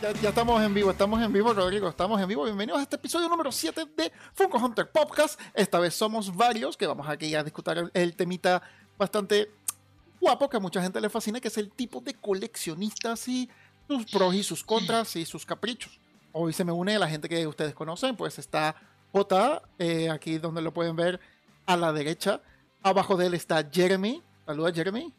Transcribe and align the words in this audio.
Ya, 0.00 0.28
estamos 0.28 0.62
en 0.62 0.72
vivo, 0.72 0.92
estamos 0.92 1.20
en 1.20 1.32
vivo, 1.32 1.52
Rodrigo, 1.52 1.88
estamos 1.88 2.20
en 2.20 2.28
vivo. 2.28 2.44
Bienvenidos 2.44 2.78
a 2.78 2.82
este 2.84 2.94
episodio 2.94 3.28
número 3.28 3.50
7 3.50 3.84
de 3.96 4.12
Funko 4.32 4.56
Hunter 4.58 4.88
Podcast. 4.88 5.40
Esta 5.52 5.80
vez 5.80 5.92
somos 5.92 6.36
varios 6.36 6.76
que 6.76 6.86
vamos 6.86 7.08
aquí 7.08 7.34
a 7.34 7.42
discutir 7.42 7.90
el, 7.92 8.14
temita 8.14 8.62
bastante 8.96 9.50
guapo 10.20 10.48
que 10.48 10.56
a 10.56 10.60
mucha 10.60 10.80
gente 10.80 11.00
le 11.00 11.10
fascina, 11.10 11.40
que 11.40 11.48
es 11.48 11.58
el 11.58 11.72
tipo 11.72 12.00
de 12.00 12.14
coleccionistas 12.14 13.26
y 13.26 13.50
sus 13.88 14.06
pros 14.06 14.36
y 14.36 14.44
sus 14.44 14.62
contras 14.62 15.16
y 15.16 15.24
sus 15.24 15.44
caprichos. 15.44 15.98
Hoy 16.30 16.52
se 16.52 16.62
me 16.62 16.70
une 16.70 16.96
la 16.96 17.08
gente 17.08 17.28
que 17.28 17.44
ustedes 17.48 17.74
conocen, 17.74 18.14
pues 18.14 18.38
está 18.38 18.76
J, 19.10 19.62
eh, 19.80 20.10
aquí 20.10 20.38
donde 20.38 20.62
lo 20.62 20.72
pueden 20.72 20.94
ver 20.94 21.18
a 21.66 21.76
la 21.76 21.92
derecha. 21.92 22.40
Abajo 22.84 23.16
de 23.16 23.26
él 23.26 23.34
está 23.34 23.68
Jeremy. 23.68 24.22
Saluda, 24.46 24.72
Jeremy. 24.72 25.12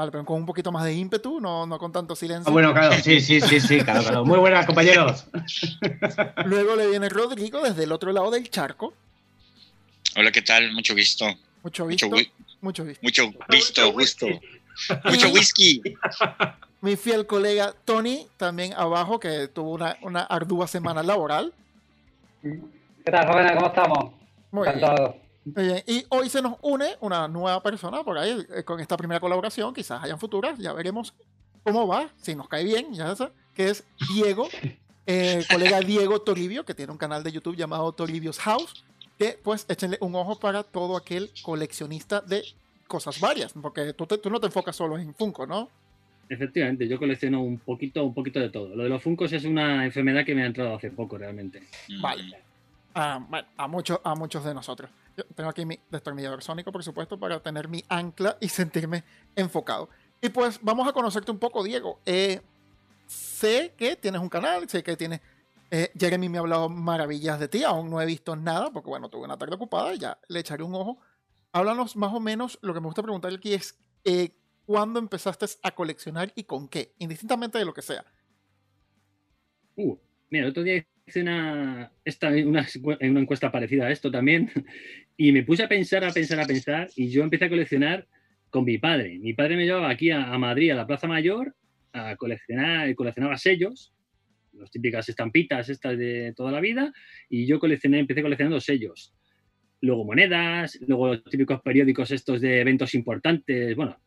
Vale, 0.00 0.10
pero 0.10 0.24
con 0.24 0.38
un 0.38 0.46
poquito 0.46 0.72
más 0.72 0.82
de 0.84 0.94
ímpetu, 0.94 1.42
no, 1.42 1.66
no 1.66 1.78
con 1.78 1.92
tanto 1.92 2.16
silencio. 2.16 2.48
Ah, 2.48 2.52
bueno, 2.52 2.72
claro, 2.72 2.94
sí, 3.02 3.20
sí, 3.20 3.38
sí, 3.38 3.60
sí, 3.60 3.82
claro, 3.82 4.00
claro. 4.00 4.24
Muy 4.24 4.38
buenas, 4.38 4.64
compañeros. 4.64 5.26
Luego 6.46 6.74
le 6.74 6.88
viene 6.88 7.10
Rodrigo 7.10 7.60
desde 7.60 7.84
el 7.84 7.92
otro 7.92 8.10
lado 8.10 8.30
del 8.30 8.48
charco. 8.48 8.94
Hola, 10.16 10.32
¿qué 10.32 10.40
tal? 10.40 10.72
Mucho 10.72 10.94
visto. 10.94 11.26
Mucho 11.62 11.86
visto. 11.86 12.08
Mucho, 12.62 12.82
visto. 12.86 13.02
Mucho 13.02 13.30
visto, 13.50 13.92
gusto. 13.92 14.26
Mucho 15.04 15.28
whisky. 15.28 15.82
Mi 16.80 16.96
fiel 16.96 17.26
colega 17.26 17.74
Tony, 17.84 18.26
también 18.38 18.72
abajo, 18.72 19.20
que 19.20 19.48
tuvo 19.48 19.72
una, 19.72 19.98
una 20.00 20.22
ardua 20.22 20.66
semana 20.66 21.02
laboral. 21.02 21.52
¿Qué 22.42 23.10
tal, 23.10 23.26
jóvenes? 23.26 23.52
¿Cómo 23.52 23.66
estamos? 23.66 24.14
Muy 24.50 24.66
Encantado. 24.66 25.16
Y 25.86 26.04
hoy 26.10 26.28
se 26.28 26.42
nos 26.42 26.56
une 26.62 26.96
una 27.00 27.26
nueva 27.26 27.62
persona 27.62 28.02
por 28.04 28.18
ahí 28.18 28.46
eh, 28.54 28.62
con 28.62 28.78
esta 28.80 28.96
primera 28.96 29.20
colaboración. 29.20 29.72
Quizás 29.72 30.02
hayan 30.02 30.18
futuras, 30.18 30.58
ya 30.58 30.72
veremos 30.72 31.14
cómo 31.62 31.86
va, 31.86 32.10
si 32.16 32.34
nos 32.34 32.48
cae 32.48 32.64
bien, 32.64 32.92
ya 32.92 33.14
sé, 33.16 33.28
que 33.54 33.70
es 33.70 33.84
Diego, 34.12 34.48
eh, 35.06 35.44
colega 35.50 35.80
Diego 35.80 36.20
Toribio, 36.20 36.64
que 36.64 36.74
tiene 36.74 36.92
un 36.92 36.98
canal 36.98 37.22
de 37.22 37.32
YouTube 37.32 37.56
llamado 37.56 37.92
Toribio's 37.92 38.38
House. 38.38 38.84
Que 39.18 39.38
pues 39.42 39.66
échenle 39.68 39.98
un 40.00 40.14
ojo 40.14 40.40
para 40.40 40.62
todo 40.62 40.96
aquel 40.96 41.30
coleccionista 41.42 42.22
de 42.22 42.42
cosas 42.86 43.20
varias, 43.20 43.52
porque 43.52 43.92
tú, 43.92 44.06
tú 44.06 44.30
no 44.30 44.40
te 44.40 44.46
enfocas 44.46 44.74
solo 44.74 44.96
en 44.96 45.14
Funko, 45.14 45.46
¿no? 45.46 45.68
Efectivamente, 46.30 46.86
yo 46.86 46.96
colecciono 46.96 47.42
un 47.42 47.58
poquito, 47.58 48.04
un 48.04 48.14
poquito 48.14 48.38
de 48.38 48.50
todo. 48.50 48.74
Lo 48.74 48.84
de 48.84 48.88
los 48.88 49.02
Funkos 49.02 49.32
es 49.32 49.44
una 49.44 49.84
enfermedad 49.84 50.24
que 50.24 50.34
me 50.34 50.44
ha 50.44 50.46
entrado 50.46 50.76
hace 50.76 50.90
poco 50.90 51.18
realmente. 51.18 51.60
Vale. 52.00 52.36
Ah, 52.94 53.20
a, 53.56 53.66
muchos, 53.66 54.00
a 54.04 54.14
muchos 54.14 54.44
de 54.44 54.54
nosotros. 54.54 54.90
Tengo 55.34 55.50
aquí 55.50 55.64
mi 55.64 55.78
destornillador 55.90 56.42
sónico, 56.42 56.72
por 56.72 56.82
supuesto, 56.82 57.18
para 57.18 57.40
tener 57.42 57.68
mi 57.68 57.84
ancla 57.88 58.36
y 58.40 58.48
sentirme 58.48 59.04
enfocado. 59.36 59.88
Y 60.22 60.28
pues 60.28 60.58
vamos 60.62 60.86
a 60.88 60.92
conocerte 60.92 61.30
un 61.30 61.38
poco, 61.38 61.62
Diego. 61.62 62.00
Eh, 62.04 62.40
sé 63.06 63.74
que 63.76 63.96
tienes 63.96 64.20
un 64.20 64.28
canal, 64.28 64.68
sé 64.68 64.82
que 64.82 64.96
tienes... 64.96 65.20
Eh, 65.70 65.92
Jeremy 65.98 66.28
me 66.28 66.38
ha 66.38 66.40
hablado 66.40 66.68
maravillas 66.68 67.38
de 67.38 67.48
ti, 67.48 67.62
aún 67.62 67.90
no 67.90 68.00
he 68.00 68.06
visto 68.06 68.34
nada, 68.34 68.70
porque 68.72 68.88
bueno, 68.88 69.08
tuve 69.08 69.24
una 69.24 69.38
tarde 69.38 69.54
ocupada, 69.54 69.94
ya 69.94 70.18
le 70.28 70.40
echaré 70.40 70.64
un 70.64 70.74
ojo. 70.74 70.98
Háblanos 71.52 71.96
más 71.96 72.12
o 72.12 72.20
menos, 72.20 72.58
lo 72.62 72.74
que 72.74 72.80
me 72.80 72.86
gusta 72.86 73.02
preguntar 73.02 73.32
aquí 73.32 73.54
es, 73.54 73.78
eh, 74.04 74.30
¿cuándo 74.66 74.98
empezaste 74.98 75.46
a 75.62 75.70
coleccionar 75.72 76.32
y 76.34 76.44
con 76.44 76.68
qué? 76.68 76.94
Indistintamente 76.98 77.58
de 77.58 77.64
lo 77.64 77.72
que 77.72 77.82
sea. 77.82 78.04
Uh, 79.76 79.96
mira, 80.28 80.44
el 80.44 80.50
otro 80.50 80.62
día 80.62 80.84
hice 81.10 81.22
una, 81.22 81.92
esta, 82.04 82.30
una, 82.30 82.66
una 82.82 83.20
encuesta 83.20 83.52
parecida 83.52 83.86
a 83.86 83.90
esto 83.90 84.10
también 84.10 84.50
y 85.16 85.32
me 85.32 85.42
puse 85.42 85.64
a 85.64 85.68
pensar, 85.68 86.04
a 86.04 86.12
pensar, 86.12 86.40
a 86.40 86.46
pensar 86.46 86.88
y 86.96 87.10
yo 87.10 87.22
empecé 87.22 87.44
a 87.46 87.48
coleccionar 87.48 88.06
con 88.48 88.64
mi 88.64 88.78
padre. 88.78 89.18
Mi 89.18 89.34
padre 89.34 89.56
me 89.56 89.64
llevaba 89.64 89.90
aquí 89.90 90.10
a, 90.10 90.36
Madrid, 90.38 90.70
a 90.70 90.74
la 90.74 90.86
Plaza 90.86 91.06
Mayor, 91.06 91.54
a 91.92 92.16
coleccionar, 92.16 92.94
coleccionaba 92.94 93.36
sellos, 93.36 93.92
las 94.52 94.70
típicas 94.70 95.08
estampitas 95.08 95.68
estas 95.68 95.96
de 95.96 96.32
toda 96.36 96.50
la 96.52 96.60
vida, 96.60 96.92
y 97.28 97.46
yo 97.46 97.58
coleccioné, 97.58 98.00
empecé 98.00 98.22
coleccionando 98.22 98.60
sellos. 98.60 99.14
Luego 99.80 100.04
monedas, 100.04 100.78
luego 100.86 101.08
los 101.08 101.24
típicos 101.24 101.60
periódicos 101.62 102.10
estos 102.10 102.40
de 102.40 102.60
eventos 102.60 102.94
importantes, 102.94 103.74
bueno, 103.76 103.98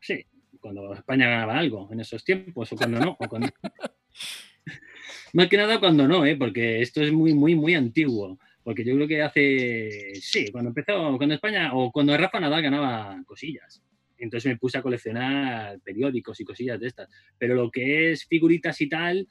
sí, 0.00 0.24
cuando 0.60 0.94
España 0.94 1.28
ganaba 1.28 1.58
algo 1.58 1.88
en 1.92 2.00
esos 2.00 2.24
tiempos, 2.24 2.72
o 2.72 2.76
cuando 2.76 3.00
no, 3.00 3.16
o 3.18 3.28
cuando... 3.28 3.48
Más 5.36 5.48
que 5.48 5.58
nada 5.58 5.78
cuando 5.78 6.08
no, 6.08 6.24
¿eh? 6.24 6.34
porque 6.34 6.80
esto 6.80 7.02
es 7.02 7.12
muy, 7.12 7.34
muy, 7.34 7.54
muy 7.54 7.74
antiguo. 7.74 8.38
Porque 8.64 8.82
yo 8.82 8.94
creo 8.94 9.06
que 9.06 9.22
hace, 9.22 10.14
sí, 10.14 10.50
cuando 10.50 10.70
empezó, 10.70 11.14
cuando 11.18 11.34
España, 11.34 11.72
o 11.74 11.92
cuando 11.92 12.16
Rafa 12.16 12.40
Nadal 12.40 12.62
ganaba 12.62 13.22
cosillas. 13.26 13.82
Entonces 14.16 14.50
me 14.50 14.56
puse 14.56 14.78
a 14.78 14.82
coleccionar 14.82 15.78
periódicos 15.80 16.40
y 16.40 16.44
cosillas 16.46 16.80
de 16.80 16.86
estas. 16.86 17.10
Pero 17.36 17.54
lo 17.54 17.70
que 17.70 18.12
es 18.12 18.24
figuritas 18.24 18.80
y 18.80 18.88
tal, 18.88 19.28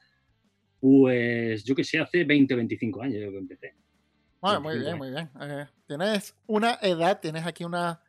pues 0.80 1.64
yo 1.64 1.74
que 1.74 1.84
sé, 1.84 1.98
hace 1.98 2.24
20, 2.24 2.54
25 2.54 3.02
años 3.02 3.24
yo 3.24 3.32
que 3.32 3.38
empecé. 3.40 3.74
Muy 4.62 4.78
bien, 4.78 4.98
muy 5.00 5.10
bien. 5.10 5.28
Eh, 5.42 5.66
tienes 5.88 6.36
una 6.46 6.78
edad, 6.84 7.20
tienes 7.20 7.48
aquí 7.48 7.64
una 7.64 8.00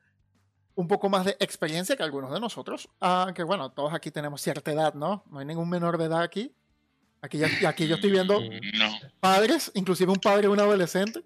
un 0.75 0.87
poco 0.87 1.09
más 1.09 1.25
de 1.25 1.35
experiencia 1.41 1.97
que 1.97 2.03
algunos 2.03 2.31
de 2.31 2.41
nosotros. 2.41 2.91
Aunque 3.01 3.43
bueno, 3.43 3.73
todos 3.73 3.95
aquí 3.95 4.11
tenemos 4.11 4.43
cierta 4.43 4.71
edad, 4.71 4.93
¿no? 4.93 5.25
No 5.31 5.39
hay 5.39 5.47
ningún 5.47 5.71
menor 5.71 5.97
de 5.97 6.05
edad 6.05 6.21
aquí. 6.21 6.55
Aquí, 7.23 7.39
ya, 7.39 7.49
aquí 7.69 7.89
yo 7.89 7.97
estoy 7.97 8.11
viendo 8.11 8.41
padres, 9.21 9.73
inclusive 9.75 10.13
un 10.13 10.19
padre 10.19 10.47
y 10.47 10.51
un 10.51 10.61
adolescente. 10.61 11.23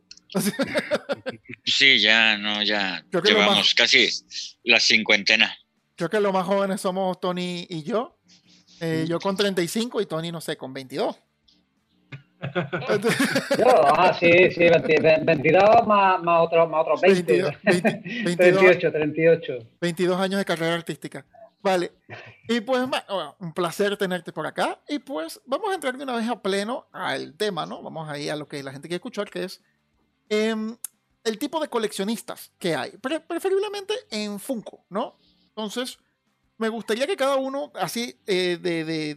sí, 1.65 2.01
ya, 2.01 2.39
no, 2.39 2.63
ya 2.63 3.05
llevamos 3.25 3.75
casi 3.75 4.09
la 4.65 4.79
cincuentena. 4.79 5.55
Creo 5.97 6.09
que 6.09 6.21
los 6.21 6.33
más 6.33 6.47
jóvenes 6.47 6.81
somos 6.81 7.21
Tony 7.21 7.67
y 7.69 7.83
yo. 7.83 8.17
Eh, 8.81 9.05
yo 9.07 9.19
con 9.19 9.37
35 9.37 10.01
y 10.01 10.07
Tony, 10.07 10.33
no 10.33 10.41
sé, 10.41 10.57
con 10.57 10.73
22. 10.73 11.17
Yo, 13.59 13.69
ah, 13.99 14.17
sí, 14.19 14.31
sí, 14.51 14.65
22 15.23 15.87
más, 15.87 16.23
más 16.23 16.41
otros 16.41 16.71
más 16.71 16.81
otro 16.81 16.95
20. 16.99 17.43
22, 17.65 18.39
38, 18.39 18.93
38. 18.93 19.59
22 19.79 20.21
años 20.21 20.39
de 20.39 20.45
carrera 20.47 20.75
artística. 20.75 21.27
Vale. 21.63 21.93
Y 22.49 22.61
pues, 22.61 22.89
un 23.39 23.53
placer 23.53 23.97
tenerte 23.97 24.33
por 24.33 24.47
acá. 24.47 24.81
Y 24.89 24.99
pues, 24.99 25.41
vamos 25.45 25.71
a 25.71 25.75
entrar 25.75 25.97
de 25.97 26.05
una 26.05 26.17
vez 26.17 26.29
a 26.29 26.41
pleno 26.41 26.87
al 26.93 27.35
tema, 27.37 27.67
¿no? 27.67 27.83
Vamos 27.83 28.09
ahí 28.09 28.29
a 28.29 28.37
lo 28.37 28.49
que 28.49 28.63
la 28.63 28.73
gente 28.73 28.89
quiere 28.89 28.97
escuchar, 28.97 29.31
que 29.31 29.45
es 29.45 29.61
em, 30.29 30.77
el 31.25 31.39
tipo 31.39 31.61
de 31.61 31.69
coleccionistas 31.69 32.53
que 32.59 32.75
hay. 32.75 32.93
preferiblemente 32.99 33.95
en 34.11 34.41
Funko, 34.41 34.85
¿no? 34.89 35.19
Entonces, 35.49 35.99
me 36.57 36.69
gustaría 36.69 37.07
que 37.07 37.17
cada 37.17 37.37
uno, 37.37 37.73
así, 37.75 38.19
eh, 38.27 38.59
de, 38.61 38.85
de, 38.85 39.15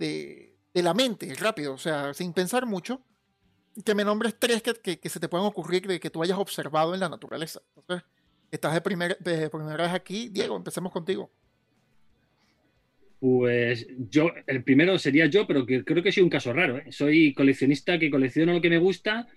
de, 0.74 0.84
la 0.84 0.94
mente, 0.94 1.34
rápido, 1.36 1.74
o 1.74 1.78
sea, 1.78 2.14
sin 2.14 2.34
pensar 2.34 2.66
mucho, 2.66 3.02
que 3.86 3.96
me 3.96 4.04
nombres 4.04 4.36
tres 4.38 4.62
que, 4.62 5.00
que, 5.00 5.10
se 5.10 5.20
te 5.20 5.30
puedan 5.30 5.48
ocurrir 5.48 5.88
de 5.88 6.00
que 6.00 6.10
tú 6.10 6.22
hayas 6.22 6.38
observado 6.38 6.94
en 6.94 7.00
la 7.00 7.10
naturaleza. 7.10 7.62
Entonces, 7.76 8.06
estás 8.52 8.74
de, 8.74 8.82
primer, 8.82 9.18
de 9.20 9.50
primera 9.50 9.84
vez 9.84 9.94
aquí. 9.94 10.30
Diego, 10.30 10.56
empecemos 10.56 10.92
contigo. 10.92 11.32
Pues 13.24 13.88
yo, 14.10 14.34
el 14.48 14.66
primero 14.66 15.00
sería 15.00 15.28
yo, 15.28 15.48
pero 15.48 15.66
creo 15.66 16.04
que 16.04 16.12
soy 16.12 16.24
un 16.24 16.30
caso 16.30 16.52
raro. 16.52 16.80
¿eh? 16.80 16.92
Soy 16.92 17.34
coleccionista 17.34 17.98
que 17.98 18.10
colecciono 18.10 18.52
lo 18.52 18.60
que 18.60 18.70
me 18.70 18.80
gusta 18.80 19.30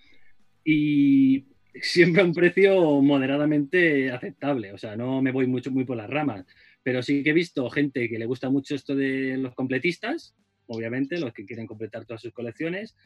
y 0.65 1.45
siempre 1.81 2.21
a 2.21 2.25
un 2.25 2.35
precio 2.35 3.01
moderadamente 3.01 4.11
aceptable. 4.11 4.73
O 4.73 4.77
sea, 4.77 4.97
no 4.97 5.23
me 5.23 5.31
voy 5.31 5.47
mucho 5.47 5.71
muy 5.71 5.85
por 5.85 5.97
las 5.97 6.11
ramas. 6.11 6.45
Pero 6.83 7.01
sí 7.01 7.23
que 7.23 7.31
he 7.31 7.33
visto 7.33 7.71
gente 7.71 8.09
que 8.09 8.19
le 8.19 8.27
gusta 8.27 8.51
mucho 8.51 8.75
esto 8.75 8.97
de 8.97 9.37
los 9.37 9.55
completistas, 9.55 10.35
obviamente, 10.67 11.21
los 11.21 11.33
que 11.33 11.47
quieren 11.47 11.69
completar 11.69 12.07
todas 12.07 12.23
sus 12.23 12.33
colecciones. 12.33 12.97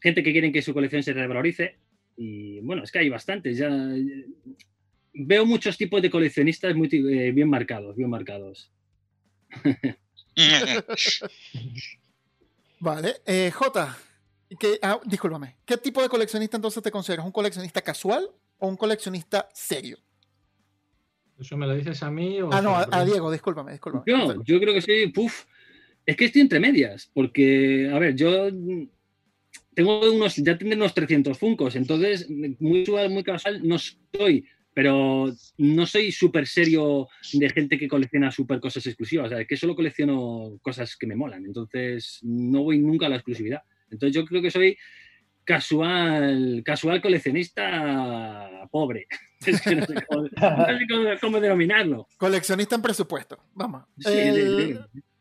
Gente 0.00 0.22
que 0.22 0.30
quieren 0.30 0.52
que 0.52 0.62
su 0.62 0.72
colección 0.72 1.02
se 1.02 1.14
revalorice. 1.14 1.78
Y 2.16 2.60
bueno, 2.60 2.84
es 2.84 2.92
que 2.92 3.00
hay 3.00 3.08
bastantes. 3.08 3.58
Ya 3.58 3.76
veo 5.14 5.44
muchos 5.44 5.76
tipos 5.76 6.00
de 6.00 6.10
coleccionistas 6.10 6.76
muy 6.76 6.88
eh, 6.92 7.32
bien 7.32 7.50
marcados, 7.50 7.96
bien 7.96 8.10
marcados. 8.10 8.70
vale. 12.80 13.16
Eh, 13.26 13.50
J, 13.50 13.98
¿qué, 14.58 14.78
ah, 14.82 15.00
discúlpame. 15.04 15.56
¿Qué 15.64 15.76
tipo 15.76 16.02
de 16.02 16.08
coleccionista 16.08 16.56
entonces 16.56 16.82
te 16.82 16.90
consideras? 16.90 17.26
¿Un 17.26 17.32
coleccionista 17.32 17.82
casual 17.82 18.28
o 18.58 18.68
un 18.68 18.76
coleccionista 18.76 19.48
serio? 19.52 19.98
¿Eso 21.38 21.56
me 21.56 21.66
lo 21.66 21.74
dices 21.74 22.02
a 22.02 22.10
mí? 22.10 22.40
O 22.40 22.50
ah, 22.52 22.62
no, 22.62 22.76
a, 22.76 23.04
Diego, 23.04 23.30
discúlpame, 23.30 23.72
discúlpame. 23.72 24.04
Yo, 24.06 24.42
yo 24.42 24.60
creo 24.60 24.74
que 24.74 24.82
sí. 24.82 25.12
Es 26.06 26.16
que 26.16 26.26
estoy 26.26 26.42
entre 26.42 26.60
medias, 26.60 27.10
porque, 27.12 27.90
a 27.92 27.98
ver, 27.98 28.14
yo 28.14 28.48
tengo 29.74 30.10
unos, 30.10 30.36
ya 30.36 30.56
tendré 30.56 30.76
unos 30.76 30.94
300 30.94 31.36
funcos, 31.36 31.76
entonces 31.76 32.30
muy, 32.30 32.86
muy 33.10 33.22
casual 33.22 33.66
no 33.66 33.76
soy 33.78 34.46
pero 34.76 35.32
no 35.56 35.86
soy 35.86 36.12
súper 36.12 36.46
serio 36.46 37.08
de 37.32 37.48
gente 37.48 37.78
que 37.78 37.88
colecciona 37.88 38.30
súper 38.30 38.60
cosas 38.60 38.86
exclusivas, 38.86 39.32
o 39.32 39.34
sea, 39.34 39.46
que 39.46 39.56
solo 39.56 39.74
colecciono 39.74 40.58
cosas 40.60 40.98
que 40.98 41.06
me 41.06 41.16
molan, 41.16 41.46
entonces 41.46 42.18
no 42.20 42.62
voy 42.62 42.78
nunca 42.78 43.06
a 43.06 43.08
la 43.08 43.16
exclusividad. 43.16 43.62
Entonces 43.90 44.14
yo 44.14 44.26
creo 44.26 44.42
que 44.42 44.50
soy 44.50 44.76
casual, 45.44 46.60
casual 46.62 47.00
coleccionista 47.00 48.68
pobre. 48.70 49.06
Es 49.46 49.62
que 49.62 49.76
no 49.76 49.86
sé 49.86 49.94
cómo, 51.22 51.40
denominarlo. 51.40 52.06
Coleccionista 52.18 52.74
en 52.74 52.82
presupuesto, 52.82 53.38
vamos. 53.54 53.84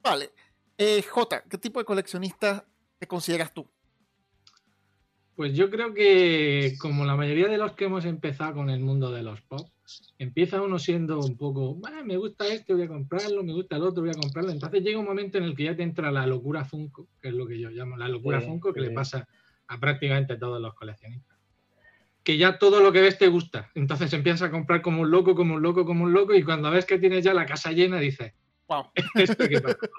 Vale. 0.03 0.31
Eh, 0.77 1.01
J, 1.01 1.43
¿qué 1.49 1.57
tipo 1.57 1.79
de 1.79 1.85
coleccionista 1.85 2.65
te 2.99 3.07
consideras 3.07 3.53
tú? 3.53 3.65
Pues 5.35 5.53
yo 5.53 5.69
creo 5.69 5.93
que, 5.93 6.75
como 6.79 7.03
la 7.03 7.15
mayoría 7.15 7.47
de 7.47 7.57
los 7.57 7.73
que 7.73 7.85
hemos 7.85 8.05
empezado 8.05 8.53
con 8.53 8.69
el 8.69 8.79
mundo 8.79 9.11
de 9.11 9.21
los 9.21 9.41
pop, 9.41 9.67
empieza 10.17 10.61
uno 10.61 10.79
siendo 10.79 11.19
un 11.19 11.37
poco, 11.37 11.77
me 12.05 12.15
gusta 12.15 12.47
este, 12.47 12.73
voy 12.73 12.83
a 12.83 12.87
comprarlo, 12.87 13.43
me 13.43 13.53
gusta 13.53 13.75
el 13.75 13.83
otro, 13.83 14.01
voy 14.01 14.11
a 14.11 14.19
comprarlo. 14.19 14.51
Entonces 14.51 14.81
llega 14.81 14.97
un 14.97 15.05
momento 15.05 15.37
en 15.37 15.43
el 15.43 15.55
que 15.55 15.65
ya 15.65 15.75
te 15.75 15.83
entra 15.83 16.09
la 16.09 16.25
locura 16.25 16.63
Funko, 16.63 17.09
que 17.21 17.29
es 17.29 17.33
lo 17.33 17.45
que 17.47 17.59
yo 17.59 17.69
llamo 17.69 17.97
la 17.97 18.07
locura 18.07 18.39
Funko, 18.39 18.71
que 18.73 18.79
le 18.79 18.91
pasa 18.91 19.27
a 19.67 19.79
prácticamente 19.79 20.37
todos 20.37 20.61
los 20.61 20.73
coleccionistas. 20.73 21.37
Que 22.23 22.37
ya 22.37 22.57
todo 22.57 22.79
lo 22.79 22.93
que 22.93 23.01
ves 23.01 23.17
te 23.17 23.27
gusta. 23.27 23.71
Entonces 23.75 24.13
empiezas 24.13 24.43
a 24.43 24.51
comprar 24.51 24.81
como 24.81 25.01
un 25.01 25.11
loco, 25.11 25.35
como 25.35 25.55
un 25.55 25.61
loco, 25.61 25.85
como 25.85 26.05
un 26.05 26.13
loco, 26.13 26.33
y 26.33 26.43
cuando 26.43 26.71
ves 26.71 26.85
que 26.85 26.97
tienes 26.97 27.25
ya 27.25 27.33
la 27.33 27.45
casa 27.45 27.73
llena, 27.73 27.99
dices, 27.99 28.33
Wow. 28.67 28.85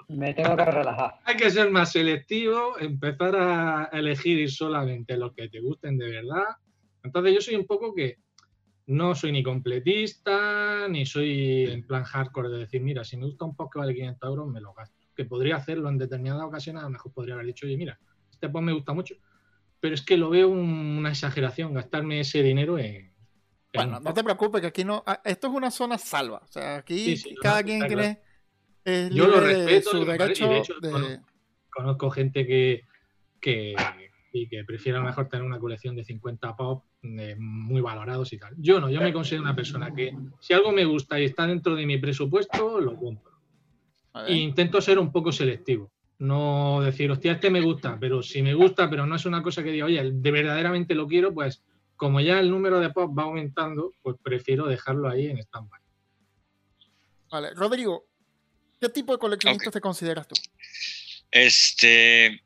Me 0.09 0.33
tengo 0.33 0.57
que 0.57 0.65
relajar. 0.65 1.19
Hay 1.23 1.37
que 1.37 1.49
ser 1.49 1.71
más 1.71 1.91
selectivo, 1.91 2.77
empezar 2.79 3.35
a 3.35 3.89
elegir 3.93 4.49
solamente 4.51 5.17
los 5.17 5.33
que 5.33 5.47
te 5.47 5.61
gusten 5.61 5.97
de 5.97 6.09
verdad. 6.09 6.45
Entonces 7.03 7.33
yo 7.33 7.41
soy 7.41 7.55
un 7.55 7.65
poco 7.65 7.93
que 7.93 8.19
no 8.87 9.15
soy 9.15 9.31
ni 9.31 9.43
completista, 9.43 10.87
ni 10.89 11.05
soy 11.05 11.65
en 11.65 11.85
plan 11.85 12.03
hardcore 12.03 12.49
de 12.49 12.57
decir, 12.59 12.81
mira, 12.81 13.03
si 13.03 13.17
me 13.17 13.25
gusta 13.25 13.45
un 13.45 13.55
poco 13.55 13.71
que 13.71 13.79
vale 13.79 13.93
500 13.93 14.29
euros, 14.29 14.47
me 14.47 14.61
lo 14.61 14.73
gasto. 14.73 14.95
Que 15.15 15.25
podría 15.25 15.55
hacerlo 15.55 15.89
en 15.89 15.97
determinadas 15.97 16.43
ocasiones, 16.43 16.81
a 16.81 16.85
lo 16.85 16.91
mejor 16.91 17.13
podría 17.13 17.35
haber 17.35 17.47
dicho, 17.47 17.65
oye, 17.65 17.77
mira, 17.77 17.99
este 18.29 18.49
post 18.49 18.63
me 18.63 18.73
gusta 18.73 18.93
mucho, 18.93 19.15
pero 19.79 19.95
es 19.95 20.01
que 20.01 20.17
lo 20.17 20.29
veo 20.29 20.49
una 20.49 21.09
exageración, 21.09 21.73
gastarme 21.73 22.19
ese 22.19 22.43
dinero 22.43 22.77
en... 22.77 23.13
bueno, 23.73 23.99
no 23.99 24.13
te 24.13 24.23
preocupes, 24.23 24.61
que 24.61 24.67
aquí 24.67 24.83
no... 24.83 25.03
Ah, 25.05 25.21
esto 25.23 25.47
es 25.47 25.53
una 25.53 25.71
zona 25.71 25.97
salva. 25.97 26.41
O 26.43 26.47
sea, 26.47 26.77
aquí 26.77 27.15
cada 27.41 27.63
quien 27.63 27.81
cree 27.81 28.26
yo 29.11 29.27
lo 29.27 29.39
respeto, 29.39 29.91
su 29.91 30.05
derecho 30.05 30.47
de 30.47 30.57
hecho, 30.59 30.73
conozco 31.69 32.09
gente 32.09 32.45
que, 32.47 32.85
que, 33.41 33.75
y 34.31 34.47
que 34.47 34.63
prefiere 34.63 34.97
a 34.97 35.01
lo 35.01 35.07
mejor 35.07 35.27
tener 35.27 35.45
una 35.45 35.59
colección 35.59 35.95
de 35.95 36.03
50 36.03 36.55
pop 36.55 36.83
muy 37.37 37.81
valorados 37.81 38.33
y 38.33 38.37
tal. 38.37 38.55
Yo 38.57 38.79
no, 38.79 38.89
yo 38.89 39.01
me 39.01 39.13
considero 39.13 39.43
una 39.43 39.55
persona 39.55 39.93
que 39.93 40.15
si 40.39 40.53
algo 40.53 40.71
me 40.71 40.85
gusta 40.85 41.19
y 41.19 41.25
está 41.25 41.45
dentro 41.47 41.75
de 41.75 41.85
mi 41.85 41.97
presupuesto, 41.97 42.79
lo 42.79 42.95
compro. 42.95 43.33
E 44.27 44.33
intento 44.33 44.81
ser 44.81 44.97
un 44.97 45.11
poco 45.11 45.31
selectivo. 45.31 45.91
No 46.19 46.81
decir, 46.81 47.11
hostia, 47.11 47.33
este 47.33 47.51
me 47.51 47.61
gusta, 47.61 47.97
pero 47.99 48.23
si 48.23 48.41
me 48.41 48.55
gusta, 48.55 48.89
pero 48.89 49.05
no 49.05 49.15
es 49.15 49.25
una 49.27 49.43
cosa 49.43 49.61
que 49.63 49.71
diga, 49.71 49.85
oye, 49.85 50.11
de 50.11 50.31
verdaderamente 50.31 50.95
lo 50.95 51.07
quiero, 51.07 51.33
pues 51.33 51.63
como 51.95 52.19
ya 52.19 52.39
el 52.39 52.49
número 52.49 52.79
de 52.79 52.89
pop 52.89 53.15
va 53.17 53.23
aumentando, 53.23 53.91
pues 54.01 54.15
prefiero 54.23 54.65
dejarlo 54.65 55.09
ahí 55.09 55.27
en 55.27 55.37
stand-by. 55.37 55.81
Vale, 57.29 57.53
Rodrigo, 57.53 58.05
¿Qué 58.79 58.89
tipo 58.89 59.13
de 59.13 59.19
coleccionista 59.19 59.71
te 59.71 59.81
consideras 59.81 60.27
tú? 60.27 60.35
Este, 61.31 62.41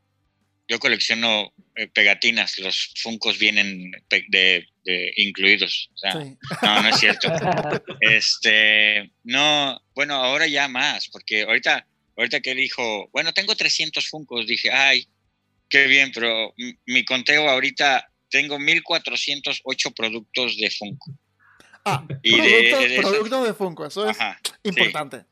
yo 0.68 0.80
colecciono 0.80 1.54
eh, 1.76 1.88
pegatinas, 1.88 2.58
los 2.60 2.94
funcos 3.02 3.38
vienen 3.38 3.92
de, 4.30 4.68
incluidos. 5.18 5.90
No, 6.62 6.82
no 6.82 6.90
es 6.90 7.00
cierto. 7.00 7.28
Este, 8.00 9.12
no, 9.24 9.82
bueno, 9.94 10.16
ahora 10.16 10.48
ya 10.48 10.68
más, 10.68 11.10
porque 11.10 11.44
ahorita, 11.44 11.86
ahorita 12.18 12.40
que 12.40 12.56
dijo, 12.56 13.10
bueno, 13.12 13.34
tengo 13.34 13.56
300 13.56 14.08
funcos, 14.08 14.48
dije, 14.48 14.72
ay, 14.72 15.08
qué 15.70 15.88
bien, 15.88 16.12
pero 16.14 16.54
mi 16.86 17.06
conteo 17.06 17.50
ahorita 17.50 18.10
tengo 18.30 18.58
1408 18.58 19.92
productos 19.92 20.58
de 20.58 20.72
Funko. 20.72 21.12
Ah, 21.84 22.06
y 22.24 22.38
productos, 23.02 23.44
de, 23.44 23.54
Funko, 23.54 23.86
eso 23.86 24.10
es 24.10 24.18
importante. 24.64 25.26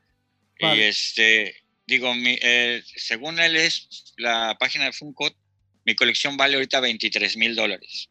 Y 0.59 0.81
este, 0.81 1.55
digo, 1.87 2.13
mi, 2.13 2.37
eh, 2.41 2.83
según 2.95 3.39
él 3.39 3.55
es 3.55 4.13
la 4.17 4.57
página 4.59 4.85
de 4.85 4.93
Funko, 4.93 5.31
mi 5.85 5.95
colección 5.95 6.37
vale 6.37 6.55
ahorita 6.55 6.79
23 6.79 7.37
mil 7.37 7.55
dólares. 7.55 8.09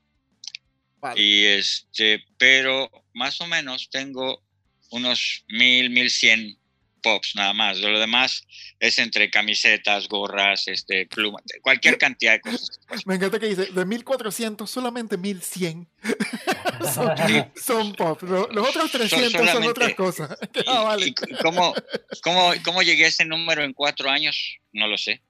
Y 1.15 1.45
este, 1.45 2.25
pero 2.39 2.91
más 3.15 3.41
o 3.41 3.47
menos 3.47 3.89
tengo 3.91 4.43
unos 4.91 5.45
mil, 5.49 5.91
mil 5.91 6.11
cien 6.11 6.59
pops 7.09 7.35
nada 7.35 7.53
más. 7.53 7.79
Lo 7.79 7.99
demás 7.99 8.47
es 8.79 8.99
entre 8.99 9.31
camisetas, 9.31 10.09
gorras, 10.09 10.69
este, 10.69 11.07
plumas, 11.07 11.43
cualquier 11.63 11.99
cantidad 11.99 12.33
de 12.33 12.41
cosas. 12.41 12.81
Me 13.07 13.15
encanta 13.15 13.39
que 13.39 13.47
dice, 13.47 13.67
de 13.67 13.85
1400, 13.85 14.71
solamente 14.71 15.17
1100 15.17 15.89
son, 16.95 17.11
son 17.57 17.93
pop. 17.95 18.23
Los, 18.23 18.69
otros 18.69 18.91
300 18.93 19.51
son, 19.51 19.65
otras 19.65 19.95
cosas. 19.95 20.37
ah, 20.67 20.83
vale. 20.83 21.15
cómo, 21.43 21.75
cómo, 22.23 22.53
cómo, 22.65 22.83
llegué 22.83 23.07
a 23.07 23.09
ese 23.09 23.25
número 23.25 23.65
en 23.65 23.73
cuatro 23.73 24.11
años? 24.11 24.59
No 24.73 24.87
lo 24.87 24.99
sé. 24.99 25.23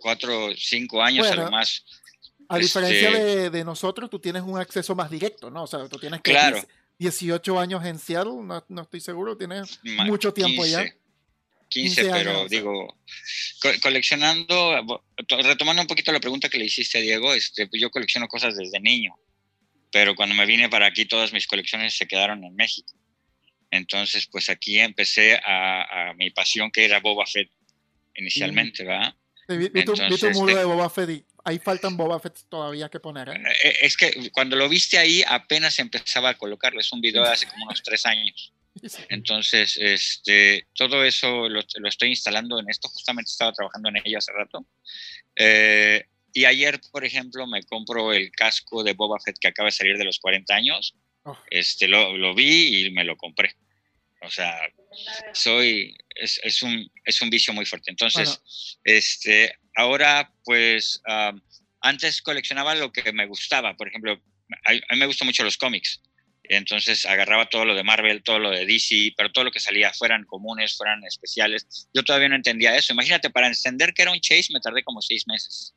Cuatro, 0.00 0.50
cinco 0.56 1.02
años 1.02 1.26
a 1.26 1.34
lo 1.34 1.50
más. 1.50 1.84
A 2.50 2.56
diferencia 2.56 3.10
este 3.10 3.20
de, 3.20 3.50
de, 3.50 3.64
nosotros, 3.64 4.08
tú 4.08 4.18
tienes 4.18 4.42
un 4.42 4.58
acceso 4.58 4.94
más 4.94 5.10
directo, 5.10 5.50
¿no? 5.50 5.64
O 5.64 5.66
sea, 5.66 5.86
tú 5.86 5.98
tienes 5.98 6.22
que 6.22 6.30
claro. 6.30 6.62
18 6.98 7.60
años 7.60 7.84
en 7.84 7.98
Seattle, 7.98 8.42
no, 8.68 8.82
estoy 8.82 9.00
seguro, 9.00 9.36
tienes 9.36 9.80
mucho 10.06 10.32
tiempo 10.32 10.62
15, 10.62 10.70
ya. 10.70 10.94
15, 11.68 12.10
pero 12.10 12.48
digo, 12.48 12.98
coleccionando, 13.82 15.02
retomando 15.42 15.82
un 15.82 15.88
poquito 15.88 16.12
la 16.12 16.20
pregunta 16.20 16.48
que 16.48 16.58
le 16.58 16.64
hiciste 16.64 16.98
a 16.98 17.00
Diego, 17.00 17.34
este, 17.34 17.68
yo 17.72 17.90
colecciono 17.90 18.28
cosas 18.28 18.56
desde 18.56 18.80
niño, 18.80 19.14
pero 19.92 20.14
cuando 20.14 20.34
me 20.34 20.46
vine 20.46 20.68
para 20.68 20.86
aquí 20.86 21.04
todas 21.04 21.32
mis 21.32 21.46
colecciones 21.46 21.96
se 21.96 22.06
quedaron 22.06 22.44
en 22.44 22.54
México. 22.54 22.94
Entonces, 23.70 24.26
pues 24.26 24.48
aquí 24.48 24.78
empecé 24.78 25.38
a, 25.44 26.14
mi 26.16 26.30
pasión 26.30 26.70
que 26.70 26.84
era 26.84 27.00
Boba 27.00 27.26
Fett 27.26 27.50
inicialmente, 28.14 28.84
¿verdad? 28.84 29.14
Vi, 29.48 29.84
tu, 29.84 29.94
muro 30.32 30.56
de 30.56 30.64
Boba 30.64 30.90
Fett 30.90 31.24
ahí 31.44 31.58
faltan 31.58 31.96
Boba 31.96 32.20
Fett 32.20 32.38
todavía 32.48 32.88
que 32.88 33.00
poner. 33.00 33.30
¿eh? 33.30 33.42
Eh, 33.64 33.76
es 33.82 33.96
que 33.96 34.30
cuando 34.30 34.56
lo 34.56 34.68
viste 34.68 34.98
ahí 34.98 35.22
apenas 35.26 35.78
empezaba 35.78 36.30
a 36.30 36.34
colocarlo. 36.34 36.80
Es 36.80 36.92
un 36.92 37.00
video 37.00 37.22
de 37.22 37.30
hace 37.30 37.46
como 37.46 37.64
unos 37.64 37.82
tres 37.82 38.04
años. 38.04 38.52
Entonces, 39.08 39.76
este, 39.80 40.66
todo 40.74 41.04
eso 41.04 41.48
lo, 41.48 41.60
estoy 41.60 42.10
instalando 42.10 42.58
en 42.58 42.68
esto. 42.68 42.88
Justamente 42.88 43.30
estaba 43.30 43.52
trabajando 43.52 43.88
en 43.88 43.96
ello 44.04 44.18
hace 44.18 44.32
rato. 44.32 44.66
Eh, 45.36 46.04
y 46.32 46.44
ayer, 46.44 46.80
por 46.92 47.04
ejemplo, 47.04 47.46
me 47.46 47.62
compro 47.62 48.12
el 48.12 48.30
casco 48.30 48.84
de 48.84 48.92
Boba 48.92 49.18
Fett 49.24 49.38
que 49.38 49.48
acaba 49.48 49.68
de 49.68 49.72
salir 49.72 49.96
de 49.96 50.04
los 50.04 50.18
40 50.18 50.54
años. 50.54 50.94
Oh. 51.24 51.36
Este, 51.50 51.88
lo, 51.88 52.16
lo, 52.16 52.34
vi 52.34 52.86
y 52.86 52.90
me 52.90 53.04
lo 53.04 53.16
compré. 53.16 53.54
O 54.22 54.30
sea, 54.30 54.58
soy, 55.32 55.96
es, 56.14 56.40
es, 56.42 56.62
un, 56.62 56.90
es 57.04 57.22
un 57.22 57.30
vicio 57.30 57.52
muy 57.52 57.64
fuerte. 57.64 57.90
Entonces, 57.90 58.78
este, 58.84 59.56
ahora, 59.76 60.32
pues, 60.44 61.00
antes 61.80 62.22
coleccionaba 62.22 62.74
lo 62.74 62.92
que 62.92 63.12
me 63.12 63.26
gustaba. 63.26 63.76
Por 63.76 63.88
ejemplo, 63.88 64.20
a, 64.64 64.72
mí 64.72 64.98
me 64.98 65.06
gustan 65.06 65.26
mucho 65.26 65.44
los 65.44 65.56
cómics. 65.56 66.00
Entonces 66.48 67.04
agarraba 67.06 67.48
todo 67.48 67.64
lo 67.64 67.74
de 67.74 67.84
Marvel, 67.84 68.22
todo 68.22 68.38
lo 68.38 68.50
de 68.50 68.66
DC, 68.66 69.12
pero 69.16 69.30
todo 69.30 69.44
lo 69.44 69.50
que 69.50 69.60
salía 69.60 69.92
fueran 69.92 70.24
comunes, 70.24 70.76
fueran 70.76 71.04
especiales. 71.04 71.88
Yo 71.92 72.02
todavía 72.02 72.28
no 72.28 72.36
entendía 72.36 72.76
eso. 72.76 72.92
Imagínate, 72.92 73.30
para 73.30 73.46
entender 73.46 73.92
que 73.92 74.02
era 74.02 74.12
un 74.12 74.20
chase 74.20 74.52
me 74.52 74.60
tardé 74.60 74.82
como 74.82 75.02
seis 75.02 75.26
meses. 75.26 75.74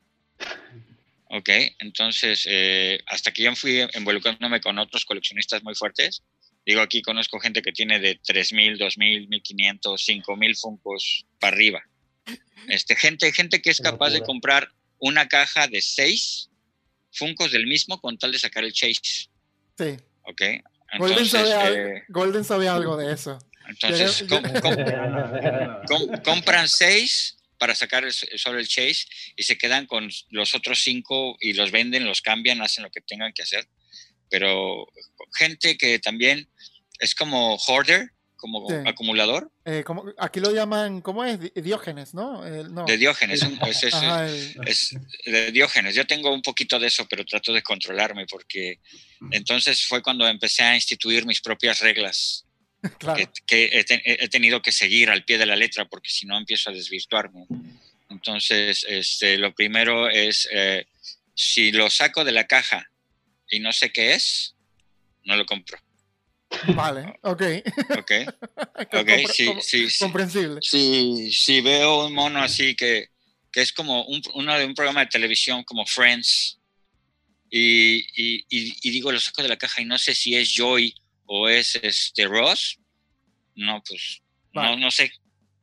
Ok, 1.26 1.48
entonces 1.78 2.46
eh, 2.48 3.00
hasta 3.06 3.32
que 3.32 3.42
yo 3.42 3.54
fui 3.54 3.86
involucrándome 3.94 4.60
con 4.60 4.78
otros 4.78 5.04
coleccionistas 5.04 5.62
muy 5.62 5.74
fuertes, 5.74 6.22
Digo, 6.64 6.80
aquí 6.80 7.02
conozco 7.02 7.40
gente 7.40 7.60
que 7.60 7.72
tiene 7.72 7.98
de 7.98 8.20
3.000, 8.20 8.78
2.000, 8.78 9.28
1.500, 9.28 10.22
5.000 10.24 10.60
Funcos 10.60 11.26
para 11.40 11.56
arriba. 11.56 11.82
Este, 12.68 12.94
gente, 12.94 13.32
gente 13.32 13.60
que 13.60 13.70
es 13.70 13.80
capaz 13.80 14.10
de 14.10 14.22
comprar 14.22 14.68
una 14.98 15.26
caja 15.26 15.66
de 15.66 15.80
6 15.80 16.50
Funcos 17.10 17.50
del 17.52 17.66
mismo 17.66 18.00
con 18.00 18.16
tal 18.16 18.32
de 18.32 18.38
sacar 18.38 18.64
el 18.64 18.72
Chase. 18.72 19.28
Sí. 19.76 19.96
Ok. 20.24 20.42
Golden, 20.98 21.26
sabe, 21.26 21.96
eh, 21.96 22.02
Golden 22.08 22.44
sabe 22.44 22.68
algo 22.68 22.96
de 22.96 23.12
eso. 23.12 23.38
Entonces, 23.66 24.24
compran 26.24 26.68
6 26.68 27.38
para 27.56 27.74
sacar 27.74 28.04
solo 28.12 28.58
el 28.58 28.68
Chase 28.68 29.06
y 29.36 29.44
se 29.44 29.56
quedan 29.56 29.86
con 29.86 30.10
los 30.30 30.54
otros 30.54 30.82
5 30.82 31.38
y 31.40 31.54
los 31.54 31.70
venden, 31.70 32.04
los 32.04 32.20
cambian, 32.20 32.60
hacen 32.60 32.84
lo 32.84 32.90
que 32.90 33.00
tengan 33.00 33.32
que 33.32 33.42
hacer 33.42 33.66
pero 34.32 34.86
gente 35.34 35.76
que 35.76 35.98
también 35.98 36.48
es 36.98 37.14
como 37.14 37.56
hoarder, 37.56 38.12
como 38.42 38.68
acumulador. 38.84 39.52
Eh, 39.64 39.84
como, 39.86 40.04
aquí 40.18 40.40
lo 40.40 40.50
llaman, 40.50 41.00
¿cómo 41.00 41.24
es? 41.24 41.38
Diógenes, 41.54 42.12
¿no? 42.12 42.42
De 42.42 42.98
Diógenes, 42.98 43.40
es, 44.66 44.96
de 45.24 45.52
Diógenes. 45.52 45.94
Yo 45.94 46.04
tengo 46.08 46.34
un 46.34 46.42
poquito 46.42 46.80
de 46.80 46.88
eso, 46.88 47.06
pero 47.08 47.24
trato 47.24 47.52
de 47.52 47.62
controlarme 47.62 48.26
porque 48.26 48.80
entonces 49.30 49.86
fue 49.86 50.02
cuando 50.02 50.26
empecé 50.26 50.64
a 50.64 50.74
instituir 50.74 51.24
mis 51.24 51.40
propias 51.40 51.78
reglas. 51.80 52.44
Que, 53.46 53.70
he, 53.72 54.28
tenido 54.28 54.60
que 54.60 54.72
seguir 54.72 55.08
al 55.08 55.24
pie 55.24 55.38
de 55.38 55.46
la 55.46 55.54
letra 55.54 55.84
porque 55.84 56.10
si 56.10 56.26
no 56.26 56.36
empiezo 56.36 56.70
a 56.70 56.72
desvirtuarme. 56.72 57.46
Entonces, 58.10 58.84
este, 58.88 59.38
lo 59.38 59.54
primero 59.54 60.10
es, 60.10 60.48
eh, 60.50 60.86
si 61.32 61.70
lo 61.70 61.88
saco 61.90 62.24
de 62.24 62.32
la 62.32 62.48
caja 62.48 62.90
y 63.48 63.60
no 63.60 63.72
sé 63.72 63.92
qué 63.92 64.14
es, 64.14 64.56
no 65.22 65.36
lo 65.36 65.46
compro. 65.46 65.78
Vale, 66.74 67.18
ok. 67.22 67.42
Ok, 67.98 68.12
okay 69.00 69.24
sí, 69.26 69.52
sí, 69.60 69.88
comprensible. 69.98 70.60
Si, 70.62 71.32
si 71.32 71.60
veo 71.60 72.06
un 72.06 72.14
mono 72.14 72.42
así 72.42 72.74
que, 72.74 73.08
que 73.50 73.62
es 73.62 73.72
como 73.72 74.04
un, 74.06 74.22
uno 74.34 74.58
de 74.58 74.64
un 74.64 74.74
programa 74.74 75.00
de 75.00 75.06
televisión 75.06 75.64
como 75.64 75.86
Friends, 75.86 76.58
y, 77.54 77.98
y, 78.16 78.46
y, 78.48 78.90
digo, 78.90 79.12
lo 79.12 79.20
saco 79.20 79.42
de 79.42 79.48
la 79.48 79.58
caja 79.58 79.82
y 79.82 79.84
no 79.84 79.98
sé 79.98 80.14
si 80.14 80.34
es 80.34 80.54
Joy 80.56 80.94
o 81.26 81.50
es 81.50 81.78
este 81.82 82.26
Ross. 82.26 82.78
No, 83.54 83.82
pues 83.86 84.22
no, 84.54 84.76
no 84.76 84.90
sé. 84.90 85.12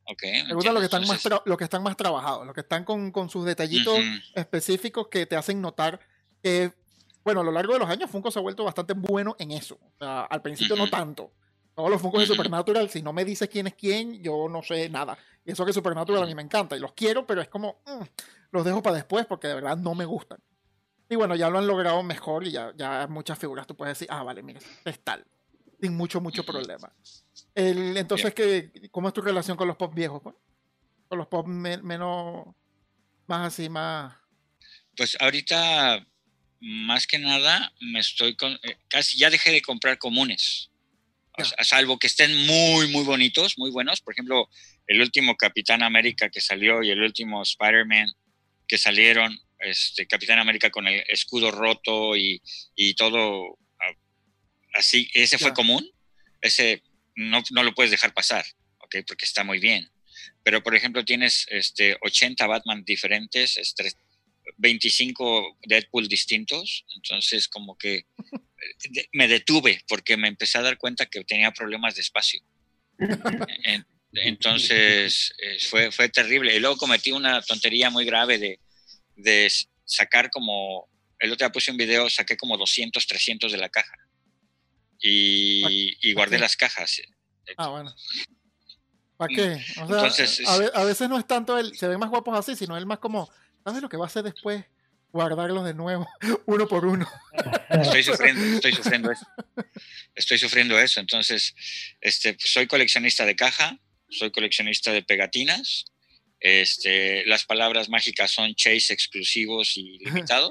Okay, 0.04 0.44
Me 0.44 0.54
gusta 0.54 0.72
lo 0.72 0.80
que, 0.80 0.86
están 0.86 1.06
más 1.06 1.22
lo 1.44 1.56
que 1.56 1.64
están 1.64 1.82
más 1.82 1.96
trabajados, 1.96 2.44
lo 2.44 2.52
que 2.52 2.62
están 2.62 2.84
con, 2.84 3.12
con 3.12 3.30
sus 3.30 3.44
detallitos 3.44 3.98
específicos 4.34 5.08
que 5.08 5.26
te 5.26 5.36
hacen 5.36 5.60
notar 5.60 6.00
que, 6.42 6.72
bueno, 7.24 7.40
a 7.40 7.44
lo 7.44 7.52
largo 7.52 7.72
de 7.74 7.78
los 7.80 7.88
años 7.88 8.10
Funko 8.10 8.30
se 8.30 8.38
ha 8.38 8.42
vuelto 8.42 8.64
bastante 8.64 8.94
bueno 8.94 9.36
en 9.38 9.50
eso. 9.50 9.74
O 9.74 9.98
sea, 9.98 10.22
al 10.22 10.42
principio 10.42 10.76
no 10.76 10.88
tanto. 10.88 11.32
Todos 11.74 11.90
los 11.90 12.00
Funkos 12.00 12.20
de 12.20 12.26
Supernatural, 12.26 12.90
si 12.90 13.00
no 13.00 13.12
me 13.12 13.24
dices 13.24 13.48
quién 13.48 13.66
es 13.66 13.74
quién, 13.74 14.22
yo 14.22 14.48
no 14.48 14.62
sé 14.62 14.88
nada. 14.88 15.16
Y 15.44 15.52
eso 15.52 15.64
que 15.64 15.72
Supernatural 15.72 16.22
a 16.22 16.26
mí 16.26 16.34
me 16.34 16.42
encanta 16.42 16.76
y 16.76 16.80
los 16.80 16.92
quiero, 16.92 17.26
pero 17.26 17.40
es 17.40 17.48
como, 17.48 17.80
mm, 17.86 18.02
los 18.50 18.64
dejo 18.64 18.82
para 18.82 18.96
después 18.96 19.26
porque 19.26 19.48
de 19.48 19.54
verdad 19.54 19.76
no 19.76 19.94
me 19.94 20.04
gustan. 20.04 20.40
Y 21.08 21.16
bueno, 21.16 21.34
ya 21.34 21.48
lo 21.50 21.58
han 21.58 21.66
logrado 21.66 22.02
mejor 22.02 22.46
y 22.46 22.52
ya, 22.52 22.72
ya 22.76 23.06
muchas 23.08 23.38
figuras 23.38 23.66
tú 23.66 23.76
puedes 23.76 23.98
decir, 23.98 24.08
ah, 24.10 24.22
vale, 24.22 24.42
mira, 24.42 24.60
es 24.84 25.00
tal. 25.00 25.24
Sin 25.80 25.96
mucho, 25.96 26.20
mucho 26.20 26.44
problema. 26.44 26.92
El, 27.54 27.96
entonces, 27.96 28.34
¿cómo 28.90 29.08
es 29.08 29.14
tu 29.14 29.22
relación 29.22 29.56
con 29.56 29.66
los 29.66 29.76
pop 29.76 29.94
viejos? 29.94 30.20
Pues? 30.22 30.36
Con 31.08 31.18
los 31.18 31.26
pop 31.26 31.46
menos, 31.46 32.46
más 33.26 33.46
así, 33.48 33.68
más... 33.68 34.14
Pues 34.96 35.16
ahorita, 35.18 36.06
más 36.60 37.06
que 37.06 37.18
nada, 37.18 37.72
me 37.80 38.00
estoy 38.00 38.36
con... 38.36 38.52
Eh, 38.62 38.76
casi 38.88 39.18
ya 39.18 39.30
dejé 39.30 39.50
de 39.50 39.62
comprar 39.62 39.98
comunes. 39.98 40.70
a 41.56 41.64
salvo 41.64 41.98
que 41.98 42.06
estén 42.06 42.36
muy, 42.46 42.88
muy 42.88 43.04
bonitos, 43.04 43.56
muy 43.56 43.70
buenos. 43.70 44.00
Por 44.00 44.12
ejemplo, 44.12 44.48
el 44.86 45.00
último 45.00 45.36
Capitán 45.36 45.82
América 45.82 46.28
que 46.28 46.40
salió 46.40 46.82
y 46.82 46.90
el 46.90 47.00
último 47.00 47.42
Spider-Man 47.42 48.08
que 48.66 48.78
salieron, 48.78 49.36
este, 49.60 50.06
Capitán 50.06 50.38
América 50.38 50.70
con 50.70 50.86
el 50.86 51.02
escudo 51.08 51.50
roto 51.50 52.16
y, 52.16 52.40
todo 52.96 53.58
así, 54.74 55.10
ese 55.14 55.38
fue 55.38 55.52
común, 55.52 55.84
ese 56.40 56.82
no, 57.16 57.42
lo 57.62 57.74
puedes 57.74 57.90
dejar 57.90 58.14
pasar, 58.14 58.44
¿ok? 58.78 58.96
Porque 59.06 59.24
está 59.24 59.44
muy 59.44 59.58
bien. 59.58 59.90
Pero, 60.42 60.62
por 60.62 60.74
ejemplo, 60.74 61.04
tienes 61.04 61.46
este, 61.50 61.96
80 62.02 62.46
Batman 62.46 62.84
diferentes, 62.84 63.56
25 64.56 65.58
Deadpool 65.64 66.08
distintos, 66.08 66.84
entonces 66.94 67.48
como 67.48 67.76
que 67.76 67.96
eh, 67.96 69.08
me 69.12 69.28
detuve 69.28 69.82
porque 69.88 70.16
me 70.16 70.28
empecé 70.28 70.58
a 70.58 70.62
dar 70.62 70.78
cuenta 70.78 71.06
que 71.06 71.24
tenía 71.24 71.50
problemas 71.52 71.94
de 71.94 72.00
espacio. 72.02 72.40
Entonces 74.12 75.32
eh, 75.38 75.58
fue, 75.68 75.92
fue 75.92 76.08
terrible. 76.08 76.54
Y 76.54 76.58
luego 76.58 76.76
cometí 76.76 77.12
una 77.12 77.40
tontería 77.42 77.90
muy 77.90 78.04
grave 78.04 78.38
de, 78.38 78.58
de 79.14 79.48
sacar 79.84 80.30
como, 80.30 80.88
el 81.18 81.32
otro 81.32 81.46
día 81.46 81.52
puse 81.52 81.70
un 81.70 81.76
video, 81.76 82.10
saqué 82.10 82.36
como 82.36 82.56
200, 82.56 83.06
300 83.06 83.52
de 83.52 83.58
la 83.58 83.68
caja. 83.68 83.96
Y, 85.00 85.96
y 86.00 86.12
guardé 86.12 86.38
las 86.38 86.56
cajas. 86.56 87.00
Ah, 87.56 87.68
bueno. 87.68 87.94
¿Para 89.16 89.34
qué? 89.34 89.64
O 89.82 90.10
sea, 90.10 90.70
a, 90.74 90.84
veces 90.84 91.08
no 91.08 91.18
es 91.18 91.26
tanto 91.26 91.58
el, 91.58 91.76
se 91.76 91.86
ven 91.86 91.98
más 91.98 92.08
guapos 92.08 92.38
así, 92.38 92.56
sino 92.56 92.76
el 92.76 92.86
más 92.86 92.98
como, 92.98 93.30
¿sabes 93.64 93.82
lo 93.82 93.88
que 93.88 93.96
va 93.96 94.04
a 94.04 94.08
hacer 94.08 94.22
después? 94.22 94.64
Guardarlos 95.12 95.64
de 95.64 95.74
nuevo, 95.74 96.08
uno 96.46 96.68
por 96.68 96.84
uno. 96.84 97.08
Estoy 97.68 98.02
sufriendo, 98.02 98.42
estoy 98.56 98.72
sufriendo 98.72 99.10
eso. 99.10 99.26
Estoy 100.14 100.38
sufriendo 100.38 100.78
eso. 100.78 101.00
Entonces, 101.00 101.54
este, 102.00 102.34
pues, 102.34 102.52
soy 102.52 102.66
coleccionista 102.66 103.26
de 103.26 103.34
caja, 103.34 103.78
soy 104.08 104.30
coleccionista 104.30 104.92
de 104.92 105.02
pegatinas 105.02 105.84
este, 106.40 107.24
las 107.26 107.44
palabras 107.44 107.90
mágicas 107.90 108.30
son 108.30 108.54
chase 108.54 108.94
exclusivos 108.94 109.76
y 109.76 109.98
limitados. 110.04 110.50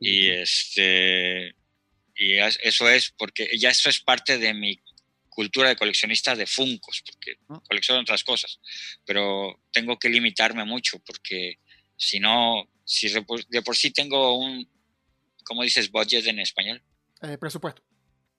y 0.00 0.28
este 0.28 1.54
y 2.14 2.32
eso 2.38 2.88
es 2.88 3.14
porque 3.16 3.48
ya 3.56 3.70
eso 3.70 3.88
es 3.88 4.00
parte 4.00 4.38
de 4.38 4.52
mi 4.52 4.80
cultura 5.28 5.68
de 5.68 5.76
coleccionista 5.76 6.34
de 6.34 6.46
Funcos, 6.46 7.02
porque 7.06 7.36
colecciono 7.68 8.00
otras 8.00 8.24
cosas, 8.24 8.58
pero 9.06 9.62
tengo 9.72 9.98
que 9.98 10.08
limitarme 10.08 10.64
mucho 10.64 10.98
porque 11.06 11.60
si 11.98 12.20
no, 12.20 12.70
si 12.84 13.08
de 13.08 13.62
por 13.62 13.76
sí 13.76 13.90
tengo 13.90 14.38
un, 14.38 14.66
¿cómo 15.44 15.62
dices 15.62 15.90
budget 15.90 16.26
en 16.26 16.38
español? 16.38 16.82
Eh, 17.22 17.36
presupuesto. 17.36 17.82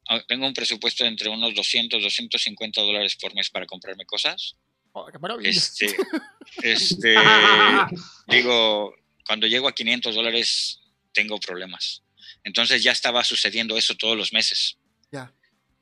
Ah, 0.07 0.23
tengo 0.27 0.47
un 0.47 0.53
presupuesto 0.53 1.03
de 1.03 1.09
entre 1.09 1.29
unos 1.29 1.53
200, 1.53 2.01
250 2.01 2.81
dólares 2.81 3.15
por 3.15 3.35
mes 3.35 3.49
para 3.49 3.67
comprarme 3.67 4.05
cosas. 4.05 4.55
Oh, 4.93 5.07
este, 5.43 5.95
este, 6.63 7.15
digo, 8.27 8.95
cuando 9.25 9.45
llego 9.45 9.67
a 9.67 9.75
500 9.75 10.15
dólares 10.15 10.79
tengo 11.13 11.39
problemas. 11.39 12.01
Entonces 12.43 12.81
ya 12.81 12.91
estaba 12.91 13.23
sucediendo 13.23 13.77
eso 13.77 13.95
todos 13.95 14.17
los 14.17 14.33
meses. 14.33 14.77
Ya. 15.11 15.31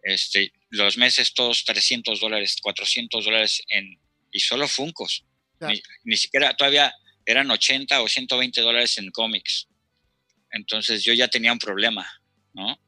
Este, 0.03 0.51
los 0.69 0.97
meses 0.97 1.33
todos 1.33 1.63
300 1.63 2.19
dólares, 2.19 2.57
400 2.61 3.23
dólares 3.23 3.61
en, 3.69 3.99
y 4.31 4.39
solo 4.39 4.67
Funcos. 4.67 5.23
Ni, 5.61 5.81
ni, 6.03 6.17
siquiera 6.17 6.55
todavía 6.55 6.93
eran 7.27 7.51
80 7.51 8.01
o 8.01 8.07
120 8.07 8.61
dólares 8.61 8.97
en 8.97 9.11
cómics. 9.11 9.67
Entonces 10.49 11.03
yo 11.03 11.13
ya 11.13 11.27
tenía 11.27 11.51
un 11.51 11.59
problema, 11.59 12.09
¿no? 12.53 12.79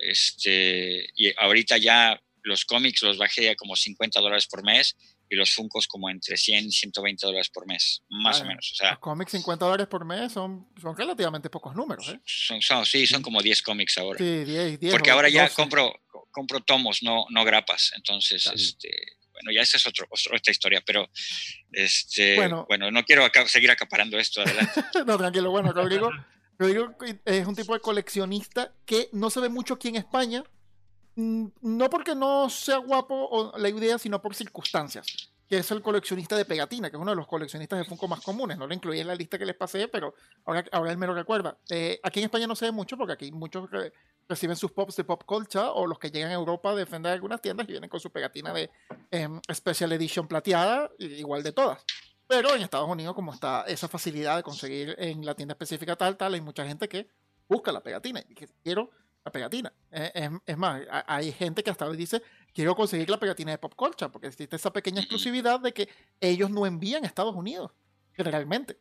Este, 0.00 1.08
y 1.14 1.32
ahorita 1.38 1.78
ya 1.78 2.20
los 2.42 2.64
cómics 2.64 3.02
los 3.02 3.16
bajé 3.16 3.50
a 3.50 3.54
como 3.54 3.76
50 3.76 4.20
dólares 4.20 4.48
por 4.48 4.64
mes 4.64 4.96
y 5.30 5.36
los 5.36 5.52
Funcos 5.52 5.86
como 5.86 6.10
entre 6.10 6.36
100 6.36 6.66
y 6.66 6.72
120 6.72 7.24
dólares 7.24 7.48
por 7.48 7.66
mes, 7.68 8.02
más 8.10 8.40
o 8.40 8.44
menos. 8.44 8.72
O 8.72 8.74
sea, 8.74 8.90
los 8.90 8.98
cómics 8.98 9.30
50 9.30 9.64
dólares 9.64 9.86
por 9.86 10.04
mes 10.04 10.32
son, 10.32 10.68
son 10.82 10.96
relativamente 10.96 11.48
pocos 11.48 11.76
números. 11.76 12.08
¿eh? 12.08 12.20
Son, 12.24 12.84
sí, 12.84 13.06
son 13.06 13.22
como 13.22 13.40
10 13.40 13.62
cómics 13.62 13.96
ahora. 13.98 14.18
Sí, 14.18 14.44
10, 14.44 14.80
10 14.80 14.92
Porque 14.92 15.12
ahora 15.12 15.28
ya 15.28 15.48
compro, 15.50 15.94
compro 16.32 16.60
tomos, 16.60 17.04
no, 17.04 17.26
no 17.30 17.44
grapas. 17.44 17.92
Entonces, 17.96 18.44
este, 18.52 18.90
bueno, 19.34 19.52
ya 19.52 19.60
esa 19.60 19.76
es 19.76 19.86
otro, 19.86 20.06
otra 20.10 20.50
historia, 20.50 20.82
pero 20.86 21.10
este, 21.70 22.36
bueno, 22.36 22.64
bueno 22.66 22.90
no 22.90 23.04
quiero 23.04 23.30
seguir 23.46 23.70
acaparando 23.70 24.18
esto. 24.18 24.40
Adelante. 24.40 24.82
no, 25.06 25.18
tranquilo, 25.18 25.50
bueno, 25.50 25.72
Rodrigo, 25.72 26.10
Rodrigo 26.58 26.96
es 27.24 27.46
un 27.46 27.54
tipo 27.54 27.74
de 27.74 27.80
coleccionista 27.80 28.72
que 28.86 29.08
no 29.12 29.28
se 29.28 29.40
ve 29.40 29.48
mucho 29.48 29.74
aquí 29.74 29.88
en 29.88 29.96
España, 29.96 30.44
Mm, 31.16 31.46
no 31.62 31.90
porque 31.90 32.14
no 32.14 32.50
sea 32.50 32.78
guapo 32.78 33.14
o 33.14 33.56
la 33.58 33.68
idea, 33.68 33.98
sino 33.98 34.20
por 34.20 34.34
circunstancias. 34.34 35.06
Que 35.48 35.58
es 35.58 35.70
el 35.70 35.82
coleccionista 35.82 36.36
de 36.36 36.46
pegatina, 36.46 36.90
que 36.90 36.96
es 36.96 37.00
uno 37.00 37.10
de 37.10 37.16
los 37.16 37.26
coleccionistas 37.26 37.78
de 37.78 37.84
Funko 37.84 38.08
más 38.08 38.20
comunes. 38.22 38.56
No 38.56 38.66
lo 38.66 38.74
incluí 38.74 39.00
en 39.00 39.06
la 39.06 39.14
lista 39.14 39.38
que 39.38 39.44
les 39.44 39.54
pasé, 39.54 39.88
pero 39.88 40.14
ahora, 40.46 40.64
ahora 40.72 40.90
él 40.90 40.96
me 40.96 41.06
lo 41.06 41.14
recuerda. 41.14 41.58
Eh, 41.68 42.00
aquí 42.02 42.20
en 42.20 42.24
España 42.24 42.46
no 42.46 42.56
se 42.56 42.64
ve 42.64 42.72
mucho 42.72 42.96
porque 42.96 43.12
aquí 43.12 43.30
muchos 43.30 43.68
reciben 44.28 44.56
sus 44.56 44.72
pops 44.72 44.96
de 44.96 45.04
pop 45.04 45.22
culture 45.24 45.66
o 45.74 45.86
los 45.86 45.98
que 45.98 46.10
llegan 46.10 46.30
a 46.30 46.34
Europa 46.34 46.70
a 46.70 46.74
defender 46.74 47.12
algunas 47.12 47.40
tiendas 47.40 47.68
y 47.68 47.72
vienen 47.72 47.90
con 47.90 48.00
su 48.00 48.10
pegatina 48.10 48.52
de 48.52 48.70
em, 49.10 49.40
Special 49.52 49.92
Edition 49.92 50.26
plateada, 50.26 50.90
igual 50.98 51.42
de 51.42 51.52
todas. 51.52 51.84
Pero 52.26 52.54
en 52.54 52.62
Estados 52.62 52.88
Unidos, 52.88 53.14
como 53.14 53.32
está 53.32 53.64
esa 53.66 53.88
facilidad 53.88 54.36
de 54.36 54.42
conseguir 54.42 54.94
en 54.98 55.24
la 55.24 55.34
tienda 55.34 55.52
específica 55.52 55.94
tal, 55.96 56.16
tal, 56.16 56.34
hay 56.34 56.40
mucha 56.40 56.66
gente 56.66 56.88
que 56.88 57.08
busca 57.48 57.70
la 57.70 57.82
pegatina 57.82 58.24
y 58.28 58.34
que 58.34 58.48
quiero 58.62 58.90
la 59.24 59.32
pegatina. 59.32 59.72
Es, 59.90 60.56
más, 60.56 60.82
hay 61.06 61.32
gente 61.32 61.62
que 61.62 61.70
hasta 61.70 61.86
hoy 61.86 61.96
dice, 61.96 62.22
quiero 62.52 62.74
conseguir 62.74 63.08
la 63.10 63.18
pegatina 63.18 63.52
de 63.52 63.58
Pop 63.58 63.74
Culture, 63.74 64.10
porque 64.10 64.28
existe 64.28 64.56
esa 64.56 64.72
pequeña 64.72 65.00
exclusividad 65.00 65.60
de 65.60 65.72
que 65.72 65.88
ellos 66.20 66.50
no 66.50 66.66
envían 66.66 67.04
a 67.04 67.06
Estados 67.06 67.34
Unidos, 67.34 67.72
generalmente. 68.12 68.78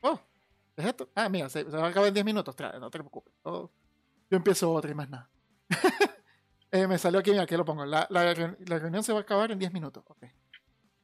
Oh, 0.00 0.20
¿es 0.76 0.86
esto? 0.86 1.10
Ah, 1.14 1.28
mira, 1.28 1.48
se, 1.48 1.64
va 1.64 1.86
a 1.86 1.88
acabar 1.88 2.08
en 2.08 2.14
10 2.14 2.24
minutos, 2.24 2.54
no 2.80 2.90
te 2.90 2.98
preocupes. 2.98 3.32
yo 3.44 3.70
empiezo 4.30 4.72
otra 4.72 4.90
y 4.90 4.94
más 4.94 5.08
nada. 5.08 5.30
Eh, 6.74 6.86
me 6.86 6.96
salió 6.96 7.20
aquí, 7.20 7.32
mira, 7.32 7.42
aquí 7.42 7.54
lo 7.54 7.66
pongo. 7.66 7.84
La, 7.84 8.06
la, 8.08 8.32
reunión 8.32 9.02
se 9.02 9.12
va 9.12 9.18
a 9.18 9.22
acabar 9.22 9.52
en 9.52 9.58
10 9.58 9.74
minutos. 9.74 10.02
Okay. 10.06 10.30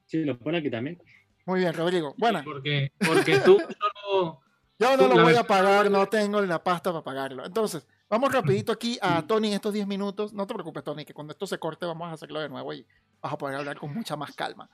Sí, 0.07 0.25
lo 0.25 0.39
pone 0.39 0.57
aquí 0.57 0.71
también. 0.71 0.99
Muy 1.45 1.61
bien, 1.61 1.75
Rodrigo. 1.75 2.15
Bueno. 2.17 2.41
Porque, 2.43 2.91
porque 2.99 3.39
tú 3.41 3.59
solo 4.01 4.41
yo 4.79 4.97
no 4.97 5.09
lo 5.09 5.23
voy 5.25 5.35
a 5.35 5.43
pagar, 5.43 5.91
no 5.91 6.07
tengo 6.09 6.41
la 6.43 6.63
pasta 6.63 6.93
para 6.93 7.03
pagarlo. 7.03 7.45
Entonces, 7.45 7.87
vamos 8.09 8.33
rapidito 8.33 8.71
aquí 8.71 8.97
a 9.03 9.27
Tony 9.27 9.49
en 9.49 9.55
estos 9.55 9.73
10 9.73 9.89
minutos. 9.89 10.33
No 10.33 10.47
te 10.47 10.55
preocupes, 10.55 10.85
Tony, 10.85 11.05
que 11.05 11.13
cuando 11.13 11.33
esto 11.33 11.47
se 11.49 11.59
corte 11.59 11.85
vamos 11.85 12.09
a 12.09 12.13
hacerlo 12.13 12.41
de 12.41 12.49
nuevo 12.49 12.73
y 12.73 12.87
vas 13.21 13.33
a 13.33 13.39
poder 13.39 13.57
hablar 13.57 13.77
con 13.77 13.93
mucha 13.93 14.17
más 14.17 14.37
calma. 14.37 14.71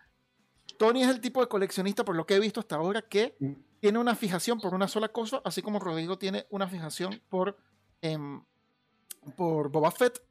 Tony 0.79 1.03
es 1.03 1.09
el 1.09 1.21
tipo 1.21 1.41
de 1.41 1.49
coleccionista, 1.49 2.05
por 2.05 2.17
lo 2.17 2.27
que 2.27 2.35
he 2.35 2.41
visto 2.41 2.61
hasta 2.61 2.77
ahora, 2.77 3.01
que 3.01 3.35
tiene 3.85 3.99
una 3.99 4.17
fijación 4.17 4.59
por 4.61 4.73
una 4.73 4.89
sola 4.89 5.09
cosa, 5.09 5.43
así 5.45 5.61
como 5.61 5.79
Rodrigo 5.79 6.17
tiene 6.17 6.47
una 6.49 6.67
fijación 6.67 7.21
por, 7.29 7.59
em, 8.01 8.43
por 9.37 9.69
Boba 9.69 9.91
Fett. 9.91 10.23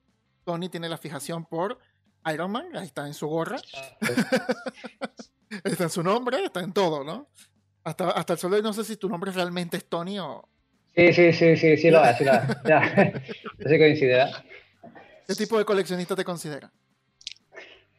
Tony 0.43 0.69
tiene 0.69 0.89
la 0.89 0.98
fijación 0.98 1.45
por 1.45 1.77
Iron 2.33 2.50
Man, 2.50 2.75
ahí 2.75 2.88
está 2.88 3.05
en 3.05 3.13
su 3.13 3.27
gorra. 3.27 3.57
Está 5.63 5.83
en 5.83 5.91
su 5.91 6.01
nombre, 6.01 6.43
está 6.45 6.62
en 6.62 6.74
todo, 6.74 7.03
¿no? 7.03 7.29
Hasta, 7.83 8.10
hasta 8.10 8.33
el 8.33 8.39
sol 8.39 8.50
de 8.50 8.57
hoy 8.57 8.63
no 8.63 8.74
sé 8.74 8.83
si 8.83 8.98
tu 8.98 9.07
nombre 9.07 9.31
realmente 9.31 9.77
es 9.77 9.86
Tony 9.88 10.17
o... 10.17 10.50
Sí, 10.95 11.13
sí, 11.13 11.31
sí, 11.31 11.55
sí, 11.55 11.77
sí 11.77 11.91
lo 11.91 12.03
es, 12.03 12.17
sí 12.17 12.24
lo 12.24 12.33
es. 12.33 12.41
Ya, 12.65 12.81
se 13.63 13.77
coincide. 13.77 14.31
¿Qué 15.27 15.36
tipo 15.36 15.60
de 15.60 15.65
coleccionista 15.65 16.15
te 16.15 16.25
considera? 16.25 16.72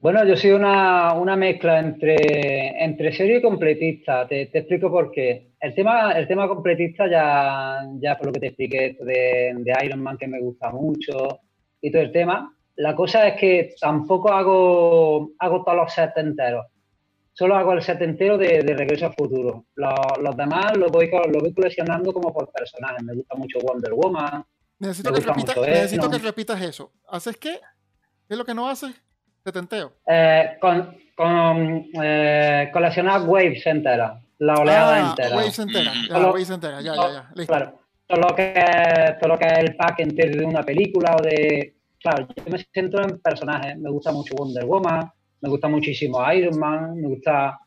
Bueno, 0.05 0.23
yo 0.27 0.37
soy 0.37 0.51
una, 0.51 1.35
mezcla 1.35 1.79
entre, 1.79 2.85
entre 2.85 3.11
serio 3.11 3.39
y 3.39 3.41
completista. 3.41 4.29
Te, 4.29 4.43
explico 4.43 4.91
por 4.91 5.11
qué. 5.11 5.53
El 5.59 5.75
tema, 5.75 6.13
el 6.13 6.29
tema 6.29 6.47
completista 6.47 7.09
ya, 7.09 7.81
ya 7.99 8.15
por 8.19 8.27
lo 8.27 8.33
que 8.35 8.41
te 8.41 8.47
expliqué, 8.49 8.99
de, 9.01 9.55
de 9.57 9.75
Iron 9.83 10.03
Man 10.03 10.19
que 10.19 10.29
me 10.29 10.41
gusta 10.41 10.71
mucho 10.73 11.41
y 11.81 11.91
todo 11.91 12.03
el 12.03 12.13
tema. 12.13 12.55
La 12.77 12.95
cosa 12.95 13.29
es 13.29 13.41
que 13.41 13.75
tampoco 13.81 14.31
hago, 14.31 15.31
hago 15.39 15.65
todos 15.65 15.79
los 15.79 15.95
sets 15.95 16.19
enteros. 16.19 16.67
Solo 17.33 17.57
hago 17.57 17.73
el 17.73 17.81
set 17.81 18.03
entero 18.03 18.37
de, 18.37 18.61
Regreso 18.61 19.07
al 19.07 19.15
Futuro. 19.15 19.65
Los, 19.75 20.37
demás 20.37 20.77
los 20.77 20.93
voy, 20.93 21.11
los 21.33 21.43
voy 21.43 21.55
coleccionando 21.55 22.13
como 22.13 22.31
por 22.31 22.53
personajes. 22.53 23.03
Me 23.03 23.15
gusta 23.15 23.37
mucho 23.37 23.59
Wonder 23.61 23.95
Woman. 23.95 24.45
Necesito, 24.81 25.15
que, 25.15 25.21
necesito 25.71 26.11
que 26.11 26.19
repitas 26.19 26.61
eso. 26.61 26.93
¿Haces 27.09 27.39
qué? 27.39 27.59
¿Qué 28.29 28.35
es 28.35 28.37
lo 28.37 28.45
que 28.45 28.53
no 28.53 28.69
haces? 28.69 28.95
Setenteo. 29.45 29.93
Eh, 30.07 30.57
con, 30.59 30.97
con 31.15 31.85
eh, 32.03 32.71
coleccionar 32.73 33.23
waves 33.23 33.67
enteras, 33.67 34.23
la 34.39 34.55
oleada 34.55 34.95
ah, 34.95 35.11
entera. 35.11 35.37
Waves 35.37 35.59
entera, 35.59 35.93
ya, 36.09 36.19
waves 36.19 36.51
entera, 36.51 36.81
ya, 36.81 36.95
ya, 36.95 37.13
ya. 37.13 37.31
Listo. 37.35 37.53
Claro. 37.53 37.79
Todo 38.07 38.21
lo, 38.21 38.35
que 38.35 38.53
es, 38.55 39.19
todo 39.19 39.29
lo 39.29 39.39
que 39.39 39.47
es 39.47 39.59
el 39.59 39.77
pack 39.77 40.01
entero 40.01 40.41
de 40.41 40.47
una 40.47 40.63
película 40.63 41.15
o 41.19 41.23
de. 41.23 41.75
Claro, 42.01 42.27
yo 42.35 42.45
me 42.51 42.59
centro 42.73 43.03
en 43.03 43.19
personajes. 43.21 43.77
Me 43.79 43.91
gusta 43.91 44.13
mucho 44.13 44.35
Wonder 44.35 44.65
Woman, 44.65 45.11
me 45.43 45.49
gusta 45.51 45.69
muchísimo 45.69 46.33
Iron 46.33 46.59
Man, 46.59 47.01
me 47.01 47.09
gusta 47.09 47.59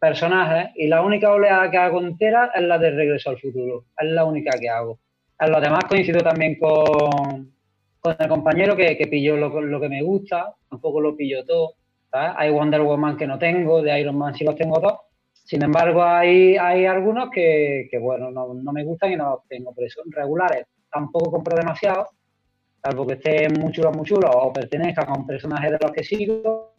personajes. 0.00 0.70
Y 0.76 0.86
la 0.86 1.02
única 1.02 1.30
oleada 1.30 1.70
que 1.70 1.76
hago 1.76 2.00
entera 2.00 2.52
es 2.54 2.62
la 2.62 2.78
de 2.78 2.90
Regreso 2.90 3.30
al 3.30 3.38
Futuro. 3.38 3.84
Es 3.98 4.08
la 4.10 4.24
única 4.24 4.58
que 4.58 4.68
hago. 4.70 4.98
En 5.38 5.52
los 5.52 5.60
demás 5.60 5.84
coincido 5.84 6.20
también 6.20 6.58
con, 6.58 7.52
con 8.00 8.16
el 8.18 8.28
compañero 8.28 8.76
que, 8.76 8.96
que 8.96 9.06
pilló 9.06 9.36
lo, 9.36 9.60
lo, 9.60 9.80
que 9.80 9.88
me 9.88 10.02
gusta, 10.02 10.54
tampoco 10.68 11.00
lo 11.00 11.16
pillo 11.16 11.44
todo. 11.44 11.74
Hay 12.12 12.50
Wonder 12.50 12.82
Woman 12.82 13.16
que 13.16 13.26
no 13.26 13.38
tengo, 13.38 13.82
de 13.82 14.00
Iron 14.00 14.16
Man 14.16 14.34
sí 14.34 14.44
los 14.44 14.56
tengo 14.56 14.80
todos. 14.80 15.00
Sin 15.32 15.62
embargo, 15.62 16.02
hay, 16.02 16.56
hay 16.56 16.84
algunos 16.84 17.30
que, 17.30 17.88
que 17.90 17.98
bueno, 17.98 18.30
no, 18.30 18.52
no, 18.54 18.72
me 18.72 18.84
gustan 18.84 19.12
y 19.12 19.16
no 19.16 19.30
los 19.30 19.48
tengo, 19.48 19.72
pero 19.74 19.88
son 19.88 20.10
regulares. 20.12 20.66
Tampoco 20.90 21.30
compro 21.30 21.56
demasiado, 21.56 22.08
salvo 22.82 23.06
que 23.06 23.14
estén 23.14 23.54
muy 23.58 23.72
chulos, 23.72 23.96
muy 23.96 24.04
chulos 24.04 24.30
o 24.32 24.52
pertenezcan 24.52 25.08
a 25.08 25.14
un 25.14 25.26
personaje 25.26 25.70
de 25.70 25.78
los 25.80 25.92
que 25.92 26.04
sigo. 26.04 26.74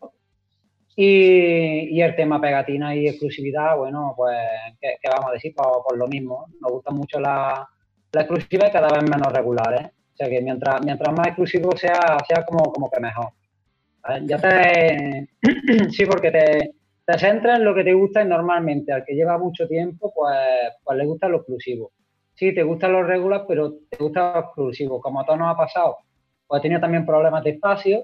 Y, 0.96 1.98
y 1.98 2.02
el 2.02 2.16
tema 2.16 2.42
pegatina 2.42 2.94
y 2.94 3.08
exclusividad, 3.08 3.78
bueno, 3.78 4.14
pues, 4.18 4.38
¿qué, 4.82 4.98
vamos 5.10 5.30
a 5.30 5.34
decir? 5.34 5.54
Por, 5.56 5.84
por, 5.88 5.98
lo 5.98 6.08
mismo. 6.08 6.46
Nos 6.60 6.72
gusta 6.72 6.92
mucho 6.92 7.20
la, 7.20 7.68
la 8.12 8.22
exclusiva 8.22 8.68
y 8.68 8.72
cada 8.72 8.90
vez 8.90 9.04
menos 9.04 9.32
regulares. 9.32 9.88
O 9.88 9.99
sea 10.20 10.30
que 10.30 10.42
mientras, 10.42 10.84
mientras 10.84 11.14
más 11.14 11.28
exclusivo 11.28 11.76
sea, 11.78 12.18
sea 12.28 12.46
como, 12.46 12.72
como 12.74 12.90
que 12.90 13.00
mejor. 13.00 13.30
Ya 14.26 14.38
te. 14.38 15.30
sí, 15.92 16.06
porque 16.06 16.32
te, 16.32 16.74
te 17.06 17.20
centras 17.20 17.58
en 17.58 17.66
lo 17.66 17.74
que 17.74 17.84
te 17.84 17.94
gusta 17.94 18.22
y 18.22 18.28
normalmente 18.28 18.92
al 18.92 19.06
que 19.06 19.16
lleva 19.16 19.38
mucho 19.38 19.68
tiempo, 19.68 20.12
pues, 20.14 20.38
pues 20.84 20.98
le 20.98 21.06
gusta 21.06 21.30
lo 21.30 21.38
exclusivo. 21.38 21.92
Sí, 22.36 22.54
te 22.54 22.64
gustan 22.64 22.94
los 22.94 23.06
regulares, 23.08 23.46
pero 23.48 23.74
te 23.90 23.98
gusta 23.98 24.34
lo 24.34 24.40
exclusivo. 24.42 25.00
Como 25.00 25.22
a 25.22 25.26
todos 25.26 25.40
nos 25.40 25.54
ha 25.54 25.58
pasado, 25.58 25.98
pues 26.48 26.60
he 26.60 26.64
tenido 26.64 26.82
también 26.82 27.06
problemas 27.06 27.44
de 27.44 27.52
espacio. 27.52 28.04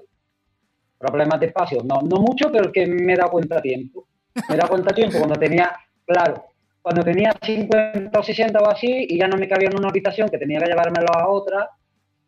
Problemas 0.98 1.38
de 1.40 1.46
espacio, 1.46 1.82
no, 1.84 2.00
no 2.00 2.20
mucho, 2.20 2.50
pero 2.50 2.72
que 2.72 2.86
me 2.86 3.12
he 3.12 3.16
dado 3.16 3.30
cuenta 3.30 3.58
a 3.58 3.62
tiempo. 3.62 4.06
Me 4.48 4.54
he 4.54 4.58
dado 4.58 4.70
cuenta 4.70 4.90
a 4.92 4.94
tiempo 4.94 5.18
cuando 5.18 5.38
tenía, 5.38 5.70
claro, 6.06 6.46
cuando 6.80 7.02
tenía 7.02 7.34
50 7.42 8.18
o 8.18 8.22
60 8.22 8.58
o 8.60 8.70
así 8.70 9.06
y 9.10 9.18
ya 9.18 9.28
no 9.28 9.36
me 9.36 9.48
cabía 9.48 9.68
en 9.68 9.76
una 9.76 9.88
habitación 9.88 10.28
que 10.30 10.38
tenía 10.38 10.60
que 10.60 10.66
llevármelo 10.66 11.08
a 11.12 11.28
otra, 11.28 11.68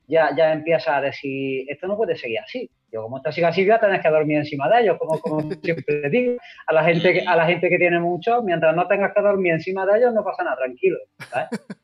ya, 0.08 0.34
ya 0.34 0.52
empieza 0.52 0.96
a 0.96 1.00
decir, 1.02 1.66
esto 1.68 1.86
no 1.86 1.96
puede 1.96 2.16
seguir 2.16 2.40
así. 2.40 2.68
Yo, 2.90 3.02
como 3.02 3.18
esto 3.18 3.30
sigue 3.30 3.46
así, 3.46 3.64
ya 3.64 3.78
tenés 3.78 4.00
que 4.00 4.08
dormir 4.08 4.38
encima 4.38 4.68
de 4.68 4.80
ellos, 4.80 4.96
como, 4.98 5.20
como 5.20 5.40
siempre 5.62 6.08
digo. 6.08 6.38
A 6.66 6.72
la, 6.72 6.82
gente 6.84 7.12
que, 7.12 7.20
a 7.20 7.36
la 7.36 7.46
gente 7.46 7.68
que 7.68 7.78
tiene 7.78 8.00
mucho, 8.00 8.42
mientras 8.42 8.74
no 8.74 8.88
tengas 8.88 9.12
que 9.14 9.20
dormir 9.20 9.52
encima 9.52 9.84
de 9.84 9.98
ellos, 9.98 10.14
no 10.14 10.24
pasa 10.24 10.44
nada, 10.44 10.56
tranquilo. 10.56 10.98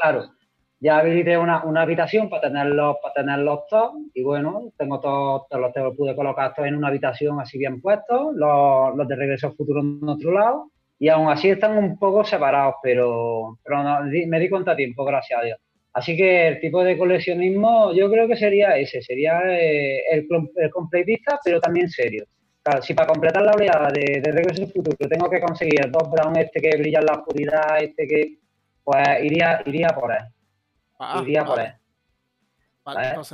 Claro, 0.00 0.24
ya 0.80 0.98
habilité 0.98 1.38
una, 1.38 1.62
una, 1.62 1.82
habitación 1.82 2.28
para 2.28 2.48
tenerlos, 2.48 2.96
para 3.00 3.14
tenerlos 3.14 3.60
todos 3.68 3.92
y 4.14 4.22
bueno, 4.24 4.72
tengo 4.76 4.98
todos, 4.98 5.42
los, 5.50 5.76
los 5.76 5.96
pude 5.96 6.16
colocar 6.16 6.54
todos 6.54 6.66
en 6.66 6.74
una 6.74 6.88
habitación 6.88 7.38
así 7.38 7.56
bien 7.56 7.80
puestos, 7.80 8.34
los, 8.34 8.96
los 8.96 9.06
de 9.06 9.14
regreso 9.14 9.48
al 9.48 9.54
futuro 9.54 9.80
en 9.80 10.08
otro 10.08 10.32
lado 10.32 10.72
y 10.98 11.08
aún 11.08 11.28
así 11.28 11.50
están 11.50 11.78
un 11.78 11.98
poco 11.98 12.24
separados, 12.24 12.76
pero, 12.82 13.58
pero 13.62 14.02
me 14.26 14.40
di 14.40 14.48
cuenta 14.48 14.72
a 14.72 14.76
tiempo, 14.76 15.04
gracias 15.04 15.40
a 15.40 15.44
Dios. 15.44 15.58
Así 15.94 16.16
que 16.16 16.48
el 16.48 16.60
tipo 16.60 16.82
de 16.82 16.96
coleccionismo 16.96 17.92
yo 17.92 18.10
creo 18.10 18.26
que 18.26 18.36
sería 18.36 18.76
ese, 18.76 19.02
sería 19.02 19.40
eh, 19.44 20.02
el, 20.10 20.26
completista, 20.70 21.38
pero 21.44 21.60
también 21.60 21.88
serio. 21.88 22.24
Claro, 22.62 22.80
si 22.80 22.94
para 22.94 23.08
completar 23.08 23.42
la 23.42 23.52
oleada 23.52 23.90
de, 23.90 24.20
de 24.22 24.32
Regreso 24.32 24.62
al 24.62 24.72
Futuro 24.72 25.08
tengo 25.08 25.28
que 25.28 25.40
conseguir 25.40 25.90
dos 25.90 26.10
Brown, 26.10 26.36
este 26.36 26.60
que 26.60 26.78
brilla 26.78 27.00
en 27.00 27.06
la 27.06 27.14
oscuridad, 27.14 27.82
este 27.82 28.06
que... 28.06 28.38
Pues 28.84 29.06
iría, 29.22 29.62
iría 29.66 29.88
por 29.88 30.10
él. 30.10 30.24
Ah, 30.98 31.20
iría 31.22 31.44
por 31.44 31.60
él. 31.60 31.72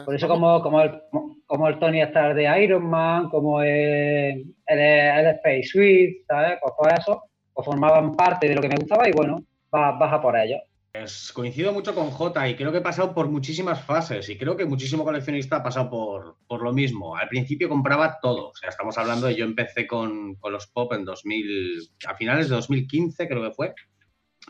por 0.04 0.14
eso 0.14 0.28
como, 0.28 0.60
como, 0.60 0.82
el, 0.82 1.00
como 1.46 1.68
el 1.68 1.78
Tony 1.78 2.02
Stark 2.02 2.34
de 2.34 2.62
Iron 2.62 2.84
Man, 2.84 3.30
como 3.30 3.62
el, 3.62 4.54
el, 4.66 5.26
Space 5.36 5.62
Suite, 5.64 6.24
¿sabes? 6.26 6.58
Pues 6.60 6.74
todo 6.76 6.90
eso 6.90 7.22
formaban 7.62 8.14
parte 8.14 8.48
de 8.48 8.54
lo 8.54 8.60
que 8.60 8.68
me 8.68 8.76
gustaba 8.76 9.08
y 9.08 9.12
bueno, 9.12 9.42
baja 9.70 10.20
por 10.20 10.36
ello. 10.36 10.58
Pues 10.92 11.32
coincido 11.32 11.72
mucho 11.72 11.94
con 11.94 12.10
J 12.10 12.48
y 12.48 12.56
creo 12.56 12.72
que 12.72 12.78
he 12.78 12.82
pasado 12.82 13.14
por 13.14 13.28
muchísimas 13.28 13.84
fases 13.84 14.28
y 14.28 14.38
creo 14.38 14.56
que 14.56 14.64
muchísimo 14.64 15.04
coleccionista 15.04 15.56
ha 15.56 15.62
pasado 15.62 15.90
por, 15.90 16.36
por 16.46 16.62
lo 16.62 16.72
mismo. 16.72 17.16
Al 17.16 17.28
principio 17.28 17.68
compraba 17.68 18.18
todo, 18.20 18.48
o 18.48 18.54
sea, 18.54 18.70
estamos 18.70 18.96
hablando 18.98 19.26
de 19.26 19.36
yo 19.36 19.44
empecé 19.44 19.86
con, 19.86 20.34
con, 20.36 20.52
los 20.52 20.66
pop 20.66 20.92
en 20.94 21.04
2000, 21.04 21.90
a 22.06 22.14
finales 22.14 22.48
de 22.48 22.56
2015 22.56 23.28
creo 23.28 23.42
que 23.42 23.54
fue, 23.54 23.74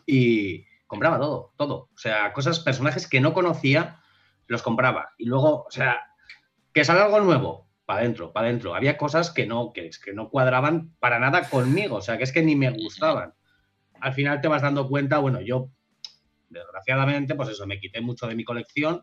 y 0.06 0.64
compraba 0.86 1.18
todo, 1.18 1.52
todo. 1.56 1.90
O 1.94 1.98
sea, 1.98 2.32
cosas, 2.32 2.60
personajes 2.60 3.06
que 3.06 3.20
no 3.20 3.32
conocía, 3.34 4.00
los 4.46 4.62
compraba. 4.62 5.10
Y 5.18 5.26
luego, 5.26 5.64
o 5.64 5.70
sea, 5.70 6.00
que 6.72 6.84
sale 6.84 7.00
algo 7.00 7.20
nuevo, 7.20 7.68
para 7.84 8.00
adentro, 8.00 8.32
para 8.32 8.48
adentro. 8.48 8.74
Había 8.74 8.96
cosas 8.96 9.30
que 9.30 9.46
no, 9.46 9.72
que, 9.72 9.90
que 10.04 10.12
no 10.12 10.30
cuadraban 10.30 10.94
para 10.98 11.18
nada 11.18 11.48
conmigo, 11.48 11.96
o 11.96 12.00
sea, 12.00 12.18
que 12.18 12.24
es 12.24 12.32
que 12.32 12.42
ni 12.42 12.56
me 12.56 12.70
gustaban. 12.70 13.34
Al 14.00 14.12
final 14.14 14.40
te 14.40 14.48
vas 14.48 14.62
dando 14.62 14.88
cuenta, 14.88 15.18
bueno, 15.18 15.40
yo, 15.40 15.70
desgraciadamente, 16.48 17.34
pues 17.34 17.50
eso, 17.50 17.66
me 17.66 17.80
quité 17.80 18.00
mucho 18.00 18.26
de 18.26 18.34
mi 18.34 18.44
colección 18.44 19.02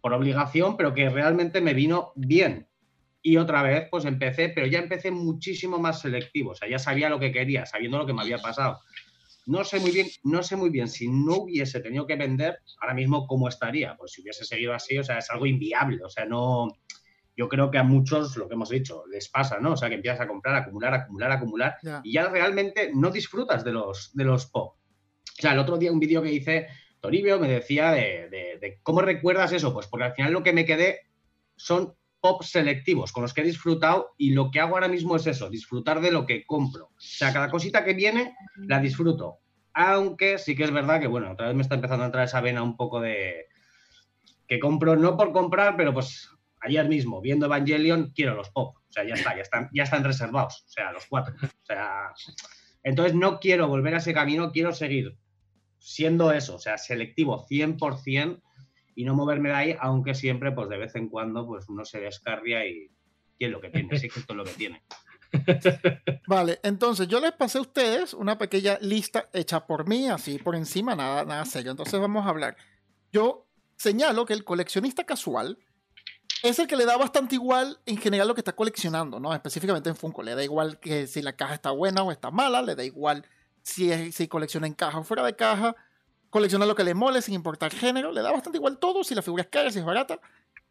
por 0.00 0.12
obligación, 0.12 0.76
pero 0.76 0.94
que 0.94 1.08
realmente 1.08 1.60
me 1.60 1.74
vino 1.74 2.12
bien. 2.16 2.68
Y 3.22 3.36
otra 3.36 3.62
vez, 3.62 3.86
pues 3.90 4.04
empecé, 4.04 4.48
pero 4.48 4.66
ya 4.66 4.80
empecé 4.80 5.12
muchísimo 5.12 5.78
más 5.78 6.00
selectivo, 6.00 6.50
o 6.50 6.54
sea, 6.54 6.68
ya 6.68 6.78
sabía 6.78 7.08
lo 7.08 7.20
que 7.20 7.30
quería, 7.30 7.66
sabiendo 7.66 7.98
lo 7.98 8.06
que 8.06 8.12
me 8.12 8.22
había 8.22 8.38
pasado. 8.38 8.80
No 9.46 9.64
sé 9.64 9.78
muy 9.80 9.92
bien, 9.92 10.08
no 10.24 10.42
sé 10.42 10.56
muy 10.56 10.70
bien 10.70 10.88
si 10.88 11.08
no 11.08 11.36
hubiese 11.38 11.80
tenido 11.80 12.06
que 12.06 12.16
vender, 12.16 12.58
ahora 12.80 12.94
mismo 12.94 13.26
cómo 13.26 13.48
estaría. 13.48 13.96
Pues 13.96 14.12
si 14.12 14.22
hubiese 14.22 14.44
seguido 14.44 14.72
así, 14.72 14.98
o 14.98 15.04
sea, 15.04 15.18
es 15.18 15.30
algo 15.30 15.46
inviable, 15.46 16.02
o 16.04 16.08
sea, 16.08 16.24
no, 16.24 16.68
yo 17.36 17.48
creo 17.48 17.70
que 17.70 17.78
a 17.78 17.82
muchos, 17.82 18.36
lo 18.36 18.48
que 18.48 18.54
hemos 18.54 18.68
dicho, 18.68 19.04
les 19.10 19.28
pasa, 19.28 19.58
¿no? 19.58 19.72
O 19.72 19.76
sea, 19.76 19.88
que 19.88 19.96
empiezas 19.96 20.20
a 20.20 20.28
comprar, 20.28 20.54
acumular, 20.54 20.94
acumular, 20.94 21.32
acumular, 21.32 21.76
y 22.02 22.12
ya 22.12 22.28
realmente 22.28 22.90
no 22.94 23.10
disfrutas 23.10 23.64
de 23.64 23.72
los, 23.72 24.10
de 24.14 24.24
los 24.24 24.46
pop. 24.46 24.76
O 25.42 25.44
sea, 25.44 25.54
el 25.54 25.58
otro 25.58 25.76
día 25.76 25.90
un 25.90 25.98
vídeo 25.98 26.22
que 26.22 26.32
hice, 26.32 26.68
Toribio 27.00 27.36
me 27.40 27.48
decía 27.48 27.90
de, 27.90 28.78
cómo 28.84 29.02
recuerdas 29.02 29.50
eso, 29.50 29.74
pues 29.74 29.88
porque 29.88 30.04
al 30.04 30.14
final 30.14 30.32
lo 30.32 30.44
que 30.44 30.52
me 30.52 30.64
quedé 30.64 31.00
son 31.56 31.96
pop 32.20 32.44
selectivos 32.44 33.10
con 33.10 33.24
los 33.24 33.34
que 33.34 33.40
he 33.40 33.44
disfrutado 33.44 34.14
y 34.16 34.30
lo 34.30 34.52
que 34.52 34.60
hago 34.60 34.76
ahora 34.76 34.86
mismo 34.86 35.16
es 35.16 35.26
eso, 35.26 35.50
disfrutar 35.50 36.00
de 36.00 36.12
lo 36.12 36.26
que 36.26 36.46
compro. 36.46 36.84
O 36.84 36.94
sea, 36.96 37.32
cada 37.32 37.50
cosita 37.50 37.84
que 37.84 37.94
viene 37.94 38.36
la 38.54 38.78
disfruto. 38.78 39.38
Aunque 39.74 40.38
sí 40.38 40.54
que 40.54 40.62
es 40.62 40.70
verdad 40.70 41.00
que, 41.00 41.08
bueno, 41.08 41.32
otra 41.32 41.48
vez 41.48 41.56
me 41.56 41.62
está 41.62 41.74
empezando 41.74 42.04
a 42.04 42.06
entrar 42.06 42.24
esa 42.24 42.40
vena 42.40 42.62
un 42.62 42.76
poco 42.76 43.00
de 43.00 43.46
que 44.46 44.60
compro 44.60 44.94
no 44.94 45.16
por 45.16 45.32
comprar, 45.32 45.76
pero 45.76 45.92
pues 45.92 46.30
ayer 46.60 46.88
mismo, 46.88 47.20
viendo 47.20 47.46
Evangelion, 47.46 48.12
quiero 48.14 48.36
los 48.36 48.50
pop. 48.50 48.76
O 48.76 48.92
sea, 48.92 49.02
ya 49.02 49.14
está, 49.14 49.34
ya 49.34 49.42
están, 49.42 49.70
ya 49.72 49.82
están 49.82 50.04
reservados. 50.04 50.62
O 50.68 50.70
sea, 50.70 50.92
los 50.92 51.06
cuatro. 51.06 51.34
O 51.42 51.64
sea, 51.64 52.12
entonces 52.84 53.16
no 53.16 53.40
quiero 53.40 53.66
volver 53.66 53.96
a 53.96 53.98
ese 53.98 54.14
camino, 54.14 54.52
quiero 54.52 54.72
seguir 54.72 55.16
siendo 55.82 56.32
eso, 56.32 56.54
o 56.54 56.58
sea, 56.58 56.78
selectivo 56.78 57.44
100% 57.46 58.40
y 58.94 59.04
no 59.04 59.14
moverme 59.14 59.48
de 59.48 59.54
ahí, 59.54 59.76
aunque 59.80 60.14
siempre, 60.14 60.52
pues 60.52 60.68
de 60.68 60.78
vez 60.78 60.94
en 60.94 61.08
cuando, 61.08 61.46
pues 61.46 61.68
uno 61.68 61.84
se 61.84 62.00
descarria 62.00 62.64
y 62.66 62.88
quién 63.38 63.50
lo 63.50 63.60
que 63.60 63.70
tiene, 63.70 63.98
sí, 63.98 64.06
esto 64.06 64.32
es 64.32 64.36
lo 64.36 64.44
que 64.44 64.52
tiene. 64.52 64.82
Vale, 66.28 66.60
entonces 66.62 67.08
yo 67.08 67.18
les 67.20 67.32
pasé 67.32 67.58
a 67.58 67.62
ustedes 67.62 68.14
una 68.14 68.38
pequeña 68.38 68.78
lista 68.80 69.28
hecha 69.32 69.66
por 69.66 69.88
mí, 69.88 70.08
así 70.08 70.38
por 70.38 70.54
encima, 70.54 70.94
nada, 70.94 71.24
nada 71.24 71.44
serio. 71.46 71.70
Entonces 71.70 71.98
vamos 71.98 72.26
a 72.26 72.28
hablar. 72.28 72.56
Yo 73.10 73.48
señalo 73.76 74.24
que 74.24 74.34
el 74.34 74.44
coleccionista 74.44 75.04
casual 75.04 75.58
es 76.42 76.58
el 76.58 76.66
que 76.66 76.76
le 76.76 76.84
da 76.84 76.96
bastante 76.96 77.34
igual 77.34 77.80
en 77.86 77.96
general 77.96 78.28
lo 78.28 78.34
que 78.34 78.40
está 78.40 78.54
coleccionando, 78.54 79.18
¿no? 79.18 79.34
Específicamente 79.34 79.88
en 79.88 79.96
Funko. 79.96 80.22
Le 80.22 80.34
da 80.34 80.44
igual 80.44 80.78
que 80.78 81.06
si 81.06 81.22
la 81.22 81.34
caja 81.34 81.54
está 81.54 81.70
buena 81.70 82.02
o 82.02 82.12
está 82.12 82.30
mala, 82.30 82.62
le 82.62 82.74
da 82.74 82.84
igual 82.84 83.24
si, 83.62 84.28
colecciona 84.28 84.66
en 84.66 84.74
caja 84.74 84.98
o 84.98 85.04
fuera 85.04 85.24
de 85.24 85.34
caja, 85.36 85.74
colecciona 86.30 86.66
lo 86.66 86.74
que 86.74 86.84
le 86.84 86.94
mole 86.94 87.22
sin 87.22 87.34
importar 87.34 87.72
género, 87.72 88.12
le 88.12 88.22
da 88.22 88.32
bastante 88.32 88.58
igual 88.58 88.78
todo, 88.78 89.04
si 89.04 89.14
la 89.14 89.22
figura 89.22 89.42
es 89.42 89.48
cara, 89.48 89.70
si 89.70 89.78
es 89.78 89.84
barata. 89.84 90.20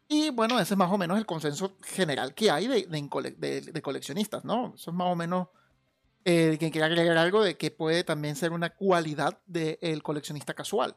Y 0.08 0.30
bueno, 0.30 0.58
ese 0.60 0.74
es 0.74 0.78
más 0.78 0.90
o 0.90 0.98
menos 0.98 1.18
el 1.18 1.26
consenso 1.26 1.78
general 1.82 2.34
que 2.34 2.50
hay 2.50 2.66
de, 2.66 2.86
de, 2.86 3.82
coleccionistas, 3.82 4.44
¿no? 4.44 4.74
Eso 4.74 4.90
es 4.90 4.96
más 4.96 5.08
o 5.08 5.16
menos 5.16 5.48
el 6.24 6.58
que 6.58 6.70
quiere 6.70 6.86
agregar 6.86 7.16
algo 7.16 7.42
de 7.42 7.56
que 7.56 7.70
puede 7.70 8.04
también 8.04 8.36
ser 8.36 8.52
una 8.52 8.70
cualidad 8.70 9.38
del 9.46 10.02
coleccionista 10.02 10.54
casual. 10.54 10.96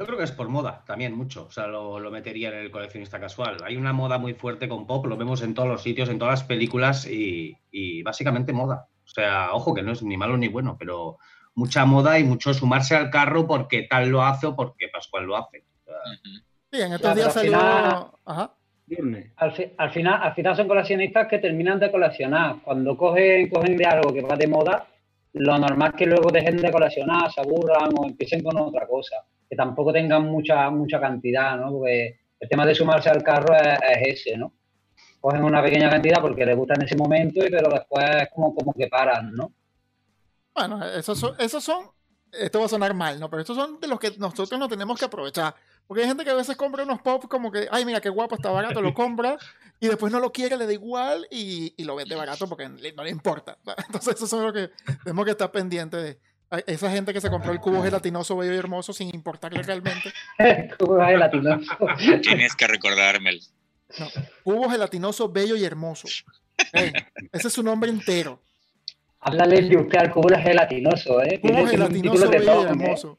Yo 0.00 0.06
creo 0.06 0.16
que 0.16 0.24
es 0.24 0.32
por 0.32 0.48
moda 0.48 0.82
también 0.86 1.14
mucho, 1.14 1.44
o 1.44 1.50
sea, 1.50 1.66
lo, 1.66 2.00
metería 2.10 2.48
en 2.48 2.54
el 2.54 2.70
coleccionista 2.70 3.20
casual. 3.20 3.58
Hay 3.62 3.76
una 3.76 3.92
moda 3.92 4.16
muy 4.16 4.32
fuerte 4.32 4.66
con 4.66 4.86
pop, 4.86 5.04
lo 5.04 5.18
vemos 5.18 5.42
en 5.42 5.52
todos 5.52 5.68
los 5.68 5.82
sitios, 5.82 6.08
en 6.08 6.18
todas 6.18 6.40
las 6.40 6.44
películas 6.44 7.06
y, 7.06 8.02
básicamente 8.02 8.54
moda. 8.54 8.88
O 9.10 9.14
sea, 9.14 9.52
ojo 9.52 9.74
que 9.74 9.82
no 9.82 9.92
es 9.92 10.02
ni 10.02 10.16
malo 10.16 10.36
ni 10.36 10.48
bueno, 10.48 10.76
pero 10.78 11.18
mucha 11.54 11.84
moda 11.84 12.18
y 12.18 12.24
mucho 12.24 12.54
sumarse 12.54 12.94
al 12.94 13.10
carro 13.10 13.46
porque 13.46 13.82
tal 13.82 14.08
lo 14.08 14.22
hace 14.22 14.46
o 14.46 14.54
porque 14.54 14.88
Pascual 14.88 15.24
lo 15.24 15.36
hace. 15.36 15.64
Sí, 16.70 16.80
en 16.80 16.92
estos 16.92 17.14
días 17.14 17.32
salió... 17.32 17.58
Ajá. 18.24 18.54
Al, 19.36 19.72
al, 19.78 19.90
final, 19.90 20.20
al 20.20 20.34
final 20.34 20.56
son 20.56 20.66
coleccionistas 20.66 21.28
que 21.28 21.38
terminan 21.38 21.78
de 21.78 21.90
coleccionar. 21.90 22.56
Cuando 22.64 22.96
cogen, 22.96 23.48
cogen 23.48 23.76
de 23.76 23.84
algo 23.84 24.12
que 24.12 24.22
va 24.22 24.36
de 24.36 24.48
moda, 24.48 24.86
lo 25.34 25.58
normal 25.58 25.90
es 25.90 25.98
que 25.98 26.06
luego 26.06 26.30
dejen 26.30 26.56
de 26.56 26.72
coleccionar, 26.72 27.30
se 27.30 27.40
aburran 27.40 27.90
o 27.96 28.06
empiecen 28.06 28.42
con 28.42 28.58
otra 28.58 28.86
cosa 28.86 29.16
que 29.50 29.56
tampoco 29.56 29.92
tengan 29.92 30.26
mucha, 30.26 30.70
mucha 30.70 31.00
cantidad, 31.00 31.56
¿no? 31.56 31.72
Porque 31.72 32.20
el 32.38 32.48
tema 32.48 32.64
de 32.64 32.74
sumarse 32.74 33.10
al 33.10 33.24
carro 33.24 33.52
es, 33.56 34.24
ese, 34.24 34.38
¿no? 34.38 34.52
Cogen 35.20 35.44
una 35.44 35.62
pequeña 35.62 35.90
cantidad 35.90 36.20
porque 36.20 36.46
les 36.46 36.56
gusta 36.56 36.74
en 36.74 36.82
ese 36.82 36.96
momento, 36.96 37.44
y 37.44 37.50
pero 37.50 37.68
después 37.68 38.04
es 38.22 38.28
como, 38.34 38.54
como 38.54 38.72
que 38.72 38.88
paran, 38.88 39.34
¿no? 39.34 39.52
Bueno, 40.54 40.84
esos 40.84 41.18
son, 41.18 41.34
esos 41.38 41.62
son, 41.62 41.90
esto 42.32 42.60
va 42.60 42.66
a 42.66 42.68
sonar 42.68 42.94
mal, 42.94 43.20
¿no? 43.20 43.28
Pero 43.30 43.40
estos 43.40 43.56
son 43.56 43.80
de 43.80 43.88
los 43.88 44.00
que 44.00 44.12
nosotros 44.18 44.58
no 44.58 44.68
tenemos 44.68 44.98
que 44.98 45.04
aprovechar. 45.04 45.54
Porque 45.86 46.02
hay 46.02 46.08
gente 46.08 46.24
que 46.24 46.30
a 46.30 46.34
veces 46.34 46.56
compra 46.56 46.84
unos 46.84 47.00
pop 47.02 47.24
como 47.28 47.50
que, 47.50 47.66
ay, 47.70 47.84
mira 47.84 48.00
qué 48.00 48.08
guapo, 48.08 48.36
está 48.36 48.50
barato, 48.50 48.80
lo 48.80 48.94
compra 48.94 49.36
y 49.80 49.88
después 49.88 50.12
no 50.12 50.20
lo 50.20 50.32
quiere, 50.32 50.56
le 50.56 50.66
da 50.66 50.72
igual 50.72 51.26
y, 51.30 51.74
y 51.76 51.84
lo 51.84 51.96
vende 51.96 52.14
barato 52.14 52.48
porque 52.48 52.68
no 52.68 53.02
le 53.02 53.10
importa. 53.10 53.58
Entonces, 53.86 54.14
eso 54.14 54.26
son 54.26 54.44
lo 54.44 54.52
que 54.52 54.70
tenemos 55.02 55.24
que 55.24 55.32
estar 55.32 55.50
pendientes 55.50 56.02
de. 56.02 56.18
Esa 56.66 56.90
gente 56.90 57.12
que 57.12 57.20
se 57.20 57.30
compró 57.30 57.52
el 57.52 57.60
cubo 57.60 57.80
gelatinoso 57.80 58.36
bello 58.36 58.52
y 58.52 58.56
hermoso 58.56 58.92
sin 58.92 59.14
importarle 59.14 59.62
realmente. 59.62 60.12
cubo 60.78 61.04
gelatinoso. 61.04 61.76
Tienes 62.22 62.56
que 62.56 62.66
recordármelo. 62.66 63.40
No, 63.98 64.06
cubo 64.44 64.70
gelatinoso 64.70 65.28
bello 65.28 65.56
y 65.56 65.64
hermoso. 65.64 66.08
ese 67.32 67.48
es 67.48 67.52
su 67.52 67.62
nombre 67.62 67.90
entero. 67.90 68.40
Háblale 69.20 69.62
de 69.62 69.76
usted 69.76 69.98
al 69.98 70.10
cubo 70.10 70.28
gelatinoso, 70.28 71.22
¿eh? 71.22 71.40
Cubo 71.40 71.66
gelatinoso 71.66 72.30
bello 72.30 72.62
y 72.62 72.64
hermoso. 72.66 73.18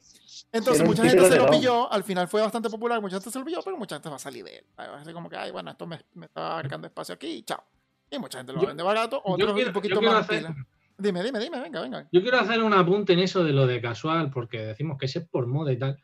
Entonces, 0.52 0.86
mucha 0.86 1.04
gente 1.04 1.28
se 1.28 1.36
lo 1.36 1.50
pilló, 1.50 1.90
al 1.90 2.04
final 2.04 2.28
fue 2.28 2.42
bastante 2.42 2.68
popular, 2.68 3.00
mucha 3.00 3.16
gente 3.16 3.30
se 3.30 3.38
lo 3.38 3.44
pilló, 3.44 3.60
pero 3.64 3.76
mucha 3.76 3.96
gente 3.96 4.10
va 4.10 4.16
a 4.16 4.18
salir 4.18 4.44
de 4.44 4.56
él. 4.56 4.64
Así 4.76 5.12
como 5.12 5.30
que, 5.30 5.36
ay, 5.36 5.50
bueno, 5.50 5.70
esto 5.70 5.86
me, 5.86 5.98
me 6.14 6.26
está 6.26 6.52
abarcando 6.52 6.86
espacio 6.86 7.14
aquí 7.14 7.28
y 7.28 7.42
chao. 7.42 7.64
Y 8.10 8.18
mucha 8.18 8.38
gente 8.38 8.52
lo 8.52 8.60
vende 8.60 8.82
barato, 8.82 9.22
otros 9.24 9.66
un 9.66 9.72
poquito 9.72 10.02
más 10.02 10.28
Dime, 10.98 11.22
dime, 11.24 11.40
dime, 11.40 11.58
venga, 11.58 11.80
venga. 11.80 12.06
Yo 12.12 12.20
quiero 12.20 12.38
hacer 12.38 12.62
un 12.62 12.74
apunte 12.74 13.14
en 13.14 13.20
eso 13.20 13.42
de 13.42 13.52
lo 13.52 13.66
de 13.66 13.80
casual, 13.80 14.30
porque 14.30 14.58
decimos 14.58 14.98
que 14.98 15.06
es 15.06 15.18
por 15.30 15.46
moda 15.46 15.72
y 15.72 15.78
tal. 15.78 15.98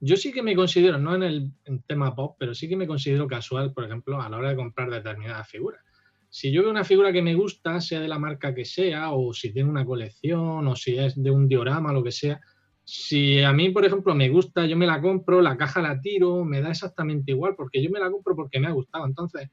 Yo 0.00 0.16
sí 0.16 0.32
que 0.32 0.42
me 0.42 0.56
considero, 0.56 0.98
no 0.98 1.14
en 1.14 1.22
el 1.22 1.52
tema 1.86 2.14
pop, 2.14 2.36
pero 2.38 2.54
sí 2.54 2.68
que 2.68 2.76
me 2.76 2.86
considero 2.86 3.26
casual, 3.26 3.72
por 3.72 3.84
ejemplo, 3.84 4.20
a 4.20 4.28
la 4.28 4.38
hora 4.38 4.50
de 4.50 4.56
comprar 4.56 4.90
determinadas 4.90 5.48
figuras. 5.48 5.82
Si 6.28 6.50
yo 6.50 6.62
veo 6.62 6.70
una 6.70 6.84
figura 6.84 7.12
que 7.12 7.22
me 7.22 7.34
gusta, 7.34 7.80
sea 7.80 8.00
de 8.00 8.08
la 8.08 8.18
marca 8.18 8.54
que 8.54 8.64
sea, 8.64 9.12
o 9.12 9.34
si 9.34 9.52
tiene 9.52 9.68
una 9.68 9.84
colección, 9.84 10.66
o 10.66 10.76
si 10.76 10.96
es 10.96 11.20
de 11.20 11.30
un 11.30 11.48
diorama, 11.48 11.92
lo 11.92 12.02
que 12.02 12.12
sea, 12.12 12.40
si 12.84 13.42
a 13.42 13.52
mí, 13.52 13.70
por 13.70 13.84
ejemplo, 13.84 14.14
me 14.14 14.28
gusta, 14.30 14.64
yo 14.64 14.76
me 14.76 14.86
la 14.86 15.00
compro, 15.00 15.42
la 15.42 15.56
caja 15.56 15.82
la 15.82 16.00
tiro, 16.00 16.44
me 16.44 16.62
da 16.62 16.70
exactamente 16.70 17.32
igual, 17.32 17.54
porque 17.56 17.82
yo 17.82 17.90
me 17.90 18.00
la 18.00 18.10
compro 18.10 18.34
porque 18.34 18.58
me 18.58 18.68
ha 18.68 18.72
gustado. 18.72 19.06
Entonces, 19.06 19.50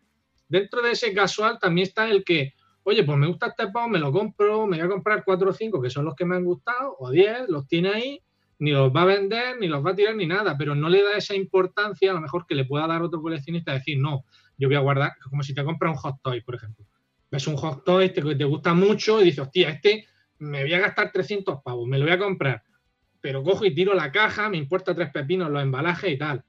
dentro 0.48 0.82
de 0.82 0.92
ese 0.92 1.14
casual 1.14 1.60
también 1.60 1.88
está 1.88 2.10
el 2.10 2.24
que 2.24 2.54
oye, 2.88 3.04
pues 3.04 3.18
me 3.18 3.28
gusta 3.28 3.48
este 3.48 3.68
pop, 3.68 3.90
me 3.90 4.00
lo 4.00 4.14
compro, 4.14 4.66
me 4.66 4.78
voy 4.78 4.86
a 4.86 4.90
comprar 4.90 5.26
cuatro 5.26 5.50
o 5.50 5.54
cinco 5.54 5.82
que 5.82 5.90
son 5.90 6.06
los 6.06 6.16
que 6.16 6.24
me 6.24 6.38
han 6.38 6.46
gustado, 6.46 6.96
o 7.00 7.12
diez, 7.12 7.50
los 7.50 7.68
tiene 7.68 7.90
ahí, 7.90 8.22
ni 8.60 8.72
los 8.72 8.92
va 8.96 9.04
a 9.04 9.06
vender, 9.06 9.58
ni 9.60 9.68
los 9.68 9.86
va 9.86 9.92
a 9.92 9.96
tirar, 9.96 10.16
ni 10.16 10.26
nada, 10.26 10.58
pero 10.58 10.74
no 10.76 10.90
le 10.90 11.04
da 11.04 11.18
esa 11.18 11.36
importancia 11.36 12.12
a 12.12 12.14
lo 12.14 12.22
mejor 12.22 12.46
que 12.48 12.56
le 12.56 12.66
pueda 12.66 12.88
dar 12.88 13.02
otro 13.02 13.22
coleccionista, 13.22 13.74
decir, 13.74 14.00
no, 14.00 14.26
yo 14.58 14.68
voy 14.68 14.76
a 14.76 14.82
guardar, 14.82 15.14
como 15.30 15.44
si 15.44 15.54
te 15.54 15.64
compras 15.64 15.92
un 15.92 15.98
hot 15.98 16.16
toy, 16.22 16.42
por 16.42 16.56
ejemplo. 16.56 16.86
Ves 17.30 17.48
un 17.48 17.58
hot 17.58 17.84
toy 17.84 18.12
que 18.12 18.36
te 18.36 18.46
gusta 18.46 18.74
mucho 18.74 19.22
y 19.22 19.26
dices, 19.26 19.40
hostia, 19.40 19.70
este 19.70 20.06
me 20.40 20.64
voy 20.64 20.74
a 20.74 20.80
gastar 20.80 21.12
300 21.12 21.62
pavos, 21.64 21.88
me 21.88 21.98
lo 21.98 22.06
voy 22.06 22.14
a 22.14 22.20
comprar, 22.20 22.64
pero 23.22 23.44
cojo 23.44 23.66
y 23.66 23.74
tiro 23.74 23.94
la 23.94 24.12
caja, 24.12 24.50
me 24.50 24.58
importa 24.58 24.96
tres 24.96 25.12
pepinos 25.12 25.50
los 25.50 25.62
embalajes 25.62 26.12
y 26.12 26.18
tal. 26.18 26.44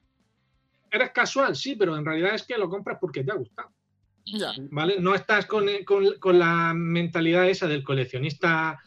¿Eres 0.91 1.11
casual? 1.11 1.57
Sí, 1.57 1.77
pero 1.77 1.97
en 1.97 2.05
realidad 2.05 2.35
es 2.35 2.45
que 2.45 2.57
lo 2.57 2.69
compras 2.69 2.99
porque 3.01 3.25
te 3.25 3.33
ha 3.33 3.35
gustado. 3.35 3.71
¿Vale? 4.71 5.01
No 5.01 5.15
estás 5.15 5.47
con, 5.47 5.67
con, 5.85 6.39
la 6.39 6.75
mentalidad 6.75 7.49
esa 7.49 7.67
del 7.67 7.83
coleccionista 7.83 8.79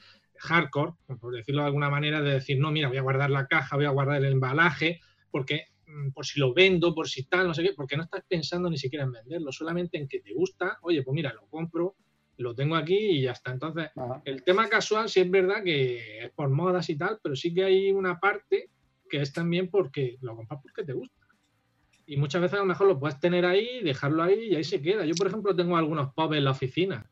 hardcore, 0.42 0.94
por 1.20 1.34
decirlo 1.34 1.62
de 1.62 1.68
alguna 1.68 1.90
manera, 1.90 2.22
de 2.22 2.34
decir, 2.34 2.60
no, 2.60 2.72
mira, 2.72 2.88
voy 2.88 2.98
a 2.98 3.02
guardar 3.02 3.30
la 3.30 3.48
caja, 3.48 3.76
voy 3.76 3.86
a 3.86 3.92
guardar 3.92 4.24
el 4.24 4.34
embalaje, 4.34 5.00
porque 5.30 5.68
mm, 5.88 6.12
por 6.12 6.26
si 6.26 6.40
lo 6.40 6.54
vendo, 6.54 6.94
por 6.94 7.08
si 7.08 7.24
tal, 7.26 7.48
no 7.48 7.54
sé 7.54 7.64
qué, 7.64 7.74
porque 7.76 7.98
no 7.98 8.04
estás 8.04 8.24
pensando 8.28 8.70
ni 8.70 8.78
siquiera 8.78 9.06
en 9.06 9.12
venderlo, 9.12 9.52
solamente 9.52 9.98
en 9.98 10.08
que 10.08 10.20
te 10.20 10.34
gusta, 10.34 10.78
oye, 10.82 11.04
pues 11.04 11.14
mira, 11.14 11.34
lo 11.34 11.48
compro, 11.48 11.96
lo 12.38 12.56
tengo 12.56 12.76
aquí 12.76 12.98
y 12.98 13.22
ya 13.24 13.32
está. 13.32 13.52
Entonces, 13.52 13.90
el 14.26 14.44
tema 14.44 14.68
casual 14.68 15.10
sí 15.10 15.20
es 15.20 15.30
verdad 15.30 15.64
que 15.64 16.26
es 16.26 16.32
por 16.32 16.50
modas 16.50 16.90
y 16.90 16.98
tal, 16.98 17.20
pero 17.22 17.36
sí 17.36 17.54
que 17.54 17.64
hay 17.64 17.92
una 17.92 18.20
parte 18.20 18.70
que 19.10 19.22
es 19.22 19.32
también 19.32 19.70
porque 19.70 20.18
lo 20.22 20.36
compras 20.36 20.60
porque 20.64 20.84
te 20.84 20.94
gusta 20.94 21.22
y 22.12 22.18
muchas 22.18 22.42
veces 22.42 22.56
a 22.58 22.62
lo 22.62 22.66
mejor 22.66 22.88
lo 22.88 23.00
puedes 23.00 23.20
tener 23.22 23.46
ahí, 23.46 23.82
dejarlo 23.84 24.24
ahí 24.24 24.50
y 24.50 24.56
ahí 24.56 24.66
se 24.66 24.82
queda. 24.82 25.06
Yo, 25.06 25.14
por 25.16 25.28
ejemplo, 25.28 25.56
tengo 25.56 25.78
algunos 25.78 26.14
pubs 26.14 26.36
en 26.36 26.44
la 26.44 26.52
oficina. 26.52 27.10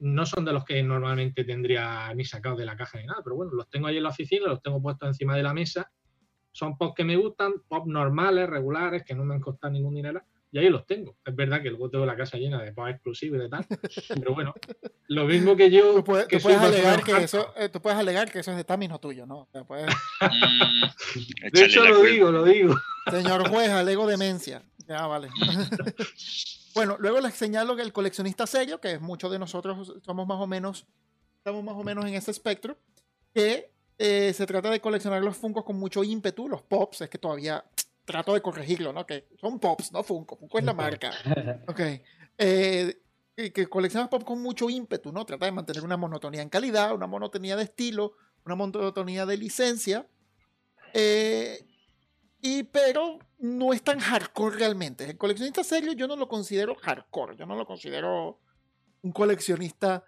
No 0.00 0.26
son 0.26 0.44
de 0.44 0.52
los 0.52 0.64
que 0.64 0.82
normalmente 0.82 1.44
tendría 1.44 2.12
ni 2.14 2.24
sacado 2.24 2.56
de 2.56 2.64
la 2.64 2.76
caja 2.76 2.98
ni 2.98 3.06
nada, 3.06 3.20
pero 3.22 3.36
bueno, 3.36 3.52
los 3.52 3.68
tengo 3.68 3.88
ahí 3.88 3.96
en 3.96 4.04
la 4.04 4.10
oficina, 4.10 4.46
los 4.46 4.62
tengo 4.62 4.80
puestos 4.80 5.08
encima 5.08 5.36
de 5.36 5.42
la 5.42 5.54
mesa. 5.54 5.90
Son 6.52 6.76
pubs 6.76 6.94
que 6.94 7.04
me 7.04 7.16
gustan, 7.16 7.54
pubs 7.68 7.86
normales, 7.86 8.48
regulares, 8.48 9.04
que 9.04 9.14
no 9.14 9.24
me 9.24 9.34
han 9.34 9.40
costado 9.40 9.72
ningún 9.72 9.94
dinero 9.94 10.22
y 10.50 10.58
ahí 10.58 10.70
los 10.70 10.86
tengo. 10.86 11.16
Es 11.24 11.34
verdad 11.34 11.62
que 11.62 11.70
luego 11.70 11.90
tengo 11.90 12.06
la 12.06 12.16
casa 12.16 12.38
llena 12.38 12.62
de 12.62 12.72
pubs 12.72 12.90
exclusivos 12.90 13.38
y 13.38 13.42
de 13.42 13.48
tal, 13.48 13.66
pero 14.22 14.34
bueno, 14.34 14.54
lo 15.08 15.26
mismo 15.26 15.56
que 15.56 15.70
yo. 15.70 15.94
Tú 15.94 16.04
puedes, 16.04 16.44
alegar, 16.44 17.02
que 17.02 17.16
eso, 17.16 17.52
eh, 17.56 17.68
tú 17.68 17.80
puedes 17.82 17.98
alegar 17.98 18.30
que 18.30 18.38
eso 18.40 18.50
es 18.52 18.56
de 18.56 18.64
Tamis, 18.64 18.88
no 18.88 18.98
tuyo, 18.98 19.26
¿no? 19.26 19.48
Mm, 19.52 19.64
de 21.52 21.64
hecho, 21.64 21.84
lo 21.84 22.02
digo, 22.02 22.30
lo 22.30 22.44
digo. 22.44 22.74
Señor 23.10 23.48
juez, 23.48 23.70
alego 23.70 24.06
demencia. 24.06 24.62
Ya, 24.86 25.06
vale. 25.06 25.28
bueno, 26.74 26.96
luego 26.98 27.20
les 27.20 27.34
señalo 27.34 27.76
que 27.76 27.82
el 27.82 27.92
coleccionista 27.92 28.46
serio, 28.46 28.80
que 28.80 28.98
muchos 28.98 29.30
de 29.30 29.38
nosotros 29.38 29.94
somos 30.04 30.26
más 30.26 30.40
o 30.40 30.46
menos, 30.46 30.86
estamos 31.36 31.64
más 31.64 31.74
o 31.74 31.82
menos 31.82 32.04
en 32.06 32.14
ese 32.14 32.30
espectro, 32.30 32.78
que 33.34 33.72
eh, 33.98 34.32
se 34.32 34.46
trata 34.46 34.70
de 34.70 34.80
coleccionar 34.80 35.22
los 35.22 35.36
Funkos 35.36 35.64
con 35.64 35.78
mucho 35.78 36.04
ímpetu, 36.04 36.48
los 36.48 36.62
pops, 36.62 37.02
es 37.02 37.10
que 37.10 37.18
todavía 37.18 37.64
trato 38.04 38.32
de 38.32 38.40
corregirlo, 38.40 38.92
¿no? 38.92 39.04
Que 39.04 39.28
son 39.38 39.58
pops, 39.58 39.92
no 39.92 40.02
Funko. 40.02 40.36
Funko 40.36 40.58
es 40.58 40.64
la 40.64 40.72
marca. 40.72 41.12
Ok. 41.68 41.80
Eh, 42.38 43.02
que 43.36 43.66
coleccionas 43.68 44.08
pop 44.08 44.24
con 44.24 44.42
mucho 44.42 44.70
ímpetu, 44.70 45.12
¿no? 45.12 45.24
Trata 45.24 45.46
de 45.46 45.52
mantener 45.52 45.84
una 45.84 45.96
monotonía 45.96 46.42
en 46.42 46.48
calidad, 46.48 46.94
una 46.94 47.06
monotonía 47.06 47.54
de 47.54 47.64
estilo, 47.64 48.14
una 48.44 48.54
monotonía 48.54 49.26
de 49.26 49.36
licencia. 49.36 50.06
Eh, 50.94 51.67
y 52.40 52.62
pero 52.64 53.18
no 53.38 53.72
es 53.72 53.82
tan 53.82 53.98
hardcore 53.98 54.56
realmente. 54.56 55.04
El 55.10 55.18
coleccionista 55.18 55.64
serio 55.64 55.92
yo 55.92 56.06
no 56.06 56.16
lo 56.16 56.28
considero 56.28 56.74
hardcore, 56.74 57.36
yo 57.36 57.46
no 57.46 57.56
lo 57.56 57.66
considero 57.66 58.40
un 59.02 59.12
coleccionista 59.12 60.04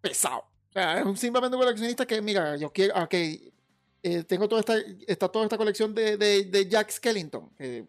pesado. 0.00 0.44
O 0.70 0.72
sea, 0.72 1.00
es 1.00 1.20
simplemente 1.20 1.56
un 1.56 1.62
coleccionista 1.62 2.06
que, 2.06 2.22
mira, 2.22 2.56
yo 2.56 2.72
quiero, 2.72 2.94
ok, 3.02 3.14
eh, 4.02 4.24
tengo 4.24 4.48
toda 4.48 4.60
esta, 4.60 4.76
está 5.06 5.28
toda 5.28 5.44
esta 5.44 5.58
colección 5.58 5.94
de, 5.94 6.16
de, 6.16 6.68
Jack 6.68 6.90
Skellington, 6.90 7.50
que, 7.56 7.86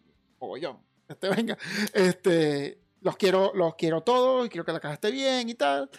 yo, 0.59 0.83
este, 1.07 1.29
venga, 1.35 1.57
este, 1.93 2.81
los 3.01 3.15
quiero, 3.17 3.51
los 3.53 3.75
quiero 3.75 4.01
todos 4.01 4.49
quiero 4.49 4.65
que 4.65 4.73
la 4.73 4.79
caja 4.79 4.95
esté 4.95 5.11
bien 5.11 5.47
y 5.47 5.53
tal, 5.53 5.89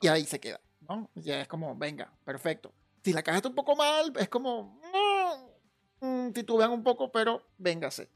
y 0.00 0.06
ahí 0.06 0.24
se 0.24 0.38
queda, 0.38 0.60
¿no? 0.88 1.10
Ya 1.14 1.40
es 1.40 1.48
como, 1.48 1.76
venga, 1.76 2.12
perfecto. 2.24 2.72
Si 3.02 3.12
la 3.12 3.22
caja 3.22 3.38
está 3.38 3.48
un 3.48 3.54
poco 3.54 3.76
mal, 3.76 4.12
es 4.16 4.28
como, 4.28 4.80
mm, 6.00 6.30
titubean 6.30 6.70
un 6.70 6.82
poco, 6.82 7.10
pero 7.10 7.42
véngase. 7.58 8.08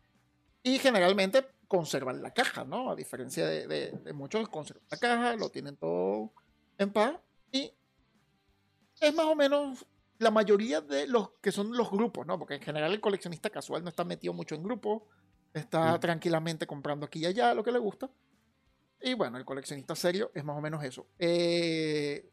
Y 0.63 0.79
generalmente 0.79 1.47
conservan 1.67 2.23
la 2.23 2.33
caja, 2.33 2.65
¿no? 2.65 2.91
A 2.91 2.97
diferencia 2.97 3.47
de, 3.47 3.67
de, 3.67 3.91
de 3.91 4.13
muchos, 4.13 4.49
conservan 4.49 4.85
la 4.91 4.97
caja, 4.99 5.37
lo 5.37 5.51
tienen 5.51 5.77
todo 5.77 6.33
en 6.79 6.93
paz 6.93 7.15
y 7.53 7.73
es 9.01 9.15
más 9.15 9.27
o 9.27 9.35
menos 9.35 9.87
la 10.19 10.31
mayoría 10.31 10.81
de 10.81 11.07
los 11.07 11.31
que 11.41 11.53
son 11.53 11.77
los 11.77 11.91
grupos, 11.91 12.27
¿no? 12.27 12.39
Porque 12.39 12.55
en 12.55 12.63
general 12.63 12.93
el 12.93 13.01
coleccionista 13.01 13.51
casual 13.51 13.83
no 13.83 13.89
está 13.89 14.05
metido 14.05 14.33
mucho 14.33 14.55
en 14.55 14.63
grupos, 14.63 15.03
está 15.55 15.97
mm. 15.97 16.01
tranquilamente 16.01 16.67
comprando 16.67 17.07
aquí 17.07 17.21
y 17.21 17.27
allá 17.27 17.55
lo 17.55 17.63
que 17.63 17.73
le 17.73 17.79
gusta. 17.79 18.11
Y 19.01 19.15
bueno, 19.15 19.39
el 19.39 19.45
coleccionista 19.45 19.95
serio 19.95 20.33
es 20.35 20.45
más 20.45 20.57
o 20.57 20.61
menos 20.61 20.83
eso. 20.83 21.07
Eh, 21.19 22.29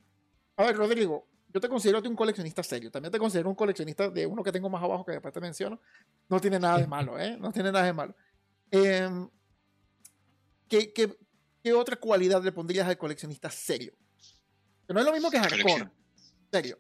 a 0.58 0.64
ver, 0.64 0.76
Rodrigo, 0.76 1.28
yo 1.56 1.62
te 1.62 1.70
considero 1.70 2.02
un 2.02 2.18
coleccionista 2.18 2.62
serio. 2.64 2.92
También 2.92 3.14
te 3.14 3.18
considero 3.18 3.48
un 3.48 3.56
coleccionista 3.56 4.10
de 4.10 4.26
uno 4.26 4.44
que 4.44 4.52
tengo 4.52 4.70
más 4.70 4.84
abajo 4.84 5.06
que 5.06 5.14
después 5.14 5.34
te 5.34 5.40
menciono. 5.40 5.82
No 6.28 6.42
tiene 6.42 6.60
nada 6.60 6.80
de 6.80 6.86
malo, 6.86 7.18
¿eh? 7.18 7.38
No 7.40 7.50
tiene 7.54 7.72
nada 7.72 7.86
de 7.86 7.94
malo. 7.94 8.14
Em, 8.70 9.30
¿qué, 10.68 10.92
qué, 10.92 11.72
otra 11.72 11.96
cualidad 11.96 12.44
le 12.44 12.52
pondrías 12.52 12.86
al 12.86 12.98
coleccionista 12.98 13.50
serio? 13.50 13.94
Que 14.86 14.94
no 14.94 15.00
es 15.00 15.06
lo 15.06 15.14
mismo 15.14 15.32
que 15.32 15.40
hardcore. 15.40 15.88
Serio. 16.52 16.78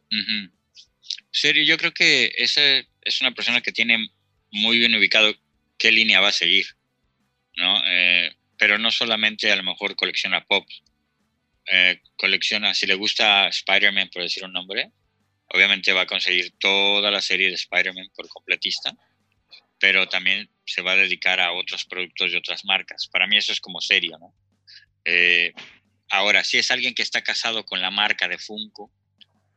Serio, 1.31 1.63
yo 1.63 1.77
creo 1.77 1.93
que 1.93 2.33
esa 2.37 2.61
es 3.01 3.21
una 3.21 3.31
persona 3.31 3.61
que 3.61 3.71
tiene 3.71 4.09
muy 4.51 4.77
bien 4.77 4.93
ubicado 4.93 5.33
qué 5.77 5.89
línea 5.89 6.19
va 6.19 6.27
a 6.27 6.33
seguir, 6.33 6.65
¿no? 7.55 7.81
Eh, 7.85 8.35
pero 8.57 8.77
no 8.77 8.91
solamente 8.91 9.49
a 9.53 9.55
lo 9.55 9.63
mejor 9.63 9.95
colecciona 9.95 10.43
pop, 10.43 10.67
eh, 11.71 12.01
colecciona, 12.17 12.73
si 12.73 12.85
le 12.85 12.95
gusta 12.95 13.47
Spider-Man, 13.47 14.09
por 14.13 14.23
decir 14.23 14.43
un 14.43 14.53
nombre, 14.53 14.91
obviamente 15.49 15.93
va 15.93 16.01
a 16.01 16.07
conseguir 16.07 16.53
toda 16.59 17.11
la 17.11 17.21
serie 17.21 17.47
de 17.47 17.55
Spider-Man 17.55 18.09
por 18.15 18.27
completista, 18.29 18.93
pero 19.79 20.07
también 20.07 20.49
se 20.65 20.81
va 20.81 20.93
a 20.93 20.97
dedicar 20.97 21.39
a 21.39 21.53
otros 21.53 21.85
productos 21.85 22.31
de 22.31 22.37
otras 22.37 22.65
marcas. 22.65 23.07
Para 23.11 23.27
mí 23.27 23.37
eso 23.37 23.51
es 23.51 23.59
como 23.59 23.81
serio, 23.81 24.17
¿no? 24.19 24.33
Eh, 25.05 25.53
ahora, 26.09 26.43
si 26.43 26.57
es 26.57 26.71
alguien 26.71 26.93
que 26.93 27.03
está 27.03 27.21
casado 27.21 27.65
con 27.65 27.81
la 27.81 27.91
marca 27.91 28.27
de 28.27 28.37
Funko, 28.37 28.91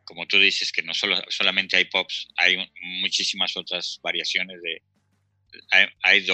como 0.05 0.27
tú 0.27 0.39
dices, 0.39 0.73
que 0.73 0.83
no 0.83 0.95
solo, 0.95 1.21
solamente 1.29 1.77
hay 1.77 1.85
pops, 1.85 2.29
hay 2.37 2.57
muchísimas 3.01 3.57
otras 3.57 4.01
variaciones 4.03 4.61
de... 4.63 4.83
Hay, 5.71 5.87
hay 6.03 6.27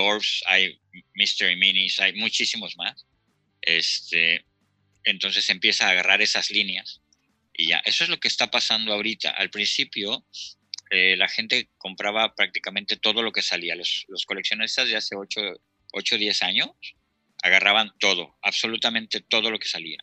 hay 0.46 0.80
Mystery 1.14 1.56
Minis, 1.56 2.00
hay 2.00 2.12
muchísimos 2.14 2.76
más. 2.76 3.04
Este, 3.60 4.44
entonces 5.04 5.48
empieza 5.50 5.86
a 5.86 5.90
agarrar 5.90 6.22
esas 6.22 6.50
líneas 6.50 7.00
y 7.54 7.68
ya, 7.68 7.78
eso 7.84 8.04
es 8.04 8.10
lo 8.10 8.18
que 8.18 8.28
está 8.28 8.50
pasando 8.50 8.92
ahorita. 8.92 9.30
Al 9.30 9.48
principio, 9.48 10.26
eh, 10.90 11.16
la 11.16 11.28
gente 11.28 11.70
compraba 11.78 12.34
prácticamente 12.34 12.96
todo 12.96 13.22
lo 13.22 13.32
que 13.32 13.42
salía. 13.42 13.76
Los, 13.76 14.26
coleccionistas 14.26 14.88
de 14.88 14.96
hace 14.96 15.14
8 15.14 15.40
o 15.92 16.18
10 16.18 16.42
años 16.42 16.70
agarraban 17.42 17.92
todo, 18.00 18.36
absolutamente 18.42 19.20
todo 19.20 19.50
lo 19.50 19.58
que 19.58 19.68
salía. 19.68 19.98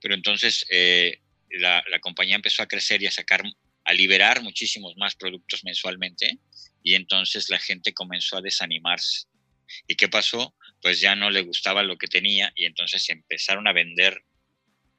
Pero 0.00 0.14
entonces 0.14 0.66
eh, 0.70 1.22
la, 1.50 1.84
compañía 2.00 2.34
empezó 2.34 2.62
a 2.62 2.68
crecer 2.68 3.02
y 3.02 3.06
a 3.06 3.12
sacar, 3.12 3.44
a 3.84 3.92
liberar 3.92 4.42
muchísimos 4.42 4.96
más 4.96 5.14
productos 5.14 5.62
mensualmente 5.62 6.40
y 6.82 6.94
entonces 6.94 7.48
la 7.50 7.60
gente 7.60 7.94
comenzó 7.94 8.36
a 8.36 8.42
desanimarse. 8.42 9.28
¿Y 9.86 9.94
qué 9.94 10.08
pasó? 10.08 10.56
Pues 10.82 11.00
ya 11.00 11.14
no 11.14 11.30
le 11.30 11.42
gustaba 11.42 11.84
lo 11.84 11.98
que 11.98 12.08
tenía 12.08 12.52
y 12.56 12.64
entonces 12.64 13.08
empezaron 13.10 13.68
a 13.68 13.72
vender 13.72 14.24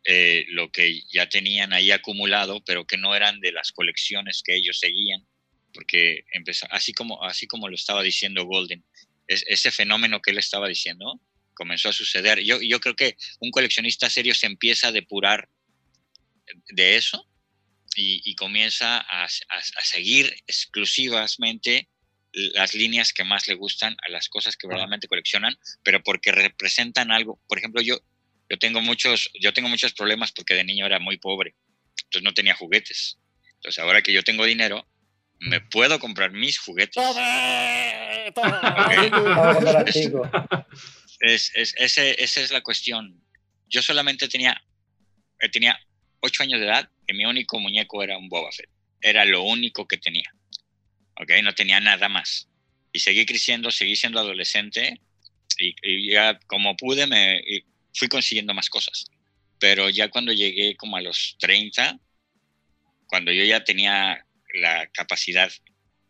eh, 0.03 0.45
lo 0.49 0.71
que 0.71 1.01
ya 1.11 1.27
tenían 1.27 1.73
ahí 1.73 1.91
acumulado, 1.91 2.63
pero 2.63 2.85
que 2.85 2.97
no 2.97 3.15
eran 3.15 3.39
de 3.39 3.51
las 3.51 3.71
colecciones 3.71 4.41
que 4.43 4.55
ellos 4.55 4.79
seguían, 4.79 5.27
porque 5.73 6.25
empezó, 6.31 6.67
así 6.71 6.93
como, 6.93 7.23
así 7.23 7.47
como 7.47 7.67
lo 7.67 7.75
estaba 7.75 8.03
diciendo 8.03 8.45
Golden, 8.45 8.83
ese 9.27 9.71
fenómeno 9.71 10.21
que 10.21 10.31
él 10.31 10.37
estaba 10.37 10.69
diciendo 10.69 11.21
comenzó 11.53 11.89
a 11.89 11.93
suceder. 11.93 12.39
Yo, 12.43 12.61
yo 12.61 12.79
creo 12.79 12.95
que 12.95 13.17
un 13.39 13.51
coleccionista 13.51 14.09
serio 14.09 14.33
se 14.33 14.45
empieza 14.45 14.87
a 14.87 14.91
depurar 14.91 15.49
de 16.69 16.95
eso 16.95 17.27
y, 17.95 18.35
comienza 18.35 18.99
a, 18.99 19.25
a, 19.25 19.83
seguir 19.83 20.35
exclusivamente 20.45 21.89
las 22.31 22.75
líneas 22.75 23.11
que 23.11 23.23
más 23.23 23.47
le 23.47 23.55
gustan, 23.55 23.97
a 24.05 24.11
las 24.11 24.29
cosas 24.29 24.55
que 24.55 24.67
verdaderamente 24.67 25.07
coleccionan, 25.07 25.57
pero 25.83 26.03
porque 26.03 26.31
representan 26.31 27.11
algo. 27.11 27.41
Por 27.47 27.57
ejemplo, 27.57 27.81
yo, 27.81 27.99
yo 28.49 28.57
tengo 28.57 28.81
muchos, 28.81 29.29
yo 29.39 29.53
tengo 29.53 29.69
muchos 29.69 29.93
problemas 29.93 30.31
porque 30.31 30.53
de 30.53 30.63
niño 30.63 30.85
era 30.85 30.99
muy 30.99 31.17
pobre, 31.17 31.55
entonces 32.03 32.23
no 32.23 32.33
tenía 32.33 32.55
juguetes. 32.55 33.19
Entonces 33.55 33.79
ahora 33.79 34.01
que 34.01 34.13
yo 34.13 34.23
tengo 34.23 34.45
dinero, 34.45 34.87
me 35.39 35.61
puedo 35.61 35.99
comprar 35.99 36.31
mis 36.31 36.57
juguetes. 36.59 37.03
es, 41.19 41.51
es, 41.55 41.75
ese, 41.77 42.23
esa 42.23 42.41
es 42.41 42.51
la 42.51 42.61
cuestión. 42.61 43.23
Yo 43.67 43.81
solamente 43.81 44.27
tenía, 44.27 44.61
eh, 45.39 45.49
tenía 45.49 45.79
ocho 46.21 46.43
años 46.43 46.59
de 46.59 46.67
edad 46.67 46.89
y 47.07 47.13
mi 47.13 47.25
único 47.25 47.59
muñeco 47.59 48.03
era 48.03 48.17
un 48.17 48.29
Boba 48.29 48.51
Fett. 48.51 48.69
Era 49.01 49.25
lo 49.25 49.43
único 49.43 49.87
que 49.87 49.97
tenía. 49.97 50.31
¿Ok? 51.19 51.31
No 51.43 51.53
tenía 51.53 51.79
nada 51.79 52.09
más. 52.09 52.49
Y 52.91 52.99
seguí 52.99 53.25
creciendo, 53.25 53.71
seguí 53.71 53.95
siendo 53.95 54.19
adolescente 54.19 55.01
y, 55.57 55.75
y 55.81 56.11
ya 56.11 56.39
como 56.47 56.75
pude 56.77 57.07
me 57.07 57.41
fui 57.97 58.07
consiguiendo 58.07 58.53
más 58.53 58.69
cosas. 58.69 59.05
Pero 59.59 59.89
ya 59.89 60.09
cuando 60.09 60.31
llegué 60.31 60.75
como 60.75 60.97
a 60.97 61.01
los 61.01 61.35
30, 61.39 61.99
cuando 63.07 63.31
yo 63.31 63.43
ya 63.43 63.63
tenía 63.63 64.23
la 64.53 64.87
capacidad 64.87 65.51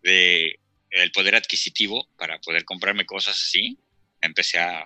de 0.03 0.59
el 0.89 1.11
poder 1.11 1.35
adquisitivo 1.35 2.09
para 2.17 2.39
poder 2.39 2.65
comprarme 2.65 3.05
cosas 3.05 3.35
así, 3.35 3.77
empecé 4.21 4.59
a, 4.59 4.85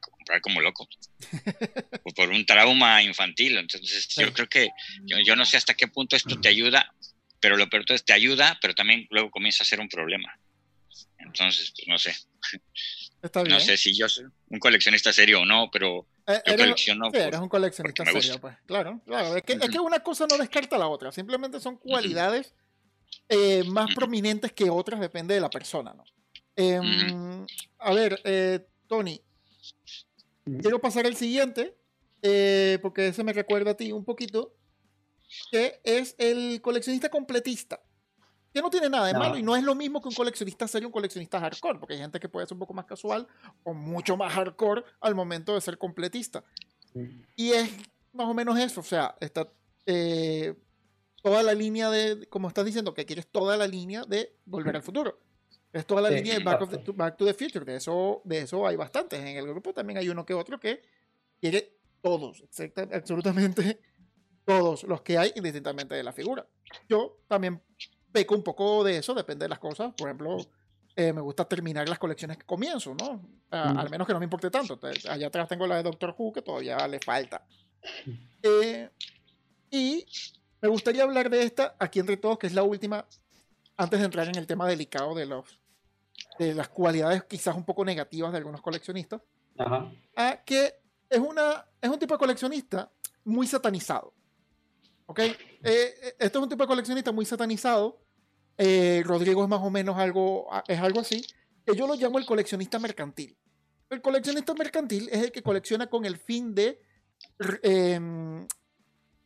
comprar 0.00 0.40
como 0.40 0.62
loco 0.62 0.88
por 2.16 2.30
un 2.30 2.46
trauma 2.46 3.02
infantil. 3.02 3.58
Entonces 3.58 4.08
yo 4.16 4.32
creo 4.32 4.48
que 4.48 4.70
yo, 5.04 5.18
yo, 5.24 5.36
no 5.36 5.44
sé 5.44 5.58
hasta 5.58 5.74
qué 5.74 5.88
punto 5.88 6.16
esto 6.16 6.40
te 6.40 6.48
ayuda, 6.48 6.94
pero 7.40 7.56
lo 7.56 7.68
peor 7.68 7.84
es 7.88 8.04
te 8.04 8.14
ayuda, 8.14 8.58
pero 8.62 8.74
también 8.74 9.06
luego 9.10 9.30
comienza 9.30 9.62
a 9.62 9.66
ser 9.66 9.80
un 9.80 9.88
problema. 9.88 10.38
Entonces, 11.18 11.72
pues 11.76 11.88
no 11.88 11.98
sé. 11.98 12.16
No 13.48 13.60
sé 13.60 13.76
si 13.76 13.96
yo 13.96 14.08
soy 14.08 14.26
un 14.48 14.58
coleccionista 14.58 15.12
serio 15.12 15.40
o 15.40 15.44
no, 15.44 15.70
pero 15.70 16.06
eh, 16.26 16.40
yo 16.46 16.56
colecciono. 16.56 17.10
Sí, 17.10 17.18
eres 17.18 17.40
un 17.40 17.48
coleccionista 17.48 18.04
serio, 18.04 18.40
pues. 18.40 18.56
Claro, 18.66 19.00
claro. 19.04 19.36
Es 19.36 19.42
que, 19.42 19.54
es 19.54 19.68
que, 19.68 19.78
una 19.80 20.00
cosa 20.00 20.26
no 20.30 20.38
descarta 20.38 20.78
la 20.78 20.88
otra. 20.88 21.10
Simplemente 21.12 21.60
son 21.60 21.76
cualidades 21.76 22.54
eh, 23.28 23.64
más 23.64 23.94
prominentes 23.94 24.52
que 24.52 24.70
otras, 24.70 25.00
depende 25.00 25.34
de 25.34 25.40
la 25.40 25.50
persona, 25.50 25.94
¿no? 25.94 26.04
Em, 26.54 27.46
a 27.78 27.92
ver, 27.92 28.20
eh, 28.24 28.66
Tony, 28.86 29.20
quiero 30.60 30.80
pasar 30.80 31.06
al 31.06 31.16
siguiente, 31.16 31.76
porque 32.80 33.08
ese 33.08 33.24
me 33.24 33.32
recuerda 33.32 33.72
a 33.72 33.76
ti 33.76 33.92
un 33.92 34.04
poquito, 34.04 34.54
que 35.50 35.80
es 35.84 36.14
el 36.18 36.60
coleccionista 36.62 37.08
completista 37.08 37.80
que 38.56 38.62
no 38.62 38.70
tiene 38.70 38.88
nada 38.88 39.08
de 39.08 39.12
malo 39.12 39.36
y 39.36 39.42
no 39.42 39.54
es 39.54 39.62
lo 39.62 39.74
mismo 39.74 40.00
que 40.00 40.08
un 40.08 40.14
coleccionista 40.14 40.66
serio, 40.66 40.88
un 40.88 40.92
coleccionista 40.92 41.38
hardcore, 41.38 41.78
porque 41.78 41.92
hay 41.92 42.00
gente 42.00 42.18
que 42.18 42.26
puede 42.26 42.46
ser 42.46 42.54
un 42.54 42.60
poco 42.60 42.72
más 42.72 42.86
casual 42.86 43.28
o 43.64 43.74
mucho 43.74 44.16
más 44.16 44.32
hardcore 44.32 44.82
al 45.02 45.14
momento 45.14 45.52
de 45.52 45.60
ser 45.60 45.76
completista. 45.76 46.42
Y 47.36 47.50
es 47.50 47.70
más 48.14 48.26
o 48.26 48.32
menos 48.32 48.58
eso, 48.58 48.80
o 48.80 48.82
sea, 48.82 49.14
está 49.20 49.46
eh, 49.84 50.54
toda 51.22 51.42
la 51.42 51.52
línea 51.52 51.90
de, 51.90 52.26
como 52.30 52.48
estás 52.48 52.64
diciendo, 52.64 52.94
que 52.94 53.04
quieres 53.04 53.26
toda 53.26 53.58
la 53.58 53.66
línea 53.66 54.04
de 54.04 54.34
Volver 54.46 54.74
al 54.74 54.82
Futuro. 54.82 55.20
Es 55.70 55.84
toda 55.84 56.00
la 56.00 56.08
línea 56.08 56.38
de 56.38 56.42
Back, 56.42 57.18
to, 57.18 57.26
the 57.26 57.34
Future, 57.34 57.66
de 57.66 57.76
eso, 57.76 58.22
de 58.24 58.38
eso 58.38 58.66
hay 58.66 58.76
bastantes. 58.76 59.20
En 59.20 59.36
el 59.36 59.46
grupo 59.48 59.74
también 59.74 59.98
hay 59.98 60.08
uno 60.08 60.24
que 60.24 60.32
otro 60.32 60.58
que 60.58 60.80
quiere 61.38 61.76
todos, 62.00 62.42
absolutamente 62.90 63.80
todos 64.46 64.84
los 64.84 65.02
que 65.02 65.18
hay, 65.18 65.32
indistintamente 65.36 65.94
de 65.94 66.02
la 66.02 66.14
figura. 66.14 66.46
Yo 66.88 67.18
también 67.28 67.60
peco 68.12 68.34
un 68.34 68.42
poco 68.42 68.84
de 68.84 68.98
eso, 68.98 69.14
depende 69.14 69.44
de 69.44 69.48
las 69.48 69.58
cosas. 69.58 69.92
Por 69.94 70.08
ejemplo, 70.08 70.38
eh, 70.94 71.12
me 71.12 71.20
gusta 71.20 71.44
terminar 71.44 71.88
las 71.88 71.98
colecciones 71.98 72.38
que 72.38 72.46
comienzo, 72.46 72.94
¿no? 72.94 73.14
Mm. 73.50 73.78
Al 73.78 73.90
menos 73.90 74.06
que 74.06 74.12
no 74.12 74.18
me 74.18 74.24
importe 74.24 74.50
tanto. 74.50 74.78
allá 75.08 75.26
atrás 75.26 75.48
tengo 75.48 75.66
la 75.66 75.76
de 75.76 75.82
Doctor 75.82 76.14
Who, 76.16 76.32
que 76.32 76.42
todavía 76.42 76.88
le 76.88 76.98
falta. 77.00 77.46
Eh, 78.42 78.88
y 79.70 80.06
me 80.60 80.68
gustaría 80.68 81.02
hablar 81.02 81.28
de 81.28 81.42
esta, 81.42 81.76
aquí 81.78 82.00
entre 82.00 82.16
todos, 82.16 82.38
que 82.38 82.46
es 82.46 82.54
la 82.54 82.62
última, 82.62 83.06
antes 83.76 83.98
de 83.98 84.04
entrar 84.04 84.26
en 84.28 84.36
el 84.36 84.46
tema 84.46 84.66
delicado 84.66 85.14
de, 85.14 85.26
los, 85.26 85.60
de 86.38 86.54
las 86.54 86.68
cualidades 86.68 87.24
quizás 87.24 87.54
un 87.54 87.64
poco 87.64 87.84
negativas 87.84 88.32
de 88.32 88.38
algunos 88.38 88.62
coleccionistas. 88.62 89.20
Ajá. 89.58 89.92
A 90.16 90.42
que 90.44 90.74
es, 91.10 91.18
una, 91.18 91.66
es 91.80 91.90
un 91.90 91.98
tipo 91.98 92.14
de 92.14 92.18
coleccionista 92.18 92.90
muy 93.24 93.46
satanizado. 93.46 94.14
¿Ok? 95.06 95.20
Eh, 95.20 96.14
esto 96.18 96.38
es 96.38 96.42
un 96.42 96.48
tipo 96.48 96.64
de 96.64 96.68
coleccionista 96.68 97.12
muy 97.12 97.24
satanizado 97.24 98.06
eh, 98.58 99.02
Rodrigo 99.04 99.42
es 99.42 99.48
más 99.48 99.60
o 99.62 99.70
menos 99.70 99.96
algo, 99.98 100.48
es 100.66 100.78
algo 100.78 101.00
así, 101.00 101.24
yo 101.66 101.86
lo 101.86 101.94
llamo 101.94 102.18
el 102.18 102.26
coleccionista 102.26 102.78
mercantil. 102.78 103.36
El 103.90 104.00
coleccionista 104.00 104.54
mercantil 104.54 105.08
es 105.12 105.24
el 105.24 105.32
que 105.32 105.42
colecciona 105.42 105.88
con 105.88 106.04
el 106.04 106.16
fin 106.16 106.54
de, 106.54 106.80
em, 107.62 108.46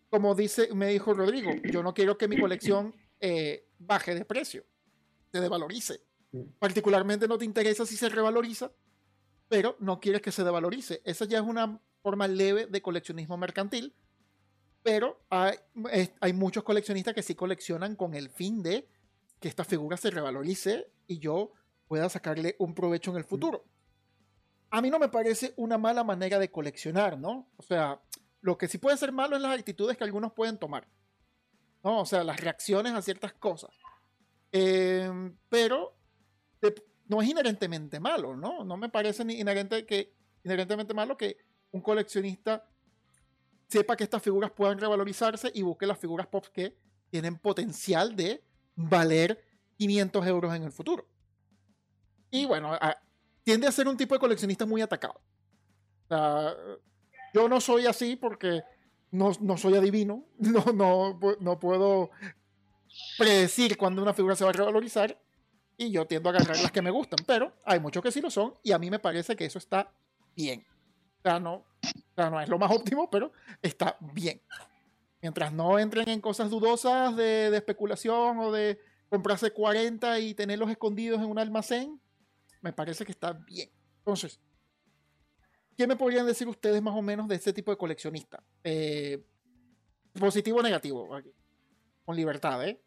como 0.08 0.34
dice, 0.34 0.74
me 0.74 0.88
dijo 0.88 1.14
Rodrigo, 1.14 1.50
yo 1.70 1.82
no 1.82 1.94
quiero 1.94 2.18
que 2.18 2.28
mi 2.28 2.38
colección 2.38 2.94
eh, 3.20 3.68
baje 3.78 4.14
de 4.14 4.24
precio, 4.24 4.64
se 5.32 5.40
devalorice. 5.40 6.00
Particularmente 6.58 7.26
no 7.28 7.38
te 7.38 7.44
interesa 7.44 7.86
si 7.86 7.96
se 7.96 8.08
revaloriza, 8.08 8.72
pero 9.48 9.76
no 9.80 10.00
quieres 10.00 10.22
que 10.22 10.32
se 10.32 10.44
devalorice. 10.44 11.02
Esa 11.04 11.24
ya 11.24 11.38
es 11.38 11.44
una 11.44 11.80
forma 12.02 12.28
leve 12.28 12.66
de 12.66 12.82
coleccionismo 12.82 13.36
mercantil, 13.36 13.94
pero 14.82 15.20
hay, 15.30 15.56
hay 16.20 16.32
muchos 16.32 16.64
coleccionistas 16.64 17.14
que 17.14 17.22
sí 17.22 17.34
coleccionan 17.34 17.96
con 17.96 18.14
el 18.14 18.30
fin 18.30 18.62
de 18.62 18.88
que 19.38 19.48
esta 19.48 19.64
figura 19.64 19.96
se 19.96 20.10
revalorice 20.10 20.90
y 21.06 21.18
yo 21.18 21.52
pueda 21.88 22.08
sacarle 22.08 22.56
un 22.58 22.74
provecho 22.74 23.10
en 23.10 23.16
el 23.16 23.24
futuro. 23.24 23.64
A 24.70 24.80
mí 24.80 24.90
no 24.90 24.98
me 24.98 25.08
parece 25.08 25.52
una 25.56 25.76
mala 25.76 26.04
manera 26.04 26.38
de 26.38 26.50
coleccionar, 26.50 27.18
¿no? 27.18 27.50
O 27.56 27.62
sea, 27.62 28.00
lo 28.40 28.56
que 28.56 28.68
sí 28.68 28.78
puede 28.78 28.96
ser 28.96 29.10
malo 29.10 29.34
es 29.34 29.42
las 29.42 29.58
actitudes 29.58 29.96
que 29.96 30.04
algunos 30.04 30.32
pueden 30.32 30.58
tomar, 30.58 30.86
¿no? 31.82 32.00
O 32.00 32.06
sea, 32.06 32.22
las 32.22 32.38
reacciones 32.38 32.92
a 32.92 33.02
ciertas 33.02 33.32
cosas. 33.32 33.70
Em, 34.52 35.36
pero 35.48 35.96
no 37.06 37.20
es 37.20 37.28
inherentemente 37.28 37.98
malo, 37.98 38.36
¿no? 38.36 38.64
No 38.64 38.76
me 38.76 38.88
parece 38.88 39.24
ni 39.24 39.40
inherente 39.40 39.84
que, 39.84 40.14
inherentemente 40.44 40.94
malo 40.94 41.16
que 41.16 41.38
un 41.72 41.80
coleccionista 41.80 42.69
sepa 43.70 43.96
que 43.96 44.04
estas 44.04 44.22
figuras 44.22 44.50
puedan 44.50 44.78
revalorizarse 44.78 45.50
y 45.54 45.62
busque 45.62 45.86
las 45.86 45.98
figuras 45.98 46.26
pop 46.26 46.46
que 46.52 46.76
tienen 47.10 47.38
potencial 47.38 48.16
de 48.16 48.42
valer 48.74 49.44
500 49.76 50.26
euros 50.26 50.54
en 50.54 50.64
el 50.64 50.72
futuro. 50.72 51.06
Y 52.30 52.46
bueno, 52.46 52.76
tiende 53.44 53.66
a 53.66 53.72
ser 53.72 53.88
un 53.88 53.96
tipo 53.96 54.14
de 54.14 54.20
coleccionista 54.20 54.66
muy 54.66 54.82
atacado. 54.82 55.20
yo 57.34 57.48
no 57.48 57.60
soy 57.60 57.86
así 57.86 58.16
porque 58.16 58.62
no, 59.12 59.32
soy 59.56 59.74
adivino, 59.74 60.26
no, 60.38 60.64
no, 60.72 61.18
no 61.40 61.58
puedo 61.58 62.10
predecir 63.16 63.76
cuándo 63.76 64.02
una 64.02 64.14
figura 64.14 64.34
se 64.34 64.44
va 64.44 64.50
a 64.50 64.54
revalorizar 64.54 65.20
y 65.76 65.90
yo 65.90 66.06
tiendo 66.06 66.28
a 66.28 66.32
agarrar 66.32 66.58
las 66.60 66.72
que 66.72 66.82
me 66.82 66.90
gustan, 66.90 67.24
pero 67.26 67.52
hay 67.64 67.80
muchos 67.80 68.02
que 68.02 68.12
sí 68.12 68.20
lo 68.20 68.30
son 68.30 68.54
y 68.62 68.72
a 68.72 68.78
mí 68.78 68.90
me 68.90 68.98
parece 68.98 69.36
que 69.36 69.44
eso 69.44 69.58
está 69.58 69.92
bien. 70.34 70.66
O 71.18 71.22
sea, 71.22 71.38
no, 71.40 71.64
no 72.28 72.40
es 72.40 72.48
lo 72.48 72.58
más 72.58 72.70
óptimo, 72.70 73.08
pero 73.08 73.32
está 73.62 73.96
bien. 74.12 74.42
Mientras 75.22 75.52
no 75.52 75.78
entren 75.78 76.08
en 76.08 76.20
cosas 76.20 76.50
dudosas 76.50 77.16
de, 77.16 77.50
de 77.50 77.56
especulación 77.56 78.38
o 78.38 78.52
de 78.52 78.80
comprarse 79.08 79.50
40 79.50 80.18
y 80.20 80.34
tenerlos 80.34 80.70
escondidos 80.70 81.20
en 81.20 81.26
un 81.26 81.38
almacén, 81.38 82.00
me 82.60 82.72
parece 82.72 83.04
que 83.04 83.12
está 83.12 83.32
bien. 83.32 83.70
Entonces, 83.98 84.40
¿qué 85.76 85.86
me 85.86 85.96
podrían 85.96 86.26
decir 86.26 86.48
ustedes 86.48 86.82
más 86.82 86.94
o 86.94 87.02
menos 87.02 87.28
de 87.28 87.34
este 87.36 87.52
tipo 87.52 87.70
de 87.70 87.76
coleccionista? 87.76 88.42
Eh, 88.64 89.24
positivo 90.18 90.58
o 90.58 90.62
negativo, 90.62 91.08
con 92.04 92.16
libertad, 92.16 92.66
¿eh? 92.66 92.82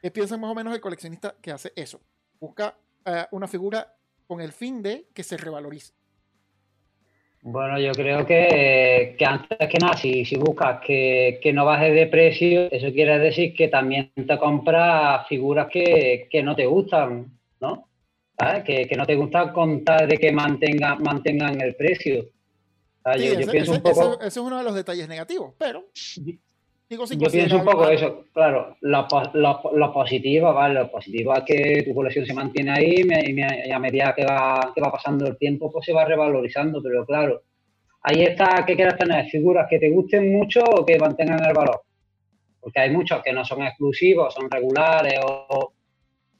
¿Qué 0.00 0.10
piensan 0.10 0.40
más 0.40 0.50
o 0.50 0.54
menos 0.54 0.74
el 0.74 0.80
coleccionista 0.80 1.36
que 1.40 1.50
hace 1.50 1.72
eso? 1.74 2.00
Busca 2.38 2.78
eh, 3.04 3.26
una 3.30 3.48
figura 3.48 3.96
con 4.26 4.40
el 4.40 4.52
fin 4.52 4.82
de 4.82 5.08
que 5.14 5.22
se 5.22 5.36
revalorice. 5.36 5.94
Bueno, 7.48 7.78
yo 7.78 7.92
creo 7.92 8.26
que, 8.26 9.16
antes 9.24 9.68
que 9.68 9.78
nada, 9.78 9.96
si, 9.96 10.24
buscas 10.34 10.80
que, 10.84 11.52
no 11.54 11.64
baje 11.64 11.92
de 11.92 12.08
precio, 12.08 12.68
eso 12.72 12.92
quiere 12.92 13.20
decir 13.20 13.54
que 13.54 13.68
también 13.68 14.10
te 14.16 14.36
compras 14.36 15.28
figuras 15.28 15.68
que, 15.70 16.28
no 16.42 16.56
te 16.56 16.66
gustan, 16.66 17.38
¿no? 17.60 17.88
Que, 18.64 18.90
no 18.96 19.06
te 19.06 19.14
gusta 19.14 19.52
contar 19.52 20.08
de 20.08 20.18
que 20.18 20.32
mantenga, 20.32 20.96
mantengan 20.96 21.60
el 21.60 21.76
precio. 21.76 22.24
yo, 23.16 23.50
pienso 23.52 23.74
un 23.74 23.80
poco... 23.80 24.14
ese, 24.14 24.26
es 24.26 24.36
uno 24.38 24.58
de 24.58 24.64
los 24.64 24.74
detalles 24.74 25.08
negativos, 25.08 25.54
pero 25.56 25.84
yo 26.88 27.30
pienso 27.30 27.56
un 27.56 27.64
poco 27.64 27.88
eso, 27.88 28.26
claro, 28.32 28.76
lo, 28.82 29.06
lo, 29.34 29.92
positivo, 29.92 30.54
¿vale? 30.54 30.74
Lo 30.74 30.90
positivo 30.90 31.34
es 31.34 31.42
que 31.42 31.82
tu 31.82 31.92
colección 31.92 32.24
se 32.24 32.32
mantiene 32.32 32.70
ahí 32.70 33.02
y, 33.02 33.72
a 33.72 33.78
medida 33.80 34.14
que 34.14 34.24
va, 34.24 34.70
que 34.72 34.80
va 34.80 34.92
pasando 34.92 35.26
el 35.26 35.36
tiempo, 35.36 35.72
pues 35.72 35.84
se 35.84 35.92
va 35.92 36.04
revalorizando, 36.04 36.80
pero 36.80 37.04
claro, 37.04 37.42
ahí 38.02 38.22
está 38.22 38.64
que 38.64 38.76
quieras 38.76 38.96
tener 38.96 39.26
figuras 39.26 39.66
que 39.68 39.80
te 39.80 39.90
gusten 39.90 40.32
mucho 40.32 40.62
o 40.62 40.86
que 40.86 40.96
mantengan 40.96 41.44
el 41.44 41.54
valor. 41.54 41.82
Porque 42.60 42.78
hay 42.78 42.90
muchos 42.90 43.20
que 43.22 43.32
no 43.32 43.44
son 43.44 43.62
exclusivos, 43.62 44.34
son 44.34 44.48
regulares 44.48 45.18
o, 45.24 45.72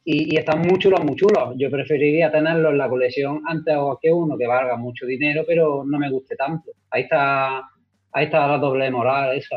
y, 0.04 0.32
y, 0.32 0.38
están 0.38 0.60
muy 0.60 0.78
chulos, 0.78 1.04
muy 1.04 1.16
chulos. 1.16 1.54
Yo 1.56 1.68
preferiría 1.72 2.30
tenerlos 2.30 2.70
en 2.70 2.78
la 2.78 2.88
colección 2.88 3.42
antes 3.46 3.74
que 4.00 4.12
uno 4.12 4.38
que 4.38 4.46
valga 4.46 4.76
mucho 4.76 5.06
dinero, 5.06 5.42
pero 5.44 5.82
no 5.84 5.98
me 5.98 6.08
guste 6.08 6.36
tanto. 6.36 6.70
Ahí 6.90 7.02
está, 7.02 7.68
ahí 8.12 8.24
está 8.26 8.46
la 8.46 8.58
doble 8.58 8.88
moral 8.92 9.36
esa. 9.36 9.56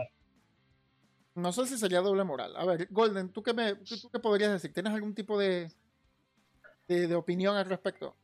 No 1.40 1.52
sé 1.52 1.66
si 1.66 1.78
sería 1.78 2.02
doble 2.02 2.24
moral. 2.24 2.54
A 2.56 2.66
ver, 2.66 2.88
Golden, 2.92 3.30
¿tú 3.30 3.42
qué, 3.42 3.54
me, 3.54 3.76
tú 3.76 4.10
qué 4.12 4.20
podrías 4.20 4.52
decir? 4.52 4.74
¿Tienes 4.74 4.94
algún 4.94 5.16
tipo 5.16 5.38
de, 5.40 5.72
de, 6.88 7.16
opinión 7.16 7.56
al 7.56 7.66
respecto? 7.66 8.16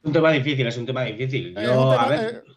Es 0.00 0.06
un 0.06 0.12
tema 0.12 0.30
difícil, 0.32 0.66
es 0.66 0.76
un 0.76 0.86
tema 0.86 1.04
difícil. 1.04 1.54
Yo, 1.54 1.92
a 1.92 2.08
ver... 2.08 2.44
Eh, 2.46 2.52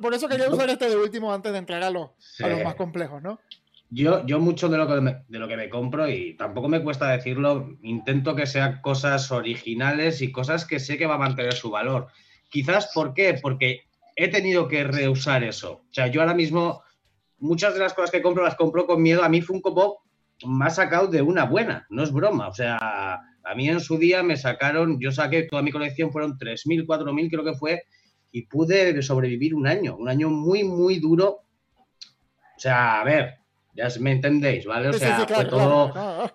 por, 0.00 0.14
eso 0.14 0.28
quería 0.28 0.50
usar 0.50 0.68
este 0.68 0.88
de 0.88 0.96
último 0.96 1.32
antes 1.32 1.52
de 1.52 1.58
entrar 1.58 1.82
a 1.82 1.90
los, 1.90 2.10
a 2.42 2.48
los 2.48 2.62
más 2.62 2.74
complejos, 2.74 3.22
¿no? 3.22 3.40
Yo, 3.88 4.24
yo 4.26 4.38
mucho 4.38 4.68
de 4.68 4.76
lo, 4.76 4.86
que 4.86 5.00
me, 5.00 5.24
de 5.26 5.38
lo 5.38 5.48
que 5.48 5.56
me 5.56 5.68
compro, 5.68 6.08
y 6.08 6.34
tampoco 6.34 6.68
me 6.68 6.82
cuesta 6.82 7.10
decirlo, 7.10 7.76
intento 7.82 8.36
que 8.36 8.46
sean 8.46 8.80
cosas 8.82 9.32
originales 9.32 10.22
y 10.22 10.30
cosas 10.30 10.64
que 10.64 10.78
sé 10.78 10.96
que 10.96 11.06
va 11.06 11.16
a 11.16 11.18
mantener 11.18 11.54
su 11.54 11.70
valor. 11.70 12.08
Quizás, 12.50 12.92
¿por 12.94 13.14
qué? 13.14 13.38
Porque 13.40 13.84
he 14.14 14.28
tenido 14.28 14.68
que 14.68 14.84
reusar 14.84 15.42
eso. 15.42 15.72
O 15.90 15.92
sea, 15.92 16.06
yo 16.06 16.20
ahora 16.20 16.34
mismo 16.34 16.82
muchas 17.40 17.74
de 17.74 17.80
las 17.80 17.94
cosas 17.94 18.10
que 18.10 18.22
compro 18.22 18.44
las 18.44 18.54
compro 18.54 18.86
con 18.86 19.02
miedo. 19.02 19.24
A 19.24 19.28
mí 19.28 19.40
Funko 19.40 19.74
Pop 19.74 19.98
me 20.46 20.66
ha 20.66 20.70
sacado 20.70 21.08
de 21.08 21.22
una 21.22 21.44
buena, 21.44 21.86
no 21.90 22.02
es 22.02 22.12
broma. 22.12 22.48
O 22.48 22.54
sea, 22.54 22.78
a 22.80 23.54
mí 23.56 23.68
en 23.68 23.80
su 23.80 23.98
día 23.98 24.22
me 24.22 24.36
sacaron, 24.36 24.98
yo 25.00 25.10
saqué 25.10 25.44
toda 25.44 25.62
mi 25.62 25.72
colección, 25.72 26.12
fueron 26.12 26.38
3.000, 26.38 26.86
4.000 26.86 27.30
creo 27.30 27.44
que 27.44 27.54
fue, 27.54 27.82
y 28.32 28.42
pude 28.42 29.02
sobrevivir 29.02 29.54
un 29.54 29.66
año, 29.66 29.96
un 29.96 30.08
año 30.08 30.28
muy, 30.28 30.64
muy 30.64 30.98
duro. 30.98 31.40
O 32.56 32.60
sea, 32.60 33.00
a 33.00 33.04
ver, 33.04 33.38
ya 33.74 33.88
me 34.00 34.12
entendéis, 34.12 34.66
¿vale? 34.66 34.88
O 34.88 34.92
sea, 34.92 35.26
fue 35.26 35.44
todo 35.46 35.92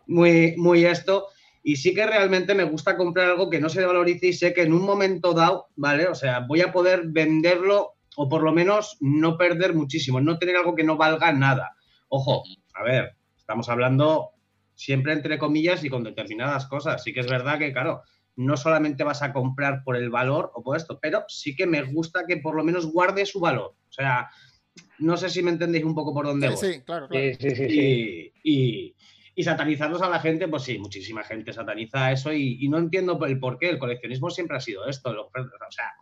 muy, 0.08 0.56
muy 0.58 0.86
esto. 0.86 1.28
Y 1.64 1.78
sí 1.78 1.96
que 1.96 2.06
realmente 2.06 2.54
me 2.54 2.64
gusta 2.64 2.96
comprar 2.96 3.30
algo 3.30 3.50
que 3.50 3.60
no 3.60 3.70
se 3.70 3.84
valorice 3.84 4.28
y 4.28 4.34
sé 4.34 4.54
que 4.54 4.64
en 4.64 4.74
un 4.74 4.84
momento 4.84 5.34
dado, 5.34 5.68
¿vale? 5.76 6.08
O 6.08 6.14
sea, 6.14 6.42
voy 6.42 6.62
a 6.62 6.72
poder 6.72 7.06
venderlo 7.08 7.94
o 8.16 8.30
por 8.30 8.44
lo 8.44 8.52
menos 8.52 8.98
no 9.02 9.38
perder 9.38 9.74
muchísimo, 9.74 10.22
no 10.22 10.38
tener 10.38 10.56
algo 10.56 10.76
que 10.76 10.84
no 10.84 10.98
valga 10.98 11.32
nada. 11.32 11.76
Ojo, 12.08 12.44
a 12.74 12.84
ver, 12.84 13.16
estamos 13.38 13.70
hablando 13.70 14.32
siempre 14.76 15.14
entre 15.14 15.38
comillas 15.38 15.84
y 15.84 15.90
con 15.90 16.04
determinadas 16.04 16.66
cosas. 16.68 17.04
Sí 17.04 17.14
que 17.14 17.22
es 17.22 17.28
verdad 17.28 17.58
que, 17.58 17.74
claro, 17.74 18.04
no 18.36 18.58
solamente 18.58 19.04
vas 19.04 19.22
a 19.22 19.34
comprar 19.34 19.84
por 19.84 19.96
el 19.96 20.10
valor 20.10 20.52
o 20.54 20.62
por 20.62 20.78
esto, 20.78 21.00
pero 21.02 21.24
sí 21.28 21.56
que 21.56 21.66
me 21.66 21.82
gusta 21.84 22.26
que 22.28 22.38
por 22.38 22.56
lo 22.56 22.64
menos 22.64 22.86
guarde 22.86 23.26
su 23.26 23.40
valor. 23.40 23.76
O 23.90 23.92
sea, 23.92 24.30
no 25.00 25.18
sé 25.18 25.30
si 25.30 25.42
me 25.42 25.52
entendéis 25.52 25.86
un 25.86 25.96
poco 25.96 26.14
por 26.14 26.26
dónde 26.26 26.50
voy. 26.50 26.58
Sí, 26.58 26.82
claro, 26.82 27.08
claro. 27.08 27.26
Sí, 27.40 27.50
sí, 27.50 27.56
sí, 27.56 28.34
y, 28.44 28.96
y, 29.36 29.44
satanizarlos 29.44 30.02
a 30.02 30.10
la 30.10 30.20
gente, 30.20 30.48
pues 30.48 30.64
sí, 30.64 30.78
muchísima 30.78 31.24
gente 31.24 31.54
sataniza 31.54 32.12
eso 32.12 32.34
y, 32.34 32.68
no 32.68 32.78
entiendo 32.78 33.18
el 33.26 33.40
por 33.40 33.58
qué. 33.58 33.70
El 33.70 33.80
coleccionismo 33.80 34.30
siempre 34.30 34.58
ha 34.58 34.62
sido 34.62 34.86
esto. 34.88 35.12
o 35.12 35.72
sea, 35.72 35.94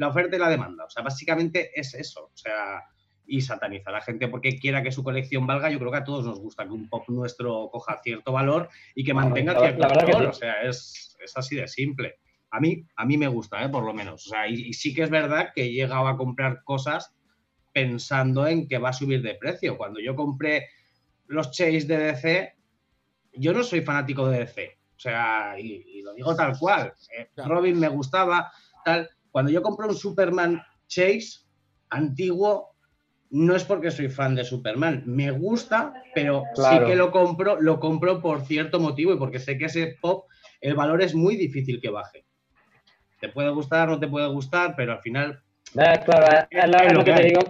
la 0.00 0.08
oferta 0.08 0.34
y 0.34 0.38
la 0.38 0.48
demanda. 0.48 0.86
O 0.86 0.90
sea, 0.90 1.02
básicamente 1.02 1.78
es 1.78 1.92
eso. 1.92 2.30
O 2.32 2.36
sea, 2.36 2.82
y 3.26 3.42
satanizar 3.42 3.94
a 3.94 3.98
la 3.98 4.02
gente 4.02 4.28
porque 4.28 4.58
quiera 4.58 4.82
que 4.82 4.90
su 4.90 5.04
colección 5.04 5.46
valga. 5.46 5.70
Yo 5.70 5.78
creo 5.78 5.90
que 5.90 5.98
a 5.98 6.04
todos 6.04 6.24
nos 6.24 6.40
gusta 6.40 6.64
que 6.64 6.70
un 6.70 6.88
pop 6.88 7.06
nuestro 7.08 7.68
coja 7.70 8.00
cierto 8.02 8.32
valor 8.32 8.70
y 8.94 9.04
que 9.04 9.12
mantenga 9.12 9.60
cierto 9.60 9.86
valor. 9.88 10.24
O 10.28 10.32
sea, 10.32 10.62
es, 10.62 11.18
así 11.34 11.54
de 11.54 11.68
simple. 11.68 12.14
A 12.50 12.60
mí, 12.60 12.86
a 12.96 13.04
mí 13.04 13.18
me 13.18 13.28
gusta, 13.28 13.62
¿eh? 13.62 13.68
por 13.68 13.84
lo 13.84 13.92
menos. 13.92 14.26
O 14.26 14.30
sea, 14.30 14.48
y, 14.48 14.72
sí 14.72 14.94
que 14.94 15.02
es 15.02 15.10
verdad 15.10 15.50
que 15.54 15.64
he 15.64 15.72
llegado 15.72 16.08
a 16.08 16.16
comprar 16.16 16.64
cosas 16.64 17.14
pensando 17.74 18.46
en 18.46 18.68
que 18.68 18.78
va 18.78 18.88
a 18.88 18.94
subir 18.94 19.20
de 19.20 19.34
precio. 19.34 19.76
Cuando 19.76 20.00
yo 20.00 20.16
compré 20.16 20.66
los 21.26 21.50
Chase 21.50 21.84
de 21.84 21.98
DC, 21.98 22.54
yo 23.34 23.52
no 23.52 23.62
soy 23.62 23.82
fanático 23.82 24.26
de 24.30 24.38
DC. 24.38 24.78
O 24.96 24.98
sea, 24.98 25.60
y, 25.60 26.00
lo 26.00 26.14
digo 26.14 26.34
tal 26.34 26.58
cual. 26.58 26.94
Eh, 27.14 27.28
Robin 27.36 27.78
me 27.78 27.88
gustaba, 27.88 28.50
tal 28.82 29.10
cuando 29.30 29.50
yo 29.50 29.62
compro 29.62 29.88
un 29.88 29.94
Superman 29.94 30.62
Chase 30.86 31.40
antiguo, 31.90 32.74
no 33.30 33.54
es 33.54 33.64
porque 33.64 33.90
soy 33.90 34.08
fan 34.08 34.34
de 34.34 34.44
Superman, 34.44 35.04
me 35.06 35.30
gusta, 35.30 35.94
pero 36.14 36.42
sí 36.54 36.84
que 36.86 36.96
lo 36.96 37.12
compro, 37.12 37.60
lo 37.60 37.78
compro 37.78 38.20
por 38.20 38.44
cierto 38.44 38.80
motivo 38.80 39.12
y 39.12 39.18
porque 39.18 39.38
sé 39.38 39.56
que 39.56 39.66
ese 39.66 39.96
pop, 40.00 40.26
el 40.60 40.74
valor 40.74 41.02
es 41.02 41.14
muy 41.14 41.36
difícil 41.36 41.80
que 41.80 41.90
baje. 41.90 42.24
Te 43.20 43.28
puede 43.28 43.50
gustar, 43.50 43.88
no 43.88 44.00
te 44.00 44.08
puede 44.08 44.28
gustar, 44.28 44.74
pero 44.76 44.92
al 44.92 45.00
final. 45.00 45.40
claro, 45.72 46.48
es, 46.50 46.92
lo, 46.92 47.04
que, 47.04 47.12
te 47.12 47.22
digo, 47.22 47.40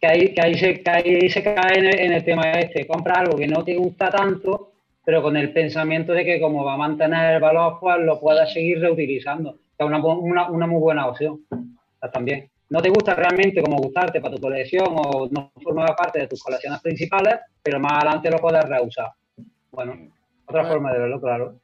que 0.00 0.06
ahí, 0.06 0.34
que 0.34 0.40
ahí, 0.40 0.54
se, 0.54 0.82
se, 1.28 1.42
cae 1.42 1.78
en 1.78 2.12
el, 2.12 2.24
tema 2.24 2.52
este. 2.52 2.86
Compra 2.86 3.20
algo 3.20 3.36
que 3.36 3.46
no 3.46 3.62
te 3.62 3.76
gusta 3.76 4.08
tanto, 4.08 4.72
pero 5.04 5.22
con 5.22 5.36
el 5.36 5.52
pensamiento 5.52 6.12
de 6.12 6.24
que 6.24 6.40
como 6.40 6.64
va 6.64 6.74
a 6.74 6.78
mantener 6.78 7.34
el 7.34 7.40
valor, 7.40 7.78
pues 7.80 7.98
lo 8.00 8.20
puedas 8.20 8.52
seguir 8.52 8.80
reutilizando 8.80 9.58
es 9.78 9.86
una, 9.86 10.48
una, 10.48 10.66
muy 10.66 10.80
buena 10.80 11.06
opción 11.06 11.44
también. 12.12 12.50
No 12.68 12.80
te 12.80 12.88
gusta 12.88 13.14
realmente 13.14 13.62
como 13.62 13.76
gustarte 13.76 14.20
para 14.20 14.34
tu 14.34 14.40
colección 14.40 14.86
o 14.88 15.28
no 15.30 15.52
forma 15.62 15.86
parte 15.86 16.20
de 16.20 16.28
tus 16.28 16.42
colecciones 16.42 16.80
principales, 16.80 17.38
pero 17.62 17.78
más 17.78 17.92
adelante 17.92 18.30
lo 18.30 18.38
puedes 18.38 18.64
reusar. 18.64 19.12
Bueno, 19.70 20.08
otra 20.46 20.64
forma 20.64 20.92
de 20.92 20.98
verlo, 20.98 21.20
claro. 21.20 21.60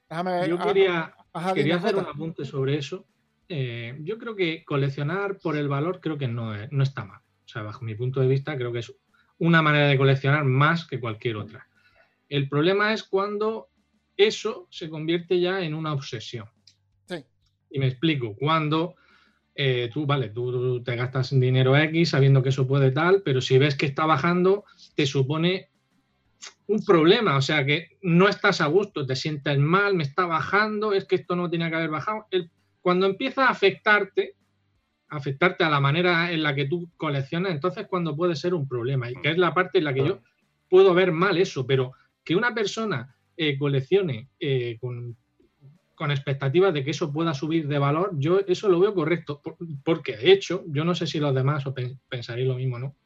Yo 0.46 0.58
quería, 0.58 1.14
quería 1.54 1.76
hacer 1.76 1.96
un 1.96 2.06
apunte 2.06 2.44
sobre 2.44 2.76
eso. 2.76 3.06
Eh, 3.48 3.98
yo 4.00 4.18
creo 4.18 4.34
que 4.36 4.64
coleccionar 4.64 5.38
por 5.38 5.56
el 5.56 5.68
valor 5.68 6.00
creo 6.00 6.18
que 6.18 6.28
no, 6.28 6.52
no 6.70 6.82
está 6.82 7.04
mal. 7.04 7.20
O 7.44 7.48
sea, 7.48 7.62
bajo 7.62 7.84
mi 7.84 7.94
punto 7.94 8.20
de 8.20 8.28
vista, 8.28 8.56
creo 8.56 8.72
que 8.72 8.78
es 8.80 8.94
una 9.38 9.60
manera 9.60 9.88
de 9.88 9.98
coleccionar 9.98 10.44
más 10.44 10.86
que 10.86 11.00
cualquier 11.00 11.36
otra. 11.36 11.66
El 12.28 12.48
problema 12.48 12.92
es 12.92 13.02
cuando 13.02 13.68
eso 14.16 14.68
se 14.70 14.88
convierte 14.88 15.40
ya 15.40 15.60
en 15.60 15.74
una 15.74 15.92
obsesión. 15.92 16.46
Y 17.72 17.78
me 17.78 17.86
explico, 17.86 18.36
cuando 18.36 18.94
eh, 19.54 19.90
tú, 19.92 20.06
vale, 20.06 20.28
tú 20.28 20.82
te 20.82 20.96
gastas 20.96 21.38
dinero 21.38 21.76
X 21.76 22.10
sabiendo 22.10 22.42
que 22.42 22.50
eso 22.50 22.66
puede 22.66 22.90
tal, 22.90 23.22
pero 23.22 23.40
si 23.40 23.58
ves 23.58 23.76
que 23.76 23.86
está 23.86 24.06
bajando, 24.06 24.64
te 24.94 25.06
supone 25.06 25.70
un 26.66 26.84
problema, 26.84 27.36
o 27.36 27.42
sea 27.42 27.64
que 27.64 27.98
no 28.02 28.28
estás 28.28 28.60
a 28.60 28.66
gusto, 28.66 29.06
te 29.06 29.16
sientes 29.16 29.58
mal, 29.58 29.94
me 29.94 30.04
está 30.04 30.26
bajando, 30.26 30.92
es 30.92 31.04
que 31.04 31.16
esto 31.16 31.36
no 31.36 31.50
tiene 31.50 31.68
que 31.68 31.76
haber 31.76 31.90
bajado. 31.90 32.26
cuando 32.80 33.06
empieza 33.06 33.46
a 33.46 33.50
afectarte, 33.50 34.36
afectarte 35.08 35.64
a 35.64 35.70
la 35.70 35.80
manera 35.80 36.32
en 36.32 36.42
la 36.42 36.54
que 36.54 36.66
tú 36.66 36.90
coleccionas, 36.96 37.52
entonces 37.52 37.86
cuando 37.88 38.16
puede 38.16 38.36
ser 38.36 38.54
un 38.54 38.66
problema, 38.66 39.10
y 39.10 39.14
que 39.16 39.30
es 39.30 39.38
la 39.38 39.52
parte 39.52 39.78
en 39.78 39.84
la 39.84 39.94
que 39.94 40.06
yo 40.06 40.20
puedo 40.70 40.94
ver 40.94 41.12
mal 41.12 41.36
eso, 41.36 41.66
pero 41.66 41.92
que 42.24 42.34
una 42.34 42.54
persona 42.54 43.14
eh, 43.36 43.58
coleccione 43.58 44.30
eh, 44.40 44.78
con, 44.80 45.16
expectativas 46.10 46.74
de 46.74 46.84
que 46.84 46.90
eso 46.90 47.12
pueda 47.12 47.34
subir 47.34 47.68
de 47.68 47.78
valor, 47.78 48.12
yo 48.18 48.40
eso 48.46 48.68
lo 48.68 48.80
veo 48.80 48.94
correcto, 48.94 49.40
porque 49.84 50.16
de 50.16 50.32
hecho, 50.32 50.64
yo 50.68 50.84
no 50.84 50.94
sé 50.94 51.06
si 51.06 51.18
los 51.18 51.34
demás 51.34 51.64
pensaréis 52.08 52.48
lo 52.48 52.56
mismo, 52.56 52.78
¿no? 52.78 52.96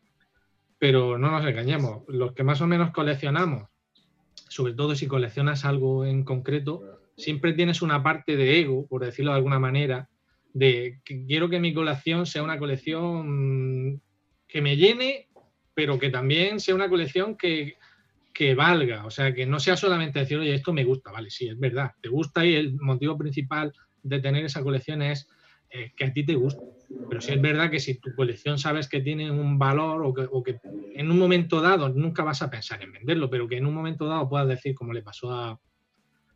Pero 0.79 1.19
no 1.19 1.31
nos 1.31 1.47
engañemos, 1.47 2.03
los 2.09 2.33
que 2.33 2.45
más 2.45 2.61
o 2.61 2.67
menos 2.67 2.91
coleccionamos, 2.91 3.69
sobre 4.49 4.75
todo 4.75 4.95
si 4.95 5.07
coleccionas 5.07 5.65
algo 5.65 6.05
en 6.05 6.25
concreto, 6.25 7.01
siempre 7.17 7.53
tienes 7.53 7.83
una 7.83 8.03
parte 8.03 8.37
de 8.37 8.61
ego, 8.61 8.87
por 8.87 9.05
decirlo 9.05 9.33
de 9.33 9.39
alguna 9.39 9.59
manera, 9.59 10.09
de 10.53 11.01
que 11.05 11.27
quiero 11.27 11.49
que 11.49 11.61
mi 11.61 11.75
colección 11.75 12.27
sea 12.27 12.43
una 12.43 12.59
colección 12.59 14.01
que 14.47 14.63
me 14.63 14.77
llene, 14.77 15.29
pero 15.75 15.99
que 15.99 16.11
también 16.11 16.61
sea 16.61 16.75
una 16.75 16.89
colección 16.89 17.37
que, 17.37 17.77
que 18.37 18.55
valga, 18.55 19.07
o 19.07 19.11
sea, 19.11 19.33
que 19.33 19.47
no 19.47 19.59
sea 19.59 19.79
solamente 19.79 20.19
decir, 20.19 20.37
oye, 20.37 20.53
esto 20.53 20.71
me 20.71 20.85
gusta, 20.85 21.11
vale, 21.11 21.31
sí, 21.31 21.49
es 21.49 21.59
verdad, 21.59 21.93
te 22.03 22.11
gusta 22.11 22.45
y 22.45 22.55
el 22.55 22.75
motivo 22.75 23.17
principal 23.17 23.73
de 24.03 24.21
tener 24.21 24.45
esa 24.45 24.63
colección 24.63 25.01
es 25.01 25.27
eh, 25.71 25.95
que 25.97 26.05
a 26.05 26.13
ti 26.13 26.27
te 26.27 26.35
gusta. 26.35 26.63
Pero 27.09 27.23
sí 27.23 27.33
es 27.33 27.41
verdad 27.41 27.71
que 27.71 27.81
si 27.81 27.99
tu 27.99 28.15
colección 28.15 28.59
sabes 28.59 28.91
que 28.91 29.01
tiene 29.01 29.31
un 29.31 29.59
valor 29.59 30.03
o 30.05 30.43
que, 30.43 30.61
en 30.95 31.11
un 31.11 31.19
momento 31.19 31.63
dado 31.63 31.89
nunca 31.89 32.25
vas 32.25 32.43
a 32.43 32.51
pensar 32.51 32.83
en 32.83 32.93
venderlo, 32.93 33.31
pero 33.31 33.49
que 33.49 33.57
en 33.57 33.65
un 33.65 33.73
momento 33.73 34.07
dado 34.07 34.29
puedas 34.29 34.49
decir, 34.49 34.75
como 34.75 34.93
le 34.93 35.01
pasó 35.01 35.33
a, 35.33 35.59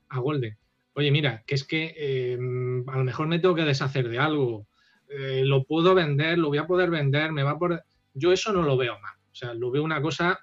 a 0.09 0.18
Golden, 0.20 0.57
oye, 0.94 1.11
mira, 1.11 1.44
que 1.46 1.55
es 1.55 1.64
que 1.64 2.32
em, 2.32 2.88
a 2.88 2.96
lo 2.96 3.05
mejor 3.05 3.26
me 3.26 3.40
tengo 3.40 3.55
que 3.55 3.64
deshacer 3.64 4.09
de 4.09 4.18
algo, 4.18 4.66
eh, 5.11 5.42
lo 5.44 5.64
puedo 5.64 5.94
vender, 5.94 6.38
lo 6.38 6.48
voy 6.48 6.59
a 6.59 6.66
poder 6.66 6.88
vender, 6.88 7.30
me 7.30 7.42
va 7.42 7.51
a 7.51 7.59
poder... 7.59 7.82
Yo 8.14 8.32
eso 8.32 8.55
no 8.55 8.62
lo 8.62 8.78
veo 8.78 8.98
mal, 9.01 9.16
o 9.30 9.34
sea, 9.34 9.53
lo 9.53 9.70
veo 9.70 9.84
una 9.84 10.01
cosa 10.01 10.40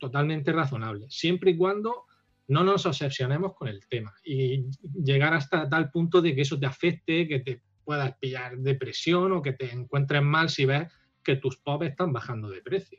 totalmente 0.00 0.50
razonable, 0.50 1.06
siempre 1.08 1.52
y 1.52 1.56
cuando 1.56 2.06
no 2.48 2.64
nos 2.64 2.84
obsesionemos 2.84 3.54
con 3.54 3.68
el 3.68 3.86
tema 3.86 4.12
y 4.24 4.66
llegar 5.04 5.34
hasta 5.34 5.68
tal 5.68 5.90
punto 5.90 6.20
de 6.20 6.34
que 6.34 6.40
eso 6.40 6.58
te 6.58 6.66
afecte, 6.66 7.28
que 7.28 7.38
te 7.38 7.62
puedas 7.84 8.16
pillar 8.18 8.56
depresión 8.58 9.30
o 9.32 9.42
que 9.42 9.52
te 9.52 9.70
encuentres 9.70 10.22
mal 10.22 10.50
si 10.50 10.64
ves 10.64 10.88
que 11.22 11.36
tus 11.36 11.58
pop 11.58 11.82
están 11.84 12.12
bajando 12.12 12.50
de 12.50 12.60
precio. 12.62 12.98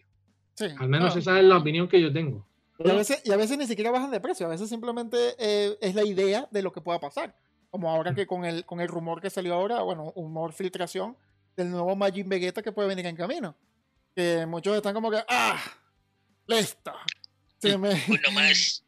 Al 0.79 0.87
menos 0.87 1.15
esa 1.15 1.39
es 1.39 1.45
la 1.45 1.57
opinión 1.57 1.89
que 1.89 1.99
yo 1.99 2.13
tengo. 2.13 2.47
Y 2.77 2.89
a, 2.89 2.93
veces, 2.93 3.21
y 3.25 3.31
a 3.31 3.37
veces 3.37 3.57
ni 3.57 3.67
siquiera 3.67 3.91
bajan 3.91 4.11
de 4.11 4.21
precio, 4.21 4.45
a 4.45 4.49
veces 4.49 4.69
simplemente 4.69 5.17
eh, 5.37 5.77
es 5.81 5.95
la 5.95 6.03
idea 6.03 6.47
de 6.51 6.61
lo 6.61 6.71
que 6.71 6.81
pueda 6.81 6.99
pasar. 6.99 7.35
Como 7.69 7.89
ahora 7.89 8.13
que 8.13 8.27
con 8.27 8.45
el, 8.45 8.65
con 8.65 8.79
el 8.79 8.87
rumor 8.87 9.21
que 9.21 9.29
salió 9.29 9.53
ahora, 9.53 9.81
bueno, 9.81 10.11
humor 10.15 10.53
filtración 10.53 11.17
del 11.55 11.71
nuevo 11.71 11.95
Majin 11.95 12.27
Vegeta 12.27 12.61
que 12.61 12.71
puede 12.71 12.87
venir 12.87 13.05
en 13.05 13.15
camino. 13.15 13.55
Que 14.15 14.45
muchos 14.45 14.75
están 14.75 14.93
como 14.93 15.11
que, 15.11 15.19
¡ah! 15.27 15.59
¡Listo! 16.51 16.91
Uno 17.63 18.31
más. 18.33 18.83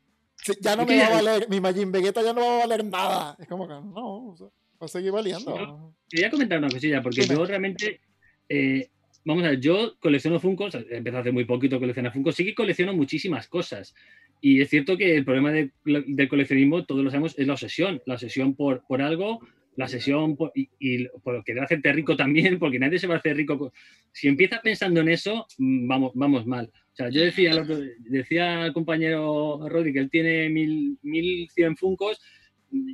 ya 0.62 0.76
no 0.76 0.86
me 0.86 0.98
va 0.98 1.08
a 1.08 1.10
valer, 1.10 1.50
mi 1.50 1.62
Majin 1.62 1.92
Vegeta 1.92 2.22
ya 2.22 2.34
no 2.34 2.42
va 2.42 2.56
a 2.56 2.60
valer 2.60 2.84
nada. 2.84 3.38
Es 3.40 3.48
como 3.48 3.68
que, 3.68 3.74
no, 3.74 4.30
o 4.30 4.36
sea, 4.38 4.48
va 4.48 4.86
a 4.86 4.88
seguir 4.88 5.12
valiendo. 5.12 5.94
quería 6.10 6.30
comentar 6.30 6.58
una 6.58 6.70
cosilla, 6.70 7.02
porque 7.02 7.26
yo 7.26 7.46
realmente, 7.46 8.02
eh, 8.50 8.90
vamos 9.26 9.44
a 9.44 9.50
ver, 9.50 9.60
yo 9.60 9.96
colecciono 10.00 10.40
Funkos, 10.40 10.76
empecé 10.90 11.18
hace 11.18 11.32
muy 11.32 11.46
poquito 11.46 11.78
a 11.78 11.80
coleccionar 11.80 12.12
Funkos, 12.12 12.36
sí 12.36 12.46
que 12.46 12.56
colecciono 12.56 12.94
muchísimas 12.94 13.48
cosas. 13.48 13.94
Y 14.42 14.62
es 14.62 14.70
cierto 14.70 14.98
que 14.98 15.16
el 15.16 15.24
problema 15.24 15.52
de, 15.52 15.72
del 15.86 16.28
coleccionismo, 16.28 16.84
todos 16.84 17.02
lo 17.02 17.10
sabemos, 17.10 17.34
es 17.40 17.48
la 17.48 17.54
obsesión. 17.54 18.02
La 18.06 18.16
obsesión 18.16 18.56
por, 18.56 18.84
por 18.86 19.02
algo, 19.02 19.40
la 19.76 19.86
obsesión 19.86 20.38
y, 20.54 21.08
por 21.24 21.44
querer 21.44 21.64
hacerte 21.64 21.92
rico 21.94 22.16
también, 22.16 22.60
porque 22.60 22.80
nadie 22.80 23.00
se 23.00 23.08
va 23.08 23.16
a 23.16 23.18
hacer 23.18 23.36
rico. 23.36 23.74
Si 24.12 24.28
empiezas 24.28 24.60
pensando 24.62 25.02
en 25.02 25.10
eso, 25.10 25.48
mm, 25.58 25.88
vamos, 25.88 26.12
vamos 26.16 26.46
mal. 26.46 26.72
O 26.94 26.96
sea, 26.96 27.10
yo 27.10 27.22
decía, 27.22 27.66
decía 28.00 28.64
al 28.64 28.74
compañero 28.74 29.68
Rodri 29.68 29.94
que 29.94 30.00
él 30.00 30.10
tiene 30.12 30.50
mil, 30.50 30.98
1100 31.02 31.76
Funcos. 31.78 32.22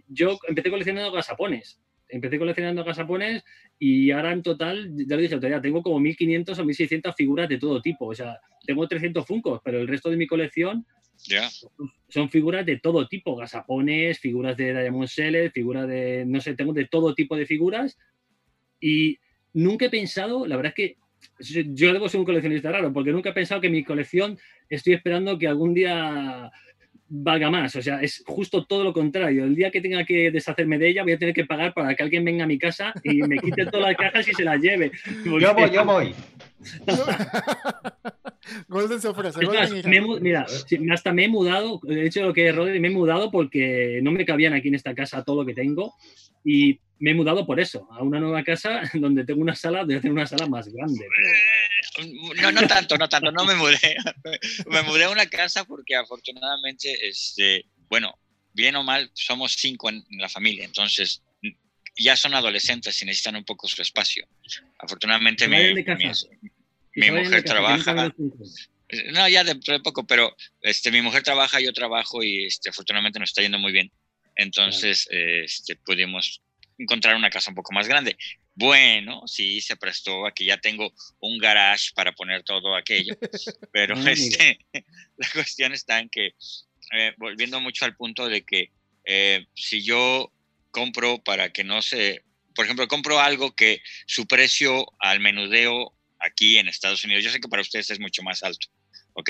Yo 0.07 0.39
empecé 0.47 0.69
coleccionando 0.69 1.11
gasapones. 1.11 1.81
Empecé 2.07 2.39
coleccionando 2.39 2.83
gasapones 2.83 3.43
y 3.77 4.09
ahora 4.11 4.31
en 4.31 4.41
total, 4.41 4.91
ya 4.95 5.15
lo 5.15 5.21
dije 5.21 5.35
todavía, 5.35 5.61
tengo 5.61 5.83
como 5.83 5.99
1500 5.99 6.57
o 6.57 6.65
1600 6.65 7.15
figuras 7.15 7.49
de 7.49 7.57
todo 7.57 7.81
tipo. 7.81 8.07
O 8.07 8.15
sea, 8.15 8.39
tengo 8.65 8.87
300 8.87 9.25
Funcos, 9.25 9.61
pero 9.63 9.79
el 9.79 9.87
resto 9.87 10.09
de 10.09 10.17
mi 10.17 10.27
colección 10.27 10.85
son 12.07 12.29
figuras 12.29 12.65
de 12.65 12.79
todo 12.79 13.07
tipo, 13.07 13.35
gasapones, 13.35 14.19
figuras 14.19 14.57
de 14.57 14.73
Diamond 14.73 15.07
Seller, 15.07 15.51
figuras 15.51 15.87
de, 15.87 16.25
no 16.25 16.41
sé, 16.41 16.55
tengo 16.55 16.73
de 16.73 16.85
todo 16.85 17.13
tipo 17.13 17.35
de 17.35 17.45
figuras 17.45 17.97
y 18.79 19.17
nunca 19.53 19.85
he 19.85 19.89
pensado, 19.89 20.47
la 20.47 20.55
verdad 20.55 20.73
es 20.75 20.75
que 20.75 20.97
yo 21.39 21.93
debo 21.93 22.07
ser 22.07 22.19
un 22.19 22.25
coleccionista 22.25 22.71
raro, 22.71 22.93
porque 22.93 23.11
nunca 23.11 23.29
he 23.29 23.33
pensado 23.33 23.61
que 23.61 23.69
mi 23.69 23.83
colección 23.83 24.37
estoy 24.69 24.93
esperando 24.93 25.37
que 25.37 25.47
algún 25.47 25.73
día 25.73 26.51
valga 27.09 27.49
más. 27.49 27.75
O 27.75 27.81
sea, 27.81 28.01
es 28.01 28.23
justo 28.25 28.65
todo 28.65 28.83
lo 28.83 28.93
contrario. 28.93 29.43
El 29.43 29.55
día 29.55 29.71
que 29.71 29.81
tenga 29.81 30.05
que 30.05 30.31
deshacerme 30.31 30.77
de 30.77 30.89
ella, 30.89 31.03
voy 31.03 31.13
a 31.13 31.17
tener 31.17 31.33
que 31.33 31.45
pagar 31.45 31.73
para 31.73 31.95
que 31.95 32.03
alguien 32.03 32.23
venga 32.23 32.43
a 32.43 32.47
mi 32.47 32.57
casa 32.57 32.93
y 33.03 33.21
me 33.23 33.37
quite 33.37 33.65
todas 33.65 33.87
las 33.87 33.97
cajas 33.97 34.27
y 34.27 34.33
se 34.33 34.43
las 34.43 34.61
lleve. 34.61 34.91
Yo 35.25 35.53
voy, 35.53 35.71
yo 35.71 35.85
voy. 35.85 36.13
Golden 38.67 39.01
se 39.01 39.07
ofrece. 39.07 39.39
mira, 40.21 40.45
hasta 40.91 41.13
me 41.13 41.25
he 41.25 41.29
mudado, 41.29 41.79
de 41.83 42.05
hecho 42.05 42.21
lo 42.21 42.33
que 42.33 42.49
es 42.49 42.55
Rodri, 42.55 42.79
me 42.79 42.87
he 42.87 42.91
mudado 42.91 43.31
porque 43.31 43.99
no 44.01 44.11
me 44.11 44.25
cabían 44.25 44.53
aquí 44.53 44.67
en 44.69 44.75
esta 44.75 44.95
casa 44.95 45.23
todo 45.23 45.41
lo 45.41 45.45
que 45.45 45.53
tengo 45.53 45.93
y 46.43 46.79
me 46.99 47.11
he 47.11 47.13
mudado 47.13 47.45
por 47.45 47.59
eso, 47.59 47.87
a 47.91 48.03
una 48.03 48.19
nueva 48.19 48.43
casa 48.43 48.81
donde 48.93 49.25
tengo 49.25 49.41
una 49.41 49.55
sala, 49.55 49.85
de 49.85 49.97
hacer 49.97 50.11
una 50.11 50.27
sala 50.27 50.47
más 50.47 50.67
grande. 50.67 51.05
No, 52.41 52.51
no 52.51 52.67
tanto, 52.67 52.97
no 52.97 53.09
tanto, 53.09 53.31
no 53.31 53.45
me 53.45 53.55
mudé. 53.55 53.77
me 54.67 54.81
mudé 54.83 55.05
a 55.05 55.09
una 55.09 55.25
casa 55.25 55.63
porque 55.63 55.95
afortunadamente, 55.95 57.07
este, 57.07 57.65
bueno, 57.89 58.13
bien 58.53 58.75
o 58.75 58.83
mal, 58.83 59.09
somos 59.13 59.53
cinco 59.53 59.89
en, 59.89 60.03
la 60.11 60.29
familia, 60.29 60.65
entonces 60.65 61.23
ya 61.97 62.15
son 62.15 62.33
adolescentes 62.33 63.01
y 63.01 63.05
necesitan 63.05 63.35
un 63.35 63.43
poco 63.43 63.67
su 63.67 63.81
espacio. 63.81 64.27
Afortunadamente 64.77 65.47
mi, 65.47 65.83
mi, 66.95 67.11
mujer 67.11 67.43
trabaja. 67.43 68.13
No, 69.11 69.29
ya 69.29 69.43
de, 69.43 69.53
de, 69.53 69.79
poco, 69.81 70.05
pero 70.07 70.35
este, 70.61 70.91
mi 70.91 71.01
mujer 71.01 71.23
trabaja, 71.23 71.59
yo 71.59 71.71
trabajo 71.73 72.23
y 72.23 72.45
este, 72.45 72.69
afortunadamente 72.69 73.19
nos 73.19 73.29
está 73.29 73.41
yendo 73.41 73.59
muy 73.59 73.71
bien. 73.71 73.91
Entonces, 74.35 75.07
este, 75.11 75.75
pudimos 75.75 76.41
encontrar 76.77 77.15
una 77.15 77.29
casa 77.29 77.51
un 77.51 77.55
poco 77.55 77.73
más 77.73 77.87
grande. 77.87 78.17
Bueno, 78.55 79.21
sí, 79.25 79.61
se 79.61 79.75
prestó. 79.75 80.25
Aquí 80.25 80.45
ya 80.45 80.57
tengo 80.57 80.91
un 81.19 81.37
garage 81.37 81.91
para 81.93 82.13
poner 82.13 82.43
todo 82.43 82.75
aquello. 82.75 83.15
Pero 83.71 83.95
ah, 83.97 84.11
este, 84.11 84.59
la 85.17 85.29
cuestión 85.33 85.73
está 85.73 85.99
en 85.99 86.09
que, 86.09 86.33
eh, 86.93 87.13
volviendo 87.17 87.59
mucho 87.59 87.85
al 87.85 87.95
punto 87.95 88.27
de 88.27 88.43
que 88.43 88.71
eh, 89.05 89.45
si 89.55 89.83
yo 89.83 90.31
compro 90.71 91.21
para 91.23 91.51
que 91.51 91.63
no 91.63 91.81
se, 91.81 92.23
por 92.55 92.65
ejemplo, 92.65 92.87
compro 92.87 93.19
algo 93.19 93.55
que 93.55 93.81
su 94.05 94.27
precio 94.27 94.85
al 94.99 95.19
menudeo 95.19 95.93
aquí 96.19 96.57
en 96.57 96.67
Estados 96.67 97.03
Unidos, 97.03 97.23
yo 97.23 97.31
sé 97.31 97.39
que 97.39 97.47
para 97.47 97.61
ustedes 97.61 97.89
es 97.89 97.99
mucho 97.99 98.23
más 98.23 98.43
alto, 98.43 98.67
¿ok? 99.13 99.29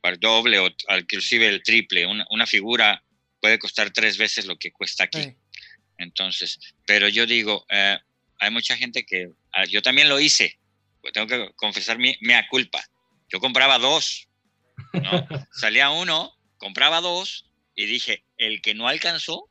Para 0.00 0.14
el 0.14 0.20
doble 0.20 0.58
o 0.58 0.70
inclusive 0.98 1.48
el 1.48 1.62
triple, 1.62 2.06
una, 2.06 2.26
una 2.30 2.46
figura 2.46 3.02
puede 3.40 3.58
costar 3.58 3.90
tres 3.92 4.16
veces 4.16 4.46
lo 4.46 4.58
que 4.58 4.72
cuesta 4.72 5.04
aquí. 5.04 5.34
Entonces, 5.98 6.58
pero 6.86 7.08
yo 7.08 7.26
digo, 7.26 7.66
eh, 7.68 7.98
hay 8.38 8.50
mucha 8.50 8.76
gente 8.76 9.04
que, 9.04 9.30
ah, 9.52 9.64
yo 9.64 9.82
también 9.82 10.08
lo 10.08 10.20
hice, 10.20 10.58
pues 11.00 11.12
tengo 11.12 11.26
que 11.26 11.50
confesar 11.56 11.98
mi, 11.98 12.16
mea 12.20 12.46
culpa. 12.48 12.82
Yo 13.28 13.40
compraba 13.40 13.78
dos, 13.78 14.28
¿no? 14.92 15.26
salía 15.52 15.90
uno, 15.90 16.32
compraba 16.56 17.00
dos 17.00 17.46
y 17.74 17.86
dije, 17.86 18.24
el 18.36 18.62
que 18.62 18.74
no 18.74 18.88
alcanzó, 18.88 19.50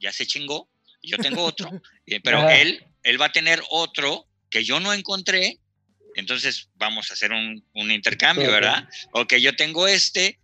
ya 0.00 0.12
se 0.12 0.26
chingó, 0.26 0.68
yo 1.02 1.18
tengo 1.18 1.44
otro, 1.44 1.70
pero 2.24 2.48
él, 2.48 2.84
él 3.02 3.20
va 3.20 3.26
a 3.26 3.32
tener 3.32 3.62
otro 3.70 4.26
que 4.50 4.64
yo 4.64 4.80
no 4.80 4.92
encontré, 4.92 5.58
entonces 6.14 6.68
vamos 6.76 7.10
a 7.10 7.14
hacer 7.14 7.32
un, 7.32 7.64
un 7.74 7.90
intercambio, 7.90 8.50
¿verdad? 8.50 8.88
O 9.12 9.26
que 9.26 9.40
yo 9.40 9.54
tengo 9.54 9.86
este 9.88 10.38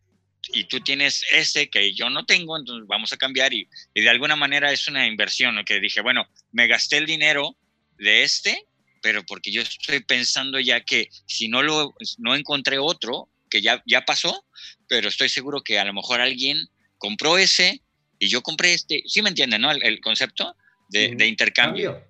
y 0.52 0.64
tú 0.64 0.80
tienes 0.80 1.24
ese 1.30 1.68
que 1.68 1.92
yo 1.92 2.10
no 2.10 2.24
tengo, 2.24 2.56
entonces 2.56 2.86
vamos 2.86 3.12
a 3.12 3.16
cambiar 3.16 3.52
y, 3.52 3.68
de 3.94 4.08
alguna 4.08 4.36
manera 4.36 4.72
es 4.72 4.88
una 4.88 5.06
inversión, 5.06 5.54
¿no? 5.54 5.64
que 5.64 5.80
dije, 5.80 6.00
bueno, 6.00 6.26
me 6.52 6.66
gasté 6.66 6.96
el 6.96 7.06
dinero 7.06 7.56
de 7.98 8.22
este, 8.22 8.66
pero 9.02 9.24
porque 9.24 9.52
yo 9.52 9.62
estoy 9.62 10.00
pensando 10.00 10.58
ya 10.58 10.80
que 10.80 11.08
si 11.26 11.48
no 11.48 11.62
lo 11.62 11.94
no 12.18 12.34
encontré 12.34 12.78
otro, 12.78 13.28
que 13.50 13.62
ya, 13.62 13.82
ya 13.86 14.04
pasó, 14.04 14.44
pero 14.88 15.08
estoy 15.08 15.28
seguro 15.28 15.62
que 15.62 15.78
a 15.78 15.84
lo 15.84 15.92
mejor 15.92 16.20
alguien 16.20 16.68
compró 16.98 17.38
ese 17.38 17.82
y 18.18 18.28
yo 18.28 18.42
compré 18.42 18.74
este, 18.74 19.02
¿sí 19.06 19.22
me 19.22 19.30
entienden, 19.30 19.62
no? 19.62 19.70
El, 19.70 20.00
concepto 20.00 20.54
de, 20.88 21.14
de 21.16 21.26
intercambio. 21.26 22.09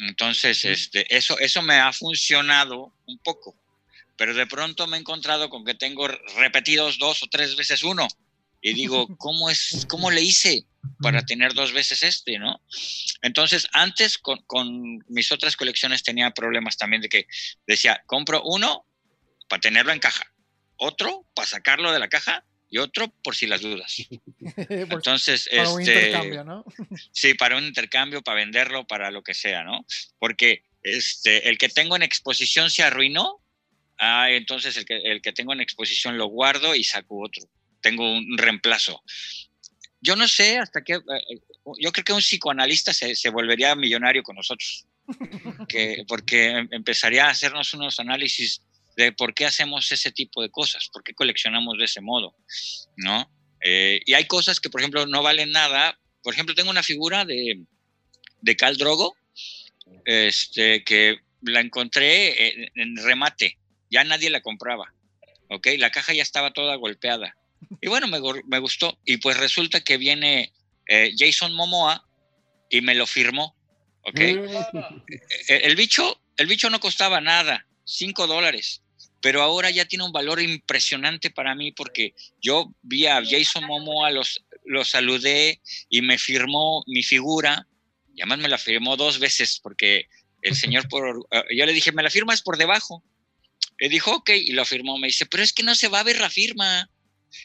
Entonces, 0.00 0.64
este, 0.64 1.14
eso, 1.14 1.38
eso 1.38 1.62
me 1.62 1.76
ha 1.76 1.92
funcionado 1.92 2.92
un 3.06 3.18
poco 3.18 3.60
pero 4.20 4.34
de 4.34 4.46
pronto 4.46 4.86
me 4.86 4.98
he 4.98 5.00
encontrado 5.00 5.48
con 5.48 5.64
que 5.64 5.72
tengo 5.72 6.06
repetidos 6.36 6.98
dos 6.98 7.22
o 7.22 7.26
tres 7.28 7.56
veces 7.56 7.82
uno. 7.82 8.06
Y 8.60 8.74
digo, 8.74 9.08
¿cómo, 9.16 9.48
es, 9.48 9.86
cómo 9.88 10.10
le 10.10 10.20
hice 10.20 10.66
para 11.00 11.24
tener 11.24 11.54
dos 11.54 11.72
veces 11.72 12.02
este, 12.02 12.38
no? 12.38 12.60
Entonces, 13.22 13.66
antes 13.72 14.18
con, 14.18 14.42
con 14.42 15.02
mis 15.08 15.32
otras 15.32 15.56
colecciones 15.56 16.02
tenía 16.02 16.32
problemas 16.32 16.76
también 16.76 17.00
de 17.00 17.08
que 17.08 17.26
decía, 17.66 18.02
compro 18.04 18.42
uno 18.44 18.84
para 19.48 19.60
tenerlo 19.60 19.90
en 19.90 20.00
caja, 20.00 20.30
otro 20.76 21.24
para 21.34 21.48
sacarlo 21.48 21.90
de 21.90 21.98
la 21.98 22.10
caja 22.10 22.44
y 22.70 22.78
otro 22.78 23.08
por 23.22 23.34
si 23.34 23.46
las 23.46 23.60
dudas. 23.60 23.96
Entonces, 24.68 25.48
para 25.50 25.70
un 25.70 25.80
este, 25.80 25.92
intercambio, 25.92 26.44
¿no? 26.44 26.64
sí, 27.12 27.34
para 27.34 27.56
un 27.56 27.64
intercambio, 27.64 28.22
para 28.22 28.36
venderlo, 28.36 28.86
para 28.86 29.10
lo 29.10 29.22
que 29.22 29.34
sea, 29.34 29.64
¿no? 29.64 29.84
Porque 30.18 30.64
este, 30.82 31.48
el 31.48 31.58
que 31.58 31.68
tengo 31.68 31.96
en 31.96 32.02
exposición 32.02 32.70
se 32.70 32.82
arruinó 32.82 33.40
Ah, 34.02 34.30
entonces 34.30 34.78
el 34.78 34.86
que, 34.86 34.96
el 34.96 35.20
que 35.20 35.34
tengo 35.34 35.52
en 35.52 35.60
exposición 35.60 36.16
lo 36.16 36.26
guardo 36.26 36.74
y 36.74 36.82
saco 36.82 37.22
otro. 37.22 37.42
Tengo 37.82 38.10
un 38.10 38.38
reemplazo. 38.38 39.02
Yo 40.00 40.16
no 40.16 40.26
sé 40.26 40.56
hasta 40.56 40.82
qué. 40.82 40.94
Eh, 40.94 41.40
yo 41.78 41.92
creo 41.92 42.04
que 42.04 42.12
un 42.14 42.20
psicoanalista 42.20 42.94
se, 42.94 43.14
se 43.14 43.28
volvería 43.28 43.76
millonario 43.76 44.22
con 44.22 44.36
nosotros. 44.36 44.86
Que, 45.68 46.04
porque 46.08 46.46
em, 46.46 46.68
empezaría 46.70 47.26
a 47.26 47.30
hacernos 47.30 47.74
unos 47.74 48.00
análisis 48.00 48.62
de 49.00 49.12
por 49.12 49.34
qué 49.34 49.46
hacemos 49.46 49.90
ese 49.92 50.12
tipo 50.12 50.42
de 50.42 50.50
cosas, 50.50 50.88
por 50.92 51.02
qué 51.02 51.14
coleccionamos 51.14 51.78
de 51.78 51.84
ese 51.84 52.00
modo, 52.00 52.36
¿no? 52.96 53.30
Eh, 53.64 54.00
y 54.06 54.14
hay 54.14 54.26
cosas 54.26 54.60
que, 54.60 54.70
por 54.70 54.80
ejemplo, 54.80 55.06
no 55.06 55.22
valen 55.22 55.50
nada. 55.50 55.98
Por 56.22 56.34
ejemplo, 56.34 56.54
tengo 56.54 56.70
una 56.70 56.82
figura 56.82 57.24
de, 57.24 57.64
de 58.40 58.56
Cal 58.56 58.76
Drogo, 58.76 59.16
este, 60.04 60.84
que 60.84 61.18
la 61.42 61.60
encontré 61.60 62.48
en, 62.48 62.70
en 62.74 62.96
remate 62.96 63.58
ya 63.90 64.04
nadie 64.04 64.30
la 64.30 64.40
compraba, 64.40 64.94
¿ok? 65.50 65.68
La 65.78 65.90
caja 65.90 66.14
ya 66.14 66.22
estaba 66.22 66.52
toda 66.52 66.76
golpeada. 66.76 67.36
Y 67.80 67.88
bueno, 67.88 68.06
me, 68.06 68.20
me 68.46 68.58
gustó. 68.58 68.98
Y 69.04 69.18
pues 69.18 69.36
resulta 69.36 69.80
que 69.80 69.98
viene 69.98 70.52
eh, 70.86 71.12
Jason 71.18 71.52
Momoa 71.52 72.08
y 72.70 72.80
me 72.80 72.94
lo 72.94 73.06
firmó, 73.06 73.56
¿ok? 74.02 74.20
Mm. 74.20 75.02
El, 75.48 75.76
bicho, 75.76 76.22
el 76.36 76.46
bicho 76.46 76.70
no 76.70 76.80
costaba 76.80 77.20
nada, 77.20 77.66
5 77.84 78.26
dólares. 78.26 78.82
Pero 79.20 79.42
ahora 79.42 79.70
ya 79.70 79.84
tiene 79.84 80.04
un 80.04 80.12
valor 80.12 80.40
impresionante 80.40 81.30
para 81.30 81.54
mí 81.54 81.72
porque 81.72 82.14
yo 82.40 82.72
vi 82.82 83.06
a 83.06 83.22
Jason 83.24 83.64
Momoa, 83.66 84.10
los, 84.10 84.44
lo 84.64 84.84
saludé 84.84 85.60
y 85.88 86.02
me 86.02 86.18
firmó 86.18 86.82
mi 86.86 87.02
figura. 87.02 87.66
Y 88.14 88.22
además 88.22 88.38
me 88.38 88.48
la 88.48 88.58
firmó 88.58 88.96
dos 88.96 89.18
veces 89.18 89.60
porque 89.62 90.06
el 90.42 90.56
señor, 90.56 90.88
por, 90.88 91.26
eh, 91.30 91.42
yo 91.56 91.66
le 91.66 91.72
dije, 91.72 91.92
me 91.92 92.02
la 92.02 92.10
firmas 92.10 92.42
por 92.42 92.56
debajo. 92.56 93.02
Le 93.78 93.88
dijo, 93.88 94.14
ok, 94.14 94.30
y 94.30 94.52
lo 94.52 94.64
firmó. 94.64 94.98
Me 94.98 95.08
dice, 95.08 95.26
pero 95.26 95.42
es 95.42 95.52
que 95.52 95.62
no 95.62 95.74
se 95.74 95.88
va 95.88 96.00
a 96.00 96.04
ver 96.04 96.18
la 96.18 96.30
firma. 96.30 96.88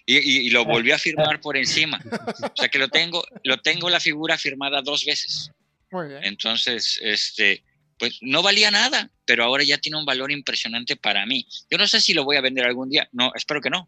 Y, 0.05 0.49
lo 0.49 0.65
volvió 0.65 0.95
a 0.95 0.97
firmar 0.97 1.39
por 1.41 1.55
encima. 1.57 2.01
O 2.41 2.57
sea 2.57 2.69
que 2.69 2.80
lo 2.80 2.89
tengo, 2.89 3.23
lo 3.43 3.61
tengo 3.61 3.88
la 3.89 3.99
figura 3.99 4.36
firmada 4.36 4.82
dos 4.82 5.05
veces. 5.05 5.51
Muy 5.91 6.07
bien. 6.07 6.23
Entonces, 6.23 6.99
este, 7.03 7.63
pues 7.97 8.17
no 8.21 8.43
valía 8.43 8.71
nada, 8.71 9.09
pero 9.25 9.43
ahora 9.43 9.63
ya 9.63 9.77
tiene 9.77 9.97
un 9.97 10.05
valor 10.05 10.31
impresionante 10.31 10.95
para 10.95 11.25
mí. 11.25 11.47
Yo 11.69 11.77
no 11.77 11.87
sé 11.87 12.01
si 12.01 12.13
lo 12.13 12.23
voy 12.23 12.37
a 12.37 12.41
vender 12.41 12.65
algún 12.65 12.89
día. 12.89 13.07
No, 13.11 13.31
espero 13.35 13.61
que 13.61 13.69
no. 13.69 13.87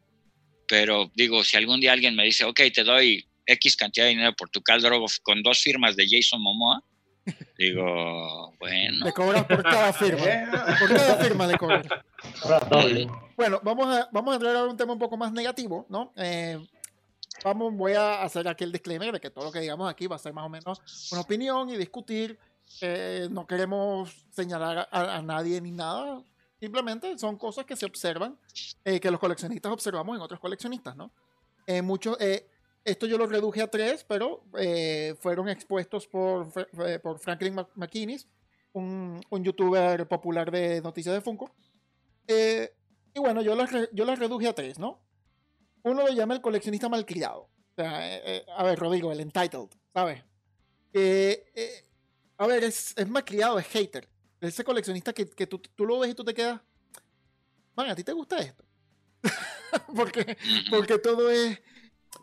Pero 0.67 1.11
digo, 1.15 1.43
si 1.43 1.57
algún 1.57 1.79
día 1.79 1.93
alguien 1.93 2.15
me 2.15 2.25
dice, 2.25 2.43
ok, 2.45 2.61
te 2.73 2.83
doy 2.83 3.25
X 3.45 3.77
cantidad 3.77 4.05
de 4.05 4.11
dinero 4.11 4.33
por 4.33 4.49
tu 4.49 4.61
caldo 4.61 4.89
con 5.23 5.41
dos 5.41 5.59
firmas 5.59 5.95
de 5.95 6.07
Jason 6.09 6.41
Momoa, 6.41 6.83
Digo, 7.57 8.53
bueno. 8.59 9.05
Le 9.05 9.13
cobras 9.13 9.45
por 9.45 9.63
cada 9.63 9.93
firma. 9.93 10.23
por 10.79 10.89
cada 10.89 11.15
firma 11.17 11.47
le 11.47 11.57
cobras. 11.57 11.85
Bueno, 13.35 13.59
vamos 13.63 13.95
a, 13.95 14.09
vamos 14.11 14.31
a 14.31 14.35
entrar 14.35 14.55
a 14.55 14.65
un 14.65 14.77
tema 14.77 14.93
un 14.93 14.99
poco 14.99 15.17
más 15.17 15.31
negativo, 15.31 15.85
¿no? 15.89 16.13
Eh, 16.15 16.57
vamos, 17.43 17.73
voy 17.75 17.93
a 17.93 18.23
hacer 18.23 18.47
aquí 18.47 18.63
el 18.63 18.71
disclaimer 18.71 19.11
de 19.11 19.19
que 19.19 19.29
todo 19.29 19.45
lo 19.45 19.51
que 19.51 19.59
digamos 19.59 19.89
aquí 19.89 20.07
va 20.07 20.15
a 20.15 20.19
ser 20.19 20.33
más 20.33 20.45
o 20.45 20.49
menos 20.49 20.81
una 21.11 21.21
opinión 21.21 21.69
y 21.69 21.77
discutir. 21.77 22.39
Eh, 22.81 23.27
no 23.31 23.47
queremos 23.47 24.25
señalar 24.31 24.87
a, 24.91 25.21
nadie 25.21 25.59
ni 25.61 25.71
nada. 25.71 26.23
Simplemente 26.59 27.17
son 27.17 27.37
cosas 27.37 27.65
que 27.65 27.75
se 27.75 27.85
observan, 27.85 28.37
eh, 28.83 28.99
que 28.99 29.11
los 29.11 29.19
coleccionistas 29.19 29.71
observamos 29.71 30.15
en 30.15 30.21
otros 30.21 30.39
coleccionistas, 30.39 30.95
¿no? 30.95 31.11
muchos, 31.83 32.17
esto 32.87 33.05
yo 33.05 33.17
lo 33.17 33.27
reduje 33.27 33.61
a 33.61 33.67
tres, 33.67 34.05
pero 34.07 34.45
eh, 34.57 35.13
fueron 35.19 35.49
expuestos 35.49 36.07
por, 36.07 36.47
eh, 36.85 36.99
por 36.99 37.19
Franklin 37.19 37.53
McKinnis, 37.75 38.29
un, 38.71 39.19
un, 39.29 39.43
youtuber 39.43 40.07
popular 40.07 40.49
de 40.49 40.81
noticias 40.81 41.13
de 41.13 41.19
Funko. 41.19 41.51
Eh, 42.27 42.73
y 43.13 43.19
bueno, 43.19 43.41
yo 43.41 43.55
las, 43.55 43.69
yo 43.91 44.05
las 44.05 44.17
reduje 44.17 44.47
a 44.47 44.55
tres, 44.55 44.79
¿no? 44.79 45.01
Uno 45.83 46.07
lo 46.07 46.13
llama 46.13 46.35
el 46.35 46.41
coleccionista 46.41 46.87
malcriado. 46.87 47.49
O 47.75 47.81
a 47.81 48.63
ver, 48.63 48.79
Rodrigo, 48.79 49.11
el 49.11 49.19
entitled, 49.19 49.67
¿sabes? 49.93 50.23
A 52.37 52.47
ver, 52.47 52.63
es, 52.63 52.93
es 52.95 53.09
malcriado, 53.09 53.59
es 53.59 53.67
hater. 53.67 54.07
Ese 54.39 54.63
coleccionista 54.63 55.13
que, 55.13 55.27
que 55.27 55.47
tú, 55.47 55.59
tú, 55.59 55.85
lo 55.85 55.99
ves 55.99 56.11
y 56.11 56.15
tú 56.15 56.23
te 56.23 56.33
quedas. 56.33 56.61
Man, 57.75 57.89
¿a 57.89 57.95
ti 57.95 58.03
te 58.03 58.13
gusta 58.13 58.37
esto? 58.37 58.63
porque, 59.95 60.37
porque 60.69 60.99
todo 60.99 61.29
es 61.29 61.59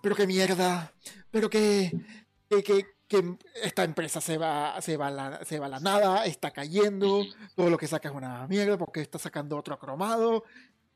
pero 0.03 0.15
qué 0.15 0.27
mierda, 0.27 0.93
pero 1.31 1.49
que, 1.49 1.91
que, 2.49 2.63
que, 2.63 2.85
esta 3.63 3.85
empresa 3.85 4.21
se 4.21 4.39
va, 4.39 4.81
se, 4.81 4.97
va 4.97 5.11
la, 5.11 5.45
se 5.45 5.59
va 5.59 5.69
la 5.69 5.81
nada, 5.81 6.27
está 6.27 6.51
cayendo, 6.51 7.25
todo 7.55 7.71
lo 7.71 7.79
que 7.79 7.87
saca 7.87 8.09
es 8.09 8.15
una 8.15 8.47
mierda, 8.49 8.77
porque 8.77 9.01
está 9.01 9.19
sacando 9.19 9.57
otro 9.57 9.79
cromado, 9.79 10.45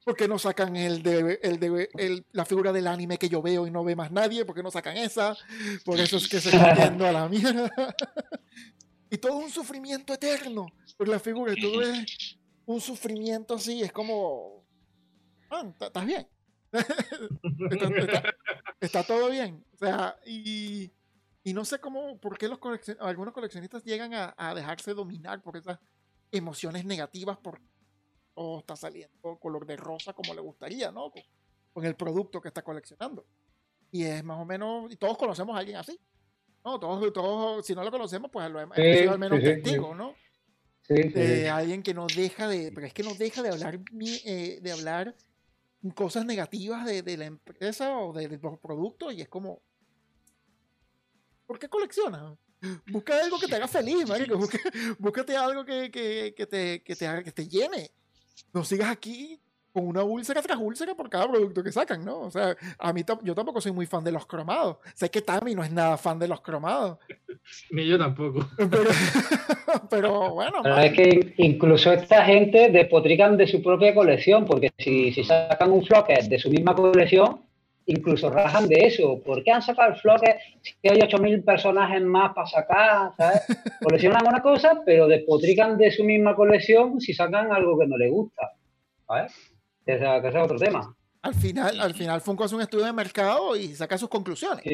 porque 0.05 0.27
no 0.27 0.39
sacan 0.39 0.75
el 0.77 1.03
de, 1.03 1.39
el 1.43 1.61
de 1.61 1.89
el, 1.95 2.27
la 2.33 2.45
figura 2.45 2.73
del 2.73 2.87
anime 2.87 3.19
que 3.19 3.29
yo 3.29 3.41
veo 3.41 3.67
y 3.67 3.71
no 3.71 3.85
ve 3.85 3.95
más 3.95 4.11
nadie, 4.11 4.45
porque 4.45 4.63
no 4.63 4.71
sacan 4.71 4.97
esa, 4.97 5.37
por 5.85 6.01
eso 6.01 6.17
es 6.17 6.29
que 6.29 6.41
se 6.41 6.51
está 6.51 6.75
yendo 6.75 7.07
a 7.07 7.13
la 7.13 7.29
mierda. 7.29 7.71
y 9.11 9.19
todo 9.19 9.37
un 9.37 9.51
sufrimiento 9.51 10.13
eterno 10.13 10.67
por 10.97 11.09
la 11.09 11.19
figura, 11.19 11.55
todo 11.61 11.83
es 11.93 12.39
un 12.67 12.81
sufrimiento 12.81 13.55
así, 13.55 13.83
es 13.83 13.93
como, 13.93 14.65
ah, 15.51 15.73
estás 15.81 16.07
bien. 16.07 16.29
está, 18.81 19.03
todo 19.03 19.31
bien. 19.31 19.65
O 19.73 19.77
sea, 19.79 20.19
y, 20.27 20.93
y, 21.43 21.55
no 21.55 21.65
sé 21.65 21.79
cómo, 21.79 22.19
por 22.19 22.37
qué 22.37 22.47
los 22.47 22.59
algunos 23.01 23.33
coleccionistas 23.33 23.83
llegan 23.85 24.13
a, 24.13 24.35
a, 24.37 24.55
dejarse 24.55 24.93
dominar 24.93 25.43
por 25.43 25.57
esas 25.57 25.79
emociones 26.31 26.85
negativas 26.85 27.39
por 27.39 27.59
todo 28.39 28.61
está 28.61 28.77
saliendo 28.77 29.37
color 29.41 29.67
de 29.67 29.77
rosa 29.77 30.13
como 30.13 30.33
le 30.33 30.41
gustaría, 30.41 30.93
¿no? 30.93 31.11
Con, 31.11 31.85
el 31.85 31.97
producto 31.97 32.41
que 32.41 32.49
está 32.49 32.63
coleccionando. 32.63 33.25
Y 33.91 34.05
es 34.05 34.23
más 34.23 34.39
o 34.39 34.45
menos, 34.45 34.93
y 34.93 34.97
todos 34.97 35.17
conocemos 35.17 35.57
a 35.57 35.61
alguien 35.61 35.77
así. 35.77 35.99
No, 36.65 36.79
todos, 36.79 37.13
todos 37.13 37.67
si 37.67 37.75
no 37.75 37.83
lo 37.83 37.91
conocemos, 37.91 38.31
pues 38.31 38.51
lo 38.51 38.61
hemos 38.61 38.77
sido 38.77 39.13
al 39.13 39.19
menos 39.19 39.41
testigo, 39.41 39.95
¿no? 39.95 40.15
de 40.89 41.51
alguien 41.51 41.83
que 41.83 41.93
no 41.93 42.07
deja 42.07 42.49
de, 42.49 42.73
pero 42.75 42.87
es 42.87 42.95
que 42.95 43.03
no 43.03 43.15
deja 43.15 43.43
de 43.43 43.51
hablar, 43.51 43.79
eh, 44.25 44.59
de 44.63 44.73
hablar 44.73 45.15
cosas 45.95 46.25
negativas 46.25 46.85
de, 46.85 47.03
de 47.03 47.17
la 47.17 47.27
empresa 47.27 47.99
o 47.99 48.13
de, 48.13 48.29
los 48.29 48.59
productos 48.59 49.15
y 49.15 49.21
es 49.21 49.29
como, 49.29 49.63
¿por 51.47 51.59
qué 51.59 51.69
coleccionas? 51.69 52.37
Busca 52.87 53.23
algo 53.23 53.39
que 53.39 53.47
te 53.47 53.55
haga 53.55 53.69
feliz, 53.69 54.09
marico. 54.09 54.39
búscate 54.99 55.37
algo 55.37 55.65
que, 55.65 55.91
que, 55.91 56.35
que, 56.37 56.47
te, 56.47 56.83
que, 56.83 56.97
te 56.97 57.07
haga, 57.07 57.23
que 57.23 57.33
te 57.33 57.47
llene. 57.47 57.91
No 58.53 58.65
sigas 58.65 58.91
aquí 58.91 59.41
con 59.79 59.87
una 59.87 60.03
úlcera 60.03 60.43
tras 60.43 60.59
úlcera 60.59 60.95
por 60.95 61.09
cada 61.09 61.31
producto 61.31 61.63
que 61.63 61.71
sacan, 61.71 62.05
¿no? 62.05 62.23
O 62.23 62.31
sea, 62.31 62.57
a 62.79 62.93
mí 62.93 63.03
yo 63.23 63.35
tampoco 63.35 63.61
soy 63.61 63.71
muy 63.71 63.87
fan 63.87 64.03
de 64.03 64.11
los 64.11 64.27
cromados. 64.27 64.79
Sé 64.95 65.09
que 65.09 65.23
Tami 65.23 65.55
no 65.55 65.63
es 65.63 65.71
nada 65.71 65.97
fan 65.97 66.19
de 66.19 66.27
los 66.27 66.41
cromados. 66.41 66.99
Ni 67.71 67.87
yo 67.87 67.97
tampoco. 67.97 68.49
Pero, 69.89 70.31
bueno. 70.35 70.63
es 70.81 70.93
que 70.93 71.35
incluso 71.37 71.93
esta 71.93 72.25
gente 72.25 72.71
despotrican 72.71 73.37
de 73.37 73.47
su 73.47 73.63
propia 73.63 73.95
colección, 73.95 74.45
porque 74.45 74.73
si, 74.79 75.13
si 75.13 75.23
sacan 75.23 75.71
un 75.71 75.85
floque 75.85 76.19
de 76.29 76.39
su 76.41 76.51
misma 76.51 76.75
colección, 76.75 77.43
incluso 77.87 78.29
rajan 78.29 78.67
de 78.67 78.81
eso. 78.87 79.23
¿Por 79.25 79.45
qué 79.45 79.53
han 79.53 79.63
sacado 79.63 79.93
el 79.93 80.01
floque 80.01 80.39
si 80.61 80.89
hay 80.89 80.99
8.000 80.99 81.45
personajes 81.45 82.03
más 82.03 82.35
para 82.35 82.49
sacar? 82.49 83.13
¿sabes? 83.17 83.43
Coleccionan 83.83 84.27
una 84.27 84.43
cosa, 84.43 84.83
pero 84.85 85.07
despotrican 85.07 85.79
de 85.79 85.93
su 85.93 86.03
misma 86.03 86.35
colección 86.35 87.01
si 87.01 87.15
sacan 87.15 87.53
algo 87.53 87.79
que 87.79 87.87
no 87.87 87.97
les 87.97 88.11
gusta. 88.11 88.53
¿sabes? 89.07 89.33
Ese, 89.89 90.05
es 90.05 90.35
otro 90.37 90.59
tema. 90.59 90.95
Al 91.23 91.35
final, 91.35 91.81
al 91.81 91.95
final 91.95 92.21
Funko 92.21 92.45
hace 92.45 92.55
un 92.55 92.61
estudio 92.61 92.85
de 92.85 92.93
mercado 92.93 93.57
y 93.57 93.75
saca 93.75 93.97
sus 93.97 94.11
conclusiones. 94.11 94.65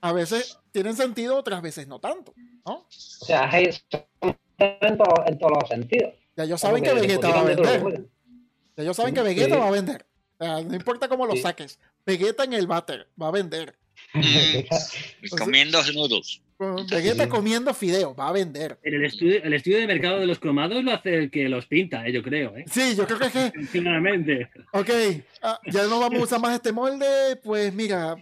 A 0.00 0.12
veces 0.12 0.58
tienen 0.72 0.96
sentido, 0.96 1.36
otras 1.36 1.60
veces 1.60 1.86
no 1.86 2.00
tanto, 2.00 2.32
¿no? 2.64 2.74
O 2.74 2.86
sea, 2.88 3.50
en, 3.52 3.70
en 4.58 4.98
todos 4.98 5.52
los 5.60 5.68
sentidos. 5.68 6.14
Ya 6.36 6.44
ellos 6.44 6.60
saben 6.60 6.82
que 6.82 6.94
Vegeta 6.94 7.28
va 7.28 7.40
a 7.40 7.44
vender. 7.44 8.08
Ya 8.76 8.82
ellos 8.82 8.96
saben 8.96 9.14
que 9.14 9.22
Vegeta 9.22 9.58
va 9.58 9.68
a 9.68 9.70
vender. 9.70 10.06
no 10.40 10.74
importa 10.74 11.06
cómo 11.06 11.26
lo 11.26 11.36
saques. 11.36 11.78
Vegeta 12.06 12.44
en 12.44 12.54
el 12.54 12.66
váter 12.66 13.08
va 13.20 13.28
a 13.28 13.30
vender. 13.30 13.76
comiendo 15.38 15.82
Vegeta 16.90 17.28
comiendo 17.28 17.72
fideo, 17.74 18.14
va 18.14 18.28
a 18.28 18.32
vender. 18.32 18.78
el 18.82 19.04
estudio, 19.04 19.42
el 19.42 19.54
estudio 19.54 19.78
de 19.78 19.86
mercado 19.86 20.18
de 20.18 20.26
los 20.26 20.38
cromados 20.38 20.82
lo 20.84 20.92
hace 20.92 21.14
el 21.16 21.30
que 21.30 21.48
los 21.48 21.66
pinta, 21.66 22.06
eh, 22.06 22.12
yo 22.12 22.22
creo. 22.22 22.56
¿eh? 22.56 22.64
Sí, 22.70 22.94
yo 22.96 23.06
creo 23.06 23.18
que 23.18 23.26
es 23.26 23.32
que. 23.32 23.66
Finalmente. 23.66 24.50
Ok, 24.72 24.90
ah, 25.42 25.58
ya 25.66 25.84
no 25.84 26.00
vamos 26.00 26.20
a 26.20 26.24
usar 26.24 26.40
más 26.40 26.54
este 26.54 26.72
molde. 26.72 27.36
Pues 27.42 27.72
mira, 27.74 28.16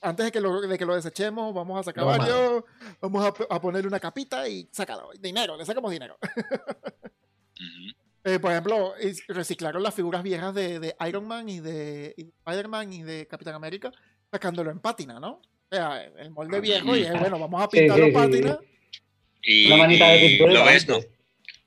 antes 0.00 0.26
de 0.26 0.32
que, 0.32 0.40
lo, 0.40 0.60
de 0.60 0.78
que 0.78 0.86
lo 0.86 0.94
desechemos, 0.94 1.54
vamos 1.54 1.80
a 1.80 1.82
sacar 1.82 2.04
varios. 2.04 2.64
Vamos 3.00 3.32
a, 3.48 3.60
ponerle 3.60 3.88
una 3.88 4.00
capita 4.00 4.48
y 4.48 4.68
sácalo. 4.70 5.10
Dinero, 5.20 5.56
le 5.56 5.64
sacamos 5.64 5.90
dinero. 5.90 6.18
Eh, 8.28 8.40
por 8.40 8.50
ejemplo, 8.50 8.92
reciclaron 9.28 9.84
las 9.84 9.94
figuras 9.94 10.24
viejas 10.24 10.52
de, 10.52 10.96
Iron 11.06 11.28
Man 11.28 11.48
y 11.48 11.60
de 11.60 12.12
Spider-Man 12.16 12.92
y 12.92 13.02
de 13.04 13.28
Capitán 13.28 13.54
América, 13.54 13.92
sacándolo 14.32 14.72
en 14.72 14.80
pátina, 14.80 15.20
¿no? 15.20 15.40
O 15.70 15.74
sea, 15.74 16.04
el 16.18 16.30
molde 16.30 16.60
viejo 16.60 16.96
y 16.96 17.04
bueno, 17.04 17.38
vamos 17.38 17.62
a 17.62 17.68
pintarlo 17.68 18.12
pátina. 18.12 18.58
Y, 19.42 19.68
lo 19.68 20.64
ves, 20.64 20.88
¿no? 20.88 20.98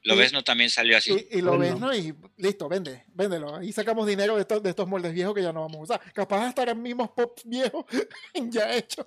Lo 0.03 0.15
ves, 0.15 0.31
¿no? 0.31 0.43
También 0.43 0.69
salió 0.69 0.97
así. 0.97 1.27
Y, 1.31 1.41
lo 1.41 1.57
ves, 1.57 1.77
¿no? 1.77 1.93
Y 1.93 2.13
listo, 2.37 2.69
vende, 2.69 3.03
véndelo. 3.13 3.61
Y 3.61 3.71
sacamos 3.71 4.07
dinero 4.07 4.35
de 4.35 4.41
estos, 4.41 4.63
de 4.63 4.69
estos 4.69 4.87
moldes 4.87 5.13
viejos 5.13 5.33
que 5.33 5.41
ya 5.41 5.51
no 5.51 5.61
vamos 5.61 5.77
a 5.77 5.83
usar. 5.83 6.13
Capaz 6.13 6.43
de 6.43 6.49
estar 6.49 6.69
en 6.69 6.81
mismos 6.81 7.09
pops 7.09 7.43
viejos 7.45 7.85
ya 8.49 8.75
hechos. 8.75 9.05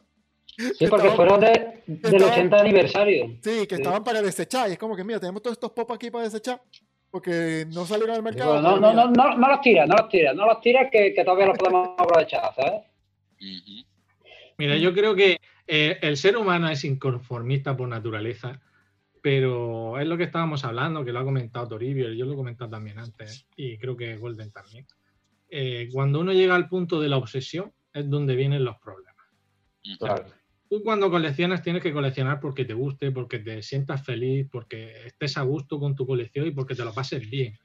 Sí, 0.57 0.86
porque 0.88 1.09
fueron 1.11 1.40
de, 1.40 1.82
del 1.86 2.22
80 2.22 2.57
aniversario. 2.59 3.38
Sí, 3.43 3.66
que 3.66 3.76
estaban 3.76 4.05
para 4.05 4.20
desechar. 4.20 4.68
Y 4.68 4.72
es 4.72 4.78
como 4.78 4.95
que, 4.95 5.05
mira, 5.05 5.18
tenemos 5.18 5.40
todos 5.40 5.57
estos 5.57 5.72
pops 5.72 5.95
aquí 5.95 6.11
para 6.11 6.24
desechar. 6.24 6.61
Porque 7.11 7.66
no 7.68 7.86
salieron 7.86 8.16
al 8.16 8.22
mercado. 8.22 8.61
no, 8.61 8.78
no, 8.78 8.93
no, 8.93 9.11
no, 9.11 9.34
no, 9.34 9.49
los 9.49 9.61
tiras, 9.61 9.88
no 9.88 9.97
los 9.97 10.09
tiras, 10.09 10.34
no 10.34 10.47
los 10.47 10.61
tiras 10.61 10.88
que, 10.90 11.12
que 11.14 11.24
todavía 11.24 11.47
los 11.47 11.59
podemos 11.59 11.90
aprovechar, 11.99 12.55
¿sabes? 12.55 12.82
Mira, 14.62 14.76
yo 14.76 14.94
creo 14.94 15.16
que 15.16 15.40
eh, 15.66 15.98
el 16.02 16.16
ser 16.16 16.36
humano 16.36 16.68
es 16.68 16.84
inconformista 16.84 17.76
por 17.76 17.88
naturaleza, 17.88 18.60
pero 19.20 19.98
es 19.98 20.06
lo 20.06 20.16
que 20.16 20.22
estábamos 20.22 20.64
hablando, 20.64 21.04
que 21.04 21.12
lo 21.12 21.18
ha 21.18 21.24
comentado 21.24 21.66
Toribio, 21.66 22.12
yo 22.12 22.26
lo 22.26 22.34
he 22.34 22.36
comentado 22.36 22.70
también 22.70 23.00
antes, 23.00 23.44
y 23.56 23.76
creo 23.76 23.96
que 23.96 24.16
Golden 24.18 24.52
también. 24.52 24.86
Eh, 25.48 25.88
cuando 25.90 26.20
uno 26.20 26.32
llega 26.32 26.54
al 26.54 26.68
punto 26.68 27.00
de 27.00 27.08
la 27.08 27.16
obsesión, 27.16 27.72
es 27.92 28.08
donde 28.08 28.36
vienen 28.36 28.62
los 28.62 28.76
problemas. 28.78 29.26
Tú 30.70 30.80
cuando 30.84 31.10
coleccionas 31.10 31.60
tienes 31.60 31.82
que 31.82 31.92
coleccionar 31.92 32.38
porque 32.38 32.64
te 32.64 32.74
guste, 32.74 33.10
porque 33.10 33.40
te 33.40 33.64
sientas 33.64 34.04
feliz, 34.04 34.46
porque 34.48 35.06
estés 35.06 35.38
a 35.38 35.42
gusto 35.42 35.80
con 35.80 35.96
tu 35.96 36.06
colección 36.06 36.46
y 36.46 36.52
porque 36.52 36.76
te 36.76 36.84
lo 36.84 36.94
pases 36.94 37.28
bien. 37.28 37.58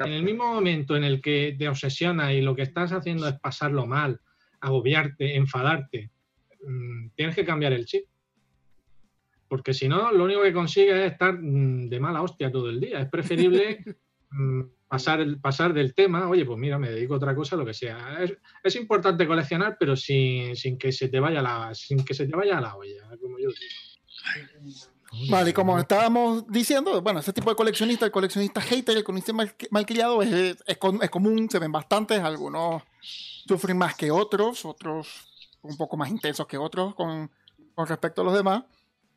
En 0.00 0.12
el 0.12 0.24
mismo 0.24 0.52
momento 0.52 0.96
en 0.96 1.04
el 1.04 1.22
que 1.22 1.54
te 1.56 1.68
obsesiona 1.68 2.32
y 2.32 2.40
lo 2.40 2.56
que 2.56 2.62
estás 2.62 2.90
haciendo 2.90 3.28
es 3.28 3.38
pasarlo 3.38 3.86
mal, 3.86 4.20
agobiarte, 4.60 5.36
enfadarte, 5.36 6.10
tienes 7.14 7.34
que 7.34 7.44
cambiar 7.44 7.72
el 7.72 7.86
chip. 7.86 8.04
Porque 9.48 9.74
si 9.74 9.88
no, 9.88 10.12
lo 10.12 10.24
único 10.24 10.42
que 10.42 10.52
consigues 10.52 10.94
es 10.94 11.12
estar 11.12 11.34
mm, 11.34 11.88
de 11.88 12.00
mala 12.00 12.22
hostia 12.22 12.52
todo 12.52 12.70
el 12.70 12.80
día. 12.80 13.00
Es 13.00 13.08
preferible 13.08 13.82
mm, 14.30 14.62
pasar, 14.86 15.20
el, 15.20 15.40
pasar 15.40 15.74
del 15.74 15.94
tema, 15.94 16.28
oye, 16.28 16.44
pues 16.44 16.58
mira, 16.58 16.78
me 16.78 16.90
dedico 16.90 17.14
a 17.14 17.16
otra 17.16 17.34
cosa, 17.34 17.56
lo 17.56 17.66
que 17.66 17.74
sea. 17.74 18.18
Es, 18.62 18.76
importante 18.76 19.26
coleccionar, 19.26 19.76
pero 19.78 19.96
sin, 19.96 20.54
que 20.78 20.92
se 20.92 21.08
te 21.08 21.18
vaya 21.18 21.42
la, 21.42 21.74
sin 21.74 22.04
que 22.04 22.14
se 22.14 22.26
te 22.26 22.36
vaya 22.36 22.60
la 22.60 22.76
olla, 22.76 23.08
como 23.20 23.38
yo 23.38 23.48
digo. 23.48 24.70
Vale, 25.28 25.50
y 25.50 25.52
como 25.52 25.78
estábamos 25.78 26.46
diciendo, 26.46 27.02
bueno, 27.02 27.18
ese 27.18 27.32
tipo 27.32 27.50
de 27.50 27.56
coleccionista, 27.56 28.04
el 28.04 28.12
coleccionista 28.12 28.60
hater, 28.60 28.96
el 28.96 29.04
coleccionista 29.04 29.32
mal, 29.32 29.52
malcriado, 29.70 30.22
es, 30.22 30.56
es, 30.66 30.78
común, 31.10 31.48
se 31.50 31.58
ven 31.58 31.72
bastantes, 31.72 32.20
algunos 32.20 32.82
sufren 33.00 33.76
más 33.76 33.96
que 33.96 34.12
otros, 34.12 34.64
otros 34.64 35.29
un 35.62 35.76
poco 35.76 35.96
más 35.96 36.10
intensos 36.10 36.46
que 36.46 36.58
otros 36.58 36.94
con, 36.94 37.30
con 37.74 37.86
respecto 37.86 38.22
a 38.22 38.24
los 38.24 38.34
demás. 38.34 38.64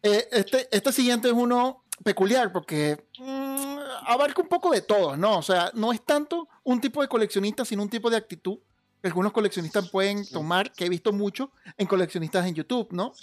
Eh, 0.02 0.28
este, 0.32 0.68
este 0.72 0.92
siguiente 0.92 1.30
es 1.30 1.34
uno 1.34 1.84
peculiar 2.04 2.52
porque 2.52 3.06
mm, 3.20 3.78
abarca 4.08 4.42
un 4.42 4.48
poco 4.48 4.72
de 4.72 4.82
todo, 4.82 5.16
¿no? 5.16 5.38
O 5.38 5.42
sea, 5.42 5.72
no 5.74 5.94
es 5.94 6.04
tanto 6.04 6.48
un 6.64 6.82
tipo 6.82 7.02
de 7.02 7.08
coleccionista, 7.08 7.64
sino 7.66 7.84
un 7.84 7.90
tipo 7.90 8.10
de 8.10 8.18
actitud 8.18 8.60
que 9.02 9.08
algunos 9.08 9.32
coleccionistas 9.32 9.90
pueden 9.90 10.26
tomar, 10.26 10.72
que 10.72 10.86
he 10.86 10.90
visto 10.90 11.12
mucho 11.12 11.52
en 11.78 11.88
coleccionistas 11.88 12.46
en 12.48 12.56
YouTube, 12.56 12.88
¿no? 12.92 13.14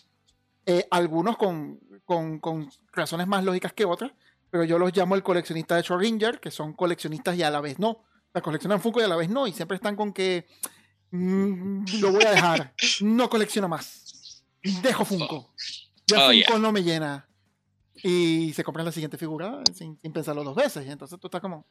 Eh, 0.67 0.87
algunos 0.91 1.37
con, 1.37 1.81
con, 2.05 2.39
con, 2.39 2.71
razones 2.93 3.27
más 3.27 3.45
lógicas 3.45 3.73
que 3.73 3.87
otras, 3.87 4.13
pero 4.51 4.65
yo 4.65 4.79
los 4.79 4.95
llamo 4.95 5.15
el 5.15 5.23
coleccionista 5.23 5.77
de 5.77 5.83
Schrödinger, 5.83 6.39
que 6.39 6.51
son 6.51 6.75
coleccionistas 6.75 7.37
y 7.37 7.43
a 7.43 7.51
la 7.51 7.61
vez 7.61 7.79
no. 7.79 7.91
O 7.91 8.33
sea, 8.33 8.43
coleccionan 8.43 8.81
Funko 8.81 9.01
y 9.01 9.05
a 9.05 9.09
la 9.09 9.17
vez 9.17 9.31
no, 9.31 9.47
y 9.47 9.53
siempre 9.53 9.77
están 9.77 9.97
con 9.97 10.13
que 10.13 10.47
mm, 11.11 11.85
lo 12.01 12.13
voy 12.13 12.25
a 12.25 12.31
dejar, 12.31 12.75
no 13.01 13.29
colecciono 13.29 13.69
más, 13.69 14.45
dejo 14.83 15.05
Funko, 15.05 15.55
ya 16.07 16.27
oh, 16.27 16.33
Funko 16.33 16.59
no 16.59 16.73
me 16.73 16.83
llena. 16.83 17.27
Y 18.03 18.55
se 18.55 18.65
compran 18.65 18.87
la 18.87 18.93
siguiente 18.93 19.19
figura 19.19 19.63
sin, 19.77 19.97
pensarlo 19.97 20.43
dos 20.43 20.57
veces, 20.57 20.87
y 20.87 20.91
entonces 20.91 21.21
tú 21.21 21.27
estás 21.27 21.43
como, 21.43 21.67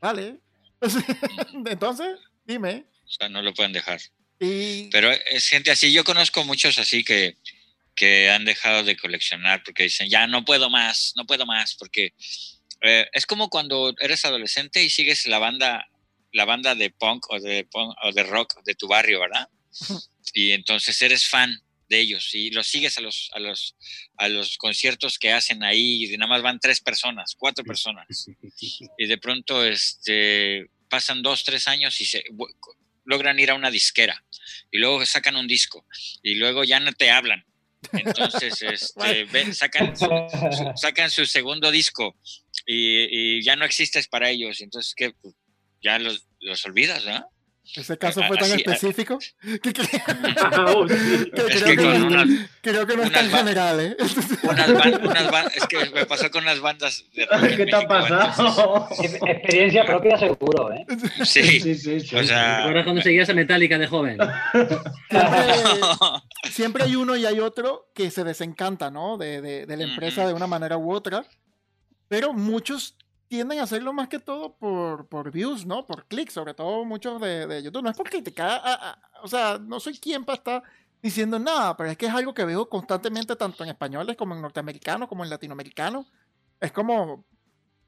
vale. 0.00 0.38
entonces, 1.66 2.18
dime. 2.44 2.84
O 3.06 3.08
sea, 3.08 3.30
no 3.30 3.40
lo 3.40 3.54
pueden 3.54 3.72
dejar. 3.72 3.98
Pero 4.38 5.10
es 5.10 5.48
gente 5.48 5.70
así, 5.70 5.90
yo 5.92 6.04
conozco 6.04 6.44
muchos 6.44 6.78
así 6.78 7.02
que 7.02 7.38
que 7.96 8.30
han 8.30 8.44
dejado 8.44 8.84
de 8.84 8.96
coleccionar 8.96 9.64
porque 9.64 9.84
dicen, 9.84 10.08
ya 10.08 10.26
no 10.26 10.44
puedo 10.44 10.70
más, 10.70 11.14
no 11.16 11.26
puedo 11.26 11.46
más, 11.46 11.74
porque 11.74 12.12
eh, 12.82 13.08
es 13.12 13.26
como 13.26 13.48
cuando 13.48 13.94
eres 13.98 14.24
adolescente 14.24 14.84
y 14.84 14.90
sigues 14.90 15.26
la 15.26 15.38
banda, 15.38 15.88
la 16.32 16.44
banda 16.44 16.74
de 16.74 16.90
punk 16.90 17.30
o 17.30 17.40
de, 17.40 17.68
o 17.72 18.12
de 18.12 18.22
rock 18.22 18.62
de 18.64 18.74
tu 18.74 18.88
barrio, 18.88 19.20
¿verdad? 19.20 19.48
Y 20.32 20.52
entonces 20.52 21.00
eres 21.02 21.26
fan 21.26 21.60
de 21.88 22.00
ellos 22.00 22.34
y 22.34 22.50
los 22.50 22.66
sigues 22.66 22.98
a 22.98 23.00
los, 23.00 23.30
a 23.32 23.38
los, 23.38 23.76
a 24.16 24.28
los 24.28 24.58
conciertos 24.58 25.18
que 25.18 25.32
hacen 25.32 25.62
ahí 25.62 26.04
y 26.04 26.16
nada 26.16 26.28
más 26.28 26.42
van 26.42 26.58
tres 26.58 26.80
personas, 26.80 27.34
cuatro 27.38 27.64
personas. 27.64 28.26
Y 28.98 29.06
de 29.06 29.18
pronto 29.18 29.64
este, 29.64 30.66
pasan 30.88 31.22
dos, 31.22 31.44
tres 31.44 31.68
años 31.68 32.00
y 32.00 32.06
se, 32.06 32.24
logran 33.04 33.38
ir 33.38 33.50
a 33.50 33.54
una 33.54 33.70
disquera 33.70 34.24
y 34.72 34.78
luego 34.78 35.04
sacan 35.06 35.36
un 35.36 35.46
disco 35.46 35.86
y 36.22 36.34
luego 36.34 36.64
ya 36.64 36.80
no 36.80 36.92
te 36.92 37.10
hablan 37.10 37.44
entonces, 37.92 38.62
este, 38.62 39.54
sacan, 39.54 39.96
su, 39.96 40.08
sacan 40.76 41.10
su 41.10 41.26
segundo 41.26 41.70
disco 41.70 42.16
y, 42.66 43.42
ya 43.42 43.56
no 43.56 43.64
existes 43.64 44.08
para 44.08 44.30
ellos. 44.30 44.60
Entonces, 44.60 44.94
¿qué? 44.94 45.14
Ya 45.86 45.98
los, 46.00 46.26
los 46.40 46.66
olvidas, 46.66 47.06
¿no? 47.06 47.30
¿Ese 47.76 47.96
caso 47.96 48.20
fue 48.26 48.36
tan 48.38 48.50
específico? 48.50 49.20
Que, 49.62 49.72
creo, 49.72 49.86
que 52.86 52.96
no, 52.96 53.04
es 53.04 53.12
tan 53.12 53.30
general, 53.30 53.78
¿eh? 53.78 53.96
Unas, 54.42 54.68
unas 54.68 55.56
es 55.56 55.64
que 55.68 55.88
me 55.90 56.04
pasó 56.04 56.28
con 56.32 56.44
las 56.44 56.58
bandas 56.58 57.04
de 57.14 57.28
¿Qué 57.56 57.66
te 57.66 57.76
ha 57.76 57.86
pasado? 57.86 58.88
Experiencia 58.98 59.84
propia 59.84 60.18
seguro, 60.18 60.72
¿eh? 60.72 60.84
Sí, 61.24 61.60
sí, 61.60 61.76
sí. 61.76 62.00
sí, 62.00 62.16
o 62.16 62.24
sea, 62.24 62.68
cuando 62.82 63.02
seguías 63.02 63.30
a 63.30 63.34
Metallica 63.34 63.78
de 63.78 63.86
joven? 63.86 64.18
Siempre, 66.50 66.82
hay 66.82 66.96
uno 66.96 67.16
y 67.16 67.26
hay 67.26 67.38
otro 67.38 67.92
que 67.94 68.10
se 68.10 68.24
desencanta, 68.24 68.90
¿no? 68.90 69.18
De, 69.18 69.40
de, 69.40 69.66
de 69.66 69.76
la 69.76 69.84
empresa 69.84 70.26
de 70.26 70.34
una 70.34 70.48
manera 70.48 70.76
u 70.76 70.92
otra. 70.92 71.24
Pero 72.08 72.32
muchos 72.32 72.96
tienden 73.28 73.58
a 73.58 73.64
hacerlo 73.64 73.92
más 73.92 74.08
que 74.08 74.18
todo 74.18 74.56
por, 74.56 75.08
por 75.08 75.30
views, 75.30 75.66
¿no? 75.66 75.86
Por 75.86 76.06
clics, 76.06 76.32
sobre 76.32 76.54
todo 76.54 76.84
muchos 76.84 77.20
de, 77.20 77.46
de 77.46 77.62
YouTube. 77.62 77.82
No 77.82 77.90
es 77.90 77.96
por 77.96 78.08
criticar, 78.08 78.60
o 79.22 79.28
sea, 79.28 79.58
no 79.58 79.80
soy 79.80 79.98
quien 79.98 80.24
para 80.24 80.36
estar 80.36 80.62
diciendo 81.02 81.38
nada, 81.38 81.76
pero 81.76 81.90
es 81.90 81.96
que 81.96 82.06
es 82.06 82.12
algo 82.12 82.34
que 82.34 82.44
veo 82.44 82.68
constantemente 82.68 83.36
tanto 83.36 83.62
en 83.64 83.70
españoles 83.70 84.16
como 84.16 84.34
en 84.34 84.42
norteamericanos, 84.42 85.08
como 85.08 85.24
en 85.24 85.30
latinoamericanos. 85.30 86.12
Es 86.60 86.72
como, 86.72 87.24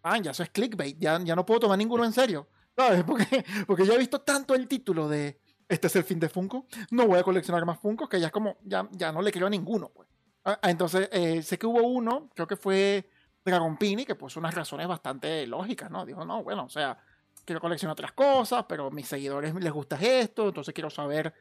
ah, 0.02 0.18
ya 0.18 0.30
eso 0.30 0.42
es 0.42 0.50
clickbait, 0.50 0.98
ya, 0.98 1.18
ya 1.22 1.34
no 1.34 1.46
puedo 1.46 1.60
tomar 1.60 1.78
ninguno 1.78 2.04
en 2.04 2.12
serio, 2.12 2.48
¿sabes? 2.76 3.04
Porque, 3.06 3.44
porque 3.66 3.86
ya 3.86 3.94
he 3.94 3.98
visto 3.98 4.20
tanto 4.20 4.54
el 4.54 4.68
título 4.68 5.08
de 5.08 5.40
este 5.68 5.88
es 5.88 5.96
el 5.96 6.04
fin 6.04 6.18
de 6.18 6.30
Funko, 6.30 6.66
no 6.90 7.06
voy 7.06 7.18
a 7.18 7.22
coleccionar 7.22 7.66
más 7.66 7.78
Funko, 7.78 8.08
que 8.08 8.18
ya 8.18 8.26
es 8.26 8.32
como, 8.32 8.56
ya, 8.64 8.88
ya 8.92 9.12
no 9.12 9.20
le 9.20 9.30
creo 9.30 9.46
a 9.46 9.50
ninguno, 9.50 9.90
pues. 9.94 10.08
Ah, 10.44 10.58
entonces, 10.62 11.10
eh, 11.12 11.42
sé 11.42 11.58
que 11.58 11.66
hubo 11.66 11.82
uno, 11.82 12.30
creo 12.34 12.46
que 12.46 12.56
fue 12.56 13.10
Dragonpini, 13.50 14.04
que 14.04 14.14
puso 14.14 14.40
unas 14.40 14.54
razones 14.54 14.86
bastante 14.86 15.46
lógicas, 15.46 15.90
¿no? 15.90 16.04
Dijo, 16.04 16.24
no, 16.24 16.42
bueno, 16.42 16.64
o 16.64 16.68
sea, 16.68 16.98
quiero 17.44 17.60
coleccionar 17.60 17.92
otras 17.92 18.12
cosas, 18.12 18.64
pero 18.68 18.88
a 18.88 18.90
mis 18.90 19.08
seguidores 19.08 19.54
les 19.54 19.72
gusta 19.72 19.96
esto, 19.96 20.48
entonces 20.48 20.74
quiero 20.74 20.90
saber, 20.90 21.32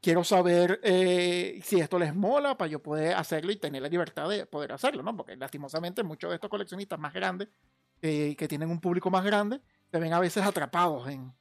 quiero 0.00 0.24
saber 0.24 0.80
eh, 0.82 1.60
si 1.62 1.80
esto 1.80 1.98
les 1.98 2.14
mola 2.14 2.58
para 2.58 2.68
yo 2.68 2.82
poder 2.82 3.14
hacerlo 3.14 3.52
y 3.52 3.56
tener 3.56 3.82
la 3.82 3.88
libertad 3.88 4.28
de 4.28 4.46
poder 4.46 4.72
hacerlo, 4.72 5.02
¿no? 5.02 5.16
Porque 5.16 5.36
lastimosamente 5.36 6.02
muchos 6.02 6.30
de 6.30 6.34
estos 6.34 6.50
coleccionistas 6.50 6.98
más 6.98 7.12
grandes, 7.12 7.48
eh, 8.02 8.34
que 8.36 8.48
tienen 8.48 8.70
un 8.70 8.80
público 8.80 9.10
más 9.10 9.24
grande, 9.24 9.60
se 9.90 9.98
ven 9.98 10.12
a 10.12 10.20
veces 10.20 10.44
atrapados 10.44 11.08
en... 11.08 11.32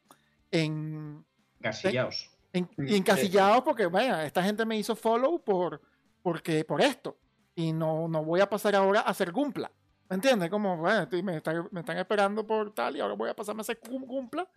en 0.51 1.25
Encasillados. 1.59 2.29
En, 2.53 2.69
encasillados 2.77 3.63
porque, 3.63 3.87
vaya, 3.87 4.25
esta 4.25 4.43
gente 4.43 4.65
me 4.65 4.77
hizo 4.77 4.95
follow 4.95 5.43
por, 5.43 5.81
porque, 6.21 6.63
por 6.63 6.81
esto. 6.81 7.17
Y 7.55 7.73
no, 7.73 8.07
no 8.07 8.23
voy 8.23 8.41
a 8.41 8.49
pasar 8.49 8.75
ahora 8.75 9.01
a 9.01 9.09
hacer 9.09 9.31
Gumpla. 9.31 9.71
¿Me 10.10 10.16
entiendes? 10.16 10.49
Como, 10.49 10.78
bueno, 10.78 11.08
me, 11.24 11.38
están, 11.38 11.97
esperando 11.97 12.45
por 12.45 12.74
tal 12.74 12.95
y 12.95 12.99
ahora 12.99 13.16
voy 13.16 13.30
a 13.30 13.36
pasarme 13.36 13.62
a 13.62 13.64
hacer 13.64 13.80
cumpla. 13.80 14.47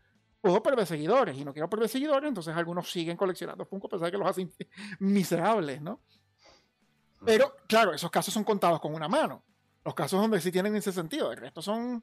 Puedo 0.40 0.62
perder 0.62 0.86
seguidores 0.86 1.36
y 1.36 1.44
no 1.44 1.52
quiero 1.52 1.68
perder 1.68 1.88
seguidores, 1.88 2.28
entonces 2.28 2.54
algunos 2.54 2.90
siguen 2.90 3.16
coleccionando 3.16 3.66
Funko 3.66 3.88
a 3.88 3.90
pesar 3.90 4.06
de 4.06 4.12
que 4.12 4.18
los 4.18 4.28
hacen 4.28 4.52
miserables, 5.00 5.82
¿no? 5.82 6.00
Pero, 7.24 7.54
claro, 7.66 7.92
esos 7.92 8.10
casos 8.10 8.32
son 8.32 8.44
contados 8.44 8.80
con 8.80 8.94
una 8.94 9.08
mano. 9.08 9.44
Los 9.84 9.94
casos 9.94 10.20
donde 10.20 10.40
sí 10.40 10.50
tienen 10.50 10.74
ese 10.76 10.92
sentido. 10.92 11.30
El 11.32 11.38
resto 11.38 11.60
son. 11.60 12.02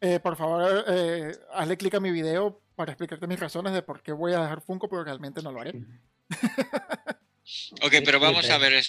Eh, 0.00 0.18
por 0.20 0.36
favor, 0.36 0.84
eh, 0.88 1.32
hazle 1.52 1.76
clic 1.76 1.94
a 1.94 2.00
mi 2.00 2.10
video 2.10 2.60
para 2.74 2.92
explicarte 2.92 3.26
mis 3.26 3.40
razones 3.40 3.72
de 3.72 3.82
por 3.82 4.02
qué 4.02 4.12
voy 4.12 4.32
a 4.32 4.40
dejar 4.40 4.60
Funko, 4.60 4.88
pero 4.88 5.04
realmente 5.04 5.42
no 5.42 5.52
lo 5.52 5.60
haré. 5.60 5.84
ok, 7.82 7.92
pero 8.04 8.18
vamos 8.18 8.48
a 8.50 8.58
ver. 8.58 8.84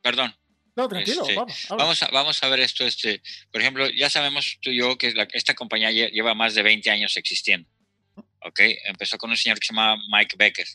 Perdón. 0.00 0.32
No, 0.76 0.88
tranquilo, 0.88 1.22
este, 1.22 1.34
vamos, 1.34 1.66
vamos, 1.70 2.02
a, 2.02 2.08
vamos 2.08 2.42
a 2.42 2.48
ver 2.48 2.60
esto. 2.60 2.86
Este, 2.86 3.22
por 3.50 3.62
ejemplo, 3.62 3.88
ya 3.88 4.10
sabemos 4.10 4.58
tú 4.60 4.70
y 4.70 4.76
yo 4.76 4.98
que 4.98 5.14
esta 5.32 5.54
compañía 5.54 5.90
lleva 5.90 6.34
más 6.34 6.54
de 6.54 6.62
20 6.62 6.90
años 6.90 7.16
existiendo. 7.16 7.68
¿ok? 8.44 8.60
Empezó 8.84 9.18
con 9.18 9.30
un 9.30 9.36
señor 9.36 9.58
que 9.58 9.66
se 9.66 9.72
llama 9.72 9.96
Mike 10.08 10.36
Becker. 10.38 10.66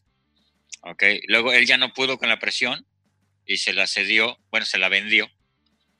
¿ok? 0.82 1.04
Luego 1.28 1.54
él 1.54 1.66
ya 1.66 1.78
no 1.78 1.94
pudo 1.94 2.18
con 2.18 2.30
la 2.30 2.40
presión 2.40 2.86
y 3.46 3.58
se 3.58 3.74
la 3.74 3.88
cedió, 3.88 4.40
bueno, 4.50 4.66
se 4.66 4.78
la 4.78 4.90
vendió 4.90 5.30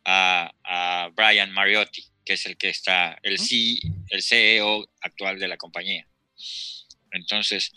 a, 0.06 0.52
a 0.64 1.10
Brian 1.16 1.52
Mariotti, 1.52 2.04
que 2.26 2.34
es 2.34 2.46
el 2.46 2.58
que 2.58 2.70
está, 2.70 3.18
el, 3.24 3.40
C, 3.40 3.80
el 4.10 4.24
CEO 4.24 4.90
actual 5.02 5.40
de 5.40 5.48
la 5.48 5.58
compañía. 5.58 6.08
Entonces, 7.12 7.72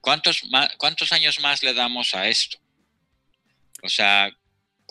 ¿cuántos, 0.00 0.42
¿cuántos 0.78 1.12
años 1.12 1.40
más 1.40 1.62
le 1.62 1.74
damos 1.74 2.14
a 2.14 2.28
esto? 2.28 2.58
O 3.82 3.88
sea, 3.88 4.30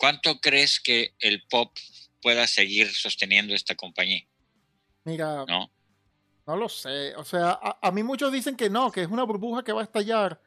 ¿cuánto 0.04 0.38
crees 0.38 0.80
que 0.80 1.14
el 1.18 1.46
pop 1.48 1.74
pueda 2.20 2.46
seguir 2.46 2.92
sosteniendo 2.92 3.54
esta 3.54 3.74
compañía? 3.74 4.20
Mira, 5.04 5.46
¿no? 5.48 5.70
No 6.46 6.56
lo 6.56 6.68
sé. 6.68 7.16
O 7.16 7.24
sea, 7.24 7.58
a, 7.80 7.90
mí 7.90 8.02
muchos 8.02 8.30
dicen 8.30 8.54
que 8.54 8.68
no, 8.68 8.92
que 8.92 9.00
es 9.00 9.08
una 9.08 9.22
burbuja 9.22 9.64
que 9.64 9.72
va 9.72 9.80
a 9.80 9.84
estallar. 9.84 10.38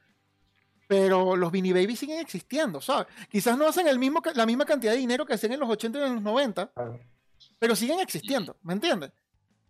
Pero 0.87 1.35
los 1.35 1.51
Beanie 1.51 1.73
Babies 1.73 1.97
siguen 1.97 2.19
existiendo, 2.19 2.79
¿sabes? 2.81 3.07
Quizás 3.31 3.57
no 3.57 3.67
hacen 3.67 3.87
el 3.87 3.97
mismo, 3.97 4.21
la 4.35 4.45
misma 4.45 4.63
cantidad 4.63 4.91
de 4.91 4.99
dinero 4.99 5.25
que 5.25 5.33
hacían 5.33 5.53
en 5.53 5.59
los 5.59 5.69
80 5.71 5.97
y 5.97 6.03
en 6.03 6.13
los 6.13 6.21
90, 6.21 6.71
pero 7.57 7.75
siguen 7.75 7.99
existiendo, 7.99 8.57
¿me 8.61 8.73
entiendes? 8.73 9.11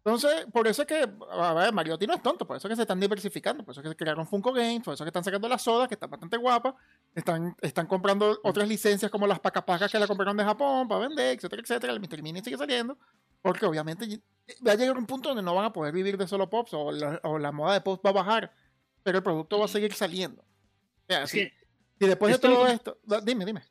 Entonces, 0.07 0.45
por 0.53 0.65
eso 0.69 0.83
es 0.83 0.87
que, 0.87 1.05
a 1.31 1.53
ver, 1.53 1.73
Mariotti 1.73 2.07
no 2.07 2.13
es 2.13 2.23
tonto, 2.23 2.47
por 2.47 2.55
eso 2.55 2.65
es 2.65 2.71
que 2.71 2.75
se 2.77 2.83
están 2.83 2.97
diversificando, 2.97 3.65
por 3.65 3.73
eso 3.73 3.81
es 3.81 3.83
que 3.83 3.89
se 3.89 3.95
crearon 3.97 4.25
Funko 4.25 4.53
Games, 4.53 4.81
por 4.81 4.93
eso 4.93 5.03
es 5.03 5.05
que 5.05 5.09
están 5.09 5.25
sacando 5.25 5.49
las 5.49 5.61
sodas, 5.61 5.89
que 5.89 5.95
están 5.95 6.09
bastante 6.09 6.37
guapas, 6.37 6.75
están, 7.13 7.53
están 7.61 7.87
comprando 7.87 8.39
otras 8.41 8.69
licencias 8.69 9.11
como 9.11 9.27
las 9.27 9.41
pacapacas 9.41 9.91
que 9.91 9.99
la 9.99 10.07
compraron 10.07 10.37
de 10.37 10.45
Japón 10.45 10.87
para 10.87 11.09
vender, 11.09 11.35
etcétera, 11.35 11.61
etcétera, 11.61 11.91
el 11.91 11.99
Mr. 11.99 12.21
Mini 12.21 12.39
sigue 12.39 12.55
saliendo, 12.55 12.97
porque 13.41 13.65
obviamente 13.65 14.21
va 14.65 14.71
a 14.71 14.75
llegar 14.75 14.97
un 14.97 15.07
punto 15.07 15.27
donde 15.27 15.43
no 15.43 15.53
van 15.53 15.65
a 15.65 15.73
poder 15.73 15.93
vivir 15.93 16.17
de 16.17 16.25
solo 16.25 16.49
pops 16.49 16.73
o 16.73 16.89
la, 17.37 17.51
moda 17.51 17.73
de 17.73 17.81
pops 17.81 18.01
va 18.05 18.11
a 18.11 18.13
bajar, 18.13 18.53
pero 19.03 19.17
el 19.17 19.23
producto 19.25 19.59
va 19.59 19.65
a 19.65 19.67
seguir 19.67 19.91
saliendo. 19.91 20.41
y 21.99 22.07
después 22.07 22.31
de 22.31 22.39
todo 22.39 22.65
esto, 22.65 22.97
dime, 23.25 23.43
dime. 23.43 23.61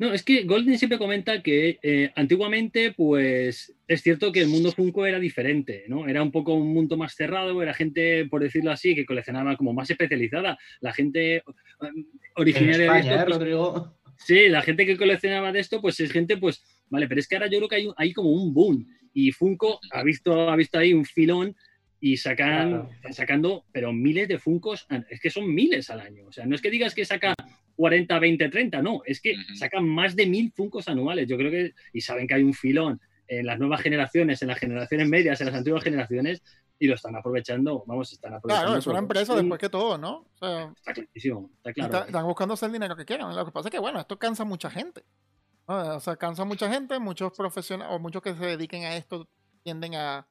No, 0.00 0.14
es 0.14 0.22
que 0.22 0.44
Golden 0.44 0.78
siempre 0.78 0.96
comenta 0.96 1.42
que 1.42 1.78
eh, 1.82 2.10
antiguamente, 2.16 2.92
pues 2.92 3.76
es 3.86 4.00
cierto 4.00 4.32
que 4.32 4.40
el 4.40 4.48
mundo 4.48 4.72
Funko 4.72 5.04
era 5.04 5.18
diferente, 5.18 5.84
¿no? 5.88 6.08
Era 6.08 6.22
un 6.22 6.32
poco 6.32 6.54
un 6.54 6.72
mundo 6.72 6.96
más 6.96 7.14
cerrado, 7.14 7.62
era 7.62 7.74
gente, 7.74 8.24
por 8.24 8.42
decirlo 8.42 8.70
así, 8.70 8.94
que 8.94 9.04
coleccionaba 9.04 9.58
como 9.58 9.74
más 9.74 9.90
especializada. 9.90 10.58
La 10.80 10.94
gente 10.94 11.42
um, 11.82 12.06
originaria 12.36 12.90
de 12.90 12.98
esto, 12.98 13.12
¿eh, 13.12 13.24
pues, 13.26 13.36
Rodrigo? 13.36 13.98
Sí, 14.16 14.48
la 14.48 14.62
gente 14.62 14.86
que 14.86 14.96
coleccionaba 14.96 15.52
de 15.52 15.60
esto, 15.60 15.82
pues 15.82 16.00
es 16.00 16.10
gente, 16.10 16.38
pues, 16.38 16.64
vale, 16.88 17.06
pero 17.06 17.20
es 17.20 17.28
que 17.28 17.36
ahora 17.36 17.48
yo 17.48 17.58
creo 17.58 17.68
que 17.68 17.76
hay, 17.76 17.88
hay 17.98 18.14
como 18.14 18.30
un 18.30 18.54
boom 18.54 18.86
y 19.12 19.32
Funko 19.32 19.80
ha 19.92 20.02
visto, 20.02 20.48
ha 20.48 20.56
visto 20.56 20.78
ahí 20.78 20.94
un 20.94 21.04
filón 21.04 21.54
y 22.00 22.16
sacan, 22.16 22.88
sacando, 23.10 23.66
pero 23.70 23.92
miles 23.92 24.26
de 24.28 24.38
Funcos, 24.38 24.86
es 25.10 25.20
que 25.20 25.28
son 25.28 25.54
miles 25.54 25.90
al 25.90 26.00
año. 26.00 26.24
O 26.26 26.32
sea, 26.32 26.46
no 26.46 26.54
es 26.54 26.62
que 26.62 26.70
digas 26.70 26.94
que 26.94 27.04
saca 27.04 27.34
40, 27.80 28.18
20, 28.18 28.48
30, 28.50 28.82
no, 28.82 29.00
es 29.06 29.22
que 29.22 29.34
sacan 29.54 29.88
más 29.88 30.14
de 30.14 30.26
mil 30.26 30.52
Funcos 30.52 30.86
anuales. 30.86 31.26
Yo 31.26 31.38
creo 31.38 31.50
que, 31.50 31.72
y 31.94 32.02
saben 32.02 32.26
que 32.26 32.34
hay 32.34 32.42
un 32.42 32.52
filón 32.52 33.00
en 33.26 33.46
las 33.46 33.58
nuevas 33.58 33.80
generaciones, 33.80 34.42
en 34.42 34.48
las 34.48 34.58
generaciones 34.58 35.08
medias, 35.08 35.40
en 35.40 35.46
las 35.46 35.56
antiguas 35.56 35.82
generaciones, 35.82 36.42
y 36.78 36.86
lo 36.88 36.94
están 36.94 37.16
aprovechando, 37.16 37.82
vamos, 37.86 38.12
están 38.12 38.34
aprovechando. 38.34 38.66
Claro, 38.66 38.78
es 38.78 38.86
una 38.86 38.98
empresa 38.98 39.34
después 39.34 39.58
que 39.58 39.70
todo, 39.70 39.96
¿no? 39.96 40.26
está 40.34 40.92
clarísimo, 40.92 41.50
está 41.56 41.72
claro. 41.72 42.04
están 42.04 42.26
buscando 42.26 42.52
hacer 42.52 42.66
el 42.66 42.74
dinero 42.74 42.94
que 42.94 43.06
quieran. 43.06 43.34
Lo 43.34 43.46
que 43.46 43.50
pasa 43.50 43.68
es 43.68 43.72
que, 43.72 43.78
bueno, 43.78 43.98
esto 43.98 44.18
cansa 44.18 44.42
a 44.42 44.46
mucha 44.46 44.68
gente. 44.68 45.02
O 45.64 46.00
sea, 46.00 46.16
cansa 46.16 46.42
a 46.42 46.44
mucha 46.44 46.70
gente, 46.70 46.98
muchos 46.98 47.32
profesionales, 47.32 47.94
o 47.96 47.98
muchos 47.98 48.20
que 48.20 48.34
se 48.34 48.44
dediquen 48.44 48.84
a 48.84 48.94
esto 48.94 49.26
tienden 49.62 49.94
a, 49.94 50.26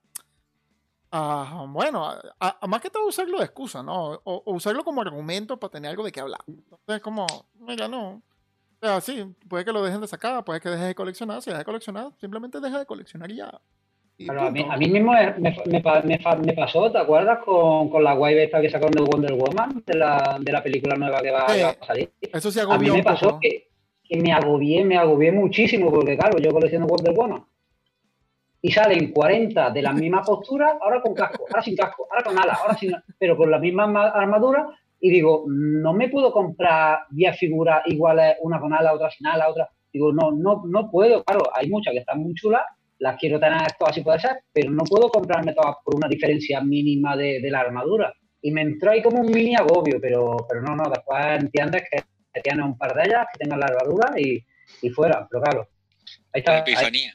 bueno, 1.11 2.07
a, 2.39 2.67
más 2.67 2.81
que 2.81 2.89
todo 2.89 3.07
usarlo 3.07 3.39
de 3.39 3.45
excusa, 3.45 3.81
¿no? 3.81 4.21
O, 4.23 4.53
usarlo 4.53 4.83
como 4.83 5.01
argumento 5.01 5.59
para 5.59 5.71
tener 5.71 5.91
algo 5.91 6.03
de 6.03 6.11
qué 6.11 6.19
hablar. 6.19 6.41
Entonces, 6.47 7.01
como, 7.01 7.25
mira, 7.59 7.87
no. 7.87 8.21
O 8.81 8.85
sea, 8.85 9.01
sí, 9.01 9.25
puede 9.47 9.65
que 9.65 9.73
lo 9.73 9.83
dejen 9.83 10.01
de 10.01 10.07
sacar, 10.07 10.43
puede 10.45 10.61
que 10.61 10.69
deje 10.69 10.85
de 10.85 10.95
coleccionar. 10.95 11.41
Si 11.41 11.49
deja 11.49 11.59
de 11.59 11.65
coleccionar, 11.65 12.11
simplemente 12.19 12.59
deja 12.59 12.79
de 12.79 12.85
coleccionar 12.85 13.31
y 13.31 13.37
ya. 13.37 13.59
Pero 14.17 14.41
a, 14.41 14.51
mí, 14.51 14.65
a, 14.69 14.75
mí, 14.75 14.89
mismo 14.89 15.13
me, 15.13 15.55
me, 15.65 16.53
pasó, 16.53 16.91
¿te 16.91 16.97
acuerdas? 16.97 17.39
Con, 17.39 17.89
con 17.89 18.03
la 18.03 18.13
guay 18.13 18.37
esta 18.37 18.59
que 18.59 18.69
sacaron 18.69 18.91
de 18.91 19.01
Wonder 19.01 19.33
Woman, 19.33 19.81
de 19.85 19.97
la, 19.97 20.37
de 20.41 20.51
la 20.51 20.61
película 20.61 20.95
nueva 20.95 21.21
que 21.21 21.31
va, 21.31 21.45
a 21.45 21.85
salir. 21.85 22.11
Eso 22.21 22.51
se 22.51 22.59
agobió. 22.59 22.91
A 22.91 22.95
mí 22.95 22.97
me 22.97 23.03
pasó 23.03 23.39
que, 23.39 23.69
que, 24.03 24.17
me 24.17 24.33
agobié, 24.33 24.83
me 24.83 24.97
agobié 24.97 25.31
muchísimo, 25.31 25.89
porque 25.89 26.17
claro, 26.17 26.37
yo 26.37 26.51
colecciono 26.51 26.85
Wonder 26.85 27.13
Woman 27.13 27.45
y 28.61 28.71
salen 28.71 29.11
40 29.11 29.69
de 29.71 29.81
la 29.81 29.93
misma 29.93 30.21
postura, 30.21 30.77
ahora 30.81 31.01
con 31.01 31.13
casco, 31.13 31.45
ahora 31.47 31.61
sin 31.61 31.75
casco, 31.75 32.07
ahora 32.11 32.23
con 32.23 32.37
alas, 32.37 32.59
ahora 32.59 32.77
sin, 32.77 32.91
pero 33.17 33.37
con 33.37 33.49
la 33.49 33.59
misma 33.59 34.09
armadura. 34.09 34.67
Y 34.99 35.11
digo, 35.11 35.45
no 35.47 35.93
me 35.93 36.09
puedo 36.09 36.31
comprar 36.31 37.03
10 37.11 37.37
figuras 37.37 37.83
iguales, 37.85 38.35
una 38.41 38.59
con 38.59 38.73
ala, 38.73 38.93
otra 38.93 39.09
sin 39.09 39.27
ala, 39.27 39.49
otra. 39.49 39.69
Digo, 39.93 40.11
no, 40.11 40.31
no, 40.31 40.63
no 40.67 40.91
puedo. 40.91 41.23
Claro, 41.23 41.43
hay 41.53 41.69
muchas 41.69 41.93
que 41.93 41.99
están 41.99 42.21
muy 42.21 42.33
chulas, 42.33 42.63
las 42.99 43.17
quiero 43.17 43.39
tener 43.39 43.61
todas 43.79 43.95
si 43.95 44.01
puede 44.01 44.19
ser, 44.19 44.41
pero 44.51 44.71
no 44.71 44.83
puedo 44.83 45.09
comprarme 45.09 45.53
todas 45.53 45.77
por 45.85 45.95
una 45.95 46.09
diferencia 46.09 46.59
mínima 46.59 47.15
de, 47.15 47.41
la 47.49 47.61
armadura. 47.61 48.13
Y 48.41 48.51
me 48.51 48.61
entró 48.61 48.91
ahí 48.91 49.01
como 49.01 49.21
un 49.21 49.31
mini 49.31 49.55
agobio, 49.55 49.99
pero, 50.01 50.35
pero 50.49 50.61
no, 50.61 50.75
no, 50.75 50.89
después 50.89 51.25
entiendes 51.39 51.83
que, 51.89 52.03
tienes 52.41 52.65
un 52.65 52.77
par 52.77 52.93
de 52.93 53.03
ellas, 53.03 53.27
que 53.33 53.39
tengan 53.39 53.59
la 53.59 53.65
armadura 53.67 54.13
y, 54.17 54.43
y 54.81 54.89
fuera. 54.89 55.27
Pero 55.29 55.43
claro, 55.43 55.67
ahí 56.33 56.39
está. 56.39 56.59
epifanía 56.59 57.13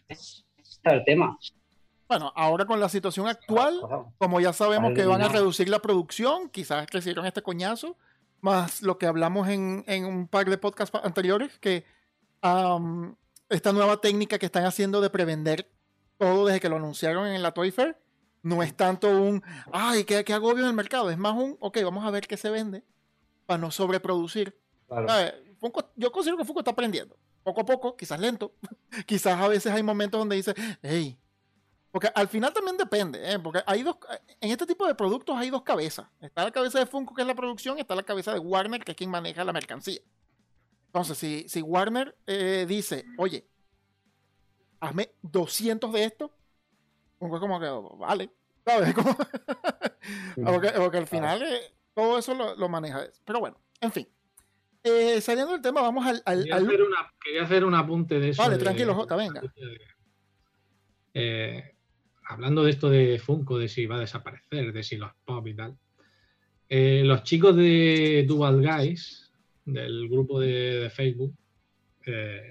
el 0.92 1.04
tema. 1.04 1.38
Bueno, 2.06 2.32
ahora 2.36 2.66
con 2.66 2.80
la 2.80 2.88
situación 2.88 3.26
actual, 3.28 3.80
como 4.18 4.40
ya 4.40 4.52
sabemos 4.52 4.92
que 4.94 5.06
van 5.06 5.22
a 5.22 5.28
reducir 5.28 5.68
la 5.68 5.80
producción, 5.80 6.50
quizás 6.50 6.86
recibieron 6.90 7.26
este 7.26 7.42
coñazo, 7.42 7.96
más 8.40 8.82
lo 8.82 8.98
que 8.98 9.06
hablamos 9.06 9.48
en, 9.48 9.84
un 10.04 10.28
par 10.28 10.48
de 10.48 10.58
podcasts 10.58 10.98
anteriores, 11.02 11.58
que 11.58 11.84
esta 13.48 13.72
nueva 13.72 14.00
técnica 14.00 14.38
que 14.38 14.46
están 14.46 14.64
haciendo 14.64 15.00
de 15.00 15.08
prevender 15.08 15.70
todo 16.18 16.46
desde 16.46 16.60
que 16.60 16.68
lo 16.68 16.76
anunciaron 16.76 17.26
en 17.26 17.42
la 17.42 17.52
Toy 17.52 17.70
Fair, 17.70 17.98
no 18.42 18.62
es 18.62 18.76
tanto 18.76 19.08
un, 19.08 19.42
ay, 19.72 20.04
qué, 20.04 20.22
qué 20.24 20.34
agobio 20.34 20.62
en 20.62 20.68
el 20.68 20.74
mercado, 20.74 21.10
es 21.10 21.16
más 21.16 21.34
un, 21.34 21.56
ok, 21.60 21.78
vamos 21.82 22.04
a 22.04 22.10
ver 22.10 22.26
qué 22.26 22.36
se 22.36 22.50
vende 22.50 22.84
para 23.46 23.58
no 23.58 23.70
sobreproducir. 23.70 24.58
yo 25.96 26.12
considero 26.12 26.36
que 26.36 26.44
Funko 26.44 26.60
está 26.60 26.72
aprendiendo 26.72 27.16
poco 27.44 27.60
a 27.60 27.64
poco, 27.64 27.96
quizás 27.96 28.18
lento, 28.18 28.54
quizás 29.06 29.40
a 29.40 29.46
veces 29.46 29.72
hay 29.72 29.82
momentos 29.82 30.18
donde 30.18 30.36
dice, 30.36 30.54
hey, 30.82 31.18
porque 31.92 32.10
al 32.12 32.26
final 32.26 32.52
también 32.52 32.76
depende, 32.76 33.32
¿eh? 33.32 33.38
porque 33.38 33.62
hay 33.66 33.84
dos, 33.84 33.98
en 34.40 34.50
este 34.50 34.66
tipo 34.66 34.84
de 34.84 34.96
productos 34.96 35.36
hay 35.36 35.48
dos 35.50 35.62
cabezas. 35.62 36.08
Está 36.20 36.42
la 36.42 36.50
cabeza 36.50 36.80
de 36.80 36.86
Funko, 36.86 37.14
que 37.14 37.22
es 37.22 37.28
la 37.28 37.36
producción, 37.36 37.78
y 37.78 37.82
está 37.82 37.94
la 37.94 38.02
cabeza 38.02 38.32
de 38.32 38.40
Warner, 38.40 38.82
que 38.82 38.90
es 38.90 38.96
quien 38.96 39.10
maneja 39.10 39.44
la 39.44 39.52
mercancía. 39.52 40.00
Entonces, 40.86 41.16
si, 41.16 41.48
si 41.48 41.62
Warner 41.62 42.16
eh, 42.26 42.66
dice, 42.68 43.04
oye, 43.16 43.46
hazme 44.80 45.12
200 45.22 45.92
de 45.92 46.04
esto, 46.04 46.36
Funko 47.20 47.36
es 47.36 47.40
como 47.40 47.60
que, 47.60 47.68
vale, 47.96 48.28
¿sabes? 48.64 48.92
porque, 50.44 50.98
al 50.98 51.06
final 51.06 51.44
eh, 51.44 51.76
todo 51.94 52.18
eso 52.18 52.34
lo, 52.34 52.56
lo 52.56 52.68
maneja. 52.68 53.04
Pero 53.24 53.38
bueno, 53.38 53.60
en 53.80 53.92
fin. 53.92 54.08
Eh, 54.86 55.22
saliendo 55.22 55.52
del 55.52 55.62
tema, 55.62 55.80
vamos 55.80 56.06
al. 56.06 56.44
quería, 56.44 57.42
Hacer 57.42 57.64
un 57.64 57.74
apunte 57.74 58.20
de 58.20 58.28
eso. 58.28 58.42
Vale, 58.42 58.58
tranquilo, 58.58 58.94
Jota, 58.94 59.16
venga. 59.16 59.42
Eh, 61.14 61.74
hablando 62.24 62.62
de 62.62 62.70
esto 62.70 62.90
de 62.90 63.18
Funko, 63.18 63.56
de 63.56 63.68
si 63.68 63.86
va 63.86 63.96
a 63.96 64.00
desaparecer, 64.00 64.74
de 64.74 64.82
si 64.82 64.98
los 64.98 65.10
pop 65.24 65.46
y 65.46 65.54
tal. 65.54 65.78
Eh, 66.68 67.02
los 67.02 67.22
chicos 67.22 67.56
de 67.56 68.26
Dual 68.28 68.60
Guys, 68.60 69.32
del 69.64 70.06
grupo 70.10 70.38
de, 70.38 70.92
Facebook, 70.94 71.34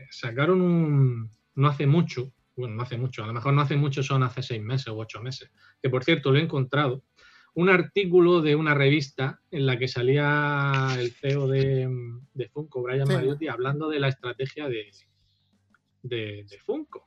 sacaron 0.10 0.60
un. 0.60 1.30
No 1.54 1.68
hace 1.68 1.86
mucho, 1.86 2.34
bueno, 2.56 2.74
no 2.74 2.82
hace 2.82 2.98
mucho, 2.98 3.24
a 3.24 3.28
lo 3.28 3.34
mejor 3.34 3.54
no 3.54 3.62
hace 3.62 3.76
mucho, 3.76 4.02
son 4.02 4.24
hace 4.24 4.42
seis 4.42 4.64
meses 4.64 4.88
o 4.88 4.98
ocho 4.98 5.22
meses, 5.22 5.52
que 5.80 5.90
por 5.92 6.04
cierto 6.04 6.32
lo 6.32 6.40
he 6.40 6.42
encontrado 6.42 7.04
un 7.56 7.70
artículo 7.70 8.42
de 8.42 8.56
una 8.56 8.74
revista 8.74 9.40
en 9.52 9.66
la 9.66 9.78
que 9.78 9.88
salía 9.88 10.88
el 10.98 11.12
CEO 11.12 11.48
de, 11.48 11.90
Funko, 12.52 12.82
Brian 12.82 13.08
Mariotti, 13.08 13.48
hablando 13.48 13.90
de 13.90 14.00
la 14.00 14.08
estrategia 14.10 14.68
de, 14.68 14.90
de, 16.02 16.58
Funko. 16.60 17.06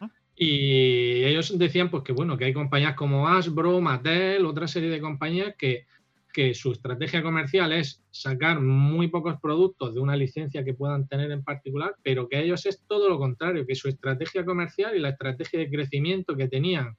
Ah. 0.00 0.10
Y 0.36 1.24
ellos 1.24 1.58
decían 1.58 1.90
pues 1.90 2.04
que 2.04 2.12
bueno, 2.12 2.36
que 2.36 2.44
hay 2.44 2.52
compañías 2.52 2.94
como 2.94 3.28
Hasbro, 3.28 3.80
Mattel, 3.80 4.46
otra 4.46 4.68
serie 4.68 4.90
de 4.90 5.00
compañías 5.00 5.54
que 5.58 5.86
que 6.32 6.54
su 6.54 6.72
estrategia 6.72 7.22
comercial 7.22 7.72
es 7.72 8.00
sacar 8.10 8.60
muy 8.60 9.08
pocos 9.08 9.40
productos 9.40 9.94
de 9.94 10.00
una 10.00 10.16
licencia 10.16 10.64
que 10.64 10.74
puedan 10.74 11.08
tener 11.08 11.30
en 11.30 11.42
particular, 11.42 11.96
pero 12.02 12.28
que 12.28 12.36
a 12.36 12.40
ellos 12.40 12.64
es 12.66 12.84
todo 12.86 13.08
lo 13.08 13.18
contrario, 13.18 13.66
que 13.66 13.74
su 13.74 13.88
estrategia 13.88 14.44
comercial 14.44 14.94
y 14.94 15.00
la 15.00 15.10
estrategia 15.10 15.58
de 15.58 15.70
crecimiento 15.70 16.36
que 16.36 16.48
tenían 16.48 16.96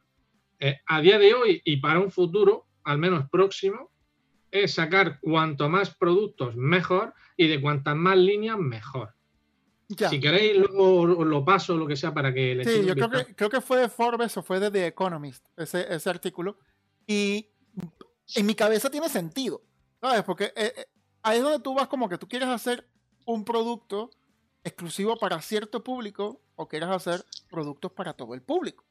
eh, 0.59 0.79
a 0.85 1.01
día 1.01 1.17
de 1.19 1.33
hoy 1.33 1.61
y 1.63 1.77
para 1.77 1.99
un 1.99 2.11
futuro, 2.11 2.65
al 2.83 2.97
menos 2.97 3.29
próximo, 3.29 3.91
es 4.51 4.73
sacar 4.73 5.19
cuanto 5.21 5.69
más 5.69 5.95
productos 5.95 6.55
mejor 6.55 7.13
y 7.37 7.47
de 7.47 7.61
cuantas 7.61 7.95
más 7.95 8.17
líneas 8.17 8.57
mejor. 8.57 9.13
Si 10.09 10.19
queréis, 10.19 10.55
luego 10.57 11.05
lo 11.25 11.43
paso, 11.43 11.75
lo 11.75 11.87
que 11.87 11.95
sea, 11.95 12.13
para 12.13 12.31
que 12.31 12.53
le 12.53 12.63
Sí, 12.63 12.85
yo 12.85 12.93
creo 12.93 13.09
que, 13.09 13.35
creo 13.35 13.49
que, 13.49 13.61
fue 13.61 13.79
de 13.79 13.89
Forbes 13.89 14.37
o 14.37 14.43
fue 14.43 14.59
de 14.59 14.69
The 14.69 14.87
Economist, 14.87 15.47
ese, 15.57 15.91
ese 15.93 16.09
artículo. 16.09 16.59
Y 17.07 17.49
en 18.35 18.45
mi 18.45 18.53
cabeza 18.53 18.91
tiene 18.91 19.09
sentido, 19.09 19.63
¿sabes? 19.99 20.23
Porque 20.23 20.45
eh, 20.55 20.73
eh, 20.77 20.85
ahí 21.23 21.37
es 21.37 21.43
donde 21.43 21.59
tú 21.59 21.73
vas 21.73 21.87
como 21.87 22.07
que 22.07 22.19
tú 22.19 22.27
quieres 22.27 22.49
hacer 22.49 22.87
un 23.25 23.43
producto 23.43 24.11
exclusivo 24.63 25.17
para 25.17 25.41
cierto 25.41 25.83
público 25.83 26.41
o 26.55 26.67
quieres 26.67 26.89
hacer 26.89 27.25
productos 27.49 27.91
para 27.91 28.13
todo 28.13 28.33
el 28.35 28.41
público. 28.41 28.85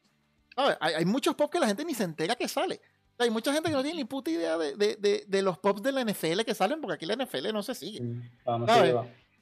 ¿Sabes? 0.56 0.76
Hay, 0.80 1.04
muchos 1.04 1.36
pops 1.36 1.52
que 1.52 1.60
la 1.60 1.68
gente 1.68 1.84
ni 1.84 1.94
se 1.94 2.04
entera 2.04 2.34
que 2.34 2.48
sale. 2.48 2.80
Hay 3.18 3.30
mucha 3.30 3.52
gente 3.52 3.68
que 3.68 3.74
no 3.74 3.82
tiene 3.82 3.96
ni 3.96 4.04
puta 4.04 4.30
idea 4.30 4.56
de, 4.56 4.76
de, 4.76 5.24
de, 5.26 5.42
los 5.42 5.58
pops 5.58 5.82
de 5.82 5.92
la 5.92 6.04
NFL 6.04 6.42
que 6.42 6.54
salen 6.54 6.80
porque 6.80 6.94
aquí 6.94 7.06
la 7.06 7.16
NFL 7.16 7.52
no 7.52 7.62
se 7.62 7.74
sigue. 7.74 8.02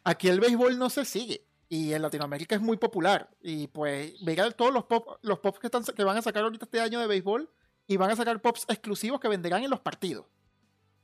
Aquí 0.04 0.28
el 0.28 0.40
béisbol 0.40 0.78
no 0.78 0.88
se 0.88 1.04
sigue. 1.04 1.44
Y 1.68 1.92
en 1.92 2.02
Latinoamérica 2.02 2.54
es 2.54 2.60
muy 2.60 2.76
popular. 2.76 3.28
Y 3.42 3.66
pues, 3.66 4.14
vean 4.24 4.52
todos 4.52 4.72
los, 4.72 4.84
pop, 4.84 5.18
los 5.22 5.40
pops 5.40 5.58
que, 5.58 5.66
están, 5.66 5.82
que 5.84 6.04
van 6.04 6.16
a 6.16 6.22
sacar 6.22 6.44
ahorita 6.44 6.64
este 6.64 6.80
año 6.80 7.00
de 7.00 7.06
béisbol 7.06 7.50
y 7.86 7.96
van 7.96 8.10
a 8.10 8.16
sacar 8.16 8.40
pops 8.40 8.64
exclusivos 8.68 9.20
que 9.20 9.28
venderán 9.28 9.62
en 9.62 9.70
los 9.70 9.80
partidos. 9.80 10.26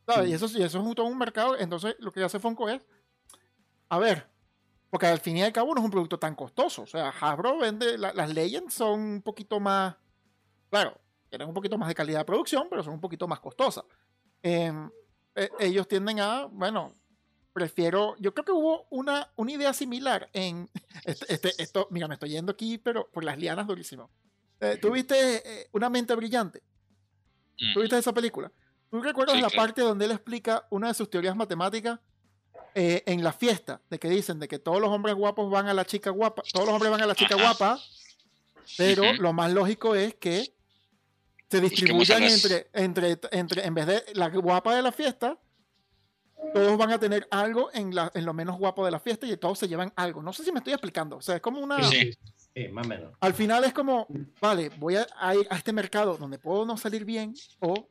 ¿Sabes? 0.06 0.30
Y 0.30 0.34
eso, 0.34 0.46
y 0.46 0.62
eso 0.62 0.88
es 0.88 0.94
todo 0.94 1.06
un 1.06 1.18
mercado. 1.18 1.58
Entonces, 1.58 1.96
lo 1.98 2.12
que 2.12 2.22
hace 2.22 2.38
Funko 2.38 2.68
es, 2.68 2.80
a 3.88 3.98
ver, 3.98 4.28
porque 4.88 5.06
al 5.06 5.20
fin 5.20 5.36
y 5.36 5.42
al 5.42 5.52
cabo 5.52 5.74
no 5.74 5.80
es 5.80 5.84
un 5.84 5.90
producto 5.90 6.18
tan 6.18 6.34
costoso. 6.34 6.82
O 6.82 6.86
sea, 6.86 7.10
Hasbro 7.10 7.58
vende, 7.58 7.98
las 7.98 8.32
Legends 8.32 8.74
son 8.74 9.00
un 9.00 9.22
poquito 9.22 9.60
más, 9.60 9.96
claro, 10.70 10.98
tienen 11.32 11.48
un 11.48 11.54
poquito 11.54 11.78
más 11.78 11.88
de 11.88 11.94
calidad 11.94 12.18
de 12.18 12.24
producción, 12.26 12.66
pero 12.68 12.82
son 12.82 12.92
un 12.92 13.00
poquito 13.00 13.26
más 13.26 13.40
costosas. 13.40 13.84
Em, 14.42 14.90
e, 15.34 15.48
ellos 15.60 15.88
tienden 15.88 16.20
a, 16.20 16.44
bueno, 16.44 16.92
prefiero, 17.54 18.16
yo 18.18 18.34
creo 18.34 18.44
que 18.44 18.52
hubo 18.52 18.86
una, 18.90 19.32
una 19.36 19.52
idea 19.52 19.72
similar 19.72 20.28
en, 20.34 20.68
este, 21.06 21.32
este, 21.32 21.62
esto, 21.62 21.88
mira, 21.90 22.06
me 22.06 22.14
estoy 22.14 22.28
yendo 22.28 22.52
aquí, 22.52 22.76
pero 22.76 23.08
por 23.10 23.24
las 23.24 23.38
lianas 23.38 23.66
durísimo. 23.66 24.10
Eh, 24.60 24.76
¿Tuviste 24.76 25.36
eh, 25.36 25.68
Una 25.72 25.88
mente 25.88 26.14
brillante? 26.14 26.62
¿Tuviste 27.72 27.96
esa 27.96 28.12
película? 28.12 28.52
¿Tú 28.90 29.00
recuerdas 29.00 29.40
la 29.40 29.48
parte 29.48 29.80
donde 29.80 30.04
él 30.04 30.10
explica 30.10 30.66
una 30.68 30.88
de 30.88 30.94
sus 30.94 31.08
teorías 31.08 31.34
matemáticas 31.34 31.98
eh, 32.74 33.02
en 33.06 33.24
la 33.24 33.32
fiesta? 33.32 33.80
De 33.88 33.98
que 33.98 34.10
dicen 34.10 34.38
de 34.38 34.48
que 34.48 34.58
todos 34.58 34.82
los 34.82 34.90
hombres 34.90 35.14
guapos 35.14 35.50
van 35.50 35.66
a 35.68 35.72
la 35.72 35.86
chica 35.86 36.10
guapa, 36.10 36.42
todos 36.52 36.66
los 36.66 36.74
hombres 36.74 36.92
van 36.92 37.00
a 37.00 37.06
la 37.06 37.14
chica 37.14 37.36
guapa, 37.36 37.80
pero 38.76 39.14
lo 39.14 39.32
más 39.32 39.50
lógico 39.50 39.94
es 39.94 40.14
que 40.16 40.54
se 41.52 41.60
distribuyan 41.60 42.22
entre, 42.22 42.66
entre, 42.72 43.18
entre, 43.30 43.66
en 43.66 43.74
vez 43.74 43.86
de 43.86 44.04
la 44.14 44.30
guapa 44.30 44.74
de 44.74 44.80
la 44.80 44.90
fiesta, 44.90 45.38
todos 46.54 46.78
van 46.78 46.92
a 46.92 46.98
tener 46.98 47.28
algo 47.30 47.68
en, 47.74 47.94
la, 47.94 48.10
en 48.14 48.24
lo 48.24 48.32
menos 48.32 48.56
guapo 48.56 48.86
de 48.86 48.90
la 48.90 48.98
fiesta 48.98 49.26
y 49.26 49.36
todos 49.36 49.58
se 49.58 49.68
llevan 49.68 49.92
algo. 49.96 50.22
No 50.22 50.32
sé 50.32 50.44
si 50.44 50.50
me 50.50 50.60
estoy 50.60 50.72
explicando. 50.72 51.18
O 51.18 51.20
sea, 51.20 51.36
es 51.36 51.42
como 51.42 51.60
una. 51.60 51.82
Sí, 51.82 52.16
más 52.70 52.86
o 52.86 52.88
menos. 52.88 53.12
Al 53.20 53.34
final 53.34 53.64
es 53.64 53.74
como, 53.74 54.06
vale, 54.40 54.70
voy 54.78 54.96
a, 54.96 55.34
ir 55.34 55.46
a 55.50 55.56
este 55.58 55.74
mercado 55.74 56.16
donde 56.16 56.38
puedo 56.38 56.64
no 56.64 56.78
salir 56.78 57.04
bien 57.04 57.34
o 57.60 57.86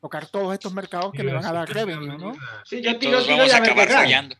tocar 0.00 0.26
todos 0.26 0.54
estos 0.54 0.72
mercados 0.72 1.12
que 1.12 1.22
me 1.22 1.34
van 1.34 1.44
a 1.44 1.52
dar 1.52 1.68
revenue, 1.68 2.16
¿no? 2.16 2.32
Sí, 2.64 2.80
yo 2.80 2.98
tiro, 2.98 3.22
Todos 3.22 3.28
vamos 3.28 3.52
a 3.52 3.56
acabar 3.58 3.88
follando. 3.90 4.36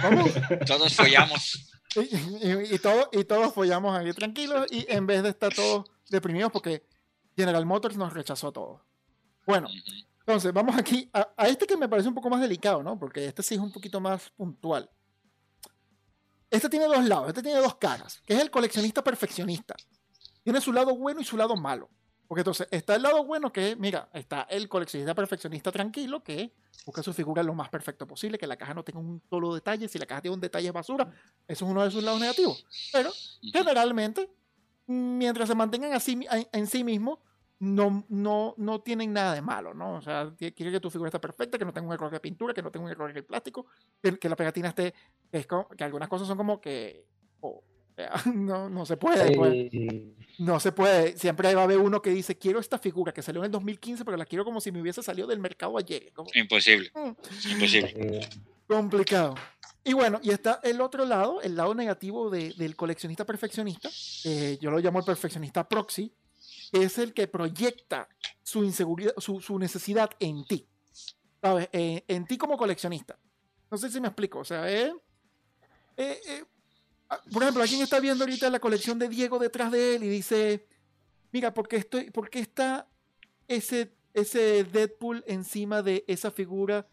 ¿Cómo? 0.00 0.24
Todos 0.64 0.94
follamos. 0.94 1.72
Y, 1.98 2.78
todo, 2.78 3.08
y 3.10 3.24
todos 3.24 3.54
follamos 3.54 3.96
ahí 3.96 4.12
tranquilos 4.12 4.66
y 4.70 4.84
en 4.86 5.06
vez 5.06 5.22
de 5.22 5.30
estar 5.30 5.50
todos 5.54 5.86
deprimidos 6.10 6.52
porque 6.52 6.82
General 7.36 7.66
Motors 7.66 7.96
nos 7.96 8.12
rechazó 8.12 8.48
a 8.48 8.52
todos. 8.52 8.80
Bueno, 9.46 9.68
entonces 10.20 10.52
vamos 10.52 10.76
aquí 10.76 11.08
a, 11.12 11.28
a, 11.36 11.48
este 11.48 11.66
que 11.66 11.76
me 11.76 11.88
parece 11.88 12.08
un 12.08 12.14
poco 12.14 12.30
más 12.30 12.40
delicado, 12.40 12.82
¿no? 12.82 12.98
Porque 12.98 13.26
este 13.26 13.42
sí 13.42 13.54
es 13.54 13.60
un 13.60 13.70
poquito 13.70 14.00
más 14.00 14.30
puntual. 14.30 14.90
Este 16.50 16.68
tiene 16.68 16.86
dos 16.86 17.04
lados, 17.04 17.28
este 17.28 17.42
tiene 17.42 17.60
dos 17.60 17.76
caras, 17.76 18.20
que 18.24 18.34
es 18.34 18.40
el 18.40 18.50
coleccionista 18.50 19.02
perfeccionista. 19.02 19.74
Tiene 20.42 20.60
su 20.60 20.72
lado 20.72 20.96
bueno 20.96 21.20
y 21.20 21.24
su 21.24 21.36
lado 21.36 21.56
malo. 21.56 21.90
Porque 22.26 22.40
entonces 22.40 22.66
está 22.70 22.96
el 22.96 23.02
lado 23.02 23.24
bueno 23.24 23.52
que, 23.52 23.76
mira, 23.76 24.08
está 24.12 24.42
el 24.42 24.68
coleccionista 24.68 25.14
perfeccionista 25.14 25.70
tranquilo 25.70 26.22
que 26.22 26.52
busca 26.84 27.02
su 27.02 27.12
figura 27.12 27.42
lo 27.42 27.54
más 27.54 27.68
perfecto 27.68 28.06
posible, 28.06 28.38
que 28.38 28.46
la 28.46 28.56
caja 28.56 28.74
no 28.74 28.82
tenga 28.82 29.00
un 29.00 29.22
solo 29.28 29.54
detalle, 29.54 29.88
si 29.88 29.98
la 29.98 30.06
caja 30.06 30.22
tiene 30.22 30.34
un 30.34 30.40
detalle 30.40 30.68
es 30.68 30.72
basura, 30.72 31.08
eso 31.46 31.64
es 31.64 31.70
uno 31.70 31.84
de 31.84 31.90
sus 31.90 32.02
lados 32.02 32.20
negativos. 32.20 32.64
Pero 32.92 33.12
generalmente, 33.40 34.28
mientras 34.86 35.48
se 35.48 35.54
mantengan 35.54 35.92
así 35.92 36.18
en 36.52 36.66
sí 36.66 36.84
mismos, 36.84 37.18
no, 37.58 38.04
no, 38.08 38.54
no 38.58 38.80
tienen 38.80 39.12
nada 39.12 39.34
de 39.34 39.42
malo, 39.42 39.72
¿no? 39.72 39.94
O 39.94 40.02
sea, 40.02 40.32
quiere 40.36 40.72
que 40.72 40.80
tu 40.80 40.90
figura 40.90 41.08
esté 41.08 41.18
perfecta, 41.18 41.58
que 41.58 41.64
no 41.64 41.72
tenga 41.72 41.88
un 41.88 41.94
error 41.94 42.10
de 42.10 42.20
pintura, 42.20 42.52
que 42.52 42.62
no 42.62 42.70
tenga 42.70 42.84
un 42.86 42.92
error 42.92 43.10
en 43.10 43.16
el 43.16 43.24
plástico, 43.24 43.66
que, 44.02 44.28
la 44.28 44.36
pegatina 44.36 44.68
esté, 44.68 44.94
es 45.32 45.46
que 45.46 45.84
algunas 45.84 46.08
cosas 46.08 46.28
son 46.28 46.36
como 46.36 46.60
que, 46.60 47.06
no, 48.34 48.68
no 48.68 48.84
se 48.84 48.96
puede, 48.96 49.34
pues. 49.34 49.70
no 50.38 50.60
se 50.60 50.72
puede, 50.72 51.16
siempre 51.16 51.54
va 51.54 51.62
a 51.62 51.64
haber 51.64 51.78
uno 51.78 52.02
que 52.02 52.10
dice, 52.10 52.36
quiero 52.36 52.60
esta 52.60 52.78
figura 52.78 53.12
que 53.12 53.22
salió 53.22 53.40
en 53.40 53.46
el 53.46 53.52
2015, 53.52 54.04
pero 54.04 54.16
la 54.16 54.26
quiero 54.26 54.44
como 54.44 54.60
si 54.60 54.70
me 54.70 54.82
hubiese 54.82 55.02
salido 55.02 55.26
del 55.28 55.40
mercado 55.40 55.78
ayer. 55.78 56.12
Imposible, 56.34 56.90
mm. 56.94 57.52
imposible. 57.52 58.28
Complicado. 58.66 59.34
Y 59.86 59.92
bueno, 59.92 60.18
y 60.20 60.30
está 60.30 60.58
el 60.64 60.80
otro 60.80 61.04
lado, 61.04 61.40
el 61.42 61.54
lado 61.54 61.72
negativo 61.72 62.28
del 62.28 62.74
coleccionista 62.74 63.24
perfeccionista, 63.24 63.88
yo 64.60 64.72
lo 64.72 64.80
llamo 64.80 64.98
el 64.98 65.04
perfeccionista 65.04 65.68
proxy, 65.68 66.12
es 66.72 66.98
el 66.98 67.14
que 67.14 67.28
proyecta 67.28 68.08
su 68.42 68.64
inseguridad, 68.64 69.12
su, 69.18 69.58
necesidad 69.60 70.10
en 70.18 70.44
ti. 70.44 70.66
¿Sabes? 71.40 71.68
Eh, 71.72 72.02
en 72.08 72.26
ti 72.26 72.36
como 72.36 72.56
coleccionista. 72.56 73.16
No 73.70 73.78
sé 73.78 73.88
si 73.88 74.00
me 74.00 74.08
explico. 74.08 74.40
O 74.40 74.44
sea, 74.44 74.68
eh, 74.68 74.92
eh, 75.96 76.44
ah, 77.08 77.22
por 77.32 77.44
ejemplo, 77.44 77.62
alguien 77.62 77.82
está 77.82 78.00
viendo 78.00 78.24
ahorita 78.24 78.50
la 78.50 78.58
colección 78.58 78.98
de 78.98 79.08
Diego 79.08 79.38
detrás 79.38 79.70
de 79.70 79.94
él 79.94 80.02
y 80.02 80.08
dice, 80.08 80.66
mira, 81.30 81.54
¿por 81.54 81.68
qué, 81.68 81.76
estoy, 81.76 82.10
por 82.10 82.28
qué 82.28 82.40
está 82.40 82.88
ese, 83.46 83.92
ese 84.14 84.64
Deadpool 84.64 85.22
encima 85.28 85.80
de 85.82 86.04
esa 86.08 86.32
figura 86.32 86.88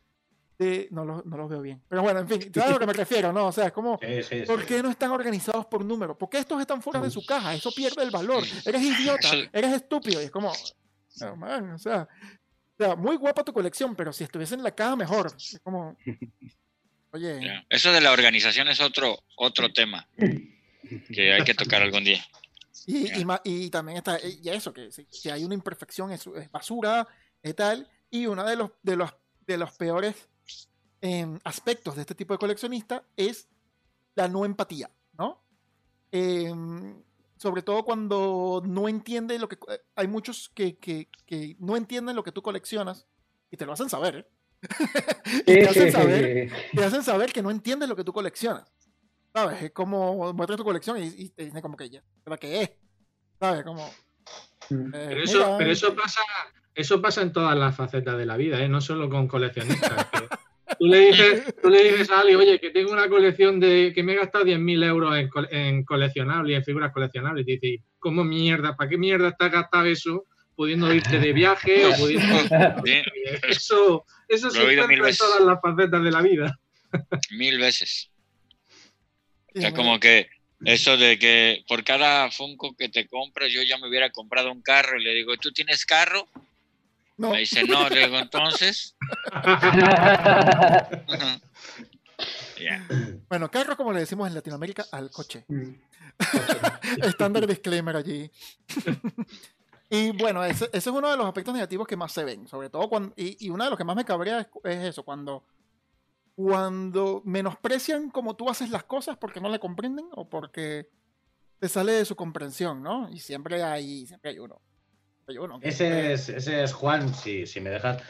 no, 0.91 1.05
los, 1.05 1.25
no 1.25 1.37
los 1.37 1.49
veo 1.49 1.61
bien. 1.61 1.81
Pero 1.87 2.01
bueno, 2.01 2.19
en 2.19 2.27
fin, 2.27 2.51
¿sabes 2.53 2.69
a 2.69 2.73
lo 2.73 2.79
que 2.79 2.85
me 2.87 2.93
refiero? 2.93 3.33
¿no? 3.33 3.47
O 3.47 3.51
sea, 3.51 3.67
es 3.67 3.71
como, 3.71 3.99
¿por 4.45 4.65
qué 4.65 4.81
no 4.81 4.89
están 4.89 5.11
organizados 5.11 5.65
por 5.65 5.83
número? 5.83 6.17
¿Por 6.17 6.29
qué 6.29 6.39
estos 6.39 6.59
están 6.61 6.81
fuera 6.81 7.01
de 7.01 7.09
su 7.09 7.25
caja? 7.25 7.53
Eso 7.53 7.71
pierde 7.71 8.03
el 8.03 8.11
valor. 8.11 8.43
Eres 8.65 8.81
idiota, 8.81 9.29
eres 9.51 9.73
estúpido. 9.73 10.21
Y 10.21 10.25
es 10.25 10.31
como, 10.31 10.49
o 10.51 11.77
sea, 11.77 12.07
muy 12.97 13.17
guapa 13.17 13.43
tu 13.43 13.53
colección, 13.53 13.95
pero 13.95 14.13
si 14.13 14.23
estuviese 14.23 14.55
en 14.55 14.63
la 14.63 14.71
caja, 14.71 14.95
mejor. 14.95 15.27
Es 15.35 15.59
como, 15.63 15.97
oye. 17.11 17.65
Eso 17.69 17.91
de 17.91 18.01
la 18.01 18.11
organización 18.11 18.67
es 18.67 18.79
otro, 18.79 19.17
otro 19.35 19.71
tema 19.71 20.07
que 21.13 21.33
hay 21.33 21.43
que 21.43 21.53
tocar 21.53 21.81
algún 21.81 22.03
día. 22.03 22.23
Y, 22.85 23.07
y, 23.45 23.69
también 23.69 23.99
está 23.99 24.19
y 24.21 24.49
eso, 24.49 24.73
que 24.73 24.89
si, 24.91 25.29
hay 25.29 25.45
una 25.45 25.53
imperfección 25.53 26.11
es, 26.11 26.27
basura 26.51 27.07
y 27.41 27.53
tal. 27.53 27.87
Y 28.09 28.25
uno 28.25 28.43
de 28.45 28.55
los, 28.55 28.71
de 28.81 28.95
los, 28.97 29.11
de 29.47 29.57
los 29.57 29.71
peores 29.71 30.27
Em, 31.05 31.37
aspectos 31.43 31.97
de 31.97 32.01
este 32.01 32.15
tipo 32.15 32.33
de 32.33 32.37
coleccionista 32.37 33.03
es 33.17 33.49
la 34.15 34.29
no 34.29 34.45
empatía, 34.45 34.89
¿no? 35.17 35.43
Em, 36.13 36.95
sobre 37.35 37.61
todo 37.61 37.83
cuando 37.83 38.61
no 38.65 38.87
entiende 38.87 39.37
lo 39.37 39.49
que... 39.49 39.57
Eh, 39.67 39.81
hay 39.97 40.07
muchos 40.07 40.49
que, 40.55 40.77
que, 40.77 41.09
que, 41.25 41.57
no 41.59 41.75
entienden 41.75 42.15
lo 42.15 42.23
que 42.23 42.31
tú 42.31 42.41
coleccionas 42.41 43.05
y 43.51 43.57
te 43.57 43.65
lo 43.65 43.73
hacen 43.73 43.89
saber, 43.89 44.15
¿eh? 44.15 44.27
te, 45.45 45.67
hacen 45.67 45.91
saber 45.91 46.49
te 46.71 46.85
hacen 46.85 47.03
saber 47.03 47.33
que 47.33 47.43
no 47.43 47.51
entiendes 47.51 47.89
lo 47.89 47.97
que 47.97 48.05
tú 48.05 48.13
coleccionas. 48.13 48.71
¿Sabes? 49.33 49.61
Es 49.61 49.71
como 49.71 50.31
muestras 50.31 50.55
tu 50.55 50.63
colección 50.63 51.03
y, 51.03 51.27
te 51.27 51.43
dicen 51.43 51.61
como 51.61 51.75
que 51.75 51.89
ya, 51.89 52.01
¿para 52.23 52.37
qué 52.37 52.61
es? 52.61 52.71
¿Sabes? 53.41 53.65
Como... 53.65 53.85
Mm. 54.69 54.85
Eh, 54.85 55.05
pero, 55.09 55.23
eso, 55.23 55.55
pero 55.57 55.69
eso 55.69 55.93
pasa 55.93 56.21
eso 56.75 57.01
pasa 57.01 57.21
en 57.21 57.33
todas 57.33 57.57
las 57.57 57.75
facetas 57.75 58.17
de 58.17 58.25
la 58.25 58.37
vida, 58.37 58.61
¿eh? 58.61 58.69
no 58.69 58.79
solo 58.79 59.09
con 59.09 59.27
coleccionistas. 59.27 60.07
Tú 60.80 60.86
le 60.88 61.07
dices, 61.07 61.55
tú 61.61 61.69
le 61.69 61.84
dices 61.84 62.09
a 62.09 62.19
alguien, 62.19 62.38
oye, 62.38 62.59
que 62.59 62.69
tengo 62.71 62.91
una 62.91 63.07
colección 63.07 63.59
de 63.59 63.91
que 63.93 64.03
me 64.03 64.13
he 64.13 64.15
gastado 64.15 64.45
10.000 64.45 64.86
euros 64.86 65.15
en, 65.17 65.30
en 65.51 65.84
coleccionables 65.84 66.51
y 66.51 66.55
en 66.55 66.63
figuras 66.63 66.91
coleccionables. 66.91 67.47
Y 67.47 67.57
dice, 67.57 67.84
¿cómo 67.99 68.24
mierda? 68.24 68.76
¿Para 68.76 68.89
qué 68.89 68.97
mierda 68.97 69.30
estás 69.30 69.51
gastado 69.51 69.86
eso? 69.86 70.26
Pudiendo 70.55 70.93
irte 70.93 71.19
de 71.19 71.34
viaje 71.34 71.86
o 71.86 71.95
pudiendo. 71.95 72.36
Eso, 73.47 74.05
eso 74.28 74.49
se 74.51 74.61
encuentra 74.61 75.09
en 75.09 75.17
todas 75.17 75.41
las 75.41 75.59
facetas 75.59 76.03
de 76.03 76.11
la 76.11 76.21
vida. 76.21 76.59
Mil 77.32 77.57
veces. 77.57 78.11
O 79.55 79.59
sea, 79.59 79.74
como 79.74 79.99
que 79.99 80.30
eso 80.65 80.95
de 80.95 81.19
que 81.19 81.63
por 81.67 81.84
cada 81.84 82.32
Funko 82.32 82.76
que 82.76 82.89
te 82.89 83.07
compras, 83.07 83.51
yo 83.51 83.63
ya 83.63 83.78
me 83.78 83.89
hubiera 83.89 84.11
comprado 84.11 84.51
un 84.51 84.61
carro 84.61 84.99
y 84.99 85.03
le 85.03 85.13
digo, 85.13 85.36
¿tú 85.38 85.51
tienes 85.51 85.86
carro? 85.86 86.28
Me 87.32 87.39
dice, 87.39 87.63
no, 87.63 87.89
digo, 87.89 88.17
entonces. 88.17 88.95
Bueno, 93.30 93.49
carro, 93.49 93.76
como 93.76 93.93
le 93.93 94.01
decimos 94.01 94.28
en 94.28 94.36
Latinoamérica, 94.36 94.86
al 94.91 95.11
coche. 95.11 95.45
Mm. 95.47 95.71
Estándar 97.03 97.47
disclaimer 97.47 97.95
allí. 97.95 98.30
y 99.89 100.11
bueno, 100.11 100.43
ese, 100.43 100.69
es 100.71 100.86
uno 100.88 101.09
de 101.09 101.17
los 101.17 101.26
aspectos 101.26 101.53
negativos 101.53 101.88
que 101.88 101.97
más 101.97 102.11
se 102.11 102.24
ven, 102.24 102.47
sobre 102.47 102.69
todo 102.69 102.88
cuando, 102.89 103.13
y, 103.17 103.49
uno 103.49 103.63
de 103.63 103.69
los 103.69 103.78
que 103.78 103.84
más 103.84 103.95
me 103.95 104.05
cabrea 104.05 104.47
es, 104.63 104.78
eso, 104.78 105.03
cuando, 105.03 105.43
cuando 106.36 107.21
menosprecian 107.26 108.09
como 108.09 108.36
tú 108.36 108.49
haces 108.49 108.69
las 108.69 108.84
cosas 108.84 109.17
porque 109.17 109.41
no 109.41 109.49
le 109.49 109.59
comprenden 109.59 110.07
o 110.11 110.30
porque 110.30 110.89
te 111.59 111.69
sale 111.69 111.93
de 111.93 112.05
su 112.05 112.15
comprensión, 112.15 112.84
¿no? 112.84 113.09
Y 113.09 113.19
siempre 113.19 113.63
hay, 113.63 114.05
siempre 114.05 114.32
hay 114.32 114.39
uno. 114.39 114.61
Ese, 115.61 116.13
es, 116.13 116.30
ese 116.30 116.63
es 116.63 116.74
Juan, 116.74 117.13
si, 117.13 117.45
si 117.45 117.59
me 117.61 117.69
dejas. 117.69 118.01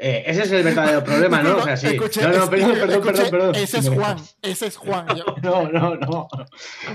Eh, 0.00 0.22
ese 0.26 0.42
es 0.44 0.52
el 0.52 0.62
verdadero 0.62 1.02
problema, 1.02 1.42
¿no? 1.42 1.56
O 1.56 1.62
sea, 1.64 1.76
sí. 1.76 1.96
no, 1.96 2.28
no, 2.28 2.48
perdón, 2.48 2.72
perdón, 2.78 3.02
perdón, 3.02 3.30
perdón, 3.30 3.54
Ese 3.56 3.78
es 3.78 3.88
Juan, 3.88 4.18
ese 4.42 4.66
es 4.68 4.76
Juan. 4.76 5.06
No, 5.42 5.68
no, 5.68 5.96
no. 5.96 6.28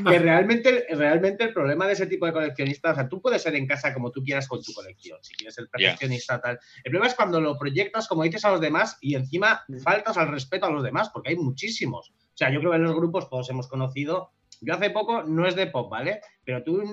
Que 0.10 0.20
realmente, 0.20 0.86
realmente 0.90 1.44
el 1.44 1.54
problema 1.54 1.86
de 1.86 1.94
ese 1.94 2.08
tipo 2.08 2.26
de 2.26 2.32
coleccionistas, 2.32 2.94
o 2.94 2.96
sea, 2.96 3.10
tú 3.10 3.22
puedes 3.22 3.42
ser 3.42 3.56
en 3.56 3.68
casa 3.68 3.94
como 3.94 4.10
tú 4.10 4.24
quieras 4.24 4.48
con 4.48 4.64
tu 4.64 4.72
colección, 4.74 5.20
si 5.22 5.34
quieres 5.34 5.54
ser 5.54 5.68
perfeccionista, 5.68 6.40
tal. 6.40 6.58
El 6.78 6.92
problema 6.92 7.08
es 7.08 7.16
cuando 7.16 7.42
lo 7.42 7.58
proyectas, 7.58 8.08
como 8.08 8.24
dices, 8.24 8.46
a 8.46 8.52
los 8.52 8.62
demás 8.62 8.98
y 9.02 9.16
encima 9.16 9.64
mm. 9.68 9.80
faltas 9.80 10.16
al 10.16 10.30
respeto 10.30 10.68
a 10.68 10.72
los 10.72 10.84
demás, 10.84 11.10
porque 11.10 11.32
hay 11.32 11.36
muchísimos. 11.36 12.12
O 12.12 12.38
sea, 12.38 12.52
yo 12.52 12.60
creo 12.60 12.72
que 12.72 12.78
en 12.78 12.84
los 12.84 12.96
grupos 12.96 13.30
todos 13.30 13.50
hemos 13.50 13.68
conocido. 13.68 14.32
Yo 14.62 14.76
hace 14.76 14.92
poco, 14.92 15.24
no 15.24 15.46
es 15.46 15.56
de 15.56 15.68
pop, 15.68 15.92
¿vale? 15.92 16.22
Pero 16.46 16.64
tuve 16.64 16.86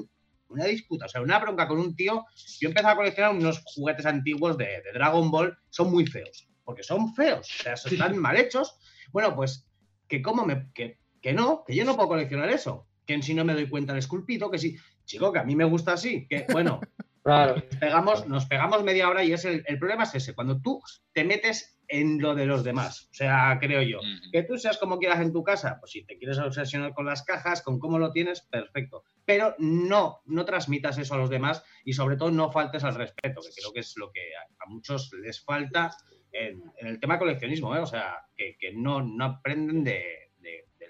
una 0.50 0.64
disputa, 0.64 1.06
o 1.06 1.08
sea, 1.08 1.22
una 1.22 1.38
bronca 1.38 1.66
con 1.66 1.78
un 1.78 1.94
tío. 1.94 2.26
Yo 2.60 2.68
empecé 2.68 2.86
a 2.86 2.96
coleccionar 2.96 3.34
unos 3.34 3.62
juguetes 3.64 4.06
antiguos 4.06 4.58
de, 4.58 4.82
Dragon 4.92 5.30
Ball, 5.30 5.56
son 5.70 5.90
muy 5.90 6.06
feos, 6.06 6.48
porque 6.64 6.82
son 6.82 7.14
feos, 7.14 7.48
o 7.60 7.62
sea, 7.62 7.74
están 7.74 8.18
mal 8.18 8.36
hechos. 8.36 8.78
Bueno, 9.12 9.34
pues 9.34 9.66
que 10.08 10.20
como 10.20 10.44
me, 10.44 10.70
que, 10.72 10.98
que 11.22 11.32
no, 11.32 11.64
que 11.64 11.74
yo 11.74 11.84
no 11.84 11.96
puedo 11.96 12.08
coleccionar 12.08 12.50
eso, 12.50 12.88
que 13.06 13.22
si 13.22 13.34
no 13.34 13.44
me 13.44 13.54
doy 13.54 13.68
cuenta 13.68 13.92
del 13.92 14.00
esculpido, 14.00 14.50
que 14.50 14.58
si, 14.58 14.76
chico, 15.04 15.32
que 15.32 15.38
a 15.38 15.44
mí 15.44 15.54
me 15.56 15.64
gusta 15.64 15.92
así, 15.92 16.26
que 16.28 16.46
bueno, 16.52 16.80
nos, 17.24 17.62
pegamos, 17.78 18.26
nos 18.26 18.46
pegamos 18.46 18.82
media 18.82 19.08
hora 19.08 19.24
y 19.24 19.32
es 19.32 19.44
el, 19.44 19.62
el 19.66 19.78
problema 19.78 20.04
es 20.04 20.14
ese, 20.14 20.34
cuando 20.34 20.60
tú 20.60 20.82
te 21.12 21.24
metes 21.24 21.79
en 21.90 22.22
lo 22.22 22.36
de 22.36 22.46
los 22.46 22.62
demás. 22.62 23.08
O 23.10 23.14
sea, 23.14 23.58
creo 23.60 23.82
yo. 23.82 23.98
Que 24.32 24.44
tú 24.44 24.56
seas 24.56 24.78
como 24.78 24.98
quieras 24.98 25.20
en 25.20 25.32
tu 25.32 25.42
casa, 25.42 25.78
pues 25.80 25.92
si 25.92 26.04
te 26.04 26.16
quieres 26.16 26.38
obsesionar 26.38 26.94
con 26.94 27.04
las 27.04 27.24
cajas, 27.24 27.62
con 27.62 27.80
cómo 27.80 27.98
lo 27.98 28.12
tienes, 28.12 28.42
perfecto. 28.42 29.02
Pero 29.24 29.56
no, 29.58 30.22
no 30.24 30.44
transmitas 30.44 30.98
eso 30.98 31.14
a 31.14 31.18
los 31.18 31.28
demás 31.28 31.64
y 31.84 31.92
sobre 31.92 32.16
todo 32.16 32.30
no 32.30 32.52
faltes 32.52 32.84
al 32.84 32.94
respeto, 32.94 33.40
que 33.42 33.50
creo 33.54 33.72
que 33.72 33.80
es 33.80 33.94
lo 33.96 34.12
que 34.12 34.20
a, 34.20 34.68
muchos 34.68 35.12
les 35.20 35.44
falta 35.44 35.90
en, 36.30 36.62
el 36.76 37.00
tema 37.00 37.18
coleccionismo, 37.18 37.74
¿eh? 37.74 37.80
O 37.80 37.86
sea, 37.86 38.24
que, 38.36 38.72
no, 38.72 39.02
no 39.02 39.24
aprenden 39.24 39.82
de, 39.82 40.30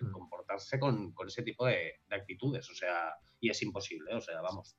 mm. 0.01 0.13
comportarse 0.13 0.79
con, 0.79 1.15
ese 1.27 1.43
tipo 1.43 1.65
de, 1.65 2.01
actitudes. 2.11 2.69
O 2.69 2.75
sea, 2.75 3.15
y 3.41 3.49
es 3.49 3.63
imposible, 3.63 4.13
¿eh? 4.13 4.17
o 4.17 4.21
sea, 4.21 4.43
vamos. 4.43 4.77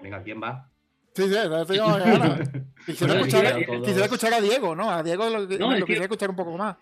Venga, 0.00 0.22
¿quién 0.22 0.40
va? 0.40 0.71
Sí, 1.14 1.24
sí, 1.24 1.34
Quisiera, 2.86 3.14
escuchar, 3.14 3.64
quisiera 3.64 4.04
escuchar 4.06 4.34
a 4.34 4.40
Diego, 4.40 4.74
¿no? 4.74 4.90
A 4.90 5.04
Diego 5.04 5.30
lo, 5.30 5.46
quisiera 5.46 6.02
escuchar 6.02 6.30
un 6.30 6.36
poco 6.36 6.58
más. 6.58 6.76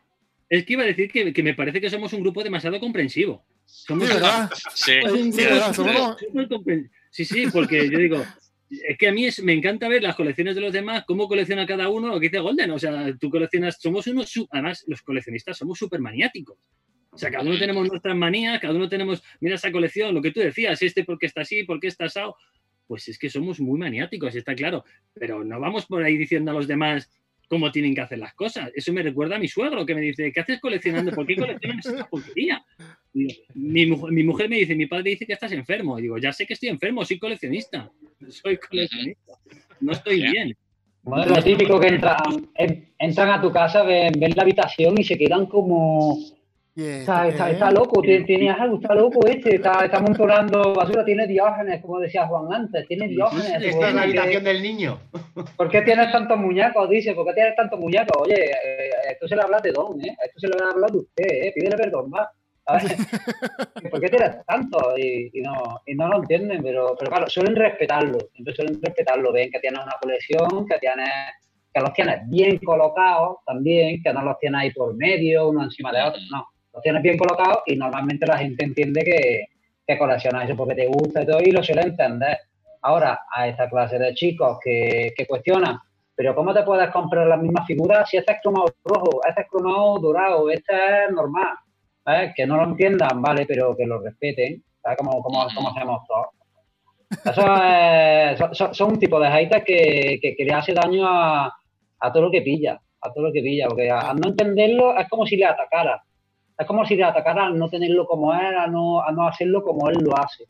Es 0.49 0.65
que 0.65 0.73
iba 0.73 0.83
a 0.83 0.87
decir 0.87 1.11
que, 1.11 1.33
que, 1.33 1.43
me 1.43 1.55
parece 1.55 1.81
que 1.81 1.91
somos 1.91 2.13
un 2.15 2.23
grupo 2.23 2.43
demasiado 2.43 2.81
comprensivo. 2.81 3.45
Somos 3.67 4.09
sí, 4.09 4.15
¿verdad? 4.15 4.51
Sí, 4.75 4.93
sí, 5.33 5.45
¿verdad? 5.45 6.17
sí, 7.11 7.25
sí, 7.27 7.47
porque 7.53 7.91
yo 7.91 7.99
digo, 7.99 8.25
es 8.71 8.97
que 8.97 9.09
a 9.09 9.13
mí 9.13 9.27
es, 9.27 9.43
me 9.43 9.53
encanta 9.53 9.89
ver 9.89 10.03
las 10.03 10.17
colecciones 10.17 10.55
de 10.55 10.63
los 10.63 10.73
demás, 10.73 11.05
cómo 11.07 11.29
colecciona 11.29 11.67
cada 11.67 11.89
uno, 11.89 12.09
lo 12.09 12.19
que 12.19 12.29
dice 12.29 12.39
Golden. 12.39 12.71
O 12.71 12.79
sea, 12.79 13.15
tú 13.21 13.29
coleccionas, 13.29 13.79
somos 13.79 14.07
unos, 14.07 14.33
además, 14.51 14.85
los 14.87 15.03
coleccionistas 15.03 15.59
somos 15.59 15.79
súper 15.79 16.01
maniáticos. 16.01 16.57
O 17.11 17.19
sea, 17.19 17.31
cada 17.31 17.45
uno 17.45 17.59
tenemos 17.59 17.89
nuestras 17.89 18.17
manías, 18.17 18.61
cada 18.61 18.73
uno 18.73 18.89
tenemos, 18.89 19.23
mira 19.41 19.57
esa 19.57 19.73
colección, 19.73 20.15
lo 20.15 20.23
que 20.23 20.31
tú 20.31 20.41
decías, 20.41 20.81
este 20.81 21.05
porque 21.05 21.27
está 21.27 21.43
así, 21.43 21.65
porque 21.65 21.89
está 21.89 22.05
asado 22.05 22.37
pues 22.91 23.07
es 23.07 23.21
que 23.21 23.31
somos 23.31 23.61
muy 23.61 23.79
maniáticos, 23.79 24.35
está 24.35 24.53
claro, 24.53 24.85
pero 25.15 25.45
no 25.45 25.61
vamos 25.61 25.87
por 25.87 26.03
ahí 26.03 26.17
diciendo 26.17 26.51
a 26.51 26.55
los 26.55 26.67
demás 26.67 27.09
cómo 27.47 27.71
tienen 27.71 27.95
que 27.95 28.01
hacer 28.01 28.19
las 28.19 28.35
cosas. 28.35 28.73
Eso 28.75 28.93
me 28.93 29.01
recuerda 29.01 29.37
a 29.37 29.39
mi 29.39 29.47
suegro 29.47 29.87
que 29.87 29.95
me 29.95 30.01
dice, 30.01 30.33
¿qué 30.33 30.41
haces 30.41 30.61
coleccionando? 30.61 31.13
¿Por 31.13 31.25
qué 31.25 31.37
coleccionas 31.37 31.87
esa 31.87 32.09
porquería? 32.09 32.65
Mi, 33.55 33.87
mi, 33.87 34.25
mujer 34.25 34.49
me 34.49 34.57
dice, 34.57 34.75
mi 34.75 34.87
padre 34.87 35.11
dice 35.11 35.25
que 35.25 35.35
estás 35.35 35.53
enfermo. 35.53 36.01
Y 36.01 36.03
digo, 36.03 36.19
ya 36.19 36.33
sé 36.33 36.45
que 36.49 36.55
estoy 36.55 36.69
enfermo, 36.69 37.05
soy 37.05 37.21
coleccionista. 37.21 37.89
Soy 38.29 38.57
coleccionista. 38.57 39.35
No 39.81 39.93
estoy 39.93 40.23
bien. 40.23 40.57
Bueno, 41.03 41.37
lo 41.37 41.43
típico 41.45 41.79
que 41.79 41.87
entran, 41.87 42.51
entran 42.99 43.31
a 43.31 43.41
tu 43.41 43.53
casa, 43.53 43.85
ven 43.85 44.13
la 44.35 44.43
habitación 44.43 44.99
y 44.99 45.05
se 45.05 45.17
quedan 45.17 45.47
como 45.47 46.19
Está, 46.77 47.27
está, 47.27 47.51
está, 47.51 47.71
loco, 47.73 48.01
tiene, 48.01 48.49
algo, 48.49 48.77
está 48.77 48.95
loco 48.95 49.27
este, 49.27 49.57
está, 49.57 49.85
está 49.85 50.01
montonando 50.01 50.73
basura, 50.73 51.05
tiene 51.05 51.27
diógenes, 51.27 51.83
como 51.83 51.99
decía 51.99 52.29
Juan 52.29 52.53
antes, 52.53 52.87
tiene 52.87 53.09
diógenes. 53.09 53.65
esta 53.65 53.89
es 53.89 53.95
la 53.95 54.03
habitación 54.03 54.45
del 54.45 54.63
niño. 54.63 55.01
¿Por 55.57 55.69
qué 55.69 55.83
tienes 55.83 56.13
tantos 56.13 56.39
muñecos? 56.39 56.89
Dice, 56.89 57.13
¿por 57.15 57.27
qué 57.27 57.35
tienes 57.35 57.57
tantos 57.57 57.79
muñecos? 57.79 58.17
Oye, 58.23 58.53
eh, 58.53 58.91
esto 59.11 59.27
se 59.27 59.35
le 59.35 59.43
habla 59.43 59.59
de 59.59 59.73
Don, 59.73 60.01
¿eh? 60.01 60.17
Esto 60.25 60.41
se 60.41 60.49
le 60.49 60.55
habla 60.63 60.87
de 60.87 60.99
usted, 60.99 61.25
¿eh? 61.29 61.53
Pídele 61.55 61.77
perdón, 61.77 62.11
va. 62.15 62.31
¿Por 63.91 64.01
qué 64.01 64.09
tienes 64.09 64.47
tanto? 64.47 64.97
Y, 64.97 65.29
y, 65.35 65.41
no, 65.41 65.81
y 65.85 65.95
no 65.97 66.07
lo 66.07 66.19
entienden, 66.19 66.63
pero, 66.63 66.95
pero 66.97 67.11
claro, 67.11 67.29
suelen 67.29 67.57
respetarlo, 67.57 68.17
entonces 68.35 68.55
suelen 68.55 68.81
respetarlo, 68.81 69.33
ven 69.33 69.51
que 69.51 69.59
tienes 69.59 69.83
una 69.83 69.97
colección, 70.01 70.67
que 70.69 70.79
tienes 70.79 71.11
que 71.75 71.81
los 71.81 71.93
tienes 71.93 72.29
bien 72.29 72.59
colocados 72.59 73.39
también, 73.45 74.01
que 74.03 74.13
no 74.13 74.23
los 74.23 74.39
tienes 74.39 74.61
ahí 74.61 74.71
por 74.73 74.95
medio, 74.97 75.49
uno 75.49 75.65
encima 75.65 75.93
de 75.93 76.03
otro, 76.03 76.21
no 76.31 76.47
lo 76.73 76.81
tienes 76.81 77.03
bien 77.03 77.19
colocado 77.19 77.63
y 77.67 77.77
normalmente 77.77 78.27
la 78.27 78.39
gente 78.39 78.65
entiende 78.65 79.03
que, 79.03 79.47
que 79.87 79.99
coleccionas 79.99 80.45
eso 80.45 80.57
porque 80.57 80.75
te 80.75 80.87
gusta 80.87 81.23
y 81.23 81.27
todo 81.27 81.41
y 81.41 81.51
lo 81.51 81.63
suele 81.63 81.83
entender. 81.83 82.39
Ahora, 82.83 83.21
a 83.35 83.49
esta 83.49 83.69
clase 83.69 83.99
de 83.99 84.15
chicos 84.15 84.59
que, 84.63 85.13
que 85.17 85.27
cuestionan, 85.27 85.79
pero 86.15 86.35
¿cómo 86.35 86.55
te 86.55 86.63
puedes 86.63 86.91
comprar 86.91 87.27
las 87.27 87.41
mismas 87.41 87.67
figuras 87.67 88.09
si 88.09 88.17
este 88.17 88.33
es 88.33 88.39
cromado 88.43 88.67
rojo, 88.85 89.21
este 89.27 89.43
es 89.43 89.49
cromado 89.49 89.99
dorado, 89.99 90.51
este 90.51 90.75
es 90.75 91.13
normal? 91.13 91.57
Que 92.35 92.47
no 92.47 92.57
lo 92.57 92.65
entiendan, 92.65 93.23
vale, 93.23 93.47
pero 93.47 93.77
que 93.77 93.87
lo 93.87 94.01
respeten, 94.01 94.63
¿sabes? 94.83 94.99
Como, 94.99 95.23
como, 95.23 95.47
como 95.55 95.69
hacemos 95.71 96.01
todos. 96.07 96.27
Eso 97.25 98.73
son, 98.75 98.93
un 98.93 98.99
tipo 98.99 99.19
de 99.21 99.29
haters 99.29 99.65
que, 99.65 100.19
que, 100.21 100.37
que, 100.37 100.45
le 100.45 100.53
hace 100.53 100.73
daño 100.73 101.07
a, 101.07 101.53
a 102.01 102.13
todo 102.13 102.25
lo 102.25 102.31
que 102.31 102.43
pilla, 102.43 102.81
a 103.01 103.13
todo 103.13 103.25
lo 103.25 103.33
que 103.33 103.43
pilla, 103.43 103.67
porque 103.69 103.91
al 103.91 104.17
no 104.17 104.29
entenderlo 104.29 104.97
es 104.99 105.09
como 105.09 105.27
si 105.27 105.37
le 105.37 105.47
atacara. 105.47 106.03
Es 106.61 106.67
como 106.67 106.85
si 106.85 106.95
te 106.95 107.03
atacara 107.03 107.47
a 107.47 107.51
no 107.51 107.71
tenerlo 107.71 108.07
como 108.07 108.35
él, 108.35 108.55
a 108.55 108.67
no, 108.67 109.03
a 109.03 109.11
no 109.13 109.27
hacerlo 109.27 109.65
como 109.65 109.89
él 109.89 109.97
lo 110.03 110.15
hace. 110.15 110.45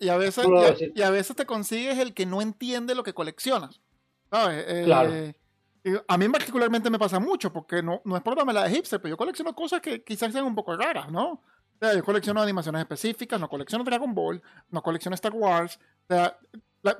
y, 0.00 0.08
a 0.08 0.16
veces, 0.16 0.46
y, 0.94 1.02
a, 1.02 1.10
veces 1.10 1.36
te 1.36 1.44
consigues 1.44 1.98
el 1.98 2.14
que 2.14 2.24
no 2.24 2.40
entiende 2.40 2.94
lo 2.94 3.02
que 3.02 3.12
coleccionas. 3.12 3.82
Eh, 4.32 4.82
claro. 4.86 5.12
a 6.08 6.16
mí 6.16 6.28
particularmente 6.30 6.88
me 6.88 6.98
pasa 6.98 7.20
mucho, 7.20 7.52
porque 7.52 7.82
no, 7.82 8.00
no 8.06 8.16
es 8.16 8.22
por 8.22 8.34
darme 8.34 8.54
la 8.54 8.64
de 8.64 8.70
hipster, 8.70 8.98
pero 8.98 9.12
yo 9.12 9.16
colecciono 9.18 9.54
cosas 9.54 9.82
que 9.82 10.02
quizás 10.02 10.32
sean 10.32 10.46
un 10.46 10.54
poco 10.54 10.74
raras, 10.74 11.10
¿no? 11.10 11.32
O 11.32 11.42
sea, 11.78 11.94
yo 11.94 12.02
colecciono 12.02 12.40
animaciones 12.40 12.80
específicas, 12.80 13.38
no 13.38 13.50
colecciono 13.50 13.84
Dragon 13.84 14.14
Ball, 14.14 14.42
no 14.70 14.82
colecciono 14.82 15.14
Star 15.16 15.32
Wars. 15.34 15.78
O 16.08 16.14
sea, 16.14 16.38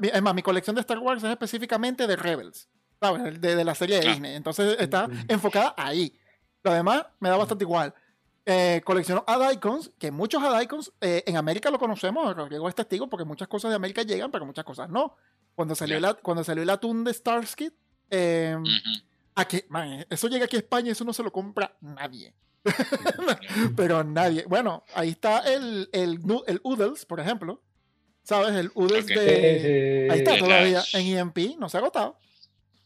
es 0.03 0.23
más, 0.23 0.35
mi 0.35 0.43
colección 0.43 0.77
de 0.77 0.81
Star 0.81 0.99
Wars 0.99 1.23
es 1.23 1.31
específicamente 1.31 2.07
de 2.07 2.17
Rebels, 2.17 2.69
¿sabes? 3.01 3.41
De, 3.41 3.57
de 3.57 3.65
la 3.65 3.75
serie 3.75 3.99
de 3.99 4.09
Disney. 4.09 4.35
Entonces 4.35 4.77
está 4.79 5.09
enfocada 5.27 5.75
ahí. 5.79 6.15
Lo 6.63 6.75
demás 6.75 7.07
me 7.19 7.31
da 7.31 7.37
bastante 7.37 7.65
igual. 7.65 7.95
Eh, 8.53 8.83
coleccionó 8.85 9.25
Icons, 9.53 9.93
que 9.97 10.11
muchos 10.11 10.43
Adaicons 10.43 10.93
eh, 11.01 11.23
en 11.25 11.37
América 11.37 11.71
lo 11.71 11.79
conocemos, 11.79 12.35
Rodrigo 12.35 12.69
es 12.69 12.75
testigo 12.75 13.09
porque 13.09 13.25
muchas 13.25 13.47
cosas 13.47 13.71
de 13.71 13.77
América 13.77 14.03
llegan, 14.03 14.33
pero 14.33 14.45
muchas 14.45 14.65
cosas 14.65 14.91
no. 14.91 15.17
Cuando 15.55 15.77
salió, 15.77 16.19
cuando 16.21 16.43
salió 16.43 16.65
el 16.65 16.71
atún 16.71 17.05
de 17.05 17.15
Starskid, 17.15 17.71
eh, 18.11 18.57
eso 20.11 20.27
llega 20.27 20.47
aquí 20.47 20.57
a 20.57 20.59
España 20.59 20.89
y 20.89 20.91
eso 20.91 21.05
no 21.05 21.13
se 21.13 21.23
lo 21.23 21.31
compra 21.31 21.77
nadie. 21.81 22.35
pero 23.77 24.03
nadie. 24.03 24.45
Bueno, 24.49 24.83
ahí 24.97 25.11
está 25.11 25.39
el, 25.41 25.89
el, 25.93 26.19
el 26.49 26.61
Oodles, 26.65 27.07
por 27.07 27.21
ejemplo. 27.21 27.63
¿Sabes? 28.25 28.57
El 28.57 28.73
Oodles 28.75 29.07
de. 29.07 30.09
ahí 30.11 30.19
está 30.19 30.37
todavía 30.37 30.83
en 30.95 31.19
EMP, 31.19 31.57
no 31.57 31.69
se 31.69 31.77
ha 31.77 31.81
agotado. 31.81 32.19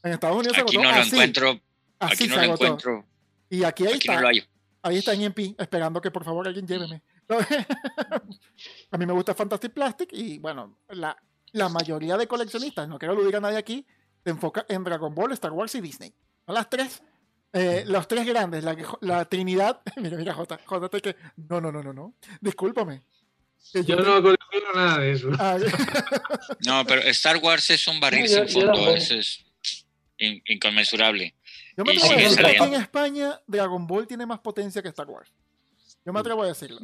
En 0.02 0.12
Estados 0.12 0.36
Unidos 0.36 0.56
se 0.56 0.60
agotó. 0.60 0.82
No 0.82 0.92
lo 0.92 1.02
encuentro. 1.02 1.60
Aquí 2.00 2.28
no 2.28 2.36
lo 2.36 2.42
encuentro. 2.52 3.06
Y 3.48 3.64
aquí 3.64 3.86
ahí 3.86 3.94
está. 3.94 4.20
Ahí 4.84 4.98
está 4.98 5.14
en 5.14 5.22
EMP, 5.22 5.58
esperando 5.58 5.98
que 5.98 6.10
por 6.10 6.24
favor 6.24 6.46
alguien 6.46 6.66
lléveme. 6.66 7.02
a 8.90 8.98
mí 8.98 9.06
me 9.06 9.14
gusta 9.14 9.34
Fantastic 9.34 9.72
Plastic 9.72 10.12
y 10.12 10.38
bueno, 10.38 10.78
la, 10.90 11.16
la 11.52 11.70
mayoría 11.70 12.18
de 12.18 12.26
coleccionistas, 12.26 12.86
no 12.86 12.98
quiero 12.98 13.14
lo 13.14 13.34
a 13.34 13.40
nadie 13.40 13.56
aquí, 13.56 13.86
se 14.22 14.28
enfoca 14.28 14.66
en 14.68 14.84
Dragon 14.84 15.14
Ball, 15.14 15.32
Star 15.32 15.52
Wars 15.52 15.74
y 15.76 15.80
Disney. 15.80 16.12
Son 16.44 16.54
las 16.54 16.68
tres, 16.68 17.02
eh, 17.54 17.84
los 17.86 18.06
tres 18.06 18.26
grandes, 18.26 18.62
la, 18.62 18.76
la 19.00 19.24
Trinidad. 19.24 19.80
mira, 19.96 20.18
mira, 20.18 20.34
J, 20.34 20.60
J, 20.66 21.00
que. 21.00 21.16
No, 21.48 21.62
no, 21.62 21.72
no, 21.72 21.82
no, 21.82 21.94
no. 21.94 22.16
Discúlpame. 22.42 23.04
Yo 23.72 23.96
no 23.96 24.22
colecciono 24.22 24.72
nada 24.74 24.98
de 24.98 25.12
eso. 25.12 25.30
Ah, 25.38 25.56
no, 26.66 26.84
pero 26.84 27.00
Star 27.04 27.38
Wars 27.38 27.70
es 27.70 27.88
un 27.88 27.98
barril 28.00 28.28
sin 28.28 28.46
fondo, 28.50 28.94
eso 28.94 29.14
es 29.14 29.46
inconmensurable. 30.18 31.34
Yo 31.76 31.84
me 31.84 31.92
atrevo 31.92 32.12
a 32.12 32.16
decir 32.16 32.44
que 32.44 32.56
en 32.56 32.74
España 32.74 33.40
Dragon 33.46 33.86
Ball 33.86 34.06
tiene 34.06 34.26
más 34.26 34.38
potencia 34.38 34.82
que 34.82 34.88
Star 34.88 35.08
Wars. 35.08 35.32
Yo 36.04 36.12
me 36.12 36.20
atrevo 36.20 36.42
a 36.42 36.48
decirlo. 36.48 36.78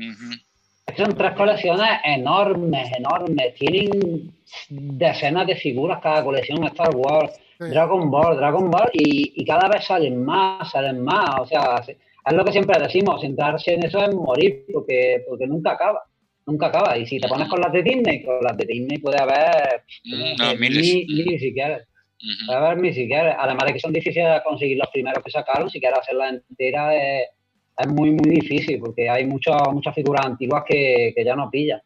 Son 0.96 1.14
tres 1.14 1.32
colecciones 1.36 1.88
enormes, 2.04 2.90
enormes. 2.96 3.54
Tienen 3.54 4.32
decenas 4.68 5.46
de 5.46 5.54
figuras 5.56 6.00
cada 6.02 6.24
colección 6.24 6.64
Star 6.64 6.94
Wars, 6.96 7.32
Dragon 7.58 8.10
Ball, 8.10 8.36
Dragon 8.36 8.70
Ball, 8.70 8.90
y, 8.92 9.44
cada 9.44 9.68
vez 9.68 9.84
salen 9.84 10.24
más, 10.24 10.70
salen 10.70 11.04
más. 11.04 11.40
O 11.40 11.46
sea, 11.46 11.84
es 11.86 12.32
lo 12.32 12.44
que 12.44 12.52
siempre 12.52 12.80
decimos, 12.80 13.20
centrarse 13.20 13.74
en 13.74 13.84
eso 13.84 13.98
es 14.04 14.14
morir, 14.14 14.64
porque, 14.72 15.24
porque 15.28 15.46
nunca 15.46 15.72
acaba. 15.72 16.02
Nunca 16.46 16.66
acaba. 16.66 16.98
Y 16.98 17.06
si 17.06 17.20
te 17.20 17.28
pones 17.28 17.48
con 17.48 17.60
las 17.60 17.72
de 17.72 17.82
Disney, 17.82 18.24
con 18.24 18.42
las 18.42 18.56
de 18.56 18.64
Disney 18.64 18.98
puede 18.98 19.20
haber 19.20 19.84
mm, 20.04 20.42
no, 20.42 20.54
miles. 20.56 20.82
Ni, 20.82 21.04
ni 21.04 21.38
siquiera. 21.38 21.80
Ni 22.76 22.92
siquiera. 22.92 23.36
Además 23.38 23.66
de 23.66 23.72
que 23.72 23.80
son 23.80 23.92
difíciles 23.92 24.32
de 24.32 24.42
conseguir 24.42 24.78
los 24.78 24.88
primeros 24.90 25.22
que 25.24 25.30
sacaron, 25.30 25.70
si 25.70 25.80
quieres 25.80 25.98
hacerla 25.98 26.28
entera 26.28 26.94
es 26.94 27.28
es 27.80 27.88
muy, 27.88 28.10
muy 28.10 28.30
difícil 28.30 28.78
porque 28.78 29.08
hay 29.08 29.26
muchas 29.26 29.56
muchas 29.72 29.94
figuras 29.94 30.26
antiguas 30.26 30.64
que, 30.66 31.14
ya 31.24 31.34
no 31.34 31.50
pillan. 31.50 31.80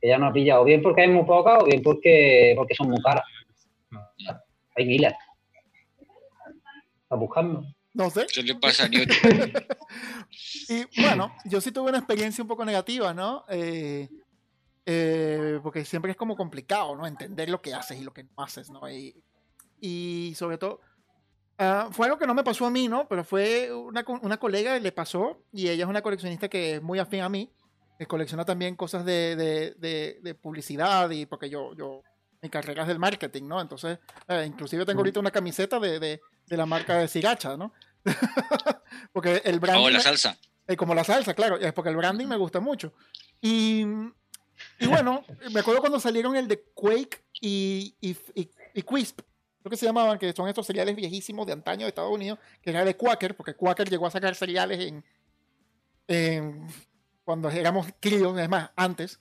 Que 0.00 0.08
ya 0.08 0.18
no 0.18 0.32
pillan, 0.32 0.58
o 0.58 0.64
bien 0.64 0.82
porque 0.82 1.02
hay 1.02 1.08
muy 1.08 1.24
pocas 1.24 1.62
o 1.62 1.66
bien 1.66 1.82
porque, 1.82 2.52
porque 2.56 2.74
son 2.74 2.90
muy 2.90 3.00
caras. 3.02 3.24
Hay 4.76 4.86
miles. 4.86 5.14
¿Estás 7.02 7.18
buscando? 7.18 7.64
No 7.94 8.10
sé. 8.10 8.26
¿Qué 8.32 8.42
le 8.42 8.56
pasa 8.56 8.84
a 8.84 8.88
y 10.68 11.00
bueno, 11.00 11.32
yo 11.44 11.60
sí 11.60 11.70
tuve 11.70 11.90
una 11.90 11.98
experiencia 11.98 12.42
un 12.42 12.48
poco 12.48 12.64
negativa, 12.64 13.14
¿no? 13.14 13.44
Eh, 13.48 14.08
eh, 14.84 15.60
porque 15.62 15.84
siempre 15.84 16.10
es 16.10 16.16
como 16.16 16.34
complicado, 16.34 16.96
¿no? 16.96 17.06
Entender 17.06 17.48
lo 17.48 17.62
que 17.62 17.72
haces 17.72 18.00
y 18.00 18.04
lo 18.04 18.12
que 18.12 18.24
no 18.24 18.42
haces, 18.42 18.68
¿no? 18.68 18.90
Y, 18.90 19.14
y 19.84 20.34
sobre 20.34 20.58
todo, 20.58 20.80
Ah, 21.58 21.88
fue 21.92 22.06
algo 22.06 22.18
que 22.18 22.26
no 22.26 22.34
me 22.34 22.42
pasó 22.42 22.66
a 22.66 22.70
mí, 22.70 22.88
¿no? 22.88 23.06
Pero 23.08 23.22
fue 23.24 23.72
una, 23.72 24.04
una 24.22 24.38
colega 24.38 24.78
le 24.78 24.92
pasó 24.92 25.44
y 25.52 25.68
ella 25.68 25.84
es 25.84 25.90
una 25.90 26.02
coleccionista 26.02 26.48
que 26.48 26.76
es 26.76 26.82
muy 26.82 26.98
afín 26.98 27.20
a 27.20 27.28
mí. 27.28 27.50
Que 27.98 28.06
colecciona 28.06 28.44
también 28.44 28.74
cosas 28.74 29.04
de, 29.04 29.36
de, 29.36 30.18
de, 30.20 30.34
publicidad 30.34 31.08
y 31.10 31.26
porque 31.26 31.48
yo, 31.48 31.74
yo, 31.76 32.02
mi 32.42 32.50
carrera 32.50 32.82
es 32.82 32.88
del 32.88 32.98
marketing, 32.98 33.44
¿no? 33.44 33.60
Entonces, 33.60 34.00
eh, 34.26 34.44
inclusive 34.44 34.84
tengo 34.84 34.98
ahorita 34.98 35.20
una 35.20 35.30
camiseta 35.30 35.78
de, 35.78 36.20
la 36.48 36.66
marca 36.66 36.98
de 36.98 37.06
Siracha, 37.06 37.56
¿no? 37.56 37.72
porque 39.12 39.42
el 39.44 39.60
branding... 39.60 39.84
Como 39.84 39.90
la 39.90 40.00
salsa. 40.00 40.36
Eh, 40.66 40.76
como 40.76 40.92
la 40.92 41.04
salsa, 41.04 41.34
claro. 41.34 41.56
Es 41.56 41.72
porque 41.72 41.90
el 41.90 41.96
branding 41.96 42.26
me 42.26 42.36
gusta 42.36 42.58
mucho. 42.58 42.94
Y, 43.40 43.86
y 44.80 44.86
bueno, 44.88 45.24
me 45.52 45.60
acuerdo 45.60 45.80
cuando 45.80 46.00
salieron 46.00 46.34
el 46.34 46.48
de 46.48 46.64
Quake 46.74 47.24
y, 47.40 47.94
y, 48.00 48.16
y, 48.34 48.50
y 48.74 48.82
Quisp 48.82 49.20
lo 49.64 49.70
que 49.70 49.76
se 49.78 49.86
llamaban, 49.86 50.18
que 50.18 50.32
son 50.34 50.46
estos 50.46 50.66
cereales 50.66 50.94
viejísimos 50.94 51.46
de 51.46 51.54
antaño 51.54 51.86
de 51.86 51.88
Estados 51.88 52.12
Unidos, 52.12 52.38
que 52.60 52.68
era 52.68 52.84
de 52.84 52.96
Quaker, 52.96 53.34
porque 53.34 53.54
Quaker 53.54 53.88
llegó 53.88 54.06
a 54.06 54.10
sacar 54.10 54.34
cereales 54.34 55.02
en, 56.06 56.68
cuando 57.24 57.48
éramos 57.48 57.86
críos, 57.98 58.38
es 58.38 58.48
más, 58.48 58.70
antes. 58.76 59.18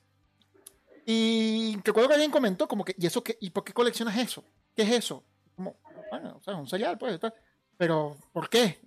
Y 1.06 1.78
recuerdo 1.84 2.10
que 2.10 2.16
alguien 2.16 2.32
comentó 2.32 2.68
como 2.68 2.84
que, 2.84 2.94
¿y 2.98 3.06
eso 3.08 3.24
qué? 3.24 3.38
¿Y 3.40 3.52
por 3.52 3.64
qué 3.64 3.72
coleccionas 3.72 4.18
eso? 4.18 4.44
¿Qué 4.76 4.84
es 4.84 4.92
eso? 4.92 5.24
Como, 5.56 5.78
bueno, 6.12 6.36
o 6.38 6.44
sea, 6.44 6.56
un 6.56 6.68
cereal, 6.68 6.98
pues, 6.98 7.20
pero 7.78 8.18
¿por 8.34 8.50
qué? 8.50 8.82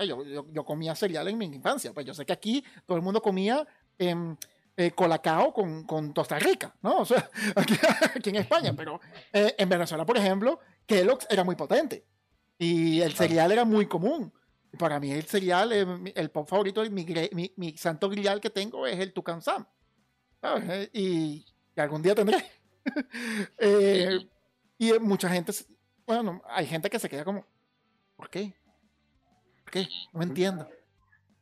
Yo, 0.00 0.46
yo, 0.52 0.64
comía 0.64 0.94
cereal 0.94 1.28
en 1.28 1.38
mi 1.38 1.46
infancia, 1.46 1.92
pues 1.92 2.06
yo 2.06 2.14
sé 2.14 2.26
que 2.26 2.32
aquí 2.32 2.62
todo 2.86 2.96
el 2.96 3.02
mundo 3.02 3.20
comía 3.22 3.66
eh, 3.98 4.14
colacao 4.94 5.52
con, 5.52 5.84
con 5.84 6.12
Costa 6.12 6.38
Rica, 6.38 6.74
¿no? 6.82 6.98
O 6.98 7.04
sea, 7.04 7.28
aquí, 7.56 8.30
en 8.30 8.36
España, 8.36 8.72
pero 8.76 9.00
eh, 9.32 9.54
en 9.58 9.68
Venezuela, 9.68 10.06
por 10.06 10.16
ejemplo, 10.16 10.60
Kellogg's 10.86 11.26
era 11.28 11.42
muy 11.42 11.56
potente 11.56 12.04
y 12.58 13.00
el 13.00 13.12
cereal 13.14 13.50
era 13.50 13.64
muy 13.64 13.86
común. 13.86 14.32
Para 14.78 15.00
mí 15.00 15.10
el 15.10 15.24
cereal, 15.24 15.72
eh, 15.72 16.12
el 16.14 16.30
pop 16.30 16.48
favorito, 16.48 16.82
mi, 16.90 17.04
mi, 17.32 17.52
mi, 17.56 17.76
santo 17.76 18.08
grial 18.08 18.40
que 18.40 18.50
tengo 18.50 18.86
es 18.86 18.98
el 19.00 19.12
Tucán 19.12 19.42
Sam. 19.42 19.66
¿sabes? 20.40 20.90
Y, 20.92 21.44
algún 21.76 22.02
día 22.02 22.14
tendré. 22.14 22.44
y 24.78 24.92
mucha 25.00 25.28
gente, 25.28 25.52
bueno, 26.06 26.40
hay 26.48 26.66
gente 26.66 26.88
que 26.88 26.98
se 26.98 27.08
queda 27.08 27.24
como, 27.24 27.44
¿por 28.16 28.30
qué? 28.30 28.54
¿Por 29.64 29.72
qué? 29.72 29.88
No 30.12 30.22
entiendo. 30.22 30.68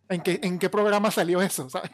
¿En 0.09 0.21
qué, 0.21 0.39
¿En 0.43 0.59
qué 0.59 0.69
programa 0.69 1.11
salió 1.11 1.43
eso? 1.43 1.69
¿Sabes? 1.71 1.91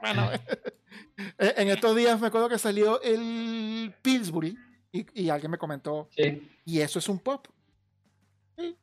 Bueno, 0.00 0.30
eh, 1.38 1.54
en 1.56 1.68
estos 1.68 1.96
días 1.96 2.20
me 2.20 2.28
acuerdo 2.28 2.48
que 2.48 2.58
salió 2.58 3.00
el 3.02 3.94
Pillsbury 4.02 4.56
y, 4.92 5.22
y 5.22 5.28
alguien 5.28 5.50
me 5.50 5.58
comentó, 5.58 6.08
y 6.64 6.80
eso 6.80 6.98
es 6.98 7.08
un 7.08 7.18
pop. 7.18 7.46
Sí, 8.56 8.76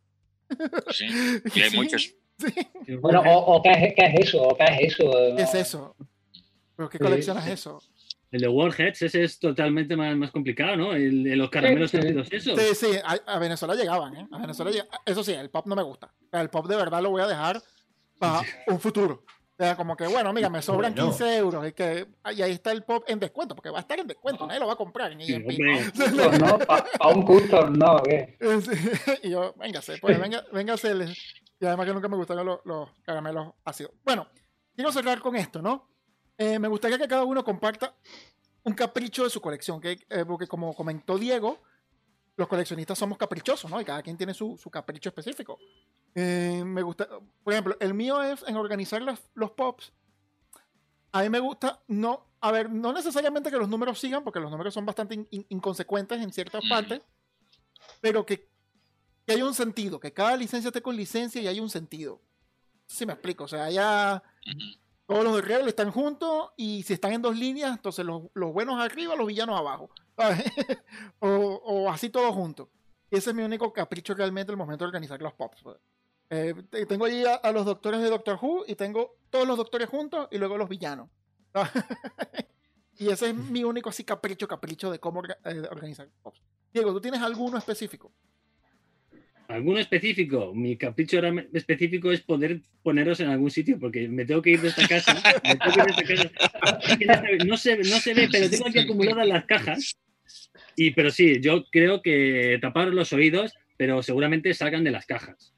sí. 0.91 1.07
y 1.55 1.61
hay 1.61 1.71
muchos. 1.71 2.13
Bueno, 2.99 3.21
o, 3.25 3.61
qué, 3.61 3.71
es, 3.71 3.93
qué, 3.95 4.05
es, 4.05 4.27
eso, 4.27 4.41
o 4.41 4.55
qué 4.55 4.65
es 4.65 4.93
eso. 4.93 5.11
¿Qué 5.35 5.43
es 5.43 5.55
eso? 5.55 5.95
¿Pero 6.75 6.89
qué 6.89 6.99
coleccionas 6.99 7.47
eso? 7.47 7.81
El 8.31 8.41
de 8.41 8.47
Warheads, 8.47 9.03
ese 9.03 9.23
es 9.23 9.37
totalmente 9.37 9.95
más, 9.95 10.17
más 10.17 10.31
complicado, 10.31 10.75
¿no? 10.75 10.93
El 10.93 11.23
de 11.23 11.35
los 11.35 11.51
caramelos 11.51 11.91
sí, 11.91 11.99
esos. 12.31 12.59
Sí, 12.59 12.75
sí, 12.75 12.87
a, 13.03 13.37
Venezuela 13.37 13.75
llegaban, 13.75 14.15
¿eh? 14.15 14.27
A 14.31 14.39
Venezuela 14.39 14.71
Eso 15.05 15.23
sí, 15.23 15.33
el 15.33 15.51
pop 15.51 15.67
no 15.67 15.75
me 15.75 15.83
gusta. 15.83 16.11
El 16.31 16.49
pop 16.49 16.67
de 16.67 16.75
verdad 16.75 17.01
lo 17.01 17.11
voy 17.11 17.21
a 17.21 17.27
dejar 17.27 17.61
para 18.17 18.41
un 18.67 18.79
futuro. 18.79 19.23
O 19.25 19.55
sea, 19.55 19.75
como 19.75 19.95
que, 19.95 20.07
bueno, 20.07 20.33
mira, 20.33 20.49
me 20.49 20.63
sobran 20.63 20.95
15 20.95 21.37
euros 21.37 21.67
y, 21.67 21.73
que, 21.73 22.07
y 22.35 22.41
ahí 22.41 22.53
está 22.53 22.71
el 22.71 22.83
pop 22.83 23.03
en 23.07 23.19
descuento, 23.19 23.53
porque 23.53 23.69
va 23.69 23.77
a 23.77 23.81
estar 23.81 23.99
en 23.99 24.07
descuento, 24.07 24.47
nadie 24.47 24.59
lo 24.59 24.65
va 24.65 24.73
a 24.73 24.77
comprar 24.77 25.11
en 25.11 25.21
EMP. 25.21 25.59
no, 26.39 26.57
a 26.99 27.07
un 27.09 27.21
custom, 27.23 27.77
no, 27.77 28.01
¿qué? 28.01 28.35
y 29.21 29.29
yo, 29.29 29.53
véngase, 29.57 29.99
pues, 29.99 30.19
venga, 30.19 30.43
véngase. 30.51 30.95
Y 31.59 31.65
además 31.65 31.85
que 31.85 31.93
nunca 31.93 32.07
me 32.07 32.17
gustaron 32.17 32.47
los, 32.47 32.59
los 32.65 32.89
caramelos 33.03 33.53
ácidos. 33.63 33.93
Bueno, 34.03 34.27
quiero 34.75 34.91
cerrar 34.91 35.19
con 35.19 35.35
esto, 35.35 35.61
¿no? 35.61 35.87
Eh, 36.35 36.57
me 36.57 36.67
gustaría 36.67 36.97
que 36.97 37.07
cada 37.07 37.23
uno 37.23 37.43
comparta 37.43 37.95
un 38.63 38.73
capricho 38.73 39.23
de 39.23 39.29
su 39.29 39.39
colección, 39.39 39.79
que, 39.79 39.99
eh, 40.09 40.25
porque 40.25 40.47
como 40.47 40.73
comentó 40.73 41.17
Diego, 41.17 41.61
los 42.35 42.47
coleccionistas 42.47 42.97
somos 42.97 43.17
caprichosos, 43.17 43.69
¿no? 43.69 43.79
Y 43.79 43.85
cada 43.85 44.01
quien 44.01 44.17
tiene 44.17 44.33
su, 44.33 44.57
su 44.57 44.69
capricho 44.71 45.09
específico. 45.09 45.59
Eh, 46.15 46.63
me 46.65 46.81
gusta, 46.81 47.07
por 47.43 47.53
ejemplo, 47.53 47.75
el 47.79 47.93
mío 47.93 48.21
es 48.21 48.43
en 48.47 48.55
organizar 48.55 49.01
los 49.33 49.51
pops. 49.51 49.91
A 51.11 51.21
mí 51.21 51.29
me 51.29 51.39
gusta, 51.39 51.81
no, 51.87 52.25
a 52.41 52.51
ver, 52.51 52.69
no 52.69 52.91
necesariamente 52.91 53.51
que 53.51 53.57
los 53.57 53.69
números 53.69 53.99
sigan, 53.99 54.23
porque 54.23 54.39
los 54.39 54.51
números 54.51 54.73
son 54.73 54.85
bastante 54.85 55.27
inconsecuentes 55.49 56.21
en 56.21 56.33
ciertas 56.33 56.63
partes, 56.67 57.01
pero 58.01 58.25
que, 58.25 58.49
que 59.25 59.33
haya 59.33 59.45
un 59.45 59.53
sentido, 59.53 59.99
que 59.99 60.11
cada 60.11 60.35
licencia 60.35 60.69
esté 60.69 60.81
con 60.81 60.95
licencia 60.95 61.41
y 61.41 61.47
hay 61.47 61.59
un 61.59 61.69
sentido. 61.69 62.19
Si 62.85 63.05
me 63.05 63.13
explico, 63.13 63.45
o 63.45 63.47
sea, 63.47 63.69
ya 63.69 64.23
todos 65.05 65.23
los 65.23 65.45
reales 65.45 65.67
están 65.67 65.91
juntos 65.91 66.51
y 66.57 66.83
si 66.83 66.93
están 66.93 67.13
en 67.13 67.21
dos 67.21 67.37
líneas, 67.37 67.71
entonces 67.71 68.05
los, 68.05 68.23
los 68.33 68.51
buenos 68.51 68.81
arriba, 68.81 69.15
los 69.15 69.27
villanos 69.27 69.59
abajo. 69.59 69.89
o, 71.19 71.27
o, 71.29 71.89
así 71.91 72.09
todos 72.09 72.33
juntos. 72.33 72.69
Ese 73.09 73.29
es 73.29 73.35
mi 73.35 73.43
único 73.43 73.71
capricho 73.71 74.15
realmente 74.15 74.51
el 74.51 74.57
momento 74.57 74.83
de 74.83 74.87
organizar 74.87 75.21
los 75.21 75.33
pops. 75.33 75.61
Pues. 75.61 75.77
Eh, 76.33 76.55
tengo 76.87 77.05
allí 77.05 77.23
a, 77.25 77.51
los 77.51 77.63
doctores 77.63 78.01
de 78.01 78.09
Doctor 78.09 78.39
Who 78.41 78.65
y 78.67 78.73
tengo 78.73 79.19
todos 79.29 79.47
los 79.47 79.55
doctores 79.55 79.87
juntos 79.87 80.27
y 80.31 80.39
luego 80.39 80.57
los 80.57 80.67
villanos. 80.67 81.09
y 82.97 83.09
ese 83.09 83.29
es 83.29 83.35
mi 83.35 83.63
único 83.63 83.89
así 83.89 84.03
capricho, 84.03 84.47
capricho 84.47 84.89
de 84.89 84.97
cómo 84.97 85.21
eh, 85.23 85.61
organizar. 85.69 86.09
Diego, 86.73 86.91
¿tú 86.91 87.01
tienes 87.01 87.21
alguno 87.21 87.59
específico? 87.59 88.11
¿Alguno 89.47 89.77
específico? 89.77 90.55
Mi 90.55 90.75
capricho 90.75 91.17
ahora 91.17 91.45
específico 91.53 92.11
es 92.11 92.21
poder 92.21 92.61
poneros 92.81 93.19
en 93.19 93.29
algún 93.29 93.51
sitio, 93.51 93.77
porque 93.79 94.07
me 94.07 94.25
tengo 94.25 94.41
que 94.41 94.51
ir 94.51 94.61
de 94.61 94.69
esta 94.69 94.87
casa. 94.87 95.21
No, 97.45 97.57
se, 97.57 97.77
no 97.77 97.99
se 97.99 98.13
ve, 98.15 98.27
pero 98.31 98.49
tengo 98.49 98.67
aquí 98.67 98.79
acumuladas 98.79 99.27
las 99.27 99.45
cajas. 99.45 99.97
Y, 100.75 100.91
pero 100.91 101.11
sí, 101.11 101.39
yo 101.41 101.65
creo 101.71 102.01
que 102.01 102.57
tapar 102.59 102.87
los 102.87 103.13
oídos, 103.13 103.53
pero 103.77 104.01
seguramente 104.01 104.51
salgan 104.55 104.83
de 104.83 104.91
las 104.91 105.05
cajas. 105.05 105.52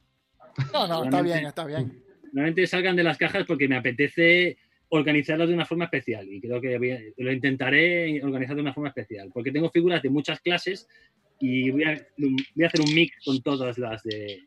No, 0.73 0.87
no, 0.87 1.03
está 1.05 1.21
bien, 1.21 1.45
está 1.45 1.65
bien. 1.65 2.03
Normalmente 2.31 2.67
salgan 2.67 2.95
de 2.95 3.03
las 3.03 3.17
cajas 3.17 3.45
porque 3.45 3.67
me 3.67 3.77
apetece 3.77 4.57
organizarlos 4.89 5.47
de 5.47 5.53
una 5.53 5.65
forma 5.65 5.85
especial 5.85 6.27
y 6.31 6.39
creo 6.39 6.61
que 6.61 7.13
lo 7.17 7.31
intentaré 7.31 8.21
organizar 8.23 8.55
de 8.55 8.61
una 8.61 8.73
forma 8.73 8.89
especial 8.89 9.31
porque 9.33 9.51
tengo 9.51 9.69
figuras 9.69 10.01
de 10.01 10.09
muchas 10.09 10.39
clases 10.41 10.87
y 11.39 11.71
voy 11.71 11.83
a, 11.83 11.91
hacer 11.91 12.81
un 12.81 12.93
mix 12.93 13.23
con 13.23 13.41
todas 13.41 13.77
las 13.77 14.03
de 14.03 14.43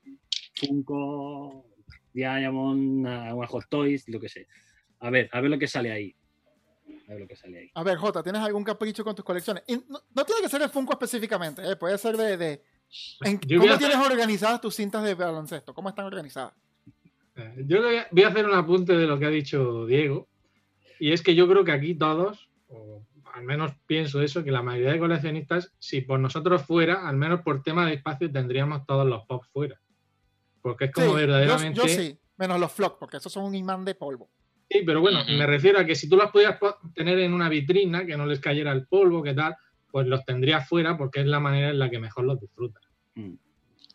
Funko, 0.55 1.66
Diamond, 2.12 3.06
Hot 3.47 3.64
Toys, 3.68 4.09
lo 4.09 4.18
que 4.20 4.28
sé. 4.28 4.47
A 5.01 5.10
ver, 5.10 5.28
a 5.32 5.40
ver 5.40 5.51
lo 5.51 5.59
que 5.59 5.66
sale 5.66 5.93
ahí. 5.93 6.14
A 7.09 7.12
ver 7.12 7.20
lo 7.20 7.28
que 7.28 7.36
sale 7.36 7.59
ahí. 7.59 7.70
A 7.74 7.82
ver, 7.82 7.98
Jota, 7.98 8.22
¿tienes 8.22 8.40
algún 8.40 8.64
capricho 8.64 9.05
con 9.05 9.14
tus 9.14 9.24
colecciones? 9.24 9.64
no, 9.68 10.24
tiene 10.24 10.43
que 10.43 10.48
ser 10.48 10.60
de 10.60 10.68
Funko 10.68 10.94
específicamente, 10.94 11.62
¿eh? 11.62 11.76
puede 11.76 11.98
ser 11.98 12.16
de 12.16 12.62
¿Cómo 13.23 13.78
tienes 13.78 13.97
organizadas 13.97 14.60
tus 14.60 14.74
cintas 14.74 15.05
de 15.05 15.15
baloncesto? 15.15 15.74
¿Cómo 15.74 15.89
están 15.89 16.06
organizadas? 16.06 16.55
Eh, 17.36 17.65
yo 17.66 17.81
voy 18.10 18.23
a 18.23 18.28
hacer 18.28 18.47
un 18.47 18.55
apunte 18.55 18.97
de 18.97 19.06
lo 19.06 19.19
que 19.19 19.27
ha 19.27 19.31
dicho 19.31 19.86
Diego. 19.86 20.28
Y 20.98 21.12
es 21.12 21.23
que 21.23 21.35
yo 21.35 21.47
creo 21.47 21.65
que 21.65 21.73
aquí 21.73 21.94
todos 21.94 22.48
al 23.39 23.44
menos 23.44 23.73
pienso 23.86 24.20
eso, 24.20 24.43
que 24.43 24.51
la 24.51 24.62
mayoría 24.62 24.93
de 24.93 24.98
coleccionistas, 24.98 25.73
si 25.78 26.01
por 26.01 26.19
nosotros 26.19 26.62
fuera, 26.62 27.09
al 27.09 27.16
menos 27.16 27.43
por 27.43 27.62
tema 27.62 27.86
de 27.86 27.94
espacio, 27.94 28.31
tendríamos 28.31 28.85
todos 28.85 29.06
los 29.06 29.24
pop 29.27 29.44
fuera. 29.52 29.81
Porque 30.60 30.86
es 30.86 30.93
como 30.93 31.15
verdaderamente. 31.15 31.78
Yo, 31.78 31.86
sí, 31.86 32.19
menos 32.36 32.59
los 32.59 32.73
flock, 32.73 32.98
porque 32.98 33.19
esos 33.19 33.32
son 33.32 33.44
un 33.44 33.55
imán 33.55 33.85
de 33.85 33.94
polvo. 33.94 34.28
Sí, 34.69 34.82
pero 34.85 35.01
bueno, 35.01 35.20
me 35.24 35.47
refiero 35.47 35.78
a 35.78 35.85
que 35.85 35.94
si 35.94 36.09
tú 36.09 36.16
los 36.16 36.31
pudieras 36.31 36.59
tener 36.94 37.19
en 37.20 37.32
una 37.32 37.48
vitrina, 37.48 38.05
que 38.05 38.16
no 38.16 38.27
les 38.27 38.40
cayera 38.40 38.73
el 38.73 38.86
polvo, 38.86 39.23
que 39.23 39.35
tal, 39.35 39.56
pues 39.90 40.06
los 40.06 40.24
tendrías 40.24 40.69
fuera 40.69 40.97
porque 40.97 41.20
es 41.20 41.27
la 41.27 41.40
manera 41.40 41.70
en 41.70 41.78
la 41.78 41.90
que 41.90 41.98
mejor 41.98 42.24
los 42.24 42.40
disfrutas. 42.40 42.82
Mm. 43.15 43.35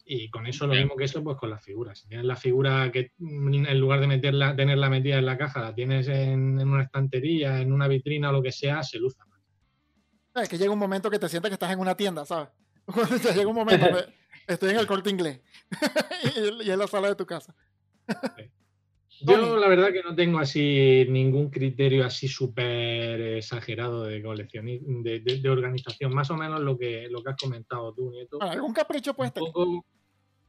Y 0.06 0.30
con 0.30 0.45
eso 0.48 0.68
lo 0.68 0.74
mismo 0.74 0.98
que 0.98 1.06
eso, 1.06 1.24
pues 1.24 1.38
con 1.38 1.49
las 1.49 1.64
figuras. 1.64 1.99
Si 1.99 2.07
tienes 2.07 2.26
la 2.26 2.36
figura 2.36 2.91
que 2.91 3.11
mm, 3.18 3.65
en 3.65 3.80
lugar 3.80 4.02
de 4.02 4.07
meterla, 4.07 4.56
tenerla 4.56 4.90
metida 4.90 5.18
en 5.18 5.26
la 5.26 5.38
caja, 5.38 5.61
la 5.61 5.74
tienes 5.74 6.07
en, 6.07 6.60
una 6.60 6.84
estantería, 6.84 7.61
en 7.61 7.72
una 7.72 7.88
vitrina 7.88 8.30
o 8.30 8.34
lo 8.34 8.44
que 8.44 8.52
sea, 8.52 8.84
se 8.84 8.99
luza 8.99 9.26
Es 10.36 10.49
que 10.49 10.57
llega 10.57 10.72
un 10.72 10.80
momento 10.80 11.10
que 11.10 11.20
te 11.20 11.30
sientes 11.30 11.49
que 11.49 11.53
estás 11.53 11.72
en 11.72 11.80
una 11.80 11.95
tienda, 11.95 12.26
¿sabes? 12.26 12.49
llega 13.36 13.48
un 13.48 13.56
momento, 13.56 13.86
estoy 14.48 14.72
en 14.72 14.78
el 14.78 14.88
corte 14.88 15.10
inglés 15.10 15.40
y, 16.64 16.70
en 16.70 16.80
la 16.80 16.88
sala 16.88 17.07
de 17.07 17.15
tu 17.15 17.26
casa. 17.26 17.56
Yo 19.22 19.57
la 19.57 19.68
verdad 19.68 19.91
que 19.91 20.03
no 20.03 20.15
tengo 20.15 20.40
así 20.40 21.06
ningún 21.10 21.49
criterio 21.49 22.06
así 22.06 22.27
súper 22.27 23.22
exagerado 23.22 24.03
de 24.03 24.22
colección, 24.22 24.65
de, 25.03 25.19
de, 25.19 25.49
organización, 25.49 26.14
más 26.14 26.30
o 26.31 26.35
menos 26.35 26.60
lo 26.61 26.77
que, 26.77 27.07
lo 27.10 27.23
que 27.23 27.30
has 27.30 27.38
comentado 27.38 27.94
tú, 27.94 28.11
Nieto. 28.11 28.41
¿Algún 28.41 28.73
capricho 28.73 29.14
puesto? 29.14 29.41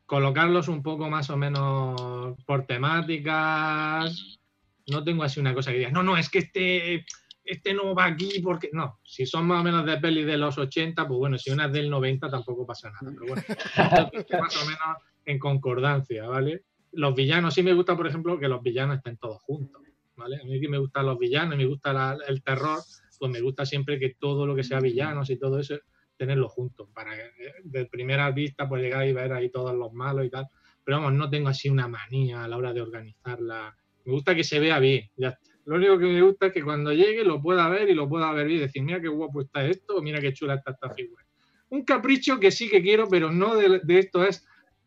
Colocarlos 0.07 0.69
un 0.69 0.83
poco 0.83 1.09
más 1.09 1.31
o 1.31 1.37
menos 1.37 2.35
por 2.45 2.67
temáticas. 2.67 4.41
No 4.89 5.05
tengo 5.05 5.23
así 5.23 5.41
una 5.41 5.55
cosa 5.55 5.71
que 5.71 5.79
digas, 5.79 5.93
no, 5.93 6.03
no, 6.03 6.17
es 6.17 6.29
que 6.29 6.41
este, 6.41 7.07
este 7.45 7.75
no 7.75 7.95
va 7.95 8.07
aquí 8.07 8.41
porque. 8.43 8.71
No, 8.73 8.99
si 9.03 9.25
son 9.25 9.47
más 9.47 9.61
o 9.61 9.65
menos 9.65 9.87
de 9.87 9.99
peli 9.99 10.25
de 10.25 10.37
los 10.37 10.59
80, 10.59 11.07
pues 11.07 11.19
bueno, 11.19 11.39
si 11.39 11.51
una 11.51 11.67
es 11.67 11.73
del 11.73 11.89
90 11.89 12.29
tampoco 12.29 12.67
pasa 12.67 12.91
nada. 12.91 13.15
Pero 13.15 13.27
bueno, 13.27 13.43
más 14.41 14.63
o 14.63 14.67
menos 14.67 14.99
en 15.27 15.39
concordancia, 15.39 16.27
¿vale? 16.27 16.65
Los 16.97 17.15
villanos, 17.15 17.55
sí 17.55 17.63
me 17.63 17.73
gusta, 17.73 17.97
por 17.97 18.07
ejemplo, 18.07 18.39
que 18.39 18.49
los 18.49 18.63
villanos 18.63 18.97
estén 18.97 19.17
todos 19.17 19.43
juntos, 19.43 19.83
¿vale? 20.17 20.37
A 20.41 20.45
mí 20.45 20.61
que 20.61 20.69
me 20.69 20.79
gustan 20.79 21.07
los 21.07 21.19
villanos, 21.19 21.57
me 21.57 21.67
gusta 21.67 22.17
el 22.27 22.43
terror, 22.43 22.79
pues 23.19 23.31
me 23.31 23.41
gusta 23.41 23.67
siempre 23.67 23.99
que 23.99 24.17
todo 24.19 24.47
lo 24.47 24.55
que 24.55 24.65
sea 24.65 24.81
villanos 24.81 25.31
y 25.31 25.39
todo 25.39 25.59
eso, 25.59 25.77
tenerlo 26.17 26.49
juntos, 26.49 26.89
para 26.95 27.15
eh, 27.17 27.33
de 27.65 27.87
primera 27.87 28.31
vista 28.31 28.69
pues 28.69 28.83
llegar 28.83 29.07
y 29.07 29.13
ver 29.13 29.33
ahí 29.33 29.51
todos 29.51 29.75
los 29.75 29.93
malos 29.93 30.25
y 30.25 30.31
tal, 30.31 30.47
pero 30.85 30.99
vamos, 30.99 31.15
no 31.15 31.29
tengo 31.29 31.49
así 31.49 31.69
una 31.69 31.89
manía 31.89 32.45
a 32.45 32.49
la 32.49 32.57
hora 32.57 32.73
de 32.73 32.83
organizarla, 32.83 33.77
me 34.05 34.13
gusta 34.13 34.35
que 34.35 34.45
se 34.45 34.61
vea 34.61 34.79
bien, 34.79 35.11
ya 35.17 35.37
Lo 35.65 35.77
único 35.77 35.99
que 35.99 36.07
me 36.07 36.23
gusta 36.23 36.47
es 36.47 36.53
que 36.53 36.63
cuando 36.63 36.93
llegue 36.93 37.25
lo 37.25 37.41
pueda 37.41 37.69
ver 37.69 37.89
y 37.89 37.95
lo 37.95 38.09
pueda 38.09 38.33
ver 38.33 38.47
bien 38.47 38.59
y 38.59 38.63
decir, 38.63 38.83
mira 38.83 39.01
qué 39.01 39.09
guapo 39.09 39.41
está 39.41 39.65
esto, 39.67 40.01
mira 40.03 40.21
qué 40.21 40.33
chula 40.33 40.55
está 40.55 40.73
esta 40.73 40.91
figura. 40.91 41.25
Un 41.71 41.85
capricho 41.85 42.39
que 42.39 42.51
sí 42.51 42.69
que 42.69 42.83
quiero, 42.83 43.09
pero 43.09 43.33
no 43.33 43.57
de 43.57 43.99
esto 43.99 44.25
es 44.25 44.47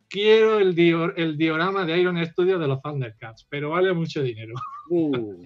quiero 0.10 0.60
el, 0.60 0.78
el 1.16 1.38
diorama 1.38 1.86
de 1.86 1.98
Iron 1.98 2.26
Studio 2.26 2.60
de 2.60 2.68
los 2.68 2.82
Thundercats, 2.82 3.46
pero 3.50 3.72
vale 3.72 3.94
mucho 3.94 4.22
dinero. 4.22 4.54
Uh. 4.90 5.46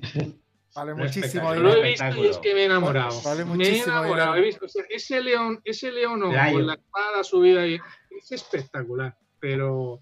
vale 0.76 0.94
muchísimo 0.96 1.54
dinero. 1.54 1.76
Lo 1.76 1.84
he 1.84 1.90
visto 1.90 2.16
y 2.18 2.28
es 2.28 2.38
que 2.38 2.54
me 2.54 2.62
he 2.62 2.66
enamorado. 2.66 3.22
Vale 3.24 3.46
me 3.46 3.64
he 3.64 3.82
enamorado. 3.82 4.36
He 4.36 4.42
visto, 4.42 4.66
ese 4.90 5.22
león, 5.22 5.62
ese 5.64 5.92
león 5.92 6.22
con 6.22 6.68
la 6.68 6.74
espada 6.74 7.24
subida 7.24 7.62
ahí, 7.62 7.80
es 8.10 8.32
espectacular, 8.32 9.16
pero 9.40 10.02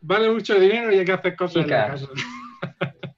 vale 0.00 0.30
mucho 0.30 0.58
dinero 0.58 0.92
y 0.92 0.98
hay 0.98 1.04
que 1.04 1.12
hacer 1.12 1.36
cosas 1.36 1.64
en 1.64 1.70
la 1.70 1.86
casa. 1.88 2.08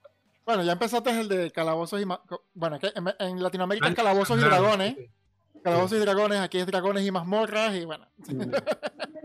Bueno, 0.45 0.65
ya 0.65 0.73
empezaste 0.73 1.09
el 1.09 1.29
de 1.29 1.51
calabozos 1.53 2.03
y... 2.03 2.05
Bueno, 2.53 2.79
en 3.21 3.43
Latinoamérica 3.43 3.89
es 3.89 3.95
calabozos 3.95 4.39
y 4.39 4.43
dragones. 4.43 4.97
Calabozos 5.63 5.99
y 5.99 6.01
dragones, 6.01 6.41
aquí 6.41 6.59
es 6.59 6.67
dragones 6.67 7.07
y 7.07 7.13
mazmorras 7.13 7.77
y 7.77 7.85
bueno. 7.85 8.09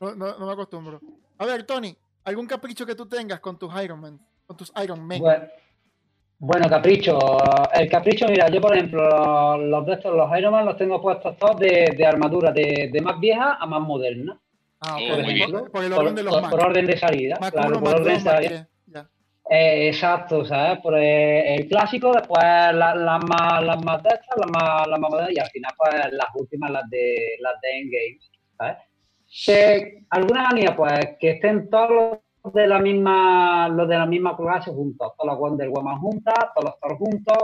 Mm. 0.00 0.18
No, 0.18 0.38
no, 0.38 0.46
me 0.46 0.52
acostumbro. 0.52 1.00
A 1.38 1.46
ver, 1.46 1.64
Tony, 1.64 1.94
¿algún 2.24 2.46
capricho 2.46 2.86
que 2.86 2.94
tú 2.94 3.06
tengas 3.06 3.40
con 3.40 3.58
tus 3.58 3.72
Iron 3.82 4.00
Man? 4.00 4.18
Con 4.46 4.56
tus 4.56 4.72
Iron 4.82 5.06
Man. 5.06 5.20
Bueno, 6.38 6.68
capricho. 6.70 7.18
El 7.74 7.90
capricho, 7.90 8.26
mira, 8.26 8.48
yo 8.48 8.60
por 8.60 8.74
ejemplo, 8.74 9.58
los 9.58 9.86
de 9.86 9.92
estos, 9.92 10.16
los 10.16 10.38
Iron 10.38 10.52
Man, 10.52 10.64
los 10.64 10.76
tengo 10.76 11.00
puestos 11.00 11.36
todos 11.36 11.58
de, 11.58 11.94
de 11.96 12.06
armadura 12.06 12.50
de, 12.50 12.98
más 13.02 13.20
vieja 13.20 13.58
a 13.60 13.66
más 13.66 13.82
moderna. 13.82 14.40
Ah. 14.80 14.96
Por, 14.96 15.20
ejemplo, 15.20 15.64
por, 15.70 15.84
el 15.84 15.92
orden 15.92 16.14
de 16.14 16.22
los 16.22 16.40
por, 16.48 16.64
orden 16.64 16.86
de 16.86 16.96
salida. 16.96 17.36
claro, 17.36 17.80
por 17.80 18.00
orden 18.00 18.14
de 18.14 18.20
salida. 18.20 18.68
Eh, 19.52 19.88
exacto, 19.88 20.44
¿sabes? 20.44 20.78
Por 20.78 20.96
el, 20.96 21.66
clásico, 21.68 22.12
después 22.12 22.42
las 22.72 23.24
más, 23.24 23.64
las 23.64 23.84
más 23.84 24.02
de 24.04 24.10
estas, 24.10 24.38
las 24.38 24.50
más, 24.50 24.86
las 24.86 24.98
más 25.00 25.10
modernas, 25.10 25.34
y 25.34 25.40
al 25.40 25.50
final, 25.50 25.72
pues 25.76 26.12
las 26.12 26.28
últimas, 26.34 26.70
las 26.70 26.88
de, 26.88 27.36
las 27.40 27.60
de 27.60 27.78
Endgame, 27.78 28.18
¿sabes? 28.56 28.76
Que 29.30 30.04
alguna 30.10 30.42
manía, 30.42 30.74
pues, 30.76 31.16
que 31.18 31.30
estén 31.30 31.70
todos 31.70 32.18
los 32.42 32.52
de 32.52 32.66
la 32.66 32.78
misma, 32.80 33.68
los 33.68 33.88
de 33.88 33.96
la 33.96 34.06
misma 34.06 34.36
clase 34.36 34.70
juntos, 34.72 35.12
todos 35.16 35.30
los 35.30 35.38
Wonder 35.38 35.68
Woman 35.68 35.98
juntas, 35.98 36.34
todos 36.54 36.64
los 36.64 36.80
Thor 36.80 36.98
juntos, 36.98 37.38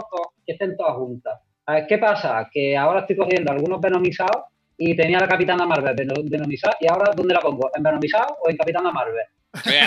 que 0.44 0.52
estén 0.52 0.76
todas 0.76 0.94
juntas. 0.96 1.40
A 1.66 1.74
ver, 1.74 1.86
¿qué 1.86 1.98
pasa? 1.98 2.48
Que 2.50 2.76
ahora 2.76 3.00
estoy 3.00 3.16
cogiendo 3.16 3.52
algunos 3.52 3.80
venomizados 3.80 4.44
y 4.78 4.96
tenía 4.96 5.18
la 5.18 5.28
Capitana 5.28 5.66
Marvel 5.66 5.94
venomizada 6.28 6.76
y 6.80 6.86
ahora 6.86 7.12
¿dónde 7.14 7.34
la 7.34 7.40
pongo? 7.40 7.70
¿En 7.74 7.82
venomizado 7.82 8.36
o 8.44 8.50
en 8.50 8.56
Capitana 8.56 8.90
Marvel? 8.92 9.26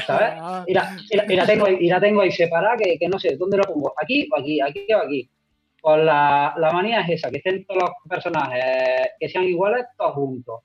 ¿Sabes? 0.05 0.33
Y 0.67 0.73
la, 0.73 0.97
y 1.09 1.35
la, 1.35 1.45
tengo, 1.45 1.67
y 1.67 1.87
la 1.87 1.99
tengo 1.99 2.21
ahí 2.21 2.31
separada 2.31 2.75
que, 2.77 2.97
que, 2.97 3.07
no 3.07 3.19
sé, 3.19 3.35
¿dónde 3.37 3.57
la 3.57 3.63
pongo? 3.63 3.93
¿Aquí 4.01 4.27
o 4.31 4.39
aquí? 4.39 4.59
¿Aquí 4.61 4.93
o 4.93 4.97
aquí? 4.97 5.29
Pues 5.81 6.03
la, 6.03 6.53
la 6.57 6.71
manía 6.71 7.01
es 7.01 7.09
esa, 7.09 7.29
que 7.29 7.37
estén 7.37 7.65
todos 7.65 7.83
los 7.83 7.91
personajes 8.09 9.11
que 9.19 9.29
sean 9.29 9.45
iguales 9.45 9.85
todos 9.97 10.13
juntos. 10.13 10.61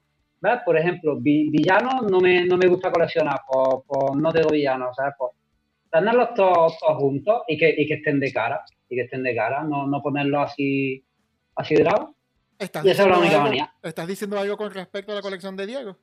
Por 0.65 0.79
ejemplo, 0.79 1.17
villanos 1.21 2.11
no 2.11 2.21
me, 2.21 2.45
no 2.45 2.57
me 2.57 2.67
gusta 2.67 2.93
coleccionar, 2.93 3.41
por, 3.47 4.17
no 4.17 4.33
tengo 4.33 4.51
villanos, 4.51 4.95
¿sabes? 4.97 5.15
Por 5.19 5.31
tenerlos 5.91 6.35
todos, 6.35 6.77
juntos 6.99 7.43
y 7.49 7.57
que, 7.57 7.75
y 7.77 7.87
que, 7.87 7.95
estén 7.95 8.21
de 8.21 8.33
cara, 8.33 8.65
y 8.89 8.97
que 8.97 9.03
estén 9.03 9.23
de 9.23 9.35
cara, 9.35 9.63
no, 9.63 9.87
no 9.87 10.03
ponerlos 10.03 10.51
así, 10.51 11.05
así 11.55 11.75
de 11.75 11.85
lado. 11.85 12.15
Y 12.59 12.91
esa 12.91 13.03
es 13.03 13.09
la 13.09 13.19
única 13.19 13.41
manía. 13.41 13.75
¿Estás 13.83 14.07
diciendo 14.07 14.39
algo 14.39 14.57
con 14.57 14.73
respecto 14.73 15.13
a 15.13 15.17
la 15.17 15.23
colección 15.23 15.57
de 15.57 15.67
Diego? 15.67 15.97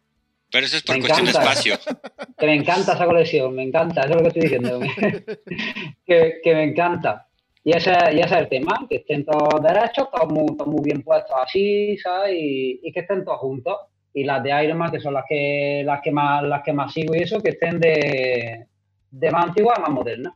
Pero 0.52 0.66
eso 0.66 0.78
es 0.78 0.84
por 0.84 1.00
cuestión 1.00 1.26
de 1.26 1.32
espacio. 1.32 1.76
Que 2.38 2.48
me 2.48 2.56
encanta 2.56 2.94
esa 2.94 3.06
colección, 3.06 3.54
me 3.54 3.64
encanta, 3.64 4.02
eso 4.02 4.10
es 4.10 4.16
lo 4.16 4.22
que 4.24 4.28
estoy 4.30 4.42
diciendo. 4.42 4.80
que, 6.06 6.40
que, 6.44 6.56
me 6.56 6.64
encanta. 6.64 7.28
Y 7.64 7.78
ese, 7.78 7.92
y 7.92 8.20
ese, 8.20 8.22
es 8.22 8.32
el 8.32 8.50
tema, 8.50 8.88
que 8.90 8.96
estén 8.96 9.24
todos 9.24 9.62
derechos, 9.62 10.10
todos 10.12 10.34
muy, 10.34 10.58
todos 10.58 10.68
muy 10.68 10.82
bien 10.84 11.04
puestos 11.04 11.36
así, 11.40 11.96
¿sabes? 12.00 12.34
Y, 12.36 12.80
y, 12.82 12.92
que 12.92 13.02
estén 13.02 13.24
todos 13.24 13.38
juntos 13.38 13.78
y 14.14 14.24
las 14.24 14.44
de 14.44 14.64
Iron 14.64 14.78
Man, 14.78 14.92
que 14.92 15.00
son 15.00 15.14
las 15.14 15.26
que, 15.28 15.84
las 15.86 16.02
que, 16.02 16.12
más, 16.12 16.44
las 16.44 16.64
que 16.64 16.74
más 16.74 16.94
sigo 16.94 17.16
y 17.16 17.20
eso, 17.20 17.42
que 17.42 17.52
estén 17.52 17.80
de, 17.80 18.68
de 19.12 19.32
más 19.32 19.46
antigua 19.46 19.76
a 19.78 19.82
más 19.82 19.92
moderna. 19.92 20.36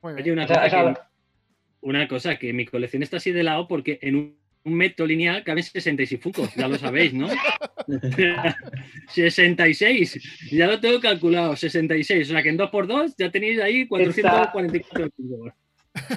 Oye, 0.00 0.32
una, 0.32 0.46
cosa 0.46 0.68
que, 0.70 0.94
una 1.80 2.08
cosa, 2.08 2.36
que 2.36 2.52
mi 2.52 2.64
colección 2.64 3.02
está 3.02 3.16
así 3.16 3.32
de 3.32 3.42
lado 3.42 3.66
porque 3.66 3.98
en 4.02 4.16
un, 4.16 4.36
metro 4.64 5.06
lineal 5.06 5.44
caben 5.44 5.62
66 5.62 6.20
funcos, 6.20 6.52
ya 6.56 6.66
lo 6.66 6.76
sabéis, 6.76 7.14
¿no? 7.14 7.28
66, 9.08 10.50
ya 10.50 10.66
lo 10.66 10.80
tengo 10.80 10.98
calculado, 10.98 11.54
66, 11.54 12.28
o 12.28 12.32
sea 12.32 12.42
que 12.42 12.48
en 12.48 12.58
2x2 12.58 13.14
ya 13.16 13.30
tenéis 13.30 13.60
ahí 13.60 13.86
444 13.86 15.10
funcos. 15.16 15.52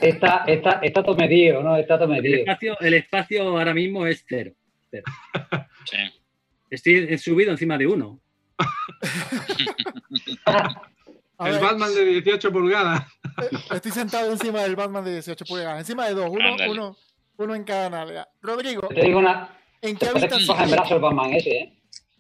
Está, 0.02 0.44
está, 0.48 0.80
está 0.82 1.04
todo 1.04 1.16
medido, 1.16 1.62
¿no? 1.62 1.78
Está 1.78 2.00
todo 2.00 2.08
medido. 2.08 2.34
El 2.34 2.40
espacio, 2.42 2.80
el 2.80 2.94
espacio 2.96 3.44
ahora 3.44 3.74
mismo 3.74 4.08
es 4.08 4.26
cero. 4.28 4.52
cero. 4.90 5.04
Sí. 5.86 5.98
Estoy 6.70 7.18
subido 7.18 7.52
encima 7.52 7.78
de 7.78 7.88
uno. 7.88 8.20
el 11.40 11.60
Batman 11.60 11.94
de 11.94 12.06
18 12.06 12.52
pulgadas. 12.52 13.06
Estoy 13.72 13.92
sentado 13.92 14.32
encima 14.32 14.64
del 14.64 14.76
Batman 14.76 15.04
de 15.04 15.14
18 15.14 15.46
pulgadas. 15.46 15.80
Encima 15.80 16.08
de 16.08 16.14
dos. 16.14 16.30
Uno, 16.30 16.56
uno, 16.70 16.98
uno 17.38 17.56
en 17.56 17.64
cada 17.64 17.90
nalga. 17.90 18.30
Rodrigo. 18.42 18.88
Te 18.90 19.02
digo 19.02 19.20
una. 19.20 19.58
¿En 19.82 19.98
qué 19.98 20.08
habitación? 20.08 20.58
El 20.92 21.00
Batman 21.00 21.34
ese, 21.34 21.52
¿eh? 21.52 21.74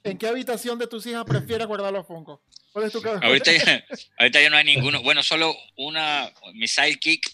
¿En 0.04 0.18
qué 0.18 0.28
habitación 0.28 0.80
de 0.80 0.88
tus 0.88 1.06
hijas 1.06 1.26
prefieres 1.26 1.68
guardar 1.68 1.92
los 1.92 2.08
Funko? 2.08 2.42
¿Cuál 2.72 2.86
es 2.86 2.94
tu 2.94 3.06
ahorita, 3.06 3.52
ya, 3.52 3.84
ahorita 4.18 4.42
ya 4.42 4.50
no 4.50 4.56
hay 4.56 4.64
ninguno. 4.64 5.02
Bueno, 5.02 5.24
solo 5.24 5.54
una, 5.76 6.32
mi 6.54 6.68
sidekick 6.68 7.30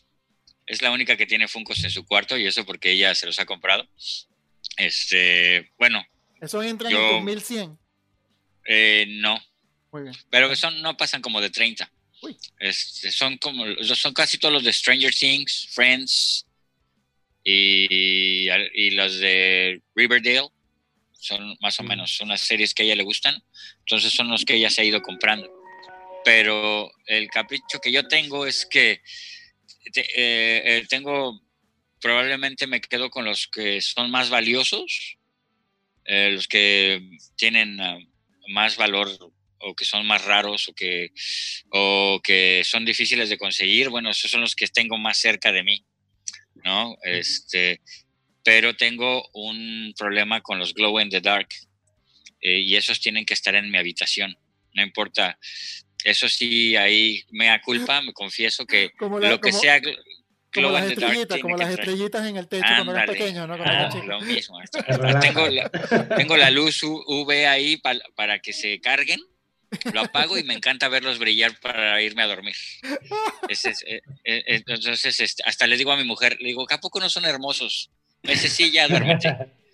es 0.66 0.82
la 0.82 0.92
única 0.92 1.16
que 1.16 1.28
tiene 1.28 1.48
Funkos 1.48 1.84
en 1.84 1.92
su 1.92 2.06
cuarto 2.06 2.38
y 2.38 2.48
eso 2.48 2.66
porque 2.66 2.92
ella 2.92 3.14
se 3.14 3.28
los 3.28 3.40
ha 3.40 3.46
comprado. 3.46 3.86
Este, 4.78 5.72
bueno, 5.78 6.04
¿Eso 6.42 6.62
entra 6.62 6.90
en 6.90 6.96
2100? 6.96 7.78
Eh, 8.68 9.06
no. 9.10 9.40
Muy 9.92 10.04
bien. 10.04 10.16
Pero 10.30 10.56
son, 10.56 10.82
no 10.82 10.98
pasan 10.98 11.22
como 11.22 11.42
de 11.42 11.50
30. 11.50 11.90
Este, 12.60 13.12
son 13.12 13.38
como 13.38 13.66
son 13.84 14.14
casi 14.14 14.38
todos 14.38 14.54
los 14.54 14.64
de 14.64 14.74
Stranger 14.74 15.14
Things, 15.14 15.68
Friends 15.72 16.48
y, 17.44 18.50
y 18.50 18.92
los 18.92 19.20
de 19.20 19.82
Riverdale. 19.96 20.50
Son 21.14 21.56
más 21.62 21.80
o 21.80 21.84
mm. 21.84 21.88
menos 21.88 22.20
unas 22.22 22.42
series 22.42 22.74
que 22.74 22.84
a 22.84 22.86
ella 22.86 22.96
le 22.96 23.04
gustan. 23.04 23.42
Entonces 23.80 24.14
son 24.14 24.30
los 24.30 24.44
que 24.44 24.56
ella 24.56 24.70
se 24.70 24.82
ha 24.82 24.86
ido 24.86 25.02
comprando. 25.02 25.52
Pero 26.24 26.92
el 27.06 27.30
capricho 27.30 27.80
que 27.80 27.92
yo 27.92 28.08
tengo 28.08 28.46
es 28.46 28.66
que 28.66 29.02
eh, 29.94 30.02
eh, 30.16 30.86
tengo 30.90 31.40
probablemente 32.02 32.68
me 32.68 32.82
quedo 32.82 33.10
con 33.10 33.26
los 33.26 33.48
que 33.48 33.82
son 33.82 34.12
más 34.12 34.30
valiosos, 34.30 35.18
eh, 36.06 36.32
los 36.32 36.48
que 36.48 37.02
tienen 37.36 37.80
ah, 37.82 37.98
más 38.50 38.78
valor 38.78 39.10
o 39.60 39.76
que 39.76 39.86
son 39.86 40.06
más 40.06 40.24
raros 40.26 40.70
o 40.70 40.74
que, 40.74 41.12
o 41.72 42.22
que 42.24 42.62
son 42.64 42.86
difíciles 42.86 43.30
de 43.30 43.38
conseguir, 43.38 43.90
bueno, 43.90 44.12
esos 44.12 44.30
son 44.30 44.42
los 44.42 44.56
que 44.56 44.68
tengo 44.68 44.98
más 44.98 45.18
cerca 45.18 45.52
de 45.52 45.64
mí, 45.64 45.84
¿no? 46.64 46.96
Este, 47.04 47.82
pero 48.44 48.76
tengo 48.76 49.28
un 49.34 49.94
problema 49.98 50.42
con 50.42 50.60
los 50.60 50.74
glow 50.74 51.00
in 51.00 51.10
the 51.10 51.22
dark 51.22 51.48
eh, 52.42 52.60
y 52.60 52.76
esos 52.76 53.00
tienen 53.00 53.26
que 53.26 53.34
estar 53.34 53.56
en 53.56 53.72
mi 53.72 53.78
habitación, 53.78 54.38
no 54.74 54.84
importa. 54.84 55.40
Eso 56.04 56.30
sí, 56.30 56.76
ahí 56.76 57.24
me 57.32 57.48
da 57.48 57.60
culpa, 57.60 58.02
me 58.02 58.14
confieso 58.14 58.68
que 58.68 58.92
lo 59.00 59.42
que 59.42 59.52
sea 59.52 59.82
como 60.56 60.72
las, 60.72 60.92
estrellitas, 60.92 61.40
como 61.40 61.58
las 61.58 61.70
estrellitas 61.70 62.28
en 62.28 62.38
el 62.38 62.48
techo 62.48 62.66
cuando 62.68 62.94
eras 62.94 63.10
pequeño, 63.10 63.48
¿no? 63.48 63.56
Ah, 63.60 63.90
lo 64.06 64.22
mismo. 64.22 64.60
tengo, 65.22 65.48
la, 65.48 65.70
tengo, 66.16 66.38
la, 66.38 66.50
luz 66.50 66.82
UV 66.84 67.48
ahí 67.48 67.82
para 68.16 68.40
que 68.40 68.54
se 68.54 68.80
carguen 68.82 69.20
lo 69.94 70.02
apago 70.02 70.38
y 70.38 70.44
me 70.44 70.54
encanta 70.54 70.88
verlos 70.88 71.20
brillar 71.20 71.60
para 71.60 72.02
irme 72.02 72.24
a 72.24 72.28
dormir. 72.28 72.56
Eh, 73.48 74.02
eh, 74.24 74.44
entonces, 74.48 75.20
este, 75.20 75.44
hasta 75.46 75.68
le 75.68 75.78
digo 75.78 75.92
a 75.92 75.98
mi 75.98 76.04
mujer, 76.04 76.38
le 76.40 76.50
digo, 76.50 76.66
¿a 76.70 76.80
poco 76.80 77.00
no 77.00 77.10
son 77.10 77.26
hermosos? 77.26 77.92
Ese 78.24 78.50
sí, 78.50 78.72
ya 78.72 78.88
duérmete. 78.88 79.36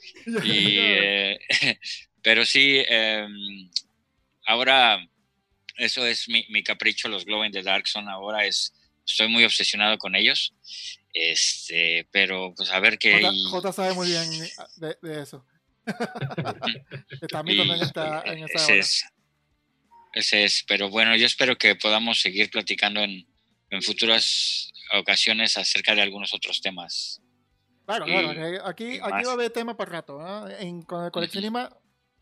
Eh, 0.43 1.39
pero 2.23 2.43
sí, 2.43 2.83
em, 2.87 3.69
ahora 4.45 4.99
eso 5.77 6.05
es 6.05 6.27
mi, 6.27 6.63
capricho, 6.63 7.07
los 7.07 7.23
Glow 7.23 7.45
in 7.45 7.51
the 7.51 7.61
Dark 7.61 7.87
son 7.87 8.09
ahora, 8.09 8.45
es, 8.45 8.73
estoy 9.05 9.27
muy 9.27 9.43
obsesionado 9.43 9.97
con 9.97 10.15
ellos. 10.15 10.53
Este, 11.13 12.07
pero 12.11 12.53
pues 12.55 12.71
a 12.71 12.79
ver 12.79 12.97
qué. 12.97 13.21
J, 13.49 13.73
sabe 13.73 13.93
muy 13.93 14.07
bien 14.07 14.29
de, 14.77 15.21
eso. 15.21 15.45
También 17.29 17.69
está 17.71 18.21
en 18.25 18.43
esa 18.45 18.65
hora. 18.65 18.85
Ese 20.13 20.43
es, 20.43 20.65
pero 20.67 20.89
bueno, 20.89 21.15
yo 21.15 21.25
espero 21.25 21.57
que 21.57 21.75
podamos 21.75 22.19
seguir 22.19 22.49
platicando 22.49 23.01
en, 23.01 23.25
futuras 23.81 24.69
ocasiones 24.93 25.55
acerca 25.55 25.95
de 25.95 26.01
algunos 26.01 26.33
otros 26.33 26.61
temas. 26.61 27.21
Claro, 27.85 28.05
claro, 28.05 28.65
aquí, 28.65 28.99
aquí 29.01 29.23
va 29.23 29.31
a 29.31 29.33
haber 29.33 29.49
tema 29.51 29.77
para 29.77 29.91
rato. 29.91 30.49
En, 30.59 30.81
con 30.81 31.05
el 31.05 31.11
coleccionismo 31.11 31.69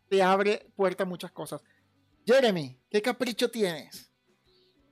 te 0.08 0.22
abre 0.22 0.68
puerta 0.76 1.04
a 1.04 1.08
muchas 1.08 1.32
cosas. 1.32 1.62
Jeremy, 2.26 2.80
¿qué 2.90 3.02
capricho 3.02 3.50
tienes? 3.50 4.12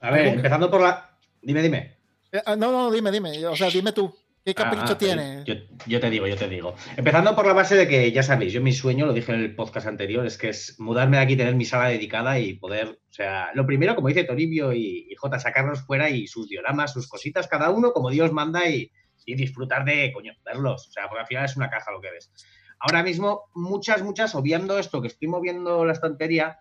A 0.02 0.12
ver, 0.12 0.28
empezando 0.28 0.70
por 0.72 0.82
la... 0.82 1.17
Dime, 1.42 1.62
dime. 1.62 1.98
Eh, 2.32 2.42
ah, 2.46 2.56
no, 2.56 2.72
no, 2.72 2.92
dime, 2.92 3.12
dime. 3.12 3.46
O 3.48 3.56
sea, 3.56 3.70
dime 3.70 3.92
tú. 3.92 4.14
¿Qué 4.48 4.52
ah, 4.52 4.64
capricho 4.64 4.94
ah, 4.94 4.98
tienes? 4.98 5.46
Yo, 5.86 6.00
te 6.00 6.10
digo, 6.10 6.26
yo 6.26 6.38
te 6.38 6.48
digo. 6.48 6.74
Empezando 6.96 7.36
por 7.36 7.46
la 7.46 7.52
base 7.52 7.76
de 7.76 7.86
que, 7.86 8.14
ya 8.14 8.24
sabéis, 8.24 8.54
yo 8.54 8.62
mi 8.62 8.72
sueño, 8.72 9.06
lo 9.06 9.12
dije 9.12 9.34
en 9.34 9.42
el 9.42 9.54
podcast 9.54 9.88
anterior, 9.88 10.26
es 10.26 10.38
que 10.38 10.48
es 10.48 10.80
mudarme 10.80 11.18
de 11.18 11.24
aquí, 11.24 11.36
tener 11.36 11.54
mi 11.56 11.66
sala 11.66 11.90
dedicada 11.90 12.40
y 12.40 12.54
poder, 12.54 12.88
o 12.88 13.14
sea, 13.14 13.50
lo 13.56 13.66
primero, 13.66 13.94
como 13.94 14.08
dice 14.08 14.24
Toribio 14.24 14.72
y, 14.72 15.08
y 15.10 15.16
J, 15.16 15.38
sacarlos 15.40 15.82
fuera 15.82 16.10
y 16.10 16.28
sus 16.28 16.48
dioramas, 16.48 16.94
sus 16.94 17.10
cositas, 17.10 17.50
cada 17.50 17.72
uno 17.72 17.92
como 17.92 18.10
Dios 18.10 18.32
manda 18.32 18.70
y, 18.70 18.90
disfrutar 19.26 19.84
de, 19.84 20.14
coño, 20.14 20.32
verlos. 20.46 20.88
O 20.88 20.92
sea, 20.92 21.10
porque 21.10 21.20
al 21.24 21.28
final 21.28 21.44
es 21.44 21.58
una 21.58 21.70
caja 21.70 21.92
lo 21.92 22.00
que 22.00 22.12
ves. 22.12 22.32
Ahora 22.80 23.04
mismo, 23.04 23.50
muchas, 23.54 24.02
muchas, 24.02 24.34
obviando 24.34 24.80
esto, 24.80 25.02
que 25.02 25.10
estoy 25.10 25.28
moviendo 25.28 25.84
la 25.84 25.92
estantería, 25.92 26.60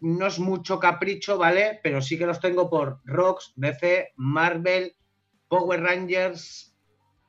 no 0.00 0.26
es 0.26 0.38
mucho 0.38 0.78
capricho, 0.78 1.36
¿vale? 1.36 1.80
Pero 1.82 2.00
sí 2.00 2.16
que 2.18 2.26
los 2.26 2.40
tengo 2.40 2.70
por 2.70 3.00
Rocks, 3.04 3.52
DC, 3.56 4.12
Marvel, 4.16 4.94
Power 5.48 5.82
Rangers, 5.82 6.74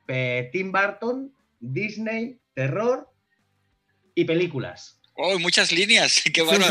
eh, 0.08 0.48
Tim 0.52 0.72
Burton, 0.72 1.34
Disney, 1.60 2.40
terror 2.54 3.08
y 4.14 4.24
películas. 4.24 5.01
Oh, 5.14 5.38
muchas 5.38 5.72
líneas, 5.72 6.22
qué 6.32 6.42
bueno. 6.42 6.64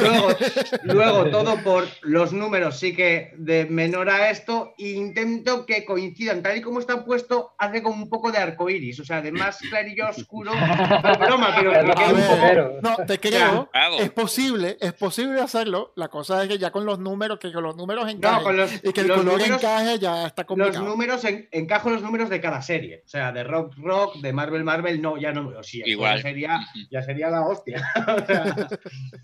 Luego, 0.83 1.25
todo 1.31 1.57
por 1.63 1.87
los 2.01 2.33
números, 2.33 2.79
sí 2.79 2.95
que 2.95 3.33
de 3.37 3.65
menor 3.65 4.09
a 4.09 4.31
esto, 4.31 4.73
e 4.79 4.89
intento 4.89 5.65
que 5.65 5.85
coincidan, 5.85 6.41
tal 6.41 6.57
y 6.57 6.61
como 6.61 6.79
está 6.79 7.05
puesto, 7.05 7.53
hace 7.59 7.83
como 7.83 8.03
un 8.03 8.09
poco 8.09 8.31
de 8.31 8.39
arcoiris, 8.39 8.99
o 8.99 9.05
sea, 9.05 9.21
de 9.21 9.31
más 9.31 9.59
clarillo 9.59 10.09
oscuro. 10.09 10.51
broma, 11.19 11.53
pero 11.55 12.79
No, 12.81 12.97
te 13.05 13.19
creo, 13.19 13.69
es 13.99 14.09
posible, 14.09 14.77
es 14.79 14.93
posible 14.93 15.39
hacerlo. 15.39 15.93
La 15.95 16.07
cosa 16.07 16.41
es 16.43 16.49
que 16.49 16.57
ya 16.57 16.71
con 16.71 16.85
los 16.85 16.99
números, 16.99 17.37
que 17.39 17.51
con 17.51 17.63
los 17.63 17.75
números 17.75 18.09
encajen 18.09 18.79
y 18.83 18.91
que 18.91 19.01
el 19.01 19.07
color 19.07 19.41
encaje 19.41 19.99
ya 19.99 20.25
está 20.25 20.45
complicado. 20.45 20.83
Los 20.83 20.89
números, 20.89 21.21
encajo 21.51 21.91
los 21.91 22.01
números 22.01 22.29
de 22.29 22.41
cada 22.41 22.61
serie, 22.61 23.03
o 23.05 23.07
sea, 23.07 23.31
de 23.31 23.43
Rock 23.43 23.75
Rock, 23.77 24.15
de 24.17 24.33
Marvel 24.33 24.63
Marvel, 24.63 25.01
no, 25.01 25.17
ya 25.17 25.31
no, 25.31 25.61
sí, 25.61 25.83
Igual. 25.85 26.17
Ya 26.17 26.21
sería, 26.21 26.59
ya 26.89 27.03
sería 27.03 27.29
la 27.29 27.41
hostia. 27.45 27.87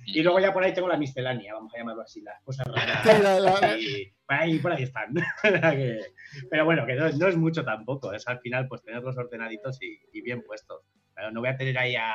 Y 0.05 0.21
luego 0.21 0.39
ya 0.39 0.53
por 0.53 0.63
ahí 0.63 0.73
tengo 0.73 0.87
la 0.87 0.97
miscelánea, 0.97 1.53
vamos 1.53 1.73
a 1.73 1.77
llamarlo 1.77 2.01
así, 2.01 2.21
las 2.21 2.41
cosas 2.43 2.67
raras. 2.67 3.05
y 3.79 4.11
por 4.25 4.35
ahí, 4.35 4.59
por 4.59 4.71
ahí 4.71 4.83
están. 4.83 5.13
pero 6.49 6.65
bueno, 6.65 6.85
que 6.85 6.95
no, 6.95 7.27
es 7.27 7.37
mucho 7.37 7.63
tampoco, 7.63 8.13
es 8.13 8.27
al 8.27 8.39
final 8.39 8.67
pues 8.67 8.83
tenerlos 8.83 9.17
ordenaditos 9.17 9.79
y, 9.81 10.21
bien 10.21 10.43
puestos. 10.43 10.83
Pero 11.13 11.31
no 11.31 11.39
voy 11.39 11.49
a 11.49 11.57
tener 11.57 11.77
ahí 11.77 11.95
a, 11.95 12.13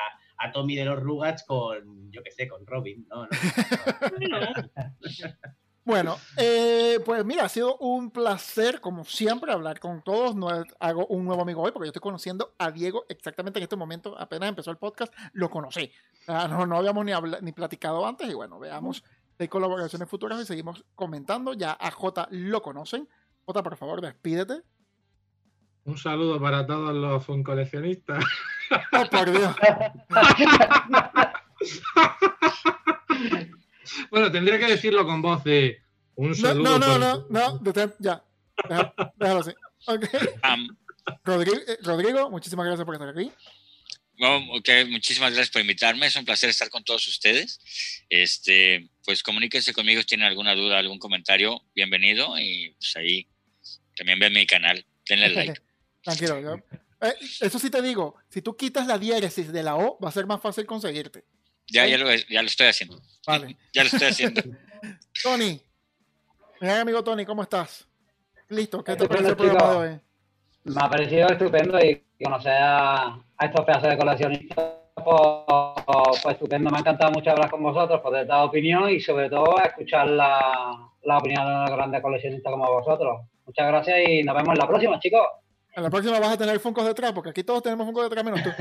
Tommy 0.52 0.74
de 0.74 0.84
los 0.84 1.00
Rugats 1.00 1.44
con, 1.44 2.10
yo 2.10 2.20
qué 2.22 2.32
sé, 2.32 2.48
con 2.48 2.66
Robin, 2.66 3.06
¿no? 3.08 3.28
Bueno, 5.84 6.16
eh, 6.36 7.00
pues 7.04 7.24
mira, 7.24 7.44
ha 7.44 7.48
sido 7.48 7.76
un 7.78 8.10
placer, 8.12 8.80
como 8.80 9.04
siempre, 9.04 9.52
hablar 9.52 9.80
con 9.80 10.00
todos. 10.02 10.36
No 10.36 10.48
hago 10.78 11.06
un 11.06 11.24
nuevo 11.24 11.42
amigo 11.42 11.60
hoy 11.60 11.72
porque 11.72 11.86
yo 11.86 11.90
estoy 11.90 12.00
conociendo 12.00 12.54
a 12.58 12.70
Diego 12.70 13.04
exactamente 13.08 13.58
en 13.58 13.64
este 13.64 13.74
momento. 13.74 14.16
Apenas 14.16 14.48
empezó 14.48 14.70
el 14.70 14.76
podcast, 14.76 15.12
lo 15.32 15.50
conocí. 15.50 15.90
no, 16.28 16.66
no 16.66 16.76
habíamos 16.76 17.04
ni, 17.04 17.12
ni 17.40 17.52
platicado 17.52 18.06
antes 18.06 18.30
y 18.30 18.34
bueno, 18.34 18.60
veamos 18.60 19.02
de 19.38 19.48
colaboraciones 19.48 20.08
futuras 20.08 20.40
y 20.40 20.46
seguimos 20.46 20.84
comentando. 20.94 21.52
Ya 21.52 21.76
a 21.78 21.90
J 21.90 22.28
lo 22.30 22.62
conocen. 22.62 23.08
J, 23.44 23.62
por 23.62 23.76
favor, 23.76 24.00
despídete. 24.00 24.62
Un 25.84 25.98
saludo 25.98 26.40
para 26.40 26.64
todos 26.64 26.94
los 26.94 27.26
fun 27.26 27.42
coleccionistas. 27.42 28.24
Oh, 28.92 29.04
por 29.10 29.30
Dios. 29.30 29.54
Bueno, 34.10 34.30
tendría 34.30 34.58
que 34.58 34.66
decirlo 34.66 35.04
con 35.04 35.22
voz 35.22 35.44
de 35.44 35.82
un 36.14 36.34
saludo. 36.34 36.78
No, 36.78 36.78
no, 36.78 36.98
no, 36.98 37.26
no, 37.28 37.60
ya. 37.98 38.24
Déjalo, 39.16 39.40
así. 39.40 39.50
Eh, 41.26 41.78
Rodrigo, 41.82 42.30
muchísimas 42.30 42.66
gracias 42.66 42.84
por 42.84 42.94
estar 42.94 43.08
aquí. 43.08 43.30
muchísimas 44.88 45.32
gracias 45.32 45.50
por 45.50 45.60
invitarme. 45.60 46.06
Es 46.06 46.16
un 46.16 46.24
placer 46.24 46.50
estar 46.50 46.70
con 46.70 46.84
todos 46.84 47.06
ustedes. 47.08 48.04
Este, 48.08 48.88
pues 49.04 49.22
comuníquense 49.22 49.72
conmigo 49.72 50.00
si 50.00 50.06
tienen 50.06 50.26
alguna 50.26 50.54
duda, 50.54 50.78
algún 50.78 50.98
comentario. 50.98 51.62
Bienvenido. 51.74 52.38
Y 52.38 52.74
pues 52.78 52.96
ahí 52.96 53.26
también 53.96 54.18
ven 54.18 54.32
mi 54.32 54.46
canal. 54.46 54.84
Denle 55.08 55.28
like. 55.34 55.60
Tranquilo. 56.02 56.62
Eh, 57.00 57.14
eso 57.40 57.58
sí 57.58 57.68
te 57.68 57.82
digo, 57.82 58.14
si 58.28 58.42
tú 58.42 58.56
quitas 58.56 58.86
la 58.86 58.96
diéresis 58.96 59.52
de 59.52 59.62
la 59.64 59.76
O, 59.76 59.98
va 59.98 60.08
a 60.08 60.12
ser 60.12 60.26
más 60.26 60.40
fácil 60.40 60.66
conseguirte. 60.66 61.24
Ya, 61.72 61.86
ya, 61.86 61.96
lo, 61.96 62.06
ya 62.14 62.42
lo 62.42 62.48
estoy 62.48 62.66
haciendo. 62.66 63.00
Vale. 63.26 63.56
ya 63.72 63.82
lo 63.82 63.88
estoy 63.88 64.08
haciendo. 64.08 64.42
Tony, 65.22 65.60
mi 66.60 66.68
amigo 66.68 67.02
Tony, 67.02 67.24
¿cómo 67.24 67.42
estás? 67.42 67.86
Listo, 68.48 68.84
¿qué 68.84 68.94
te 68.94 69.08
parece 69.08 69.30
el 69.30 69.36
programa 69.36 69.70
de 69.70 69.76
hoy? 69.76 70.00
Me 70.64 70.80
ha 70.80 70.88
parecido 70.88 71.28
estupendo 71.28 71.78
y 71.80 72.04
conocer 72.22 72.52
a, 72.54 73.18
estos 73.40 73.64
pedazos 73.64 73.88
de 73.88 73.98
coleccionistas, 73.98 74.64
pues, 74.94 76.20
pues, 76.22 76.34
estupendo. 76.34 76.70
Me 76.70 76.76
ha 76.76 76.80
encantado 76.80 77.10
mucho 77.12 77.30
hablar 77.30 77.50
con 77.50 77.62
vosotros, 77.62 78.00
poder 78.00 78.26
dar 78.26 78.44
opinión 78.44 78.90
y 78.90 79.00
sobre 79.00 79.30
todo 79.30 79.58
escuchar 79.64 80.08
la, 80.08 80.90
la 81.02 81.18
opinión 81.18 81.46
de 81.46 81.70
un 81.70 81.76
grande 81.76 82.02
coleccionista 82.02 82.50
como 82.50 82.70
vosotros. 82.70 83.22
Muchas 83.46 83.66
gracias 83.66 84.08
y 84.08 84.22
nos 84.22 84.36
vemos 84.36 84.52
en 84.52 84.58
la 84.58 84.68
próxima, 84.68 85.00
chicos. 85.00 85.26
En 85.74 85.82
la 85.82 85.90
próxima 85.90 86.20
vas 86.20 86.34
a 86.34 86.38
tener 86.38 86.60
Funkos 86.60 86.86
detrás, 86.86 87.12
porque 87.12 87.30
aquí 87.30 87.44
todos 87.44 87.62
tenemos 87.62 87.86
Funkos 87.86 88.04
detrás 88.04 88.24
menos 88.24 88.42
tú. 88.42 88.50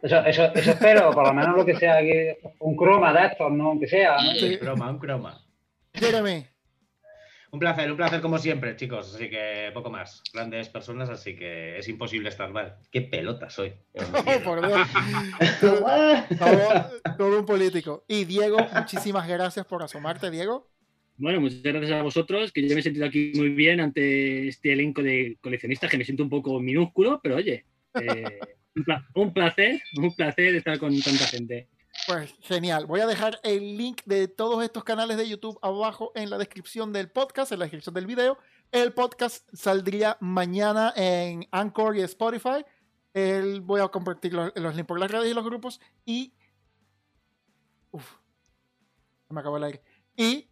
Eso, 0.00 0.24
eso, 0.24 0.44
eso, 0.54 0.70
espero, 0.70 1.10
por 1.10 1.26
lo 1.26 1.34
menos 1.34 1.56
lo 1.56 1.66
que 1.66 1.74
sea 1.74 1.96
aquí, 1.96 2.12
un 2.60 2.76
croma 2.76 3.12
de 3.12 3.26
estos, 3.26 3.50
¿no? 3.50 3.70
Aunque 3.70 3.88
sea. 3.88 4.16
Un 4.16 4.58
croma, 4.58 4.90
un 4.90 4.98
croma. 5.00 5.44
Jeremy. 5.92 6.46
Un 7.50 7.58
placer, 7.58 7.90
un 7.90 7.96
placer 7.96 8.20
como 8.20 8.38
siempre, 8.38 8.76
chicos. 8.76 9.14
Así 9.14 9.30
que 9.30 9.70
poco 9.72 9.90
más. 9.90 10.22
Grandes 10.32 10.68
personas, 10.68 11.08
así 11.08 11.34
que 11.34 11.78
es 11.78 11.88
imposible 11.88 12.28
estar 12.28 12.50
mal. 12.50 12.76
Qué 12.92 13.00
pelota 13.02 13.48
soy. 13.48 13.74
Oh, 13.94 14.44
por 14.44 14.66
Dios. 14.66 14.88
todo 17.18 17.38
un 17.38 17.46
político. 17.46 18.04
Y 18.06 18.24
Diego, 18.24 18.58
muchísimas 18.74 19.26
gracias 19.26 19.66
por 19.66 19.82
asomarte, 19.82 20.30
Diego. 20.30 20.68
Bueno, 21.18 21.40
muchas 21.40 21.62
gracias 21.62 21.90
a 21.90 22.02
vosotros, 22.02 22.52
que 22.52 22.66
yo 22.66 22.74
me 22.74 22.80
he 22.80 22.82
sentido 22.82 23.04
aquí 23.04 23.32
muy 23.34 23.48
bien 23.48 23.80
ante 23.80 24.46
este 24.46 24.72
elenco 24.72 25.02
de 25.02 25.36
coleccionistas 25.40 25.90
que 25.90 25.98
me 25.98 26.04
siento 26.04 26.22
un 26.22 26.30
poco 26.30 26.60
minúsculo, 26.60 27.18
pero 27.20 27.34
oye, 27.36 27.64
eh, 28.00 28.38
un 29.16 29.32
placer, 29.32 29.82
un 29.96 30.14
placer 30.14 30.54
estar 30.54 30.78
con 30.78 30.96
tanta 31.00 31.26
gente. 31.26 31.66
Pues 32.06 32.34
genial. 32.42 32.86
Voy 32.86 33.00
a 33.00 33.06
dejar 33.06 33.40
el 33.42 33.76
link 33.76 34.02
de 34.04 34.28
todos 34.28 34.62
estos 34.62 34.84
canales 34.84 35.16
de 35.16 35.28
YouTube 35.28 35.58
abajo 35.60 36.12
en 36.14 36.30
la 36.30 36.38
descripción 36.38 36.92
del 36.92 37.10
podcast, 37.10 37.50
en 37.50 37.58
la 37.58 37.64
descripción 37.64 37.96
del 37.96 38.06
video. 38.06 38.38
El 38.70 38.92
podcast 38.92 39.48
saldría 39.52 40.16
mañana 40.20 40.92
en 40.96 41.48
Anchor 41.50 41.96
y 41.96 42.02
Spotify. 42.02 42.64
El, 43.12 43.60
voy 43.60 43.80
a 43.80 43.88
compartir 43.88 44.32
los, 44.32 44.52
links 44.54 44.84
por 44.86 45.00
las 45.00 45.10
redes 45.10 45.30
y 45.32 45.34
los 45.34 45.44
grupos. 45.44 45.80
Y. 46.04 46.32
Uf. 47.90 48.08
Me 49.30 49.40
acabó 49.40 49.56
el 49.56 49.64
aire. 49.64 49.82
Y 50.16 50.48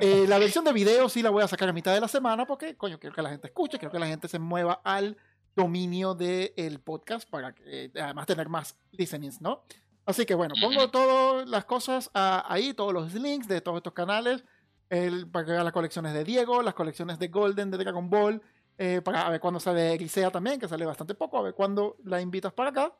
eh, 0.00 0.26
la 0.28 0.38
versión 0.38 0.64
de 0.64 0.72
video 0.72 1.08
sí 1.08 1.22
la 1.22 1.30
voy 1.30 1.42
a 1.42 1.48
sacar 1.48 1.68
a 1.68 1.72
mitad 1.72 1.94
de 1.94 2.00
la 2.00 2.08
semana 2.08 2.46
porque, 2.46 2.76
coño, 2.76 2.98
quiero 2.98 3.14
que 3.14 3.22
la 3.22 3.30
gente 3.30 3.48
escuche, 3.48 3.78
quiero 3.78 3.92
que 3.92 3.98
la 3.98 4.06
gente 4.06 4.28
se 4.28 4.38
mueva 4.38 4.80
al 4.84 5.16
dominio 5.54 6.14
del 6.14 6.80
podcast 6.80 7.28
para 7.28 7.54
que, 7.54 7.90
además 8.00 8.26
tener 8.26 8.48
más 8.48 8.76
listenings, 8.92 9.40
¿no? 9.40 9.62
Así 10.06 10.26
que 10.26 10.34
bueno, 10.34 10.54
pongo 10.60 10.90
todas 10.90 11.48
las 11.48 11.64
cosas 11.64 12.10
ahí, 12.12 12.74
todos 12.74 12.92
los 12.92 13.14
links 13.14 13.48
de 13.48 13.60
todos 13.60 13.78
estos 13.78 13.94
canales, 13.94 14.44
el, 14.90 15.28
para 15.28 15.46
que 15.46 15.52
vean 15.52 15.64
las 15.64 15.72
colecciones 15.72 16.12
de 16.12 16.24
Diego, 16.24 16.62
las 16.62 16.74
colecciones 16.74 17.18
de 17.18 17.28
Golden, 17.28 17.70
de 17.70 17.78
Dragon 17.78 18.10
Ball, 18.10 18.42
eh, 18.76 19.00
para 19.02 19.28
ver 19.30 19.40
cuándo 19.40 19.60
sale 19.60 19.96
Grisea 19.96 20.30
también, 20.30 20.58
que 20.58 20.68
sale 20.68 20.84
bastante 20.84 21.14
poco, 21.14 21.38
a 21.38 21.42
ver 21.42 21.54
cuándo 21.54 21.96
la 22.04 22.20
invitas 22.20 22.52
para 22.52 22.70
acá. 22.70 22.92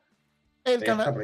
El 0.63 0.83
canal, 0.83 1.15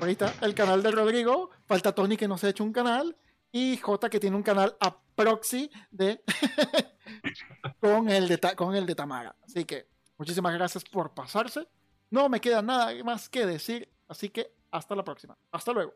Ahí 0.00 0.12
está, 0.12 0.32
el 0.40 0.54
canal 0.54 0.84
de 0.84 0.92
Rodrigo, 0.92 1.50
falta 1.66 1.92
Tony 1.92 2.16
que 2.16 2.28
no 2.28 2.38
se 2.38 2.46
ha 2.46 2.50
hecho 2.50 2.62
un 2.62 2.72
canal, 2.72 3.16
y 3.52 3.76
J 3.76 4.10
que 4.10 4.20
tiene 4.20 4.36
un 4.36 4.42
canal 4.42 4.76
a 4.80 4.96
proxy 5.14 5.70
de 5.90 6.20
con, 7.80 8.08
el 8.08 8.28
de 8.28 8.38
con 8.56 8.74
el 8.74 8.86
de 8.86 8.94
Tamara. 8.94 9.34
Así 9.42 9.64
que 9.64 9.86
muchísimas 10.16 10.54
gracias 10.54 10.84
por 10.84 11.14
pasarse. 11.14 11.66
No 12.10 12.28
me 12.28 12.40
queda 12.40 12.62
nada 12.62 12.92
más 13.04 13.28
que 13.28 13.46
decir, 13.46 13.88
así 14.08 14.28
que 14.28 14.52
hasta 14.70 14.94
la 14.94 15.04
próxima. 15.04 15.36
Hasta 15.50 15.72
luego. 15.72 15.94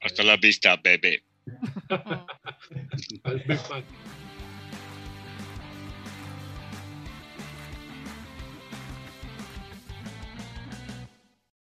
Hasta 0.00 0.22
la 0.22 0.36
vista, 0.36 0.76
bebé. 0.76 1.24